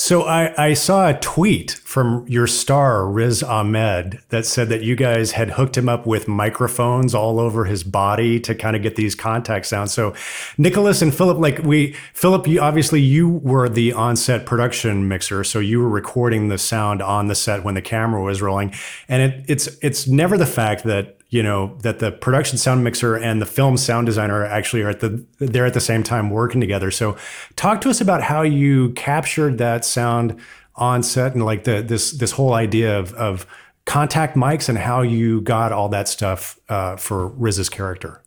So 0.00 0.22
I, 0.22 0.54
I, 0.56 0.72
saw 0.72 1.10
a 1.10 1.20
tweet 1.20 1.72
from 1.84 2.24
your 2.26 2.46
star 2.46 3.06
Riz 3.06 3.42
Ahmed 3.42 4.22
that 4.30 4.46
said 4.46 4.70
that 4.70 4.82
you 4.82 4.96
guys 4.96 5.32
had 5.32 5.50
hooked 5.50 5.76
him 5.76 5.90
up 5.90 6.06
with 6.06 6.26
microphones 6.26 7.14
all 7.14 7.38
over 7.38 7.66
his 7.66 7.84
body 7.84 8.40
to 8.40 8.54
kind 8.54 8.74
of 8.74 8.80
get 8.80 8.96
these 8.96 9.14
contact 9.14 9.66
sounds. 9.66 9.92
So 9.92 10.14
Nicolas 10.56 11.02
and 11.02 11.14
Phillip, 11.14 11.36
like 11.36 11.58
we, 11.58 11.92
Phillip, 12.14 12.48
you 12.48 12.62
obviously 12.62 13.02
you 13.02 13.28
were 13.28 13.68
the 13.68 13.92
on-set 13.92 14.46
production 14.46 15.06
mixer, 15.06 15.44
so 15.44 15.58
you 15.58 15.80
were 15.80 15.90
recording 15.90 16.48
the 16.48 16.56
sound 16.56 17.02
on 17.02 17.26
the 17.26 17.34
set 17.34 17.62
when 17.62 17.74
the 17.74 17.82
camera 17.82 18.22
was 18.22 18.40
rolling, 18.40 18.72
and 19.06 19.20
it, 19.20 19.44
it's 19.48 19.66
it's 19.82 20.06
never 20.06 20.38
the 20.38 20.46
fact 20.46 20.84
that 20.84 21.19
you 21.30 21.42
know 21.42 21.78
that 21.82 22.00
the 22.00 22.10
production 22.10 22.58
sound 22.58 22.84
mixer 22.84 23.16
and 23.16 23.40
the 23.40 23.46
film 23.46 23.76
sound 23.76 24.06
designer 24.06 24.44
actually 24.44 24.82
are 24.82 24.90
at 24.90 25.00
the 25.00 25.24
they're 25.38 25.66
at 25.66 25.74
the 25.74 25.80
same 25.80 26.02
time 26.02 26.28
working 26.28 26.60
together. 26.60 26.90
So 26.90 27.16
talk 27.56 27.80
to 27.82 27.90
us 27.90 28.00
about 28.00 28.22
how 28.22 28.42
you 28.42 28.90
captured 28.90 29.58
that 29.58 29.84
sound 29.84 30.38
on 30.74 31.02
set 31.02 31.34
and 31.34 31.44
like 31.44 31.64
the 31.64 31.82
this 31.82 32.12
this 32.12 32.32
whole 32.32 32.52
idea 32.52 32.98
of, 32.98 33.14
of 33.14 33.46
contact 33.86 34.36
mics 34.36 34.68
and 34.68 34.76
how 34.76 35.02
you 35.02 35.40
got 35.40 35.72
all 35.72 35.88
that 35.88 36.08
stuff 36.08 36.58
uh, 36.68 36.96
for 36.96 37.28
Riz's 37.28 37.68
character. 37.68 38.22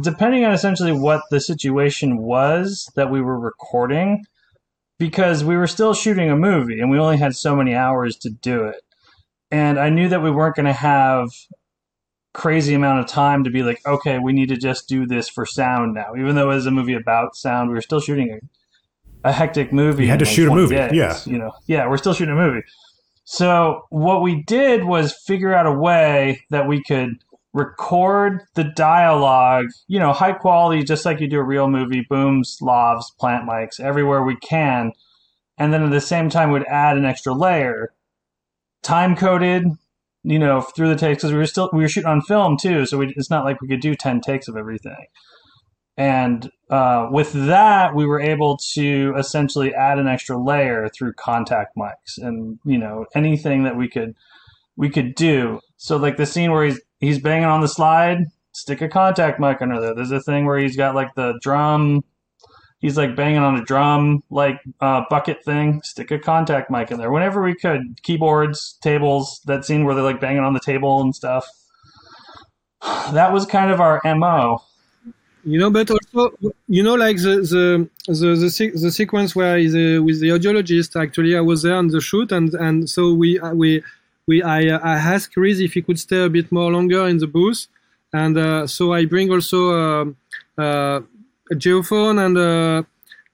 Depending 0.00 0.44
on 0.44 0.52
essentially 0.52 0.92
what 0.92 1.22
the 1.30 1.40
situation 1.40 2.18
was 2.18 2.90
that 2.96 3.10
we 3.10 3.20
were 3.20 3.38
recording 3.38 4.24
because 4.98 5.44
we 5.44 5.56
were 5.56 5.66
still 5.66 5.94
shooting 5.94 6.30
a 6.30 6.36
movie 6.36 6.80
and 6.80 6.90
we 6.90 6.98
only 6.98 7.16
had 7.16 7.34
so 7.34 7.54
many 7.54 7.74
hours 7.74 8.16
to 8.16 8.30
do 8.30 8.64
it. 8.64 8.82
And 9.50 9.78
I 9.78 9.90
knew 9.90 10.08
that 10.08 10.22
we 10.22 10.30
weren't 10.30 10.56
going 10.56 10.66
to 10.66 10.72
have 10.72 11.28
crazy 12.36 12.74
amount 12.74 13.00
of 13.00 13.06
time 13.06 13.44
to 13.44 13.50
be 13.50 13.62
like, 13.62 13.80
okay, 13.86 14.18
we 14.18 14.30
need 14.30 14.50
to 14.50 14.56
just 14.58 14.88
do 14.88 15.06
this 15.06 15.26
for 15.26 15.46
sound 15.46 15.94
now. 15.94 16.14
Even 16.16 16.34
though 16.34 16.50
it 16.50 16.56
was 16.56 16.66
a 16.66 16.70
movie 16.70 16.92
about 16.92 17.34
sound, 17.34 17.70
we 17.70 17.74
were 17.74 17.80
still 17.80 17.98
shooting 17.98 18.38
a, 19.24 19.30
a 19.30 19.32
hectic 19.32 19.72
movie. 19.72 20.04
You 20.04 20.10
had 20.10 20.18
to 20.18 20.26
like 20.26 20.34
shoot 20.34 20.48
a 20.48 20.54
movie, 20.54 20.74
days, 20.74 20.92
yeah. 20.92 21.18
You 21.24 21.38
know, 21.38 21.52
yeah, 21.66 21.88
we're 21.88 21.96
still 21.96 22.12
shooting 22.12 22.34
a 22.34 22.36
movie. 22.36 22.62
So 23.24 23.86
what 23.88 24.20
we 24.20 24.42
did 24.42 24.84
was 24.84 25.14
figure 25.26 25.54
out 25.54 25.66
a 25.66 25.72
way 25.72 26.44
that 26.50 26.68
we 26.68 26.82
could 26.82 27.14
record 27.54 28.42
the 28.54 28.64
dialogue, 28.64 29.68
you 29.88 29.98
know, 29.98 30.12
high 30.12 30.34
quality, 30.34 30.84
just 30.84 31.06
like 31.06 31.20
you 31.20 31.28
do 31.28 31.38
a 31.38 31.42
real 31.42 31.68
movie, 31.68 32.06
booms, 32.08 32.58
lavs, 32.60 33.06
plant 33.18 33.48
mics, 33.48 33.80
everywhere 33.80 34.22
we 34.22 34.36
can. 34.36 34.92
And 35.56 35.72
then 35.72 35.82
at 35.82 35.90
the 35.90 36.02
same 36.02 36.28
time, 36.28 36.50
would 36.50 36.66
add 36.66 36.98
an 36.98 37.06
extra 37.06 37.32
layer, 37.32 37.94
time 38.82 39.16
coded, 39.16 39.64
you 40.26 40.40
know, 40.40 40.60
through 40.60 40.88
the 40.88 40.96
takes 40.96 41.22
because 41.22 41.32
we 41.32 41.38
were 41.38 41.46
still 41.46 41.70
we 41.72 41.82
were 41.82 41.88
shooting 41.88 42.10
on 42.10 42.20
film 42.20 42.56
too, 42.60 42.84
so 42.84 42.98
we, 42.98 43.14
it's 43.16 43.30
not 43.30 43.44
like 43.44 43.60
we 43.60 43.68
could 43.68 43.80
do 43.80 43.94
ten 43.94 44.20
takes 44.20 44.48
of 44.48 44.56
everything. 44.56 45.06
And 45.96 46.50
uh, 46.68 47.08
with 47.12 47.32
that, 47.32 47.94
we 47.94 48.06
were 48.06 48.20
able 48.20 48.58
to 48.74 49.14
essentially 49.16 49.72
add 49.72 50.00
an 50.00 50.08
extra 50.08 50.36
layer 50.36 50.88
through 50.88 51.12
contact 51.12 51.76
mics, 51.78 52.18
and 52.18 52.58
you 52.64 52.76
know 52.76 53.06
anything 53.14 53.62
that 53.62 53.76
we 53.76 53.88
could 53.88 54.16
we 54.76 54.90
could 54.90 55.14
do. 55.14 55.60
So 55.76 55.96
like 55.96 56.16
the 56.16 56.26
scene 56.26 56.50
where 56.50 56.64
he's 56.64 56.80
he's 56.98 57.20
banging 57.20 57.44
on 57.44 57.60
the 57.60 57.68
slide, 57.68 58.18
stick 58.50 58.82
a 58.82 58.88
contact 58.88 59.38
mic 59.38 59.62
under 59.62 59.80
there. 59.80 59.94
There's 59.94 60.10
a 60.10 60.20
thing 60.20 60.44
where 60.44 60.58
he's 60.58 60.76
got 60.76 60.96
like 60.96 61.14
the 61.14 61.38
drum 61.40 62.02
he's 62.86 62.96
like 62.96 63.16
banging 63.16 63.38
on 63.38 63.56
a 63.56 63.64
drum 63.64 64.22
like 64.30 64.60
uh, 64.80 65.02
bucket 65.10 65.44
thing. 65.44 65.82
Stick 65.82 66.12
a 66.12 66.18
contact 66.20 66.70
mic 66.70 66.92
in 66.92 66.98
there. 66.98 67.10
Whenever 67.10 67.42
we 67.42 67.54
could 67.54 68.00
keyboards 68.02 68.78
tables 68.80 69.40
that 69.46 69.64
scene 69.64 69.84
where 69.84 69.94
they're 69.94 70.04
like 70.04 70.20
banging 70.20 70.44
on 70.44 70.54
the 70.54 70.60
table 70.60 71.00
and 71.00 71.14
stuff. 71.14 71.44
That 73.12 73.32
was 73.32 73.46
kind 73.46 73.70
of 73.72 73.80
our 73.80 74.00
mo 74.04 74.62
you 75.52 75.58
know 75.60 75.70
but 75.70 75.88
also 75.88 76.36
you 76.66 76.82
know 76.82 76.96
like 76.96 77.18
the 77.18 77.34
the 77.54 77.88
the, 78.08 78.30
the, 78.42 78.80
the 78.84 78.90
sequence 78.90 79.36
where 79.36 79.56
with 79.56 80.18
the 80.20 80.30
audiologist 80.36 81.00
actually 81.00 81.36
i 81.36 81.40
was 81.40 81.62
there 81.62 81.76
on 81.76 81.86
the 81.86 82.00
shoot 82.00 82.32
and 82.32 82.52
and 82.54 82.90
so 82.90 83.12
we 83.14 83.38
uh, 83.38 83.54
we 83.54 83.80
we 84.26 84.42
i 84.42 84.66
uh, 84.66 84.80
i 84.82 84.94
asked 84.94 85.36
Riz 85.36 85.60
if 85.60 85.74
he 85.74 85.82
could 85.82 86.00
stay 86.00 86.24
a 86.24 86.28
bit 86.28 86.50
more 86.50 86.72
longer 86.72 87.06
in 87.06 87.18
the 87.18 87.28
booth. 87.28 87.68
And 88.12 88.36
uh, 88.38 88.66
so 88.66 88.92
i 88.92 89.04
bring 89.04 89.30
also 89.30 89.60
um, 89.80 90.16
uh, 90.58 91.00
geophone 91.54 92.24
and 92.24 92.36
uh, 92.38 92.82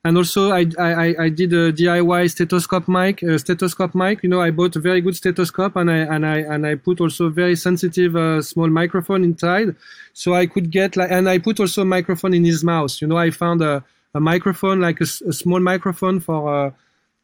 and 0.04 0.16
also 0.16 0.50
I, 0.50 0.66
I, 0.78 1.14
I 1.24 1.28
did 1.28 1.52
a 1.52 1.72
DIY 1.72 2.26
stethoscope 2.26 2.88
mic, 2.88 3.22
a 3.22 3.38
stethoscope 3.38 3.94
mic. 3.94 4.22
You 4.24 4.30
know, 4.30 4.40
I 4.40 4.50
bought 4.50 4.74
a 4.74 4.80
very 4.80 5.00
good 5.00 5.14
stethoscope 5.14 5.76
and 5.76 5.90
I 5.90 5.98
and 5.98 6.26
I 6.26 6.38
and 6.38 6.66
I 6.66 6.74
put 6.74 7.00
also 7.00 7.28
very 7.28 7.54
sensitive 7.54 8.16
uh, 8.16 8.42
small 8.42 8.68
microphone 8.68 9.22
inside, 9.22 9.76
so 10.12 10.34
I 10.34 10.46
could 10.46 10.70
get 10.70 10.96
like. 10.96 11.10
And 11.10 11.28
I 11.28 11.38
put 11.38 11.60
also 11.60 11.82
a 11.82 11.84
microphone 11.84 12.34
in 12.34 12.44
his 12.44 12.64
mouth. 12.64 13.00
You 13.00 13.06
know, 13.08 13.16
I 13.16 13.30
found 13.30 13.62
a, 13.62 13.84
a 14.14 14.20
microphone 14.20 14.80
like 14.80 15.00
a, 15.00 15.04
a 15.04 15.32
small 15.32 15.60
microphone 15.60 16.18
for, 16.20 16.66
uh, 16.66 16.70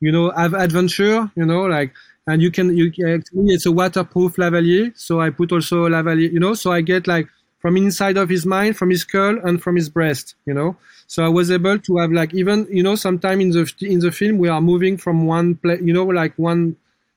you 0.00 0.12
know, 0.12 0.30
have 0.30 0.54
adventure. 0.54 1.30
You 1.34 1.46
know, 1.46 1.62
like 1.62 1.92
and 2.28 2.40
you 2.40 2.50
can 2.52 2.76
you 2.76 2.88
actually 3.06 3.54
it's 3.54 3.66
a 3.66 3.72
waterproof 3.72 4.36
lavalier. 4.36 4.96
So 4.96 5.20
I 5.20 5.30
put 5.30 5.50
also 5.50 5.86
a 5.86 5.90
lavalier. 5.90 6.32
You 6.32 6.38
know, 6.38 6.54
so 6.54 6.70
I 6.70 6.80
get 6.80 7.08
like 7.08 7.28
from 7.58 7.76
inside 7.76 8.16
of 8.16 8.28
his 8.28 8.46
mind, 8.46 8.76
from 8.76 8.90
his 8.90 9.02
skull, 9.02 9.38
and 9.44 9.62
from 9.62 9.76
his 9.76 9.88
breast. 9.88 10.34
You 10.46 10.54
know, 10.54 10.76
so 11.06 11.24
I 11.24 11.28
was 11.28 11.50
able 11.50 11.78
to 11.78 11.96
have 11.98 12.12
like 12.12 12.34
even 12.34 12.66
you 12.70 12.82
know 12.82 12.94
sometime 12.94 13.40
in 13.40 13.50
the 13.50 13.72
in 13.80 14.00
the 14.00 14.12
film 14.12 14.38
we 14.38 14.48
are 14.48 14.60
moving 14.60 14.96
from 14.96 15.26
one 15.26 15.56
play, 15.56 15.78
you 15.82 15.92
know, 15.92 16.04
like 16.04 16.34
one 16.36 16.76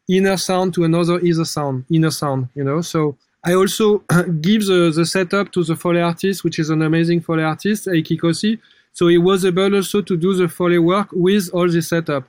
inner 0.09 0.37
sound 0.37 0.73
to 0.75 0.83
another 0.83 1.19
inner 1.19 1.45
sound, 1.45 1.85
inner 1.89 2.11
sound. 2.11 2.49
You 2.55 2.63
know, 2.63 2.81
so 2.81 3.17
I 3.43 3.53
also 3.53 3.99
give 4.41 4.65
the, 4.65 4.91
the 4.95 5.05
setup 5.05 5.51
to 5.53 5.63
the 5.63 5.75
Foley 5.75 6.01
artist, 6.01 6.43
which 6.43 6.59
is 6.59 6.69
an 6.69 6.81
amazing 6.81 7.21
Foley 7.21 7.43
artist, 7.43 7.87
Heikki 7.87 8.19
Kossi, 8.19 8.59
So 8.93 9.07
he 9.07 9.17
was 9.17 9.45
able 9.45 9.73
also 9.75 10.01
to 10.01 10.17
do 10.17 10.33
the 10.33 10.47
Foley 10.47 10.77
work 10.77 11.09
with 11.11 11.49
all 11.53 11.67
the 11.67 11.81
setup. 11.81 12.25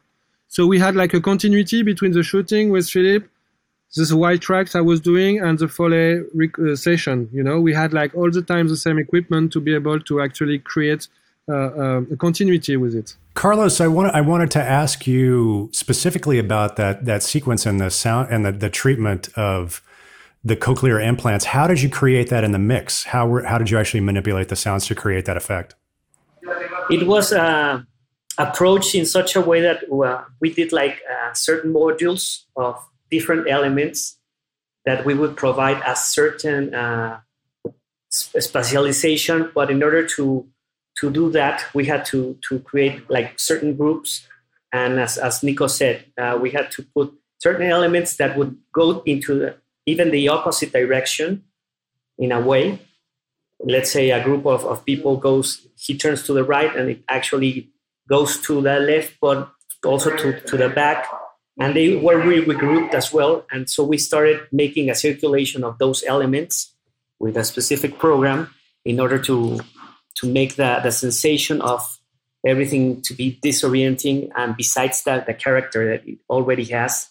So 0.48 0.66
we 0.66 0.78
had 0.78 0.94
like 0.94 1.14
a 1.14 1.20
continuity 1.20 1.82
between 1.82 2.12
the 2.12 2.22
shooting 2.22 2.70
with 2.70 2.88
Phillip, 2.88 3.28
this 3.96 4.12
white 4.12 4.40
tracks 4.40 4.74
I 4.74 4.80
was 4.80 5.00
doing, 5.00 5.40
and 5.40 5.58
the 5.58 5.68
Foley 5.68 6.22
rec- 6.34 6.58
uh, 6.58 6.76
session. 6.76 7.28
You 7.32 7.42
know, 7.42 7.60
we 7.60 7.74
had 7.74 7.92
like 7.92 8.14
all 8.14 8.30
the 8.30 8.42
time 8.42 8.68
the 8.68 8.76
same 8.76 8.98
equipment 8.98 9.52
to 9.52 9.60
be 9.60 9.74
able 9.74 10.00
to 10.00 10.20
actually 10.20 10.58
create 10.58 11.08
uh, 11.48 11.52
uh, 11.52 12.00
a 12.12 12.16
continuity 12.16 12.76
with 12.76 12.94
it. 12.94 13.16
Carlos, 13.34 13.80
I 13.80 13.88
want 13.88 14.14
I 14.14 14.20
wanted 14.20 14.50
to 14.52 14.62
ask 14.62 15.06
you 15.06 15.70
specifically 15.72 16.38
about 16.38 16.76
that 16.76 17.04
that 17.04 17.22
sequence 17.22 17.66
and 17.66 17.80
the 17.80 17.90
sound 17.90 18.28
and 18.30 18.44
the, 18.44 18.52
the 18.52 18.70
treatment 18.70 19.28
of 19.36 19.82
the 20.44 20.56
cochlear 20.56 21.04
implants. 21.04 21.46
How 21.46 21.66
did 21.66 21.82
you 21.82 21.88
create 21.88 22.30
that 22.30 22.44
in 22.44 22.52
the 22.52 22.58
mix? 22.58 23.04
How 23.04 23.26
were, 23.26 23.44
how 23.44 23.58
did 23.58 23.70
you 23.70 23.78
actually 23.78 24.00
manipulate 24.00 24.48
the 24.48 24.56
sounds 24.56 24.86
to 24.86 24.94
create 24.94 25.24
that 25.26 25.36
effect? 25.36 25.74
It 26.90 27.06
was 27.06 27.32
uh, 27.32 27.82
approached 28.38 28.94
in 28.94 29.06
such 29.06 29.36
a 29.36 29.40
way 29.40 29.60
that 29.60 29.84
uh, 29.90 30.24
we 30.40 30.52
did 30.52 30.72
like 30.72 31.00
uh, 31.10 31.32
certain 31.32 31.72
modules 31.72 32.44
of 32.56 32.84
different 33.12 33.44
elements 33.56 34.18
that 34.86 35.04
we 35.06 35.14
would 35.14 35.36
provide 35.36 35.80
a 35.86 35.94
certain 35.94 36.74
uh, 36.74 37.20
spatialization, 38.10 39.52
but 39.54 39.70
in 39.70 39.82
order 39.82 40.02
to 40.16 40.24
to 41.00 41.10
do 41.10 41.30
that, 41.30 41.64
we 41.74 41.84
had 41.92 42.02
to 42.12 42.36
to 42.48 42.58
create 42.60 42.96
like 43.16 43.38
certain 43.38 43.76
groups, 43.76 44.26
and 44.72 44.98
as 44.98 45.18
as 45.18 45.42
Nico 45.42 45.66
said, 45.68 45.96
uh, 46.18 46.34
we 46.42 46.50
had 46.50 46.66
to 46.72 46.82
put 46.94 47.12
certain 47.38 47.66
elements 47.76 48.16
that 48.16 48.36
would 48.36 48.56
go 48.72 49.02
into 49.04 49.38
the, 49.40 49.56
even 49.86 50.10
the 50.10 50.28
opposite 50.28 50.72
direction, 50.72 51.42
in 52.18 52.30
a 52.32 52.40
way. 52.40 52.78
Let's 53.64 53.90
say 53.90 54.10
a 54.10 54.22
group 54.22 54.46
of, 54.46 54.64
of 54.64 54.84
people 54.84 55.16
goes, 55.16 55.66
he 55.76 55.96
turns 55.96 56.22
to 56.26 56.32
the 56.32 56.44
right, 56.44 56.74
and 56.74 56.90
it 56.90 57.00
actually 57.08 57.70
goes 58.08 58.40
to 58.46 58.60
the 58.60 58.78
left, 58.80 59.14
but 59.20 59.50
also 59.84 60.10
to, 60.16 60.40
to 60.40 60.56
the 60.56 60.68
back. 60.68 61.06
And 61.60 61.76
they 61.76 61.96
were 61.96 62.18
really 62.18 62.46
regrouped 62.46 62.94
as 62.94 63.12
well. 63.12 63.44
And 63.52 63.68
so 63.68 63.84
we 63.84 63.98
started 63.98 64.40
making 64.52 64.88
a 64.88 64.94
circulation 64.94 65.64
of 65.64 65.78
those 65.78 66.02
elements 66.04 66.74
with 67.20 67.36
a 67.36 67.44
specific 67.44 67.98
program 67.98 68.52
in 68.84 69.00
order 69.00 69.18
to 69.18 69.60
to 70.14 70.26
make 70.26 70.56
the, 70.56 70.80
the 70.82 70.92
sensation 70.92 71.62
of 71.62 71.98
everything 72.46 73.00
to 73.02 73.14
be 73.14 73.38
disorienting 73.42 74.30
and 74.36 74.56
besides 74.56 75.04
that 75.04 75.26
the 75.26 75.34
character 75.34 75.88
that 75.90 76.06
it 76.06 76.18
already 76.28 76.64
has 76.64 77.08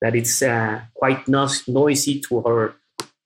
that 0.00 0.14
it's 0.14 0.42
uh, 0.42 0.80
quite 0.94 1.26
no- 1.26 1.48
noisy 1.66 2.20
to 2.20 2.38
our 2.46 2.74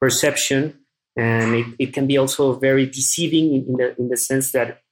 perception 0.00 0.78
and 1.16 1.54
it, 1.54 1.66
it 1.78 1.92
can 1.92 2.06
be 2.06 2.16
also 2.16 2.54
very 2.54 2.86
deceiving 2.86 3.54
in, 3.54 3.66
in, 3.66 3.76
the, 3.76 3.98
in 3.98 4.08
the 4.08 4.16
sense 4.16 4.52
that 4.52 4.82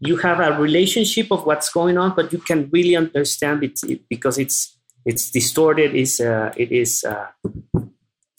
you 0.00 0.16
have 0.16 0.40
a 0.40 0.60
relationship 0.60 1.30
of 1.30 1.46
what's 1.46 1.70
going 1.70 1.96
on 1.96 2.14
but 2.14 2.32
you 2.32 2.38
can 2.38 2.68
really 2.72 2.96
understand 2.96 3.62
it, 3.62 3.78
it 3.84 4.00
because 4.08 4.36
it's 4.36 4.75
it's 5.06 5.30
distorted 5.30 5.94
is 5.94 6.20
uh, 6.20 6.52
it 6.56 6.72
is 6.72 7.04
uh, 7.04 7.28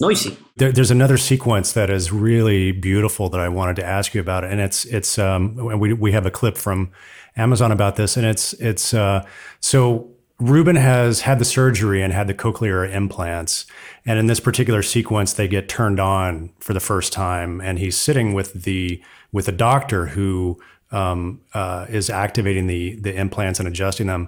noisy. 0.01 0.37
There, 0.57 0.71
there's 0.71 0.91
another 0.91 1.17
sequence 1.17 1.71
that 1.71 1.89
is 1.89 2.11
really 2.11 2.71
beautiful 2.71 3.29
that 3.29 3.39
I 3.39 3.47
wanted 3.47 3.77
to 3.77 3.85
ask 3.85 4.13
you 4.13 4.21
about, 4.21 4.43
and 4.43 4.59
it's 4.59 4.85
it's 4.85 5.17
um, 5.17 5.55
we 5.55 5.93
we 5.93 6.11
have 6.11 6.25
a 6.25 6.31
clip 6.31 6.57
from 6.57 6.91
Amazon 7.37 7.71
about 7.71 7.95
this, 7.95 8.17
and 8.17 8.25
it's 8.25 8.53
it's 8.53 8.93
uh, 8.93 9.25
so 9.61 10.11
Ruben 10.39 10.75
has 10.75 11.21
had 11.21 11.39
the 11.39 11.45
surgery 11.45 12.03
and 12.03 12.13
had 12.13 12.27
the 12.27 12.33
cochlear 12.33 12.93
implants, 12.93 13.65
and 14.05 14.19
in 14.19 14.27
this 14.27 14.41
particular 14.41 14.83
sequence, 14.83 15.33
they 15.33 15.47
get 15.47 15.69
turned 15.69 16.01
on 16.01 16.51
for 16.59 16.73
the 16.73 16.81
first 16.81 17.13
time, 17.13 17.61
and 17.61 17.79
he's 17.79 17.95
sitting 17.97 18.33
with 18.33 18.63
the 18.63 19.01
with 19.31 19.47
a 19.47 19.53
doctor 19.53 20.07
who 20.07 20.59
um, 20.91 21.41
uh, 21.53 21.85
is 21.87 22.09
activating 22.09 22.67
the 22.67 22.99
the 22.99 23.15
implants 23.15 23.57
and 23.57 23.69
adjusting 23.69 24.07
them, 24.07 24.27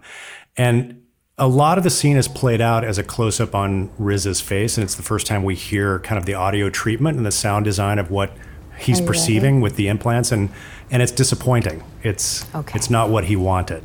and 0.56 1.02
a 1.40 1.48
lot 1.48 1.78
of 1.78 1.84
the 1.84 1.90
scene 1.90 2.18
is 2.18 2.28
played 2.28 2.62
out 2.62 2.84
as 2.84 2.98
a 2.98 3.04
close 3.04 3.40
up 3.40 3.56
on 3.56 3.90
Riz's 3.98 4.42
face, 4.42 4.78
and 4.78 4.84
it's 4.84 4.96
the 4.96 5.04
first 5.04 5.26
time 5.26 5.44
we 5.44 5.56
hear 5.56 6.00
kind 6.00 6.20
of 6.20 6.26
the 6.26 6.34
audio 6.34 6.70
treatment 6.70 7.18
and 7.18 7.26
the 7.26 7.32
sound 7.32 7.66
design 7.66 7.98
of 7.98 8.12
what 8.12 8.32
he's 8.78 9.02
perceiving 9.02 9.62
with 9.62 9.76
the 9.76 9.88
implants, 9.88 10.32
and 10.32 10.50
and 10.92 11.02
it's 11.02 11.12
disappointing. 11.12 11.84
It's 12.04 12.46
okay. 12.54 12.76
it's 12.76 12.90
not 12.90 13.10
what 13.10 13.26
he 13.26 13.36
wanted, 13.36 13.84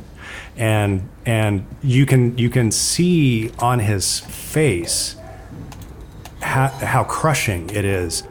and 0.57 1.09
and 1.25 1.65
you 1.81 2.05
can 2.05 2.37
you 2.37 2.49
can 2.49 2.71
see 2.71 3.51
on 3.59 3.79
his 3.79 4.19
face 4.19 5.15
how, 6.41 6.67
how 6.67 7.03
crushing 7.05 7.69
it 7.69 7.85
is. 7.85 8.23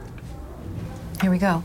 Here 1.21 1.31
we 1.31 1.39
go. 1.39 1.65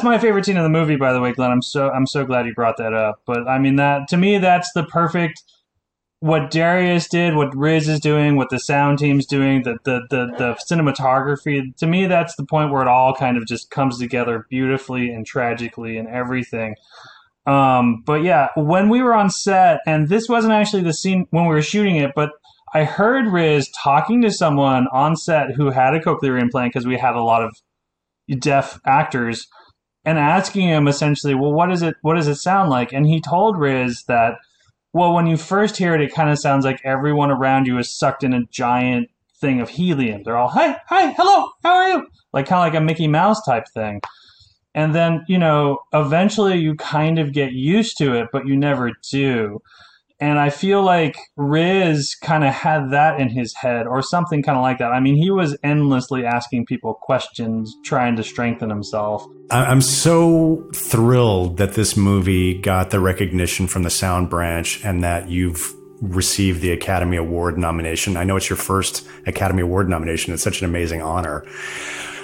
That's 0.00 0.06
my 0.06 0.18
favorite 0.18 0.46
scene 0.46 0.56
in 0.56 0.62
the 0.62 0.70
movie, 0.70 0.96
by 0.96 1.12
the 1.12 1.20
way, 1.20 1.32
Glenn. 1.32 1.50
I'm 1.50 1.60
so 1.60 1.90
I'm 1.90 2.06
so 2.06 2.24
glad 2.24 2.46
you 2.46 2.54
brought 2.54 2.78
that 2.78 2.94
up. 2.94 3.20
But 3.26 3.46
I 3.46 3.58
mean 3.58 3.76
that 3.76 4.08
to 4.08 4.16
me, 4.16 4.38
that's 4.38 4.72
the 4.72 4.82
perfect 4.82 5.42
what 6.20 6.50
Darius 6.50 7.06
did, 7.06 7.36
what 7.36 7.54
Riz 7.54 7.86
is 7.86 8.00
doing, 8.00 8.36
what 8.36 8.48
the 8.48 8.58
sound 8.58 8.98
team's 8.98 9.26
doing, 9.26 9.62
the, 9.62 9.76
the 9.84 10.00
the 10.08 10.32
the 10.38 10.74
cinematography. 10.74 11.76
To 11.76 11.86
me, 11.86 12.06
that's 12.06 12.34
the 12.36 12.46
point 12.46 12.72
where 12.72 12.80
it 12.80 12.88
all 12.88 13.14
kind 13.14 13.36
of 13.36 13.46
just 13.46 13.70
comes 13.70 13.98
together 13.98 14.46
beautifully 14.48 15.10
and 15.10 15.26
tragically 15.26 15.98
and 15.98 16.08
everything. 16.08 16.76
Um, 17.44 18.02
but 18.06 18.22
yeah, 18.22 18.48
when 18.56 18.88
we 18.88 19.02
were 19.02 19.12
on 19.12 19.28
set, 19.28 19.80
and 19.86 20.08
this 20.08 20.30
wasn't 20.30 20.54
actually 20.54 20.82
the 20.82 20.94
scene 20.94 21.26
when 21.28 21.44
we 21.44 21.54
were 21.54 21.60
shooting 21.60 21.96
it, 21.96 22.12
but 22.16 22.30
I 22.72 22.84
heard 22.84 23.26
Riz 23.26 23.68
talking 23.84 24.22
to 24.22 24.30
someone 24.30 24.86
on 24.94 25.14
set 25.14 25.56
who 25.56 25.68
had 25.68 25.94
a 25.94 26.00
cochlear 26.00 26.40
implant 26.40 26.72
because 26.72 26.86
we 26.86 26.96
had 26.96 27.16
a 27.16 27.22
lot 27.22 27.42
of 27.42 27.54
deaf 28.38 28.80
actors 28.86 29.46
and 30.04 30.18
asking 30.18 30.68
him 30.68 30.88
essentially, 30.88 31.34
well, 31.34 31.52
what 31.52 31.70
is 31.70 31.82
it? 31.82 31.96
What 32.02 32.14
does 32.14 32.28
it 32.28 32.36
sound 32.36 32.70
like? 32.70 32.92
And 32.92 33.06
he 33.06 33.20
told 33.20 33.58
Riz 33.58 34.04
that, 34.04 34.38
well, 34.92 35.14
when 35.14 35.26
you 35.26 35.36
first 35.36 35.76
hear 35.76 35.94
it, 35.94 36.00
it 36.00 36.14
kind 36.14 36.30
of 36.30 36.38
sounds 36.38 36.64
like 36.64 36.80
everyone 36.84 37.30
around 37.30 37.66
you 37.66 37.78
is 37.78 37.96
sucked 37.96 38.24
in 38.24 38.32
a 38.32 38.44
giant 38.46 39.10
thing 39.40 39.60
of 39.60 39.68
helium. 39.68 40.22
They're 40.22 40.36
all, 40.36 40.48
hi, 40.48 40.78
hi, 40.86 41.12
hello, 41.12 41.50
how 41.62 41.74
are 41.74 41.88
you? 41.88 42.06
Like 42.32 42.46
kind 42.46 42.66
of 42.66 42.72
like 42.72 42.80
a 42.80 42.84
Mickey 42.84 43.08
Mouse 43.08 43.44
type 43.44 43.68
thing. 43.68 44.00
And 44.74 44.94
then, 44.94 45.24
you 45.28 45.38
know, 45.38 45.78
eventually 45.92 46.58
you 46.58 46.74
kind 46.76 47.18
of 47.18 47.32
get 47.32 47.52
used 47.52 47.98
to 47.98 48.14
it, 48.14 48.28
but 48.32 48.46
you 48.46 48.56
never 48.56 48.92
do. 49.10 49.60
And 50.20 50.38
I 50.38 50.50
feel 50.50 50.82
like 50.82 51.16
Riz 51.36 52.14
kind 52.14 52.44
of 52.44 52.52
had 52.52 52.90
that 52.90 53.18
in 53.18 53.30
his 53.30 53.54
head 53.54 53.86
or 53.86 54.02
something 54.02 54.42
kind 54.42 54.58
of 54.58 54.62
like 54.62 54.76
that. 54.78 54.92
I 54.92 55.00
mean, 55.00 55.16
he 55.16 55.30
was 55.30 55.56
endlessly 55.64 56.26
asking 56.26 56.66
people 56.66 56.92
questions, 56.92 57.74
trying 57.84 58.16
to 58.16 58.22
strengthen 58.22 58.68
himself. 58.68 59.24
I'm 59.50 59.80
so 59.80 60.68
thrilled 60.74 61.56
that 61.56 61.72
this 61.72 61.96
movie 61.96 62.60
got 62.60 62.90
the 62.90 63.00
recognition 63.00 63.66
from 63.66 63.82
the 63.82 63.90
sound 63.90 64.28
branch 64.28 64.84
and 64.84 65.02
that 65.02 65.30
you've 65.30 65.74
received 66.02 66.60
the 66.60 66.72
Academy 66.72 67.16
Award 67.16 67.56
nomination. 67.56 68.16
I 68.16 68.24
know 68.24 68.36
it's 68.36 68.50
your 68.50 68.56
first 68.58 69.06
Academy 69.26 69.62
Award 69.62 69.88
nomination. 69.88 70.34
It's 70.34 70.42
such 70.42 70.60
an 70.60 70.68
amazing 70.68 71.00
honor. 71.00 71.46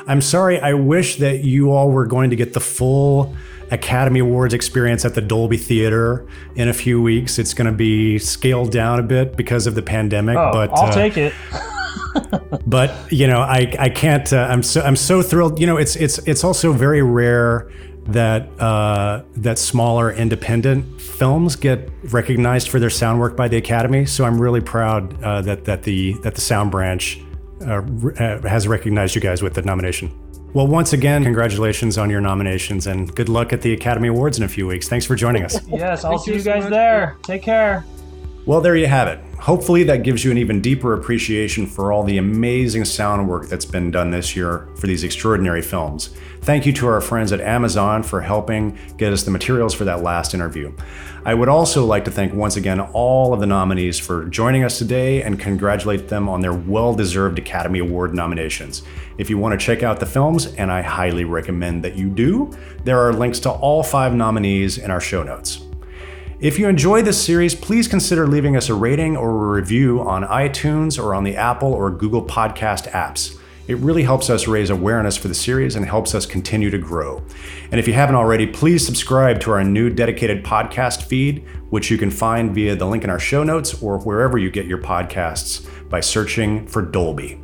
I'm 0.06 0.20
sorry. 0.20 0.60
I 0.60 0.74
wish 0.74 1.16
that 1.16 1.44
you 1.44 1.72
all 1.72 1.90
were 1.90 2.06
going 2.06 2.30
to 2.30 2.36
get 2.36 2.52
the 2.52 2.60
full 2.60 3.34
Academy 3.70 4.20
Awards 4.20 4.54
experience 4.54 5.04
at 5.04 5.14
the 5.14 5.20
Dolby 5.20 5.56
Theater 5.56 6.26
in 6.54 6.68
a 6.68 6.72
few 6.74 7.02
weeks. 7.02 7.38
It's 7.38 7.54
going 7.54 7.66
to 7.66 7.76
be 7.76 8.18
scaled 8.18 8.72
down 8.72 8.98
a 8.98 9.02
bit 9.02 9.36
because 9.36 9.66
of 9.66 9.74
the 9.74 9.82
pandemic, 9.82 10.36
oh, 10.36 10.50
but 10.52 10.70
I'll 10.72 10.90
uh, 10.90 10.92
take 10.92 11.16
it. 11.16 11.32
but 12.66 12.94
you 13.10 13.26
know, 13.26 13.40
I 13.40 13.72
I 13.78 13.88
can't. 13.88 14.30
Uh, 14.32 14.46
I'm 14.50 14.62
so 14.62 14.80
I'm 14.82 14.96
so 14.96 15.22
thrilled. 15.22 15.60
You 15.60 15.66
know, 15.66 15.76
it's 15.76 15.96
it's 15.96 16.18
it's 16.18 16.44
also 16.44 16.72
very 16.72 17.02
rare 17.02 17.70
that 18.08 18.48
uh, 18.60 19.22
that 19.36 19.58
smaller 19.58 20.12
independent 20.12 21.00
films 21.00 21.56
get 21.56 21.90
recognized 22.04 22.68
for 22.68 22.78
their 22.78 22.90
sound 22.90 23.20
work 23.20 23.36
by 23.36 23.48
the 23.48 23.56
Academy. 23.56 24.06
So 24.06 24.24
I'm 24.24 24.40
really 24.40 24.60
proud 24.60 25.22
uh, 25.22 25.42
that 25.42 25.64
that 25.64 25.82
the 25.82 26.14
that 26.22 26.34
the 26.34 26.40
sound 26.40 26.70
branch 26.70 27.20
uh, 27.62 27.82
uh, 27.82 28.42
has 28.42 28.68
recognized 28.68 29.14
you 29.14 29.20
guys 29.20 29.42
with 29.42 29.54
the 29.54 29.62
nomination. 29.62 30.12
Well, 30.52 30.66
once 30.66 30.92
again, 30.94 31.22
congratulations 31.22 31.98
on 31.98 32.08
your 32.08 32.20
nominations 32.20 32.86
and 32.86 33.14
good 33.14 33.28
luck 33.28 33.52
at 33.52 33.60
the 33.60 33.72
Academy 33.74 34.08
Awards 34.08 34.38
in 34.38 34.44
a 34.44 34.48
few 34.48 34.66
weeks. 34.66 34.88
Thanks 34.88 35.04
for 35.04 35.14
joining 35.14 35.44
us. 35.44 35.60
Yes, 35.68 36.04
I'll 36.04 36.18
see 36.18 36.34
you 36.34 36.42
guys 36.42 36.68
there. 36.70 37.18
Take 37.22 37.42
care. 37.42 37.84
Well, 38.46 38.60
there 38.60 38.76
you 38.76 38.86
have 38.86 39.08
it. 39.08 39.20
Hopefully, 39.40 39.84
that 39.84 40.02
gives 40.02 40.24
you 40.24 40.30
an 40.30 40.38
even 40.38 40.60
deeper 40.60 40.94
appreciation 40.94 41.66
for 41.66 41.92
all 41.92 42.02
the 42.02 42.18
amazing 42.18 42.84
sound 42.84 43.28
work 43.28 43.48
that's 43.48 43.64
been 43.64 43.90
done 43.90 44.10
this 44.10 44.34
year 44.34 44.66
for 44.76 44.86
these 44.86 45.04
extraordinary 45.04 45.62
films. 45.62 46.10
Thank 46.40 46.66
you 46.66 46.72
to 46.74 46.86
our 46.86 47.00
friends 47.00 47.32
at 47.32 47.40
Amazon 47.40 48.02
for 48.02 48.20
helping 48.20 48.78
get 48.96 49.12
us 49.12 49.24
the 49.24 49.30
materials 49.30 49.74
for 49.74 49.84
that 49.84 50.02
last 50.02 50.34
interview. 50.34 50.72
I 51.24 51.34
would 51.34 51.48
also 51.48 51.84
like 51.84 52.04
to 52.04 52.10
thank 52.10 52.32
once 52.32 52.56
again 52.56 52.80
all 52.80 53.34
of 53.34 53.40
the 53.40 53.46
nominees 53.46 53.98
for 53.98 54.24
joining 54.26 54.64
us 54.64 54.78
today 54.78 55.22
and 55.22 55.38
congratulate 55.38 56.08
them 56.08 56.28
on 56.28 56.40
their 56.40 56.54
well 56.54 56.94
deserved 56.94 57.38
Academy 57.38 57.80
Award 57.80 58.14
nominations. 58.14 58.82
If 59.18 59.28
you 59.28 59.36
want 59.36 59.58
to 59.58 59.64
check 59.64 59.82
out 59.82 60.00
the 60.00 60.06
films, 60.06 60.46
and 60.54 60.70
I 60.70 60.82
highly 60.82 61.24
recommend 61.24 61.84
that 61.84 61.96
you 61.96 62.08
do, 62.10 62.56
there 62.84 63.00
are 63.00 63.12
links 63.12 63.40
to 63.40 63.50
all 63.50 63.82
five 63.82 64.14
nominees 64.14 64.78
in 64.78 64.90
our 64.90 65.00
show 65.00 65.22
notes. 65.22 65.65
If 66.38 66.58
you 66.58 66.68
enjoy 66.68 67.00
this 67.00 67.24
series, 67.24 67.54
please 67.54 67.88
consider 67.88 68.26
leaving 68.26 68.58
us 68.58 68.68
a 68.68 68.74
rating 68.74 69.16
or 69.16 69.30
a 69.30 69.58
review 69.58 70.02
on 70.02 70.22
iTunes 70.24 71.02
or 71.02 71.14
on 71.14 71.24
the 71.24 71.34
Apple 71.34 71.72
or 71.72 71.90
Google 71.90 72.22
Podcast 72.22 72.90
apps. 72.90 73.38
It 73.68 73.78
really 73.78 74.02
helps 74.02 74.28
us 74.28 74.46
raise 74.46 74.68
awareness 74.68 75.16
for 75.16 75.28
the 75.28 75.34
series 75.34 75.76
and 75.76 75.86
helps 75.86 76.14
us 76.14 76.26
continue 76.26 76.68
to 76.68 76.76
grow. 76.76 77.22
And 77.70 77.80
if 77.80 77.88
you 77.88 77.94
haven't 77.94 78.16
already, 78.16 78.46
please 78.46 78.84
subscribe 78.84 79.40
to 79.40 79.52
our 79.52 79.64
new 79.64 79.88
dedicated 79.88 80.44
podcast 80.44 81.04
feed, 81.04 81.42
which 81.70 81.90
you 81.90 81.96
can 81.96 82.10
find 82.10 82.54
via 82.54 82.76
the 82.76 82.84
link 82.84 83.02
in 83.02 83.08
our 83.08 83.18
show 83.18 83.42
notes 83.42 83.82
or 83.82 83.98
wherever 84.00 84.36
you 84.36 84.50
get 84.50 84.66
your 84.66 84.82
podcasts 84.82 85.66
by 85.88 86.00
searching 86.00 86.66
for 86.66 86.82
Dolby. 86.82 87.40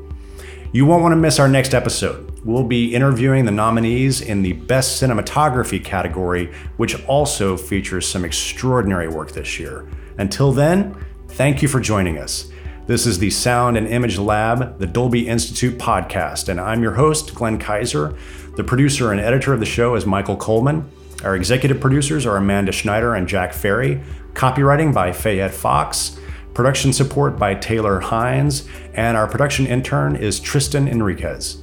You 0.72 0.84
won't 0.84 1.02
want 1.02 1.12
to 1.12 1.16
miss 1.16 1.38
our 1.38 1.48
next 1.48 1.72
episode. 1.72 2.31
We'll 2.44 2.64
be 2.64 2.92
interviewing 2.92 3.44
the 3.44 3.52
nominees 3.52 4.20
in 4.20 4.42
the 4.42 4.54
Best 4.54 5.00
Cinematography 5.00 5.84
category, 5.84 6.52
which 6.76 7.00
also 7.06 7.56
features 7.56 8.04
some 8.08 8.24
extraordinary 8.24 9.06
work 9.06 9.30
this 9.30 9.60
year. 9.60 9.86
Until 10.18 10.50
then, 10.50 10.96
thank 11.28 11.62
you 11.62 11.68
for 11.68 11.78
joining 11.78 12.18
us. 12.18 12.50
This 12.88 13.06
is 13.06 13.20
the 13.20 13.30
Sound 13.30 13.76
and 13.76 13.86
Image 13.86 14.18
Lab, 14.18 14.80
the 14.80 14.88
Dolby 14.88 15.28
Institute 15.28 15.78
podcast, 15.78 16.48
and 16.48 16.60
I'm 16.60 16.82
your 16.82 16.94
host, 16.94 17.32
Glenn 17.32 17.60
Kiser. 17.60 18.18
The 18.56 18.64
producer 18.64 19.12
and 19.12 19.20
editor 19.20 19.52
of 19.52 19.60
the 19.60 19.66
show 19.66 19.94
is 19.94 20.04
Michael 20.04 20.36
Coleman. 20.36 20.90
Our 21.22 21.36
executive 21.36 21.80
producers 21.80 22.26
are 22.26 22.36
Amanda 22.36 22.72
Schneider 22.72 23.14
and 23.14 23.28
Jack 23.28 23.52
Ferry. 23.52 24.02
Copywriting 24.32 24.92
by 24.92 25.12
Fayette 25.12 25.54
Fox. 25.54 26.18
Production 26.54 26.92
support 26.92 27.38
by 27.38 27.54
Taylor 27.54 28.00
Hines, 28.00 28.68
and 28.94 29.16
our 29.16 29.28
production 29.28 29.64
intern 29.68 30.16
is 30.16 30.40
Tristan 30.40 30.88
Enriquez. 30.88 31.62